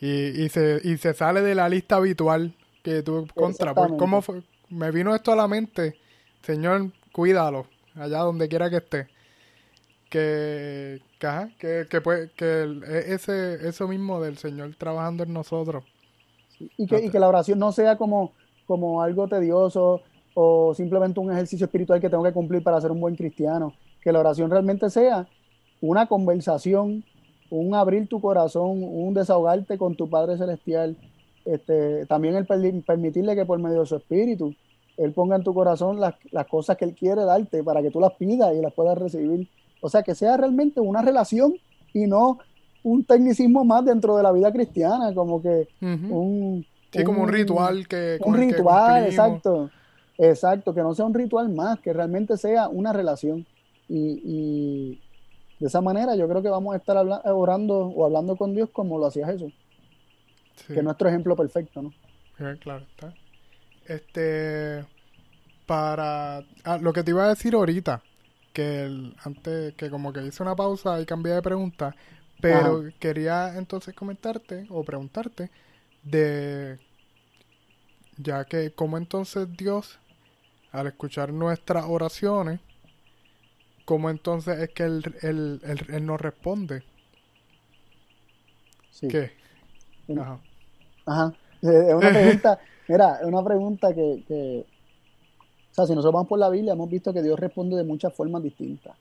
y, 0.01 0.49
se, 0.49 0.81
y 0.83 0.97
se 0.97 1.13
sale 1.13 1.43
de 1.43 1.55
la 1.55 1.69
lista 1.69 1.97
habitual 1.97 2.55
que 2.83 3.03
tú 3.03 3.27
contra. 3.35 3.75
Pues, 3.75 3.93
¿Cómo 3.99 4.23
fue? 4.23 4.43
Me 4.71 4.93
vino 4.93 5.15
esto 5.15 5.33
a 5.33 5.37
la 5.37 5.49
mente, 5.49 5.97
Señor, 6.43 6.93
cuídalo, 7.11 7.67
allá 7.99 8.20
donde 8.20 8.49
quiera 8.49 8.70
que 8.70 8.76
esté. 8.76 9.09
Que, 10.11 11.03
que, 11.18 11.49
que, 11.59 11.86
que, 11.90 12.30
que 12.34 12.80
e, 12.86 13.14
ese, 13.14 13.68
eso 13.68 13.86
mismo 13.86 14.20
del 14.20 14.38
Señor 14.38 14.74
trabajando 14.78 15.22
en 15.24 15.32
nosotros. 15.34 15.84
y, 16.59 16.86
que, 16.86 17.05
y 17.05 17.11
que 17.11 17.20
la 17.20 17.28
oración 17.28 17.59
no 17.59 17.72
sea 17.72 17.96
como, 17.96 18.32
como 18.66 19.03
algo 19.03 19.28
tedioso 19.28 20.03
o 20.34 20.72
simplemente 20.74 21.20
un 21.20 21.32
ejercicio 21.32 21.66
espiritual 21.66 22.01
que 22.01 22.09
tengo 22.09 22.22
que 22.24 22.32
cumplir 22.32 22.62
para 22.62 22.80
ser 22.80 22.90
un 22.90 23.01
buen 23.01 23.16
cristiano. 23.16 23.74
Que 24.03 24.12
la 24.12 24.20
oración 24.20 24.51
realmente 24.51 24.88
sea 24.88 25.28
una 25.80 26.07
conversación, 26.07 27.05
un 27.51 27.74
abrir 27.74 28.09
tu 28.09 28.20
corazón, 28.20 28.82
un 28.82 29.14
desahogarte 29.14 29.76
con 29.78 29.96
tu 29.96 30.09
Padre 30.09 30.38
Celestial. 30.38 30.96
Este, 31.44 32.07
también 32.07 32.36
el 32.36 32.46
permitirle 32.46 33.34
que 33.34 33.46
por 33.46 33.59
medio 33.59 33.80
de 33.80 33.86
su 33.86 33.96
espíritu, 33.96 34.55
Él 34.99 35.12
ponga 35.12 35.36
en 35.36 35.44
tu 35.44 35.55
corazón 35.55 36.01
las, 36.01 36.14
cosas 36.49 36.76
que 36.76 36.84
Él 36.84 36.94
quiere 36.94 37.24
darte 37.24 37.62
para 37.62 37.80
que 37.82 37.90
tú 37.90 38.01
las 38.01 38.12
pidas 38.14 38.55
y 38.55 38.61
las 38.61 38.72
puedas 38.72 38.99
recibir. 38.99 39.49
O 39.80 39.88
sea, 39.88 40.03
que 40.03 40.14
sea 40.14 40.36
realmente 40.36 40.80
una 40.80 41.03
relación 41.03 41.55
y 41.94 42.07
no 42.07 42.38
un 42.82 43.05
tecnicismo 43.05 43.64
más 43.64 43.84
dentro 43.84 44.16
de 44.16 44.22
la 44.22 44.32
vida 44.32 44.53
cristiana, 44.53 45.14
como 45.14 45.40
que 45.40 45.68
un... 45.80 46.66
Sí, 46.92 47.05
como 47.05 47.22
un 47.22 47.28
ritual 47.28 47.86
que... 47.86 48.18
Un 48.24 48.34
ritual, 48.34 49.05
exacto. 49.05 49.70
Exacto, 50.16 50.74
que 50.74 50.80
no 50.80 50.94
sea 50.94 51.05
un 51.05 51.14
ritual 51.14 51.49
más, 51.49 51.78
que 51.80 51.92
realmente 51.92 52.36
sea 52.36 52.68
una 52.68 52.92
relación. 52.92 53.46
y, 53.88 55.01
de 55.59 55.66
esa 55.66 55.80
manera 55.80 56.14
yo 56.14 56.28
creo 56.28 56.42
que 56.42 56.49
vamos 56.49 56.74
a 56.74 56.76
estar 56.76 56.96
orando 57.24 57.78
o 57.78 58.05
hablando 58.05 58.36
con 58.36 58.55
Dios 58.55 58.70
como 58.70 58.99
lo 58.99 59.07
hacía 59.07 59.26
Jesús. 59.26 59.53
Que 60.66 60.74
es 60.74 60.84
nuestro 60.84 61.09
ejemplo 61.09 61.36
perfecto, 61.36 61.82
¿no? 61.82 61.92
claro 62.61 62.84
está. 62.90 63.12
Este, 63.89 64.84
para 65.66 66.45
ah, 66.64 66.78
lo 66.80 66.93
que 66.93 67.03
te 67.03 67.11
iba 67.11 67.24
a 67.24 67.28
decir 67.28 67.55
ahorita, 67.55 68.03
que 68.53 69.12
antes, 69.24 69.74
que 69.74 69.91
como 69.91 70.12
que 70.12 70.24
hice 70.26 70.43
una 70.43 70.55
pausa 70.55 71.01
y 71.01 71.07
cambié 71.07 71.34
de 71.34 71.43
pregunta, 71.43 71.97
pero 72.41 72.84
quería 73.01 73.57
entonces 73.57 73.95
comentarte 73.95 74.66
o 74.70 74.84
preguntarte 74.84 75.51
de, 76.03 76.78
ya 78.18 78.45
que 78.45 78.72
cómo 78.72 78.99
entonces 78.99 79.49
Dios, 79.57 79.99
al 80.72 80.86
escuchar 80.86 81.32
nuestras 81.32 81.84
oraciones, 81.86 82.61
¿cómo 83.84 84.11
entonces 84.11 84.59
es 84.59 84.70
que 84.70 84.84
él, 84.84 85.03
él, 85.22 85.61
él, 85.89 86.07
nos 86.07 86.20
responde? 86.20 86.82
¿Qué? 89.01 89.32
Ajá. 90.18 90.39
Ajá. 91.07 91.32
Es 91.62 91.95
una 91.95 92.11
pregunta, 92.11 92.61
mira, 92.89 93.18
es 93.20 93.26
una 93.26 93.43
pregunta 93.45 93.95
que, 93.95 94.24
que, 94.26 94.66
o 95.70 95.74
sea, 95.74 95.86
si 95.86 95.93
nosotros 95.93 96.14
vamos 96.14 96.28
por 96.28 96.39
la 96.39 96.51
Biblia, 96.51 96.72
hemos 96.72 96.91
visto 96.91 97.12
que 97.12 97.22
Dios 97.22 97.39
responde 97.39 97.76
de 97.76 97.84
muchas 97.84 98.14
formas 98.14 98.43
distintas. 98.43 98.97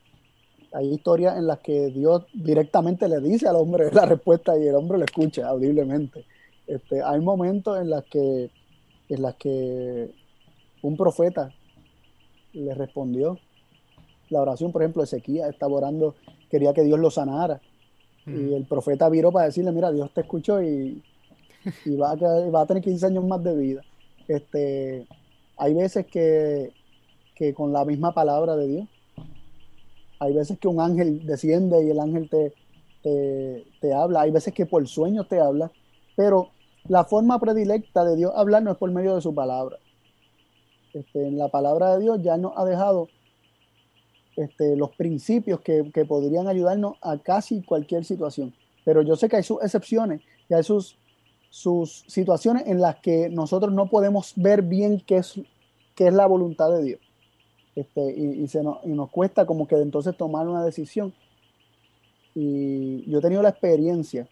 Hay 0.73 0.93
historias 0.93 1.37
en 1.37 1.47
las 1.47 1.59
que 1.59 1.87
Dios 1.87 2.25
directamente 2.33 3.07
le 3.07 3.19
dice 3.19 3.47
al 3.47 3.55
hombre 3.55 3.89
la 3.93 4.05
respuesta 4.05 4.57
y 4.57 4.67
el 4.67 4.75
hombre 4.75 4.97
lo 4.97 5.05
escucha 5.05 5.47
audiblemente. 5.47 6.25
Este, 6.67 7.01
hay 7.01 7.21
momentos 7.21 7.79
en 7.79 7.89
las 7.89 8.03
que, 8.05 8.51
en 9.09 9.21
las 9.21 9.35
que 9.35 10.11
un 10.81 10.97
profeta 10.97 11.53
le 12.53 12.73
respondió 12.73 13.39
la 14.29 14.41
oración, 14.41 14.71
por 14.71 14.81
ejemplo, 14.81 15.03
Ezequiel 15.03 15.49
estaba 15.49 15.73
orando, 15.73 16.15
quería 16.49 16.73
que 16.73 16.83
Dios 16.83 16.99
lo 16.99 17.09
sanara. 17.09 17.61
Y 18.25 18.53
el 18.53 18.65
profeta 18.65 19.07
viró 19.07 19.31
para 19.31 19.45
decirle, 19.45 19.71
mira, 19.71 19.89
Dios 19.89 20.11
te 20.13 20.19
escuchó 20.19 20.61
y, 20.61 21.01
a, 21.67 22.49
va 22.49 22.61
a 22.61 22.65
tener 22.65 22.83
15 22.83 23.05
años 23.05 23.25
más 23.25 23.43
de 23.43 23.55
vida. 23.55 23.81
Este, 24.27 25.07
hay 25.57 25.73
veces 25.73 26.05
que, 26.05 26.73
con 27.55 27.71
la 27.71 27.85
misma 27.85 28.13
palabra 28.13 28.55
de 28.55 28.67
Dios, 28.67 28.87
hay 30.19 30.33
veces 30.33 30.57
que 30.59 30.67
un 30.67 30.81
ángel 30.81 31.25
desciende 31.25 31.85
y 31.85 31.91
el 31.91 31.99
ángel 31.99 32.29
te, 32.29 32.53
te, 33.79 33.93
habla, 33.93 34.21
hay 34.21 34.31
veces 34.31 34.53
que 34.53 34.65
por 34.65 34.87
sueños 34.87 35.27
te 35.27 35.39
habla, 35.39 35.71
pero 36.15 36.49
la 36.87 37.05
forma 37.05 37.39
predilecta 37.39 38.03
de 38.03 38.15
Dios 38.15 38.31
hablar 38.35 38.63
no 38.63 38.71
es 38.71 38.77
por 38.77 38.91
medio 38.91 39.15
de 39.15 39.21
su 39.21 39.33
palabra. 39.33 39.77
Este, 40.93 41.27
en 41.27 41.37
la 41.37 41.49
palabra 41.49 41.95
de 41.95 42.01
Dios 42.01 42.21
ya 42.23 42.37
nos 42.37 42.53
ha 42.57 42.65
dejado 42.65 43.07
este, 44.37 44.75
los 44.75 44.95
principios 44.95 45.61
que, 45.61 45.83
podrían 46.07 46.47
ayudarnos 46.47 46.95
a 47.01 47.17
casi 47.17 47.63
cualquier 47.63 48.05
situación. 48.05 48.53
Pero 48.85 49.01
yo 49.01 49.15
sé 49.15 49.27
que 49.27 49.37
hay 49.37 49.43
sus 49.43 49.61
excepciones 49.63 50.21
y 50.47 50.53
hay 50.53 50.63
sus, 50.63 50.97
sus 51.49 52.03
situaciones 52.07 52.63
en 52.67 52.81
las 52.81 52.97
que 52.97 53.29
nosotros 53.29 53.73
no 53.73 53.89
podemos 53.89 54.33
ver 54.35 54.61
bien 54.61 55.01
qué 55.05 55.17
es, 55.17 55.39
qué 55.95 56.07
es 56.07 56.13
la 56.13 56.25
voluntad 56.25 56.71
de 56.71 56.83
Dios. 56.83 56.99
Este, 57.75 58.11
y, 58.11 58.47
se 58.47 58.63
nos, 58.63 58.77
y 58.83 58.89
nos 58.89 59.09
cuesta 59.11 59.45
como 59.45 59.67
que 59.67 59.75
entonces 59.75 60.17
tomar 60.17 60.47
una 60.47 60.63
decisión. 60.63 61.13
Y 62.33 63.09
yo 63.09 63.19
he 63.19 63.21
tenido 63.21 63.41
la 63.41 63.49
experiencia 63.49 64.27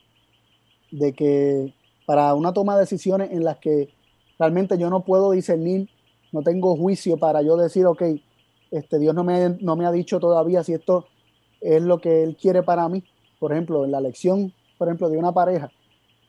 de 0.91 1.13
que 1.13 1.73
para 2.05 2.33
una 2.33 2.53
toma 2.53 2.75
de 2.75 2.81
decisiones 2.81 3.31
en 3.31 3.43
las 3.43 3.57
que 3.57 3.89
realmente 4.37 4.77
yo 4.77 4.89
no 4.89 5.03
puedo 5.03 5.31
discernir, 5.31 5.89
no 6.31 6.41
tengo 6.41 6.75
juicio 6.75 7.17
para 7.17 7.41
yo 7.41 7.55
decir, 7.55 7.85
ok, 7.85 8.03
este, 8.71 8.99
Dios 8.99 9.15
no 9.15 9.23
me, 9.23 9.57
no 9.61 9.75
me 9.75 9.85
ha 9.85 9.91
dicho 9.91 10.19
todavía 10.19 10.63
si 10.63 10.73
esto 10.73 11.05
es 11.61 11.81
lo 11.81 11.99
que 11.99 12.23
Él 12.23 12.35
quiere 12.35 12.63
para 12.63 12.89
mí. 12.89 13.03
Por 13.39 13.51
ejemplo, 13.51 13.85
en 13.85 13.91
la 13.91 13.99
elección, 13.99 14.53
por 14.77 14.87
ejemplo, 14.87 15.09
de 15.09 15.17
una 15.17 15.31
pareja. 15.31 15.71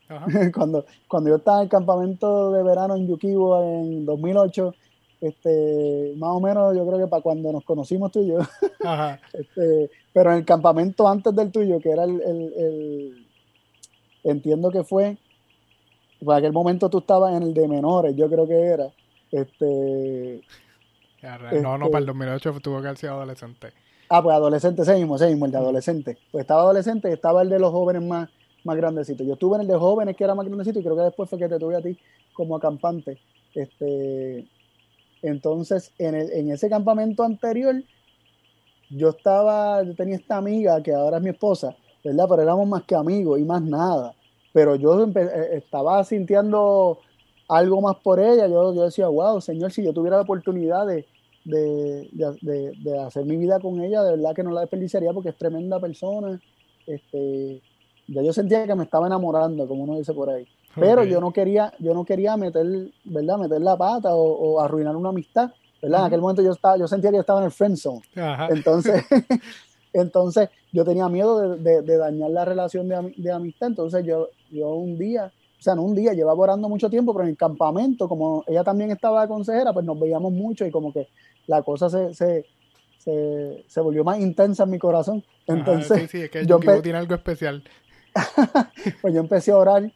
cuando, 0.54 0.84
cuando 1.08 1.30
yo 1.30 1.36
estaba 1.36 1.58
en 1.58 1.64
el 1.64 1.68
campamento 1.68 2.52
de 2.52 2.62
verano 2.62 2.96
en 2.96 3.08
Yukibo 3.08 3.62
en 3.62 4.04
2008, 4.04 4.74
este, 5.20 6.14
más 6.16 6.30
o 6.30 6.40
menos 6.40 6.76
yo 6.76 6.86
creo 6.86 6.98
que 6.98 7.06
para 7.06 7.22
cuando 7.22 7.52
nos 7.52 7.64
conocimos 7.64 8.12
tú 8.12 8.20
y 8.20 8.28
yo, 8.28 8.38
este, 9.32 9.90
pero 10.12 10.32
en 10.32 10.38
el 10.38 10.44
campamento 10.44 11.08
antes 11.08 11.34
del 11.34 11.50
tuyo, 11.50 11.80
que 11.80 11.90
era 11.90 12.04
el, 12.04 12.20
el, 12.22 13.26
entiendo 14.24 14.70
que 14.70 14.84
fue, 14.84 15.18
en 16.20 16.30
aquel 16.30 16.52
momento 16.52 16.88
tú 16.88 16.98
estabas 16.98 17.34
en 17.34 17.42
el 17.42 17.54
de 17.54 17.68
menores, 17.68 18.14
yo 18.14 18.28
creo 18.28 18.46
que 18.46 18.60
era, 18.60 18.88
este, 19.32 20.42
no, 21.62 21.78
no, 21.78 21.90
para 21.90 22.00
el 22.00 22.06
2008 22.06 22.60
tuvo 22.60 22.80
que 22.80 22.86
haber 22.86 22.98
sido 22.98 23.14
adolescente. 23.14 23.72
Ah, 24.08 24.22
pues 24.22 24.34
adolescente, 24.34 24.82
ese 24.82 24.94
mismo, 24.94 25.16
ese 25.16 25.26
mismo, 25.28 25.46
el 25.46 25.52
de 25.52 25.58
adolescente. 25.58 26.18
Pues 26.30 26.42
estaba 26.42 26.62
adolescente 26.62 27.10
y 27.10 27.12
estaba 27.12 27.42
el 27.42 27.48
de 27.48 27.58
los 27.58 27.72
jóvenes 27.72 28.02
más, 28.02 28.28
más 28.66 28.76
grandecitos. 28.76 29.26
Yo 29.26 29.32
estuve 29.34 29.56
en 29.56 29.62
el 29.62 29.68
de 29.68 29.76
jóvenes 29.76 30.16
que 30.16 30.24
era 30.24 30.34
más 30.34 30.46
grandecito 30.46 30.78
y 30.78 30.82
creo 30.82 30.96
que 30.96 31.02
después 31.02 31.30
fue 31.30 31.38
que 31.38 31.48
te 31.48 31.58
tuve 31.58 31.76
a 31.76 31.80
ti 31.80 31.96
como 32.34 32.56
acampante. 32.56 33.18
Este, 33.54 34.46
entonces, 35.22 35.92
en, 35.98 36.14
el, 36.14 36.30
en 36.32 36.50
ese 36.50 36.68
campamento 36.68 37.22
anterior, 37.22 37.82
yo 38.90 39.08
estaba, 39.10 39.82
yo 39.82 39.94
tenía 39.94 40.16
esta 40.16 40.36
amiga 40.36 40.82
que 40.82 40.92
ahora 40.92 41.16
es 41.16 41.22
mi 41.22 41.30
esposa, 41.30 41.74
¿verdad? 42.04 42.26
Pero 42.28 42.42
éramos 42.42 42.68
más 42.68 42.82
que 42.84 42.94
amigos 42.94 43.40
y 43.40 43.44
más 43.44 43.62
nada. 43.62 44.14
Pero 44.52 44.76
yo 44.76 45.04
eh, 45.06 45.48
estaba 45.52 46.04
sintiendo 46.04 46.98
algo 47.48 47.80
más 47.80 47.96
por 47.96 48.20
ella. 48.20 48.46
Yo, 48.46 48.74
yo 48.74 48.84
decía, 48.84 49.08
wow, 49.08 49.40
Señor, 49.40 49.72
si 49.72 49.82
yo 49.82 49.92
tuviera 49.92 50.16
la 50.16 50.22
oportunidad 50.22 50.86
de, 50.86 51.06
de, 51.44 52.98
hacer 53.04 53.24
mi 53.24 53.36
vida 53.36 53.60
con 53.60 53.80
ella, 53.80 54.02
de 54.02 54.12
verdad 54.12 54.34
que 54.34 54.42
no 54.42 54.50
la 54.50 54.62
desperdiciaría 54.62 55.12
porque 55.12 55.30
es 55.30 55.36
tremenda 55.36 55.80
persona. 55.80 56.40
Este, 56.86 57.60
ya 58.08 58.22
yo 58.22 58.32
sentía 58.32 58.66
que 58.66 58.74
me 58.74 58.84
estaba 58.84 59.06
enamorando, 59.06 59.66
como 59.66 59.84
uno 59.84 59.98
dice 59.98 60.12
por 60.12 60.30
ahí. 60.30 60.46
Pero 60.74 61.04
yo 61.04 61.20
no 61.20 61.32
quería, 61.32 61.72
yo 61.78 61.94
no 61.94 62.04
quería 62.04 62.36
meter, 62.36 62.66
¿verdad? 63.04 63.38
Meter 63.38 63.60
la 63.62 63.76
pata 63.76 64.14
o, 64.14 64.60
arruinar 64.60 64.94
una 64.94 65.08
amistad, 65.08 65.50
¿verdad? 65.80 66.00
En 66.00 66.06
aquel 66.06 66.20
momento 66.20 66.42
yo 66.42 66.52
estaba, 66.52 66.76
yo 66.76 66.86
sentía 66.86 67.10
que 67.10 67.16
yo 67.16 67.20
estaba 67.22 67.40
en 67.40 67.46
el 67.46 67.50
friend 67.50 67.76
zone. 67.76 68.02
Entonces, 68.50 69.04
entonces 69.92 70.50
yo 70.72 70.84
tenía 70.84 71.08
miedo 71.08 71.56
de, 71.56 71.82
dañar 71.82 72.30
la 72.30 72.44
relación 72.44 72.88
de, 72.88 73.32
amistad. 73.32 73.68
Entonces 73.68 74.04
yo, 74.04 74.28
yo 74.50 74.74
un 74.74 74.98
día 74.98 75.32
o 75.58 75.62
sea, 75.62 75.74
no 75.74 75.82
un 75.82 75.94
día, 75.94 76.12
llevaba 76.12 76.38
orando 76.38 76.68
mucho 76.68 76.90
tiempo, 76.90 77.14
pero 77.14 77.24
en 77.24 77.30
el 77.30 77.36
campamento, 77.36 78.08
como 78.08 78.44
ella 78.46 78.62
también 78.62 78.90
estaba 78.90 79.26
consejera, 79.26 79.72
pues 79.72 79.86
nos 79.86 79.98
veíamos 79.98 80.30
mucho 80.30 80.66
y 80.66 80.70
como 80.70 80.92
que 80.92 81.08
la 81.46 81.62
cosa 81.62 81.88
se, 81.88 82.14
se, 82.14 82.44
se, 83.66 83.80
volvió 83.80 84.04
más 84.04 84.20
intensa 84.20 84.64
en 84.64 84.70
mi 84.70 84.78
corazón. 84.78 85.24
Entonces, 85.46 86.02
sí, 86.02 86.08
sí, 86.08 86.22
es 86.24 86.30
que 86.30 86.44
yo 86.44 86.60
tiene 86.82 86.98
algo 86.98 87.14
especial. 87.14 87.64
pues 89.02 89.14
yo 89.14 89.20
empecé 89.20 89.52
a 89.52 89.58
orar 89.58 89.92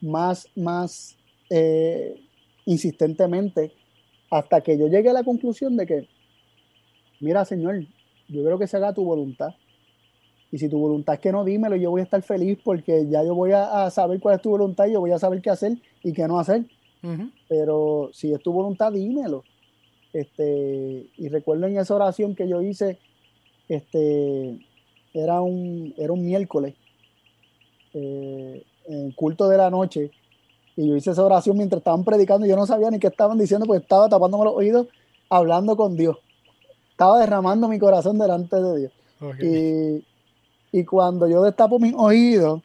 más, 0.00 0.48
más 0.54 1.16
eh, 1.50 2.20
insistentemente 2.64 3.72
hasta 4.30 4.60
que 4.60 4.78
yo 4.78 4.88
llegué 4.88 5.10
a 5.10 5.14
la 5.14 5.24
conclusión 5.24 5.76
de 5.76 5.86
que, 5.86 6.08
mira 7.20 7.44
Señor, 7.44 7.84
yo 8.28 8.44
creo 8.44 8.58
que 8.58 8.66
se 8.66 8.76
haga 8.76 8.94
tu 8.94 9.04
voluntad. 9.04 9.54
Y 10.50 10.58
si 10.58 10.68
tu 10.68 10.78
voluntad 10.78 11.14
es 11.14 11.20
que 11.20 11.32
no, 11.32 11.44
dímelo, 11.44 11.76
yo 11.76 11.90
voy 11.90 12.00
a 12.00 12.04
estar 12.04 12.22
feliz 12.22 12.58
porque 12.64 13.06
ya 13.08 13.24
yo 13.24 13.34
voy 13.34 13.52
a, 13.52 13.90
saber 13.90 14.20
cuál 14.20 14.36
es 14.36 14.42
tu 14.42 14.50
voluntad 14.50 14.86
y 14.86 14.92
yo 14.92 15.00
voy 15.00 15.10
a 15.10 15.18
saber 15.18 15.42
qué 15.42 15.50
hacer 15.50 15.76
y 16.02 16.12
qué 16.12 16.28
no 16.28 16.38
hacer. 16.38 16.64
Pero 17.48 18.10
si 18.12 18.32
es 18.32 18.40
tu 18.40 18.52
voluntad, 18.52 18.92
dímelo. 18.92 19.44
Este, 20.12 21.06
y 21.16 21.28
recuerdo 21.28 21.66
en 21.66 21.76
esa 21.76 21.94
oración 21.94 22.36
que 22.36 22.48
yo 22.48 22.62
hice, 22.62 22.98
este, 23.68 24.58
era 25.12 25.40
un, 25.40 25.92
era 25.98 26.12
un 26.12 26.24
miércoles, 26.24 26.74
eh, 27.94 28.64
en 28.86 29.12
culto 29.12 29.48
de 29.48 29.56
la 29.56 29.70
noche, 29.70 30.10
y 30.76 30.88
yo 30.88 30.96
hice 30.96 31.12
esa 31.12 31.24
oración 31.24 31.56
mientras 31.56 31.78
estaban 31.78 32.04
predicando 32.04 32.46
y 32.46 32.50
yo 32.50 32.56
no 32.56 32.66
sabía 32.66 32.90
ni 32.90 32.98
qué 32.98 33.06
estaban 33.06 33.38
diciendo 33.38 33.66
porque 33.66 33.82
estaba 33.82 34.08
tapándome 34.08 34.44
los 34.44 34.54
oídos 34.54 34.88
hablando 35.28 35.76
con 35.76 35.96
Dios. 35.96 36.16
Estaba 36.90 37.20
derramando 37.20 37.68
mi 37.68 37.78
corazón 37.78 38.18
delante 38.18 38.56
de 38.56 38.78
Dios. 38.78 38.92
Y, 39.40 40.78
y, 40.78 40.84
cuando 40.84 41.26
yo 41.28 41.42
destapo 41.42 41.78
mis 41.78 41.94
oídos, 41.96 42.60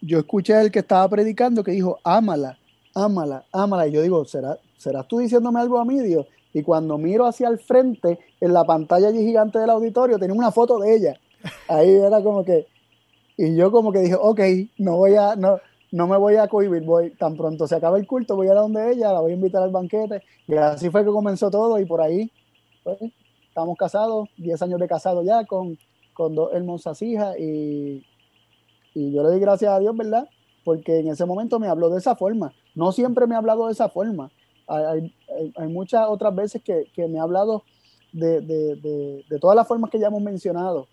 yo 0.00 0.18
escuché 0.18 0.54
al 0.54 0.70
que 0.70 0.80
estaba 0.80 1.08
predicando 1.08 1.62
que 1.62 1.72
dijo, 1.72 1.98
ámala, 2.02 2.58
ámala, 2.94 3.44
ámala. 3.52 3.86
Y 3.86 3.92
yo 3.92 4.02
digo, 4.02 4.24
¿será, 4.24 4.58
¿serás 4.76 5.06
tú 5.06 5.18
diciéndome 5.18 5.60
algo 5.60 5.78
a 5.78 5.84
mí, 5.84 6.00
Dios? 6.00 6.26
Y 6.52 6.62
cuando 6.62 6.98
miro 6.98 7.26
hacia 7.26 7.48
el 7.48 7.58
frente, 7.58 8.18
en 8.40 8.52
la 8.52 8.64
pantalla 8.64 9.08
allí 9.08 9.18
gigante 9.18 9.58
del 9.58 9.70
auditorio, 9.70 10.18
tenía 10.18 10.34
una 10.34 10.50
foto 10.50 10.78
de 10.78 10.96
ella. 10.96 11.20
Ahí 11.68 11.90
era 11.90 12.22
como 12.22 12.44
que, 12.44 12.66
y 13.38 13.54
yo 13.54 13.70
como 13.70 13.92
que 13.92 14.00
dije, 14.00 14.16
ok, 14.20 14.40
no 14.78 14.96
voy 14.96 15.14
a, 15.14 15.36
no, 15.36 15.60
no 15.92 16.08
me 16.08 16.16
voy 16.16 16.34
a 16.34 16.48
cohibir, 16.48 16.82
voy, 16.82 17.10
tan 17.10 17.36
pronto 17.36 17.68
se 17.68 17.76
acaba 17.76 17.96
el 17.96 18.04
culto, 18.04 18.34
voy 18.34 18.48
a 18.48 18.50
ir 18.50 18.58
a 18.58 18.62
donde 18.62 18.90
ella, 18.90 19.12
la 19.12 19.20
voy 19.20 19.30
a 19.30 19.36
invitar 19.36 19.62
al 19.62 19.70
banquete. 19.70 20.22
Y 20.48 20.56
así 20.56 20.90
fue 20.90 21.04
que 21.04 21.10
comenzó 21.10 21.48
todo 21.48 21.78
y 21.78 21.84
por 21.84 22.00
ahí, 22.00 22.32
pues, 22.82 22.98
estamos 23.46 23.78
casados, 23.78 24.28
10 24.38 24.60
años 24.62 24.80
de 24.80 24.88
casado 24.88 25.22
ya, 25.22 25.44
con, 25.44 25.78
con 26.14 26.34
dos 26.34 26.52
hermosas 26.52 27.00
hijas 27.00 27.38
y, 27.38 28.04
y 28.92 29.12
yo 29.12 29.22
le 29.22 29.28
doy 29.28 29.38
gracias 29.38 29.70
a 29.70 29.78
Dios, 29.78 29.96
¿verdad? 29.96 30.28
Porque 30.64 30.98
en 30.98 31.06
ese 31.06 31.24
momento 31.24 31.60
me 31.60 31.68
habló 31.68 31.90
de 31.90 31.98
esa 31.98 32.16
forma. 32.16 32.52
No 32.74 32.90
siempre 32.90 33.28
me 33.28 33.36
ha 33.36 33.38
hablado 33.38 33.66
de 33.66 33.72
esa 33.72 33.88
forma. 33.88 34.32
Hay, 34.66 35.14
hay, 35.56 35.68
muchas 35.68 36.08
otras 36.08 36.34
veces 36.34 36.60
que, 36.60 36.86
que 36.92 37.06
me 37.06 37.20
ha 37.20 37.22
hablado 37.22 37.62
de, 38.12 38.40
de, 38.40 38.74
de, 38.76 39.24
de 39.30 39.38
todas 39.38 39.54
las 39.54 39.68
formas 39.68 39.90
que 39.90 40.00
ya 40.00 40.08
hemos 40.08 40.20
mencionado, 40.20 40.88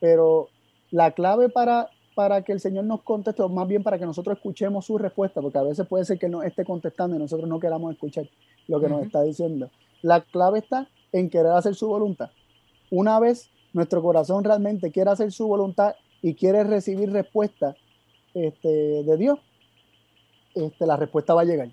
pero 0.00 0.48
la 0.90 1.12
clave 1.12 1.48
para 1.48 1.90
para 2.18 2.42
que 2.42 2.50
el 2.50 2.58
Señor 2.58 2.84
nos 2.84 3.02
conteste, 3.02 3.44
o 3.44 3.48
más 3.48 3.68
bien 3.68 3.84
para 3.84 3.96
que 3.96 4.04
nosotros 4.04 4.36
escuchemos 4.38 4.84
su 4.84 4.98
respuesta, 4.98 5.40
porque 5.40 5.56
a 5.56 5.62
veces 5.62 5.86
puede 5.86 6.04
ser 6.04 6.18
que 6.18 6.26
Él 6.26 6.32
nos 6.32 6.44
esté 6.44 6.64
contestando 6.64 7.14
y 7.14 7.18
nosotros 7.20 7.48
no 7.48 7.60
queramos 7.60 7.92
escuchar 7.92 8.28
lo 8.66 8.80
que 8.80 8.88
nos 8.88 9.04
está 9.04 9.22
diciendo. 9.22 9.70
La 10.02 10.22
clave 10.22 10.58
está 10.58 10.88
en 11.12 11.30
querer 11.30 11.52
hacer 11.52 11.76
su 11.76 11.86
voluntad. 11.86 12.30
Una 12.90 13.20
vez 13.20 13.50
nuestro 13.72 14.02
corazón 14.02 14.42
realmente 14.42 14.90
quiere 14.90 15.10
hacer 15.10 15.30
su 15.30 15.46
voluntad 15.46 15.94
y 16.20 16.34
quiere 16.34 16.64
recibir 16.64 17.12
respuesta 17.12 17.76
este, 18.34 18.68
de 19.04 19.16
Dios, 19.16 19.38
este, 20.56 20.86
la 20.86 20.96
respuesta 20.96 21.34
va 21.34 21.42
a 21.42 21.44
llegar. 21.44 21.68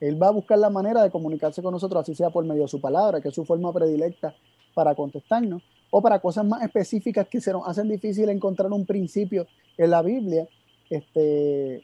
Él 0.00 0.22
va 0.22 0.28
a 0.28 0.32
buscar 0.32 0.58
la 0.58 0.70
manera 0.70 1.02
de 1.02 1.10
comunicarse 1.10 1.62
con 1.62 1.72
nosotros, 1.72 2.00
así 2.00 2.14
sea 2.14 2.30
por 2.30 2.46
medio 2.46 2.62
de 2.62 2.68
su 2.68 2.80
palabra, 2.80 3.20
que 3.20 3.28
es 3.28 3.34
su 3.34 3.44
forma 3.44 3.70
predilecta 3.70 4.34
para 4.72 4.94
contestarnos, 4.94 5.62
o 5.90 6.00
para 6.00 6.20
cosas 6.20 6.44
más 6.44 6.62
específicas 6.62 7.28
que 7.28 7.40
se 7.40 7.52
nos 7.52 7.66
hacen 7.66 7.88
difícil 7.88 8.28
encontrar 8.28 8.72
un 8.72 8.86
principio 8.86 9.46
en 9.76 9.90
la 9.90 10.02
Biblia, 10.02 10.48
este, 10.88 11.82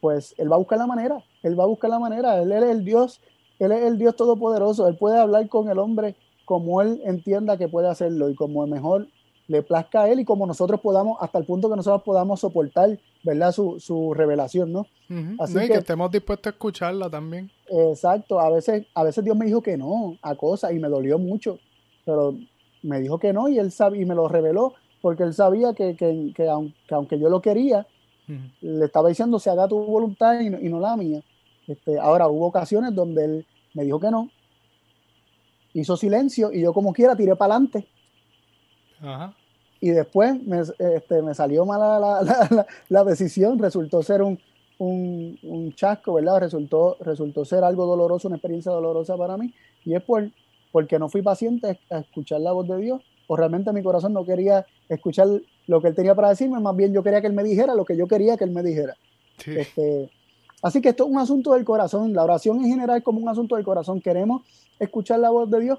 pues 0.00 0.34
Él 0.38 0.50
va 0.50 0.56
a 0.56 0.58
buscar 0.58 0.78
la 0.78 0.86
manera, 0.86 1.22
Él 1.42 1.58
va 1.58 1.64
a 1.64 1.68
buscar 1.68 1.90
la 1.90 1.98
manera, 1.98 2.40
Él, 2.40 2.52
es 2.52 2.62
el 2.62 2.84
Dios, 2.84 3.20
Él 3.58 3.72
es 3.72 3.82
el 3.82 3.98
Dios 3.98 4.14
todopoderoso, 4.16 4.86
Él 4.88 4.96
puede 4.96 5.18
hablar 5.18 5.48
con 5.48 5.68
el 5.68 5.78
hombre 5.78 6.14
como 6.44 6.82
Él 6.82 7.00
entienda 7.04 7.56
que 7.56 7.68
puede 7.68 7.88
hacerlo 7.88 8.28
y 8.28 8.34
como 8.34 8.66
mejor 8.66 9.08
le 9.46 9.62
plazca 9.62 10.02
a 10.02 10.08
Él 10.10 10.20
y 10.20 10.24
como 10.24 10.46
nosotros 10.46 10.80
podamos, 10.80 11.18
hasta 11.20 11.38
el 11.38 11.44
punto 11.44 11.68
que 11.68 11.76
nosotros 11.76 12.02
podamos 12.02 12.40
soportar, 12.40 12.98
¿verdad? 13.22 13.52
Su, 13.52 13.78
su 13.78 14.14
revelación, 14.14 14.72
¿no? 14.72 14.86
Así 15.38 15.54
que, 15.54 15.68
que, 15.68 15.74
estemos 15.74 16.10
dispuestos 16.10 16.46
a 16.46 16.54
escucharla 16.54 17.10
también. 17.10 17.50
Exacto, 17.68 18.40
a 18.40 18.50
veces, 18.50 18.86
a 18.94 19.04
veces 19.04 19.22
Dios 19.24 19.36
me 19.36 19.46
dijo 19.46 19.62
que 19.62 19.76
no 19.76 20.16
a 20.22 20.34
cosas 20.34 20.72
y 20.72 20.78
me 20.78 20.88
dolió 20.88 21.18
mucho, 21.18 21.58
pero 22.04 22.34
me 22.84 23.00
dijo 23.00 23.18
que 23.18 23.32
no 23.32 23.48
y 23.48 23.58
él 23.58 23.72
sabía, 23.72 24.02
y 24.02 24.04
me 24.04 24.14
lo 24.14 24.28
reveló 24.28 24.74
porque 25.00 25.22
él 25.22 25.34
sabía 25.34 25.74
que, 25.74 25.96
aunque, 26.90 27.18
yo 27.18 27.28
lo 27.28 27.42
quería, 27.42 27.86
le 28.60 28.84
estaba 28.84 29.08
diciendo 29.08 29.38
se 29.38 29.50
haga 29.50 29.68
tu 29.68 29.78
voluntad 29.78 30.40
y 30.40 30.48
no, 30.48 30.80
la 30.80 30.96
mía. 30.96 31.20
Este, 31.66 31.98
ahora 31.98 32.28
hubo 32.28 32.46
ocasiones 32.46 32.94
donde 32.94 33.24
él 33.24 33.46
me 33.74 33.84
dijo 33.84 34.00
que 34.00 34.10
no, 34.10 34.30
hizo 35.74 35.96
silencio 35.96 36.52
y 36.52 36.62
yo 36.62 36.72
como 36.72 36.92
quiera 36.92 37.16
tiré 37.16 37.36
para 37.36 37.56
adelante. 37.56 37.86
Y 39.80 39.90
después 39.90 40.42
me, 40.42 40.60
este, 40.60 41.20
me 41.20 41.34
salió 41.34 41.66
mala 41.66 41.98
la, 42.00 42.66
la, 42.88 43.04
decisión, 43.04 43.58
resultó 43.58 44.02
ser 44.02 44.22
un, 44.22 44.38
un, 44.78 45.74
chasco, 45.74 46.14
¿verdad? 46.14 46.40
Resultó, 46.40 46.96
resultó 47.00 47.44
ser 47.44 47.62
algo 47.64 47.84
doloroso, 47.84 48.28
una 48.28 48.38
experiencia 48.38 48.72
dolorosa 48.72 49.16
para 49.18 49.36
mí. 49.36 49.52
Y 49.84 49.94
es 49.94 50.02
por, 50.02 50.30
porque 50.74 50.98
no 50.98 51.08
fui 51.08 51.22
paciente 51.22 51.78
a 51.88 51.98
escuchar 52.00 52.40
la 52.40 52.50
voz 52.50 52.66
de 52.66 52.76
Dios, 52.78 53.00
o 53.28 53.36
realmente 53.36 53.72
mi 53.72 53.80
corazón 53.80 54.12
no 54.12 54.24
quería 54.24 54.66
escuchar 54.88 55.28
lo 55.68 55.80
que 55.80 55.86
él 55.86 55.94
tenía 55.94 56.16
para 56.16 56.30
decirme, 56.30 56.58
más 56.58 56.74
bien 56.74 56.92
yo 56.92 57.00
quería 57.04 57.20
que 57.20 57.28
él 57.28 57.32
me 57.32 57.44
dijera 57.44 57.76
lo 57.76 57.84
que 57.84 57.96
yo 57.96 58.08
quería 58.08 58.36
que 58.36 58.42
él 58.42 58.50
me 58.50 58.60
dijera. 58.60 58.96
Este, 59.46 60.10
así 60.62 60.80
que 60.80 60.88
esto 60.88 61.04
es 61.04 61.10
un 61.10 61.18
asunto 61.18 61.52
del 61.52 61.64
corazón, 61.64 62.12
la 62.12 62.24
oración 62.24 62.56
en 62.56 62.70
general 62.70 62.98
es 62.98 63.04
como 63.04 63.20
un 63.20 63.28
asunto 63.28 63.54
del 63.54 63.64
corazón. 63.64 64.00
Queremos 64.00 64.42
escuchar 64.80 65.20
la 65.20 65.30
voz 65.30 65.48
de 65.48 65.60
Dios, 65.60 65.78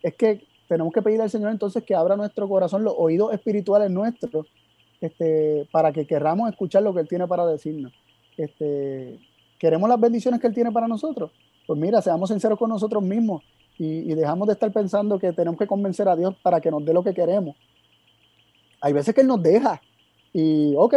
es 0.00 0.14
que 0.14 0.42
tenemos 0.68 0.92
que 0.92 1.02
pedirle 1.02 1.24
al 1.24 1.30
Señor 1.30 1.50
entonces 1.50 1.82
que 1.82 1.96
abra 1.96 2.14
nuestro 2.14 2.48
corazón, 2.48 2.84
los 2.84 2.94
oídos 2.96 3.32
espirituales 3.32 3.90
nuestros, 3.90 4.46
este, 5.00 5.66
para 5.72 5.90
que 5.90 6.06
querramos 6.06 6.48
escuchar 6.48 6.84
lo 6.84 6.94
que 6.94 7.00
Él 7.00 7.08
tiene 7.08 7.26
para 7.26 7.44
decirnos. 7.46 7.92
Este, 8.36 9.18
queremos 9.58 9.88
las 9.88 9.98
bendiciones 9.98 10.40
que 10.40 10.46
Él 10.46 10.54
tiene 10.54 10.70
para 10.70 10.86
nosotros. 10.86 11.32
Pues 11.66 11.80
mira, 11.80 12.00
seamos 12.00 12.30
sinceros 12.30 12.56
con 12.56 12.70
nosotros 12.70 13.02
mismos 13.02 13.42
y, 13.78 14.14
dejamos 14.14 14.46
de 14.46 14.54
estar 14.54 14.72
pensando 14.72 15.18
que 15.18 15.32
tenemos 15.32 15.58
que 15.58 15.66
convencer 15.66 16.08
a 16.08 16.16
Dios 16.16 16.34
para 16.42 16.60
que 16.60 16.70
nos 16.70 16.84
dé 16.84 16.92
lo 16.92 17.02
que 17.02 17.14
queremos. 17.14 17.56
Hay 18.80 18.92
veces 18.92 19.14
que 19.14 19.22
Él 19.22 19.26
nos 19.26 19.42
deja 19.42 19.80
y, 20.32 20.74
ok, 20.76 20.94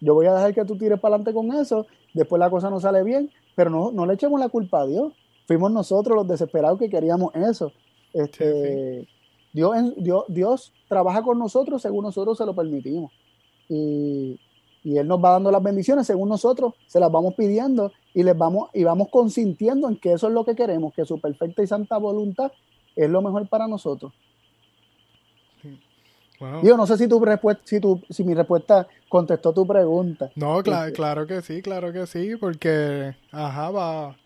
yo 0.00 0.14
voy 0.14 0.26
a 0.26 0.34
dejar 0.34 0.54
que 0.54 0.64
tú 0.64 0.76
tires 0.76 1.00
para 1.00 1.16
adelante 1.16 1.34
con 1.34 1.52
eso, 1.52 1.86
después 2.12 2.38
la 2.38 2.50
cosa 2.50 2.70
no 2.70 2.80
sale 2.80 3.02
bien, 3.02 3.30
pero 3.54 3.70
no, 3.70 3.90
no 3.92 4.06
le 4.06 4.14
echemos 4.14 4.38
la 4.38 4.48
culpa 4.48 4.82
a 4.82 4.86
Dios. 4.86 5.12
Fuimos 5.46 5.72
nosotros 5.72 6.16
los 6.16 6.28
desesperados 6.28 6.78
que 6.78 6.88
queríamos 6.88 7.34
eso. 7.34 7.72
Este, 8.12 9.08
Dios, 9.52 9.76
Dios, 9.96 10.24
Dios 10.28 10.72
trabaja 10.88 11.22
con 11.22 11.38
nosotros 11.38 11.82
según 11.82 12.04
nosotros 12.04 12.38
se 12.38 12.46
lo 12.46 12.54
permitimos. 12.54 13.12
Y, 13.68 14.38
y 14.84 14.98
Él 14.98 15.06
nos 15.06 15.22
va 15.22 15.30
dando 15.30 15.50
las 15.50 15.62
bendiciones 15.62 16.06
según 16.06 16.28
nosotros 16.28 16.74
se 16.86 16.98
las 16.98 17.10
vamos 17.10 17.34
pidiendo 17.34 17.92
y 18.14 18.22
les 18.22 18.36
vamos 18.36 18.70
y 18.72 18.84
vamos 18.84 19.08
consintiendo 19.10 19.88
en 19.88 19.96
que 19.96 20.12
eso 20.12 20.28
es 20.28 20.34
lo 20.34 20.44
que 20.44 20.54
queremos, 20.54 20.92
que 20.94 21.04
su 21.04 21.20
perfecta 21.20 21.62
y 21.62 21.66
santa 21.66 21.98
voluntad 21.98 22.52
es 22.96 23.08
lo 23.08 23.22
mejor 23.22 23.48
para 23.48 23.66
nosotros. 23.66 24.12
Yo 26.64 26.76
no 26.76 26.88
sé 26.88 26.98
si 26.98 27.06
tu 27.06 27.20
respuesta, 27.20 27.62
si 27.64 27.78
tu, 27.78 28.00
si 28.10 28.24
mi 28.24 28.34
respuesta 28.34 28.88
contestó 29.08 29.52
tu 29.52 29.64
pregunta. 29.64 30.30
No, 30.34 30.60
claro, 30.62 30.86
este, 30.86 30.96
claro 30.96 31.26
que 31.26 31.40
sí, 31.40 31.62
claro 31.62 31.92
que 31.92 32.04
sí, 32.08 32.34
porque 32.34 33.14
ajá, 33.30 33.70
va, 33.70 34.16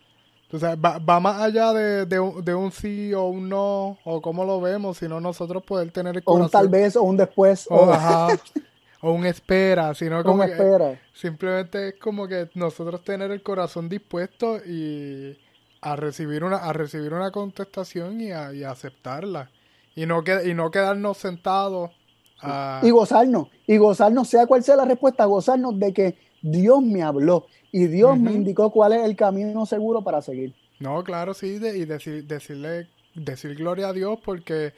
va, 0.54 1.20
más 1.20 1.42
allá 1.42 1.74
de, 1.74 2.06
de, 2.06 2.54
un, 2.54 2.72
sí 2.72 3.12
o 3.12 3.26
un 3.26 3.50
no, 3.50 3.98
o 4.04 4.22
cómo 4.22 4.46
lo 4.46 4.62
vemos, 4.62 4.96
sino 4.96 5.20
nosotros 5.20 5.62
poder 5.62 5.90
tener 5.90 6.16
el 6.16 6.24
corazón. 6.24 6.42
O 6.42 6.44
un 6.46 6.50
tal 6.50 6.68
vez, 6.68 6.96
o 6.96 7.02
un 7.02 7.18
después. 7.18 7.66
O, 7.68 7.90
Ajá. 7.90 8.28
o 9.00 9.12
un 9.12 9.26
espera, 9.26 9.94
sino 9.94 10.22
como 10.22 10.42
espera. 10.42 11.00
simplemente 11.12 11.88
es 11.88 11.94
como 11.94 12.26
que 12.26 12.48
nosotros 12.54 13.02
tener 13.04 13.30
el 13.30 13.42
corazón 13.42 13.88
dispuesto 13.88 14.58
y 14.64 15.36
a 15.80 15.96
recibir 15.96 16.44
una 16.44 16.56
a 16.56 16.72
recibir 16.72 17.12
una 17.12 17.30
contestación 17.30 18.20
y 18.20 18.32
a, 18.32 18.52
y 18.52 18.64
aceptarla. 18.64 19.50
Y 19.94 20.06
no 20.06 20.22
y 20.44 20.54
no 20.54 20.70
quedarnos 20.70 21.16
sentados 21.16 21.90
y 22.82 22.90
gozarnos 22.90 23.48
y 23.66 23.78
gozarnos 23.78 24.28
sea 24.28 24.46
cual 24.46 24.62
sea 24.62 24.76
la 24.76 24.84
respuesta 24.84 25.24
gozarnos 25.24 25.78
de 25.78 25.92
que 25.92 26.18
Dios 26.42 26.82
me 26.82 27.02
habló 27.02 27.46
y 27.72 27.86
Dios 27.86 28.18
me 28.18 28.32
indicó 28.32 28.70
cuál 28.70 28.92
es 28.92 29.04
el 29.04 29.16
camino 29.16 29.66
seguro 29.66 30.02
para 30.02 30.22
seguir. 30.22 30.54
No 30.78 31.02
claro 31.02 31.34
sí 31.34 31.58
y 31.60 31.84
decir, 31.84 32.26
decirle 32.26 32.88
decir 33.14 33.54
gloria 33.54 33.88
a 33.88 33.92
Dios 33.92 34.18
porque 34.24 34.74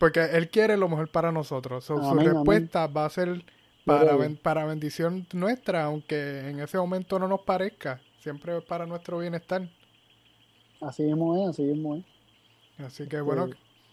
porque 0.00 0.20
Él 0.32 0.48
quiere 0.48 0.78
lo 0.78 0.88
mejor 0.88 1.10
para 1.10 1.30
nosotros. 1.30 1.84
su 1.84 1.94
respuesta 2.14 2.86
va 2.86 3.04
a 3.04 3.10
ser 3.10 3.44
para, 3.84 4.16
para 4.42 4.64
bendición 4.64 5.26
nuestra, 5.34 5.84
aunque 5.84 6.48
en 6.48 6.58
ese 6.58 6.78
momento 6.78 7.18
no 7.18 7.28
nos 7.28 7.42
parezca. 7.42 8.00
Siempre 8.18 8.56
es 8.56 8.64
para 8.64 8.86
nuestro 8.86 9.18
bienestar. 9.18 9.68
Así 10.80 11.02
mismo 11.02 11.36
es, 11.36 11.50
así 11.50 11.62
mismo 11.64 11.96
es. 11.96 12.04
Así 12.78 13.06
que 13.08 13.20
bueno, 13.20 13.50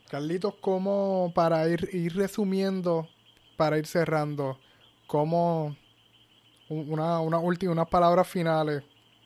Carlitos, 0.09 0.55
¿cómo 0.61 1.33
para 1.35 1.67
ir, 1.67 1.89
ir 1.91 2.15
resumiendo, 2.15 3.09
para 3.57 3.77
ir 3.77 3.85
cerrando, 3.85 4.57
cómo, 5.07 5.75
una, 6.69 7.19
una 7.19 7.39
última, 7.39 7.73
unas 7.73 7.89
palabras 7.89 8.29
finales 8.29 8.81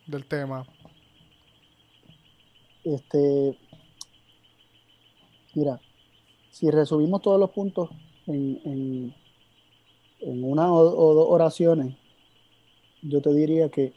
del 0.07 0.25
tema. 0.25 0.65
Este, 2.83 3.55
mira, 5.53 5.79
si 6.51 6.69
resumimos 6.69 7.21
todos 7.21 7.39
los 7.39 7.49
puntos 7.49 7.89
en, 8.27 9.15
en, 10.19 10.43
una 10.43 10.71
o, 10.71 11.13
dos 11.15 11.25
oraciones, 11.29 11.95
yo 13.01 13.21
te 13.21 13.33
diría 13.33 13.69
que, 13.69 13.93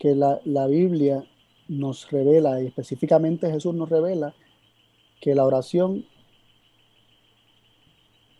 que 0.00 0.16
la, 0.16 0.40
la 0.44 0.66
Biblia 0.66 1.24
nos 1.68 2.10
revela, 2.10 2.60
y 2.60 2.66
específicamente 2.66 3.50
Jesús 3.50 3.74
nos 3.74 3.88
revela, 3.88 4.34
que 5.20 5.36
la 5.36 5.44
oración 5.44 6.04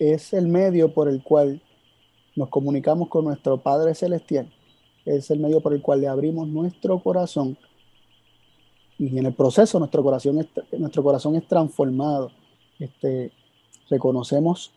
es 0.01 0.33
el 0.33 0.49
medio 0.49 0.93
por 0.93 1.09
el 1.09 1.23
cual 1.23 1.63
nos 2.35 2.49
comunicamos 2.49 3.09
con 3.09 3.27
nuestro 3.27 3.59
Padre 3.59 3.95
Celestial, 3.95 4.53
es 5.05 5.31
el 5.31 5.39
medio 5.39 5.61
por 5.61 5.75
el 5.75 5.83
cual 5.83 6.01
le 6.01 6.09
abrimos 6.09 6.49
nuestro 6.49 6.99
corazón 6.99 7.57
y 8.99 9.19
en 9.19 9.27
el 9.27 9.35
proceso 9.35 9.79
nuestro 9.79 10.03
corazón 10.03 10.39
es, 10.39 10.47
nuestro 10.79 11.03
corazón 11.03 11.35
es 11.35 11.47
transformado. 11.49 12.31
Este, 12.83 13.31
reconocemos 13.89 14.73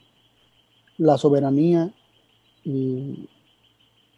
la 0.99 1.17
soberanía 1.17 1.91
y, 2.63 3.27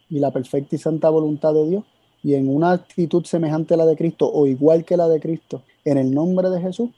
la 0.10 0.32
perfecta 0.32 0.76
y 0.76 0.80
santa 0.80 1.10
voluntad 1.10 1.54
de 1.54 1.70
Dios 1.70 1.84
y 2.22 2.34
en 2.34 2.54
una 2.54 2.72
actitud 2.72 3.24
semejante 3.26 3.76
a 3.76 3.78
la 3.78 3.86
de 3.86 3.96
Cristo 3.96 4.30
o 4.30 4.46
igual 4.46 4.84
que 4.84 4.98
la 4.98 5.08
de 5.08 5.22
Cristo, 5.22 5.62
en 5.86 5.98
el 5.98 6.14
nombre 6.14 6.50
de 6.50 6.60
Jesús, 6.60 6.90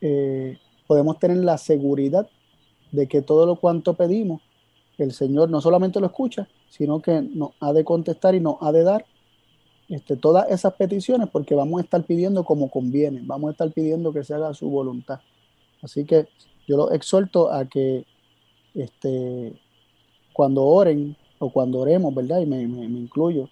eh, 0.00 0.56
podemos 0.86 1.18
tener 1.18 1.38
la 1.38 1.58
seguridad 1.58 2.26
de 2.90 3.06
que 3.06 3.20
todo 3.20 3.44
lo 3.44 3.56
cuanto 3.56 3.92
pedimos, 3.92 4.40
el 4.96 5.12
Señor 5.12 5.50
no 5.50 5.60
solamente 5.60 6.00
lo 6.00 6.06
escucha, 6.06 6.48
sino 6.70 7.02
que 7.02 7.20
nos 7.20 7.50
ha 7.60 7.74
de 7.74 7.84
contestar 7.84 8.34
y 8.34 8.40
nos 8.40 8.56
ha 8.60 8.72
de 8.72 8.82
dar 8.82 9.04
este, 9.90 10.16
todas 10.16 10.50
esas 10.50 10.72
peticiones 10.74 11.28
porque 11.30 11.54
vamos 11.54 11.80
a 11.80 11.84
estar 11.84 12.02
pidiendo 12.04 12.44
como 12.44 12.70
conviene, 12.70 13.20
vamos 13.24 13.48
a 13.48 13.52
estar 13.52 13.70
pidiendo 13.72 14.12
que 14.12 14.24
se 14.24 14.34
haga 14.34 14.54
su 14.54 14.70
voluntad. 14.70 15.20
Así 15.82 16.04
que 16.04 16.28
yo 16.66 16.76
los 16.76 16.92
exhorto 16.92 17.52
a 17.52 17.66
que 17.66 18.04
este, 18.74 19.52
cuando 20.32 20.64
oren 20.64 21.16
o 21.38 21.50
cuando 21.50 21.80
oremos, 21.80 22.14
¿verdad? 22.14 22.40
Y 22.40 22.46
me, 22.46 22.62
incluyo, 22.62 23.48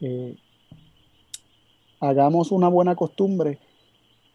eh, 0.00 0.36
hagamos 2.00 2.52
una 2.52 2.68
buena 2.68 2.94
costumbre 2.94 3.58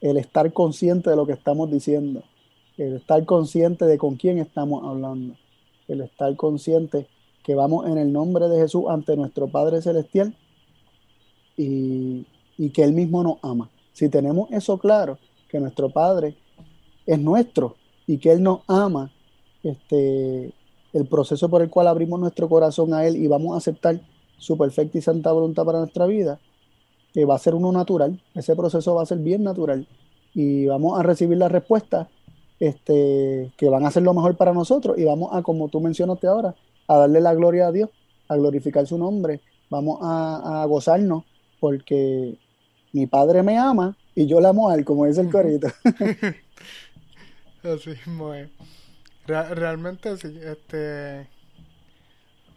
el 0.01 0.17
estar 0.17 0.51
consciente 0.51 1.09
de 1.09 1.15
lo 1.15 1.25
que 1.25 1.33
estamos 1.33 1.69
diciendo, 1.71 2.23
el 2.77 2.95
estar 2.95 3.23
consciente 3.25 3.85
de 3.85 3.97
con 3.97 4.15
quién 4.15 4.39
estamos 4.39 4.83
hablando, 4.83 5.35
el 5.87 6.01
estar 6.01 6.35
consciente 6.35 7.07
que 7.43 7.55
vamos 7.55 7.87
en 7.87 7.97
el 7.97 8.11
nombre 8.11 8.47
de 8.47 8.59
Jesús 8.59 8.85
ante 8.89 9.15
nuestro 9.15 9.47
Padre 9.47 9.81
Celestial 9.81 10.35
y, 11.57 12.25
que 12.73 12.83
Él 12.83 12.93
mismo 12.93 13.23
nos 13.23 13.37
ama. 13.41 13.69
Si 13.93 14.09
tenemos 14.09 14.51
eso 14.51 14.77
claro, 14.77 15.17
que 15.49 15.59
nuestro 15.59 15.89
Padre 15.89 16.35
es 17.05 17.19
nuestro 17.19 17.75
y 18.07 18.17
que 18.17 18.31
Él 18.31 18.43
nos 18.43 18.61
ama, 18.67 19.11
este, 19.63 20.53
el 20.93 21.05
proceso 21.05 21.49
por 21.49 21.61
el 21.61 21.69
cual 21.69 21.87
abrimos 21.87 22.19
nuestro 22.19 22.49
corazón 22.49 22.93
a 22.93 23.05
Él 23.05 23.15
y 23.15 23.27
vamos 23.27 23.53
a 23.53 23.57
aceptar 23.57 23.99
su 24.37 24.57
perfecta 24.57 24.97
y 24.97 25.01
santa 25.01 25.31
voluntad 25.31 25.65
para 25.65 25.79
nuestra 25.79 26.05
vida, 26.07 26.39
que 27.13 27.25
va 27.25 27.35
a 27.35 27.39
ser 27.39 27.55
uno 27.55 27.71
natural, 27.71 28.19
ese 28.33 28.55
proceso 28.55 28.95
va 28.95 29.03
a 29.03 29.05
ser 29.05 29.19
bien 29.19 29.43
natural 29.43 29.87
y 30.33 30.65
vamos 30.65 30.99
a 30.99 31.03
recibir 31.03 31.37
la 31.37 31.49
respuesta 31.49 32.09
este, 32.59 33.51
que 33.57 33.69
van 33.69 33.85
a 33.85 33.91
ser 33.91 34.03
lo 34.03 34.13
mejor 34.13 34.37
para 34.37 34.53
nosotros 34.53 34.97
y 34.97 35.03
vamos 35.03 35.29
a, 35.33 35.41
como 35.41 35.67
tú 35.67 35.81
mencionaste 35.81 36.27
ahora, 36.27 36.55
a 36.87 36.97
darle 36.97 37.21
la 37.21 37.33
gloria 37.33 37.67
a 37.67 37.71
Dios, 37.71 37.89
a 38.27 38.35
glorificar 38.35 38.87
su 38.87 38.97
nombre, 38.97 39.41
vamos 39.69 39.99
a, 40.01 40.63
a 40.63 40.65
gozarnos 40.65 41.23
porque 41.59 42.37
mi 42.93 43.07
padre 43.07 43.43
me 43.43 43.57
ama 43.57 43.95
y 44.15 44.25
yo 44.25 44.41
la 44.41 44.49
amo 44.49 44.69
a 44.69 44.75
él, 44.75 44.85
como 44.85 45.05
dice 45.05 45.21
el 45.21 45.31
corito. 45.31 45.67
Así 47.63 47.95
muy. 48.07 48.49
realmente 49.27 50.17
sí, 50.17 50.39
este 50.43 51.27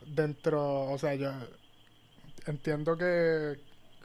dentro, 0.06 0.90
o 0.90 0.98
sea, 0.98 1.14
yo 1.14 1.30
entiendo 2.46 2.96
que, 2.96 3.58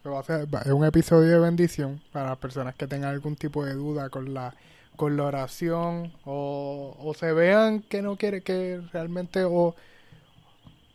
va 0.05 0.19
a 0.19 0.23
ser 0.23 0.47
es 0.65 0.71
un 0.71 0.85
episodio 0.85 1.29
de 1.29 1.39
bendición 1.39 2.01
para 2.11 2.29
las 2.29 2.37
personas 2.37 2.75
que 2.75 2.87
tengan 2.87 3.11
algún 3.11 3.35
tipo 3.35 3.65
de 3.65 3.73
duda 3.73 4.09
con 4.09 4.33
la 4.33 4.55
con 4.95 5.15
la 5.15 5.25
oración 5.25 6.11
o, 6.25 6.95
o 6.99 7.13
se 7.13 7.31
vean 7.31 7.81
que 7.81 8.01
no 8.01 8.17
quiere 8.17 8.41
que 8.41 8.81
realmente 8.91 9.43
o 9.45 9.75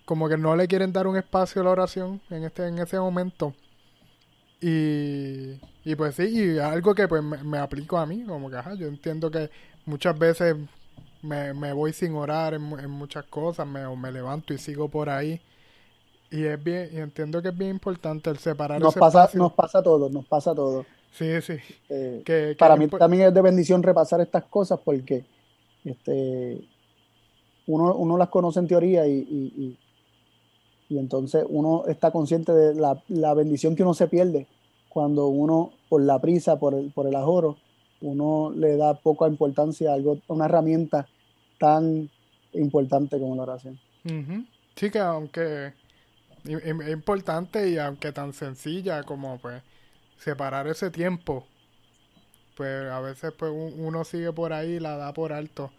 como 0.05 0.29
que 0.29 0.37
no 0.37 0.57
le 0.57 0.69
quieren 0.69 0.93
dar 0.93 1.07
un 1.07 1.17
espacio 1.17 1.63
a 1.63 1.65
la 1.65 1.71
oración 1.71 2.21
en 2.29 2.45
este 2.45 2.67
en 2.67 2.79
ese 2.79 2.99
momento 2.99 3.55
y, 4.67 5.61
y 5.85 5.95
pues 5.95 6.15
sí, 6.15 6.23
y 6.23 6.59
algo 6.59 6.95
que 6.95 7.07
pues 7.07 7.23
me, 7.23 7.59
aplico 7.59 7.99
a 7.99 8.07
mí, 8.07 8.25
como 8.25 8.49
que 8.49 8.57
ajá, 8.57 8.73
yo 8.73 8.87
entiendo 8.87 9.31
que 9.31 9.51
muchas 9.87 10.19
veces 10.19 10.57
me, 11.23 11.55
me 11.55 11.73
voy 11.73 11.93
sin 11.93 12.15
orar 12.15 12.55
en, 12.55 12.63
muchas 12.91 13.25
cosas, 13.25 13.67
me, 13.67 13.85
o 13.87 13.97
me 13.97 14.13
levanto 14.13 14.53
y 14.55 14.59
sigo 14.59 14.89
por 14.89 15.09
ahí. 15.09 15.41
Y 16.31 16.45
es 16.45 16.63
bien, 16.63 16.91
y 16.93 16.97
entiendo 16.99 17.41
que 17.41 17.49
es 17.49 17.57
bien 17.57 17.71
importante 17.71 18.31
el 18.31 18.39
separar 18.39 18.81
nos 18.81 18.95
pasa, 18.95 19.31
Nos 19.35 19.53
pasa 19.53 19.83
todo, 19.83 20.09
nos 20.09 20.27
pasa 20.27 20.55
todo. 20.55 20.85
Sí, 21.13 21.41
sí. 21.43 21.55
Eh, 21.89 22.23
que, 22.25 22.57
para 22.59 22.77
mí 22.77 22.89
también 22.89 23.29
es 23.29 23.35
de 23.35 23.41
bendición 23.41 23.83
repasar 23.83 24.21
estas 24.21 24.45
cosas 24.45 24.81
porque 24.85 25.25
este 25.85 26.67
uno, 27.67 27.95
uno 27.95 28.19
las 28.19 28.29
conoce 28.29 28.59
en 28.59 28.67
teoría 28.67 29.07
y, 29.07 29.79
y 30.89 30.99
entonces 30.99 31.45
uno 31.49 31.85
está 31.87 32.11
consciente 32.11 32.53
de 32.53 32.75
la, 32.75 33.03
la, 33.09 33.35
bendición 33.35 33.75
que 33.75 33.83
uno 33.83 33.95
se 33.95 34.07
pierde 34.07 34.47
cuando 34.89 35.27
uno, 35.27 35.73
por 35.89 36.03
la 36.03 36.21
prisa, 36.21 36.59
por 36.59 36.75
el, 36.75 36.93
por 36.93 37.07
el 37.07 37.17
ajoro, 37.17 37.57
uno 38.05 38.53
le 38.55 38.77
da 38.77 38.95
poca 38.95 39.27
importancia 39.27 39.91
a 39.91 39.95
algo, 39.95 40.19
una 40.29 40.45
herramienta 40.45 41.09
tan 41.59 42.11
importante 42.53 43.19
como 43.19 43.37
la 43.37 43.43
oración. 43.43 43.79
Sí, 44.77 44.91
que 44.91 44.99
aunque 44.99 45.73
es 46.45 46.89
importante 46.93 47.69
y 47.71 47.79
aunque 47.79 48.13
tan 48.13 48.33
sencilla 48.33 49.03
como 49.03 49.39
pues 49.39 49.63
separar 50.19 50.67
ese 50.67 50.91
tiempo, 50.91 51.47
pues 52.57 52.91
a 52.91 53.01
veces 53.01 53.33
pues 53.33 53.53
uno 53.53 54.05
sigue 54.05 54.33
por 54.33 54.53
ahí 54.53 54.73
y 54.75 54.81
la 54.81 54.97
da 54.97 55.13
por 55.13 55.33
alto. 55.33 55.71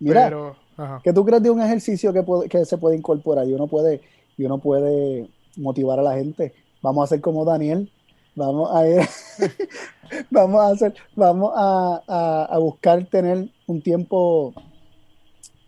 Mira, 0.00 0.24
Pero, 0.24 0.56
¿qué 1.02 1.12
tú 1.12 1.24
crees 1.24 1.42
de 1.42 1.50
un 1.50 1.60
ejercicio 1.60 2.12
que, 2.12 2.24
que 2.48 2.64
se 2.64 2.78
puede 2.78 2.96
incorporar 2.96 3.48
y 3.48 3.52
uno 3.54 3.66
puede 3.66 4.00
y 4.36 4.44
uno 4.44 4.58
puede 4.58 5.28
motivar 5.56 5.98
a 5.98 6.02
la 6.02 6.14
gente. 6.14 6.54
Vamos 6.80 7.02
a 7.02 7.04
hacer 7.04 7.20
como 7.20 7.44
Daniel, 7.44 7.90
vamos 8.38 8.70
a 8.74 8.88
ir, 8.88 9.00
vamos 10.30 10.60
a 10.60 10.68
hacer, 10.68 10.94
vamos 11.14 11.52
a, 11.54 12.56
buscar 12.58 13.04
tener 13.06 13.48
un 13.66 13.82
tiempo 13.82 14.54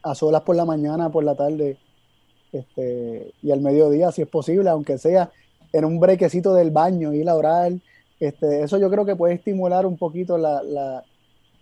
a 0.02 0.14
solas 0.14 0.42
por 0.42 0.56
la 0.56 0.64
mañana, 0.64 1.10
por 1.10 1.24
la 1.24 1.34
tarde, 1.34 1.76
este, 2.52 3.32
y 3.42 3.50
al 3.50 3.60
mediodía, 3.60 4.10
si 4.12 4.22
es 4.22 4.28
posible, 4.28 4.70
aunque 4.70 4.96
sea 4.96 5.30
en 5.72 5.84
un 5.84 6.00
brequecito 6.00 6.54
del 6.54 6.70
baño, 6.70 7.12
ir 7.12 7.28
a 7.28 7.36
orar. 7.36 7.72
Este, 8.18 8.62
eso 8.62 8.78
yo 8.78 8.90
creo 8.90 9.04
que 9.04 9.16
puede 9.16 9.34
estimular 9.34 9.86
un 9.86 9.96
poquito 9.96 10.36
la, 10.36 10.62
la, 10.62 11.04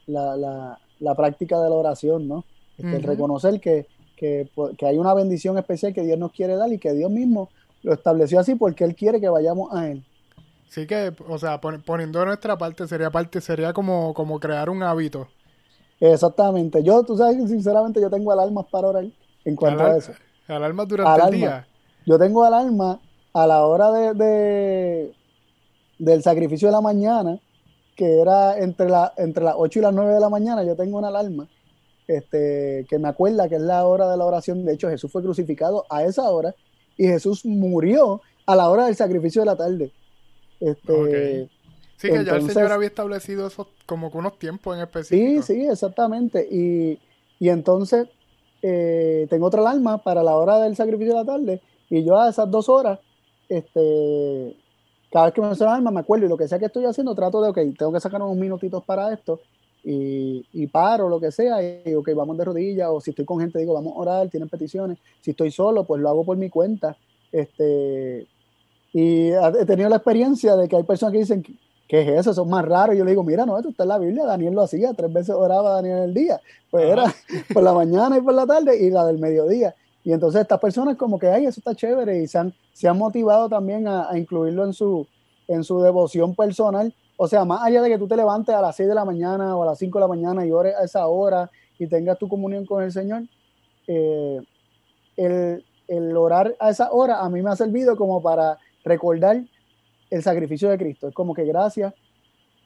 la, 0.07 0.79
la, 0.99 1.15
práctica 1.15 1.61
de 1.61 1.69
la 1.69 1.77
oración, 1.77 2.27
¿no? 2.27 2.45
Este, 2.79 2.97
el 2.97 3.03
reconocer 3.03 3.61
que, 3.61 3.87
que, 4.17 4.49
hay 4.83 4.99
una 4.99 5.15
bendición 5.15 5.59
especial 5.59 5.93
que 5.93 6.03
Dios 6.03 6.19
nos 6.19 6.33
quiere 6.33 6.57
dar 6.57 6.73
y 6.73 6.79
que 6.79 6.93
Dios 6.93 7.11
mismo 7.11 7.51
lo 7.83 7.93
estableció 7.93 8.41
así 8.41 8.55
porque 8.55 8.85
Él 8.85 8.97
quiere 8.97 9.21
que 9.21 9.29
vayamos 9.29 9.73
a 9.73 9.89
Él. 9.89 10.05
Sí 10.69 10.87
que, 10.87 11.15
o 11.29 11.39
sea, 11.39 11.61
poniendo 11.61 12.25
nuestra 12.25 12.59
parte, 12.59 12.87
sería 12.87 13.11
parte, 13.11 13.41
sería 13.41 13.73
como, 13.73 14.13
como 14.15 14.39
crear 14.39 14.69
un 14.69 14.83
hábito. 14.83 15.29
Exactamente. 16.01 16.83
Yo, 16.83 17.03
tú 17.03 17.17
sabes, 17.17 17.37
sinceramente, 17.49 18.01
yo 18.01 18.11
tengo 18.11 18.31
alarmas 18.33 18.67
para 18.71 18.89
orar 18.89 19.07
en 19.45 19.57
cuanto 19.57 19.85
a 19.85 19.97
eso. 19.97 20.13
Alarmas 20.47 20.89
durante 20.89 21.25
el 21.25 21.31
día. 21.33 21.67
Yo 22.07 22.19
tengo 22.19 22.45
alarma 22.45 23.01
a 23.33 23.47
la 23.47 23.65
hora 23.65 23.91
de, 23.93 25.15
del 25.99 26.23
sacrificio 26.23 26.69
de 26.69 26.73
la 26.73 26.81
mañana, 26.81 27.39
que 27.97 28.21
era 28.21 28.59
entre, 28.59 28.89
la, 28.89 29.13
entre 29.17 29.45
las 29.45 29.55
8 29.57 29.79
y 29.79 29.83
las 29.83 29.93
9 29.93 30.15
de 30.15 30.21
la 30.21 30.29
mañana, 30.29 30.63
yo 30.65 30.77
tengo 30.77 30.99
una 30.99 31.09
alarma 31.09 31.49
este, 32.09 32.87
que 32.89 32.99
me 32.99 33.09
acuerda 33.09 33.49
que 33.49 33.57
es 33.57 33.61
la 33.61 33.87
hora 33.87 34.11
de 34.11 34.17
la 34.17 34.25
oración. 34.25 34.65
De 34.65 34.73
hecho, 34.73 34.89
Jesús 34.89 35.13
fue 35.13 35.23
crucificado 35.23 35.85
a 35.91 36.05
esa 36.05 36.29
hora 36.31 36.55
y 36.97 37.07
Jesús 37.07 37.45
murió 37.45 38.23
a 38.47 38.57
la 38.57 38.69
hora 38.71 38.87
del 38.87 38.97
sacrificio 38.97 39.43
de 39.43 39.47
la 39.47 39.57
tarde. 39.57 39.93
Este, 40.61 41.49
Sí, 41.99 42.09
que 42.11 42.25
ya 42.25 42.37
el 42.37 42.49
Señor 42.49 42.71
había 42.71 42.87
establecido 42.87 43.49
eso 43.49 43.69
como 43.85 44.11
con 44.13 44.21
unos 44.21 44.39
tiempos 44.39 44.77
en 44.77 44.83
específico. 44.83 45.43
Sí, 45.43 45.55
sí, 45.55 45.67
exactamente. 45.67 46.47
Y, 46.49 46.99
entonces 47.41 48.09
eh, 48.63 49.27
tengo 49.29 49.47
otra 49.47 49.63
alarma 49.63 49.99
para 49.99 50.23
la 50.23 50.37
hora 50.37 50.59
del 50.61 50.77
sacrificio 50.77 51.15
de 51.15 51.21
la 51.21 51.25
tarde 51.25 51.61
y 51.91 52.05
yo 52.05 52.21
a 52.21 52.29
esas 52.29 52.51
dos 52.51 52.69
horas, 52.69 53.01
este, 53.49 54.57
cada 55.11 55.27
vez 55.27 55.35
que 55.35 55.41
me 55.41 55.55
suena 55.57 55.73
la 55.73 55.77
alarma 55.77 55.91
me 55.91 56.01
acuerdo 56.01 56.27
y 56.27 56.29
lo 56.29 56.37
que 56.37 56.47
sea 56.47 56.59
que 56.59 56.67
estoy 56.67 56.85
haciendo 56.85 57.15
trato 57.17 57.43
de, 57.43 57.49
ok, 57.51 57.77
tengo 57.77 57.93
que 57.93 58.01
sacar 58.01 58.23
unos 58.23 58.37
minutitos 58.37 58.85
para 58.85 59.13
esto 59.13 59.41
y, 59.83 60.47
y, 60.53 60.67
paro, 60.69 61.09
lo 61.09 61.19
que 61.19 61.33
sea, 61.33 61.63
y 61.63 61.95
ok, 61.95 62.11
vamos 62.15 62.39
de 62.39 62.45
rodillas, 62.45 62.89
o 62.93 63.01
si 63.01 63.11
estoy 63.11 63.25
con 63.25 63.41
gente, 63.41 63.59
digo, 63.59 63.75
vamos 63.75 63.95
a 63.97 63.99
orar, 63.99 64.29
tienen 64.29 64.49
peticiones. 64.49 64.99
Si 65.21 65.31
estoy 65.31 65.51
solo, 65.51 65.85
pues 65.85 66.03
lo 66.03 66.11
hago 66.11 66.25
por 66.25 66.37
mi 66.37 66.51
cuenta. 66.51 66.97
Este, 67.33 68.27
y 68.93 69.31
he 69.31 69.65
tenido 69.67 69.89
la 69.89 69.97
experiencia 69.97 70.57
de 70.57 70.69
que 70.69 70.77
hay 70.77 70.83
personas 70.83 71.13
que 71.13 71.19
dicen, 71.19 71.43
¿qué 71.87 72.01
es 72.03 72.09
eso? 72.21 72.31
Eso 72.31 72.43
es 72.43 72.49
más 72.49 72.65
raro. 72.65 72.93
Y 72.93 72.99
yo 72.99 73.05
le 73.05 73.11
digo, 73.11 73.23
mira, 73.23 73.45
no, 73.45 73.57
esto 73.57 73.71
está 73.71 73.83
en 73.83 73.89
la 73.91 73.99
Biblia, 73.99 74.25
Daniel 74.25 74.55
lo 74.55 74.63
hacía, 74.63 74.93
tres 74.95 75.13
veces 75.13 75.35
oraba 75.35 75.75
Daniel 75.75 75.99
el 76.05 76.15
día. 76.15 76.41
Pues 76.71 76.85
era 76.85 77.05
por 77.55 77.63
la 77.63 77.73
mañana 77.73 78.19
y 78.19 78.21
por 78.21 78.35
la 78.35 78.47
tarde 78.47 78.77
y 78.83 78.91
la 78.91 79.05
del 79.05 79.19
mediodía. 79.19 79.75
Y 80.05 80.13
entonces 80.13 80.41
estas 80.43 80.61
personas 80.61 80.97
como 80.97 81.19
que, 81.19 81.29
ay, 81.29 81.47
eso 81.47 81.61
está 81.61 81.75
chévere 81.75 82.23
y 82.23 82.27
se 82.27 82.39
han, 82.39 82.55
se 82.73 82.89
han 82.89 82.97
motivado 82.97 83.49
también 83.49 83.87
a, 83.89 84.11
a 84.11 84.19
incluirlo 84.19 84.65
en 84.65 84.73
su, 84.73 85.07
en 85.49 85.65
su 85.65 85.81
devoción 85.81 86.35
personal 86.35 86.95
o 87.21 87.27
sea, 87.27 87.45
más 87.45 87.63
allá 87.65 87.83
de 87.83 87.91
que 87.91 87.99
tú 87.99 88.07
te 88.07 88.17
levantes 88.17 88.55
a 88.55 88.63
las 88.63 88.77
6 88.77 88.89
de 88.89 88.95
la 88.95 89.05
mañana 89.05 89.57
o 89.57 89.65
a 89.65 89.67
las 89.67 89.79
5 89.79 89.99
de 89.99 90.03
la 90.03 90.09
mañana 90.09 90.47
y 90.47 90.53
ores 90.53 90.77
a 90.77 90.85
esa 90.85 91.05
hora 91.09 91.51
y 91.77 91.89
tengas 91.89 92.17
tu 92.17 92.29
comunión 92.29 92.65
con 92.65 92.81
el 92.85 92.93
Señor, 92.93 93.25
eh, 93.89 94.41
el, 95.17 96.17
orar 96.17 96.55
a 96.61 96.71
esa 96.71 96.93
hora 96.93 97.19
a 97.19 97.29
mí 97.29 97.43
me 97.43 97.51
ha 97.51 97.57
servido 97.57 97.97
como 97.97 98.23
para 98.23 98.57
recordar 98.89 99.43
el 100.11 100.23
sacrificio 100.23 100.71
de 100.71 100.79
Cristo. 100.79 101.09
Es 101.09 101.15
como 101.15 101.35
que 101.35 101.45
gracias 101.45 101.95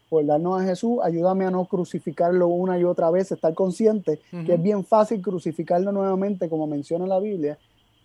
por 0.09 0.24
darnos 0.27 0.61
a 0.61 0.65
Jesús, 0.65 0.99
ayúdame 1.03 1.47
a 1.47 1.51
no 1.51 1.65
crucificarlo 1.65 2.47
una 2.47 2.78
y 2.78 2.85
otra 2.85 3.11
vez, 3.11 3.32
estar 3.32 3.55
consciente 3.55 4.20
que 4.44 4.55
es 4.55 4.62
bien 4.62 4.85
fácil 4.85 5.23
crucificarlo 5.23 5.90
nuevamente, 5.90 6.51
como 6.51 6.66
menciona 6.66 7.07
la 7.07 7.19
Biblia, 7.19 7.59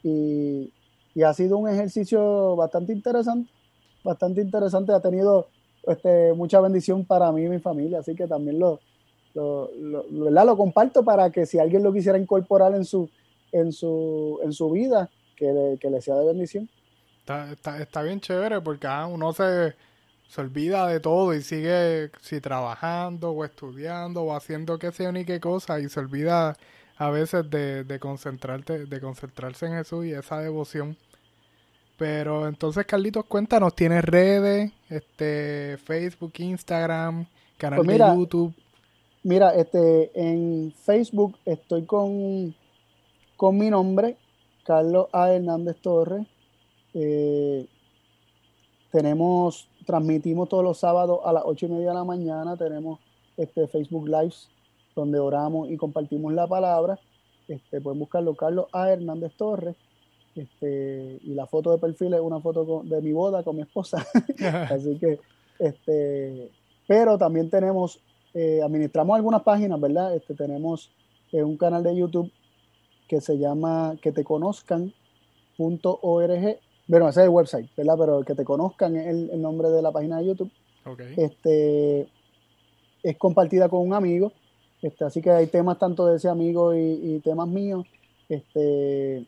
y, 0.04 0.72
y 1.14 1.24
ha 1.24 1.34
sido 1.34 1.58
un 1.58 1.68
ejercicio 1.68 2.56
bastante 2.56 2.94
interesante, 2.94 3.52
bastante 4.06 4.42
interesante, 4.42 4.94
ha 4.94 5.02
tenido 5.02 5.48
este, 5.86 6.34
mucha 6.34 6.62
bendición 6.62 7.04
para 7.04 7.32
mí 7.34 7.44
y 7.44 7.50
mi 7.50 7.60
familia, 7.60 8.00
así 8.00 8.16
que 8.16 8.26
también 8.26 8.58
lo, 8.58 8.80
lo, 9.34 9.70
lo, 10.10 10.58
comparto 10.58 11.04
para 11.04 11.30
que 11.30 11.46
si 11.46 11.60
alguien 11.60 11.84
lo 11.84 11.94
quisiera 11.94 12.18
incorporar 12.18 12.74
en 12.74 12.86
su, 12.86 13.10
en 13.52 13.72
su, 13.72 14.40
en 14.44 14.54
su 14.54 14.70
vida, 14.70 15.10
que 15.36 15.78
le, 15.82 16.02
sea 16.02 16.16
de 16.16 16.26
bendición. 16.26 16.70
Está, 17.28 17.82
está, 17.82 18.02
bien 18.04 18.22
chévere 18.22 18.62
porque 18.62 18.88
ah, 18.88 19.08
uno 19.08 19.34
se, 19.34 19.76
se 20.28 20.42
olvida 20.42 20.88
de 20.88 21.00
todo 21.00 21.34
y 21.34 21.42
sigue 21.42 22.12
si 22.22 22.40
trabajando 22.40 23.32
o 23.32 23.44
estudiando 23.44 24.24
o 24.24 24.36
haciendo 24.36 24.80
qué 24.80 24.92
sé 24.92 25.12
ni 25.12 25.26
qué 25.26 25.40
cosa 25.40 25.80
y 25.80 25.90
se 25.90 26.00
olvida 26.00 26.56
a 26.98 27.10
veces 27.10 27.50
de, 27.50 27.84
de 27.84 28.00
concentrarte, 28.00 28.86
de 28.86 29.02
concentrarse 29.02 29.66
en 29.66 29.74
Jesús 29.74 30.06
y 30.06 30.14
esa 30.14 30.40
devoción 30.40 30.98
pero 31.98 32.48
entonces, 32.48 32.86
Carlitos, 32.86 33.26
cuéntanos, 33.26 33.76
¿tienes 33.76 34.06
redes? 34.06 34.72
Este, 34.88 35.78
Facebook, 35.84 36.32
Instagram, 36.38 37.26
canal 37.58 37.82
pues 37.84 37.98
de 37.98 37.98
YouTube. 37.98 38.54
Mira, 39.24 39.56
este, 39.56 40.12
en 40.14 40.72
Facebook 40.86 41.38
estoy 41.44 41.86
con, 41.86 42.56
con 43.36 43.58
mi 43.58 43.72
nombre, 43.72 44.16
Carlos 44.64 45.08
A. 45.12 45.32
Hernández 45.32 45.78
Torres. 45.82 46.28
Eh, 47.00 47.68
tenemos, 48.92 49.70
transmitimos 49.86 50.50
todos 50.50 50.64
los 50.64 50.80
sábados 50.80 51.20
a 51.24 51.32
las 51.32 51.44
ocho 51.46 51.68
y 51.68 51.70
media 51.70 51.90
de 51.90 51.96
la 51.96 52.04
mañana. 52.04 52.58
Tenemos 52.58 53.00
este 53.38 53.68
Facebook 53.68 54.08
Lives 54.08 54.50
donde 54.96 55.20
oramos 55.20 55.70
y 55.70 55.78
compartimos 55.78 56.34
la 56.34 56.48
palabra. 56.48 57.00
Este, 57.48 57.80
pueden 57.80 58.00
buscarlo 58.00 58.34
Carlos 58.36 58.66
A. 58.72 58.90
Hernández 58.92 59.34
Torres. 59.38 59.76
Este, 60.36 61.20
y 61.24 61.34
la 61.34 61.46
foto 61.46 61.72
de 61.72 61.78
perfil 61.78 62.14
es 62.16 62.20
una 62.20 62.40
foto 62.40 62.82
de 62.84 63.02
mi 63.02 63.12
boda 63.12 63.44
con 63.44 63.56
mi 63.56 63.62
esposa. 63.62 64.06
Así 64.70 64.98
que, 64.98 65.20
este, 65.60 66.52
pero 66.88 67.18
también 67.20 67.52
tenemos, 67.52 68.00
eh, 68.34 68.62
administramos 68.64 69.16
algunas 69.16 69.44
páginas, 69.44 69.80
¿verdad? 69.80 70.16
Este, 70.16 70.34
tenemos 70.34 70.90
eh, 71.32 71.44
un 71.44 71.58
canal 71.58 71.84
de 71.84 71.96
YouTube 71.96 72.32
que 73.08 73.22
se 73.22 73.38
llama 73.38 73.96
que 74.02 74.12
te 74.12 74.24
conozcan.org. 74.24 74.94
Bueno, 76.88 77.10
ese 77.10 77.22
es 77.22 77.26
el 77.26 77.30
website, 77.30 77.70
¿verdad? 77.76 77.96
Pero 77.98 78.22
que 78.22 78.36
te 78.36 78.46
conozcan 78.46 78.96
es 78.96 79.08
el, 79.08 79.42
nombre 79.42 79.70
de 79.70 79.82
la 79.82 79.92
página 79.92 80.20
de 80.20 80.28
YouTube. 80.28 80.52
Este, 81.18 82.08
es 83.04 83.18
compartida 83.18 83.68
con 83.68 83.82
un 83.82 83.94
amigo. 83.94 84.32
Este, 84.82 85.04
así 85.04 85.22
que 85.22 85.32
hay 85.32 85.48
temas 85.48 85.80
tanto 85.80 86.06
de 86.06 86.18
ese 86.18 86.30
amigo 86.30 86.74
y, 86.74 86.80
y 86.80 87.20
temas 87.20 87.48
míos. 87.48 87.86
Este, 88.30 89.26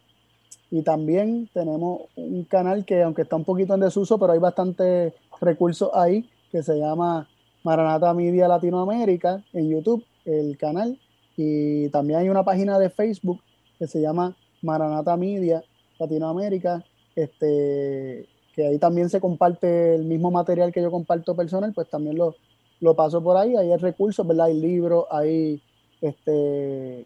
y 0.71 0.83
también 0.83 1.49
tenemos 1.53 2.01
un 2.15 2.43
canal 2.43 2.85
que, 2.85 3.01
aunque 3.01 3.23
está 3.23 3.35
un 3.35 3.45
poquito 3.45 3.73
en 3.73 3.79
desuso, 3.79 4.19
pero 4.19 4.33
hay 4.33 4.39
bastantes 4.39 5.13
recursos 5.41 5.89
ahí, 5.93 6.29
que 6.51 6.61
se 6.61 6.77
llama 6.77 7.27
Maranata 7.63 8.13
Media 8.13 8.47
Latinoamérica 8.47 9.43
en 9.53 9.69
YouTube, 9.69 10.05
el 10.25 10.57
canal. 10.57 10.99
Y 11.35 11.89
también 11.89 12.19
hay 12.19 12.29
una 12.29 12.43
página 12.43 12.77
de 12.77 12.89
Facebook 12.89 13.41
que 13.79 13.87
se 13.87 14.01
llama 14.01 14.35
Maranata 14.61 15.17
Media 15.17 15.63
Latinoamérica, 15.97 16.83
este, 17.23 18.27
que 18.53 18.67
ahí 18.67 18.77
también 18.77 19.09
se 19.09 19.19
comparte 19.19 19.95
el 19.95 20.05
mismo 20.05 20.31
material 20.31 20.71
que 20.71 20.81
yo 20.81 20.91
comparto 20.91 21.35
personal, 21.35 21.73
pues 21.73 21.89
también 21.89 22.17
lo, 22.17 22.35
lo 22.79 22.95
paso 22.95 23.21
por 23.23 23.37
ahí. 23.37 23.55
Ahí 23.55 23.71
hay 23.71 23.77
recursos, 23.77 24.25
¿verdad? 24.25 24.47
Hay 24.47 24.59
libros, 24.59 25.05
hay 25.11 25.61
este, 26.01 27.05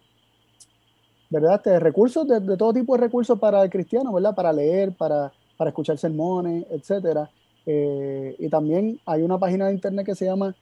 ¿verdad? 1.29 1.55
Este, 1.55 1.79
recursos, 1.79 2.25
de, 2.27 2.57
todo 2.57 2.73
tipo 2.73 2.95
de 2.95 3.03
recursos 3.03 3.39
para 3.39 3.63
el 3.63 3.69
cristiano, 3.69 4.11
¿verdad? 4.13 4.35
Para 4.35 4.53
leer, 4.53 4.95
para, 4.95 5.33
para 5.57 5.69
escuchar 5.69 5.97
sermones, 5.97 6.65
etcétera. 6.69 7.29
Eh, 7.65 8.35
y 8.39 8.49
también 8.49 8.99
hay 9.05 9.21
una 9.21 9.39
página 9.39 9.67
de 9.67 9.73
internet 9.73 10.05
que 10.05 10.15
se 10.15 10.25
llama 10.25 10.53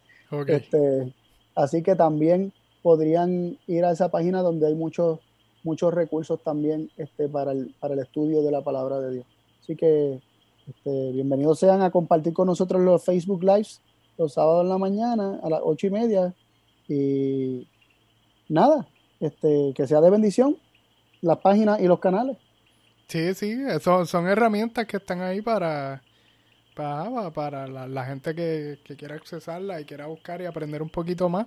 Este, 0.46 1.12
así 1.54 1.82
que 1.82 1.96
también 1.96 2.52
podrían 2.82 3.58
ir 3.66 3.84
a 3.84 3.92
esa 3.92 4.10
página 4.10 4.42
donde 4.42 4.66
hay 4.66 4.74
muchos 4.74 5.20
muchos 5.62 5.92
recursos 5.92 6.42
también 6.42 6.90
este, 6.96 7.28
para, 7.28 7.52
el, 7.52 7.74
para 7.80 7.94
el 7.94 8.00
estudio 8.00 8.42
de 8.42 8.50
la 8.50 8.62
palabra 8.62 9.00
de 9.00 9.14
Dios. 9.14 9.26
Así 9.62 9.76
que 9.76 10.20
este, 10.66 11.12
bienvenidos 11.12 11.58
sean 11.58 11.82
a 11.82 11.90
compartir 11.90 12.32
con 12.32 12.46
nosotros 12.46 12.80
los 12.80 13.04
Facebook 13.04 13.42
Lives 13.42 13.80
los 14.16 14.34
sábados 14.34 14.62
en 14.64 14.68
la 14.68 14.78
mañana 14.78 15.40
a 15.42 15.48
las 15.48 15.60
ocho 15.62 15.86
y 15.86 15.90
media. 15.90 16.34
Y 16.88 17.68
nada, 18.48 18.86
este, 19.20 19.72
que 19.74 19.86
sea 19.86 20.00
de 20.00 20.10
bendición 20.10 20.56
las 21.22 21.38
páginas 21.38 21.80
y 21.80 21.86
los 21.86 22.00
canales. 22.00 22.36
Sí, 23.08 23.34
sí, 23.34 23.56
eso 23.68 24.06
son 24.06 24.28
herramientas 24.28 24.86
que 24.86 24.96
están 24.96 25.20
ahí 25.20 25.42
para, 25.42 26.02
para, 26.80 27.30
para 27.30 27.66
la, 27.66 28.04
gente 28.06 28.34
que, 28.34 28.78
quiera 28.96 29.14
accesarla 29.14 29.80
y 29.80 29.84
quiera 29.84 30.06
buscar 30.06 30.40
y 30.40 30.46
aprender 30.46 30.82
un 30.82 30.88
poquito 30.88 31.28
más. 31.28 31.46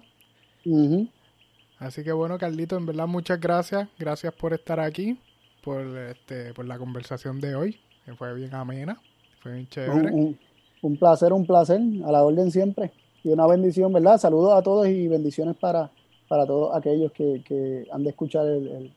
Así 1.80 2.04
que 2.04 2.12
bueno, 2.12 2.38
Carlito, 2.38 2.78
en 2.78 2.86
verdad 2.86 3.08
muchas 3.08 3.40
gracias. 3.40 3.90
Gracias 3.98 4.32
por 4.34 4.54
estar 4.54 4.80
aquí, 4.80 5.18
por, 5.64 5.82
este, 5.98 6.54
por 6.54 6.66
la 6.66 6.78
conversación 6.78 7.42
de 7.42 7.56
hoy, 7.56 7.80
que 8.06 8.14
fue 8.14 8.34
bien 8.36 8.54
amena. 8.54 9.02
Un, 9.46 10.98
placer, 10.98 11.34
un 11.34 11.48
placer, 11.48 11.82
a 12.06 12.12
la 12.12 12.24
orden 12.24 12.52
siempre. 12.52 12.92
Y 13.24 13.30
una 13.30 13.48
bendición, 13.48 13.92
¿verdad? 13.92 14.20
Saludos 14.20 14.54
a 14.54 14.62
todos 14.62 14.88
y 14.88 15.08
bendiciones 15.08 15.56
para, 15.58 15.90
para 16.28 16.46
todos 16.46 16.76
aquellos 16.76 17.12
que, 17.12 17.88
han 17.92 18.04
de 18.04 18.10
escuchar 18.12 18.46
el, 18.46 18.94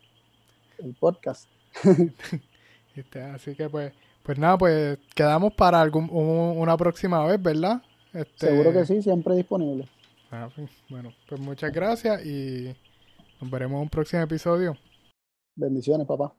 podcast. 1.01 1.49
Este, 2.95 3.21
así 3.21 3.55
que 3.55 3.69
pues, 3.69 3.93
pues 4.27 4.39
nada, 4.41 4.59
pues 4.59 4.99
quedamos 5.15 5.55
para 5.55 5.81
algún, 5.81 6.11
una 6.11 6.77
próxima 6.77 7.25
vez, 7.25 7.41
¿verdad? 7.41 7.81
Este, 8.13 8.49
Seguro 8.49 8.73
que 8.73 8.85
sí, 8.85 9.01
siempre 9.01 9.37
disponible. 9.37 9.89
Ah, 10.33 10.49
pues, 10.53 10.69
bueno, 10.91 11.13
pues 11.29 11.41
muchas 11.41 11.73
gracias 11.73 12.27
y 12.27 12.75
nos 13.41 13.49
veremos 13.49 13.77
en 13.77 13.83
un 13.83 13.89
próximo 13.89 14.23
episodio. 14.23 14.77
Bendiciones, 15.55 16.09
papá. 16.09 16.35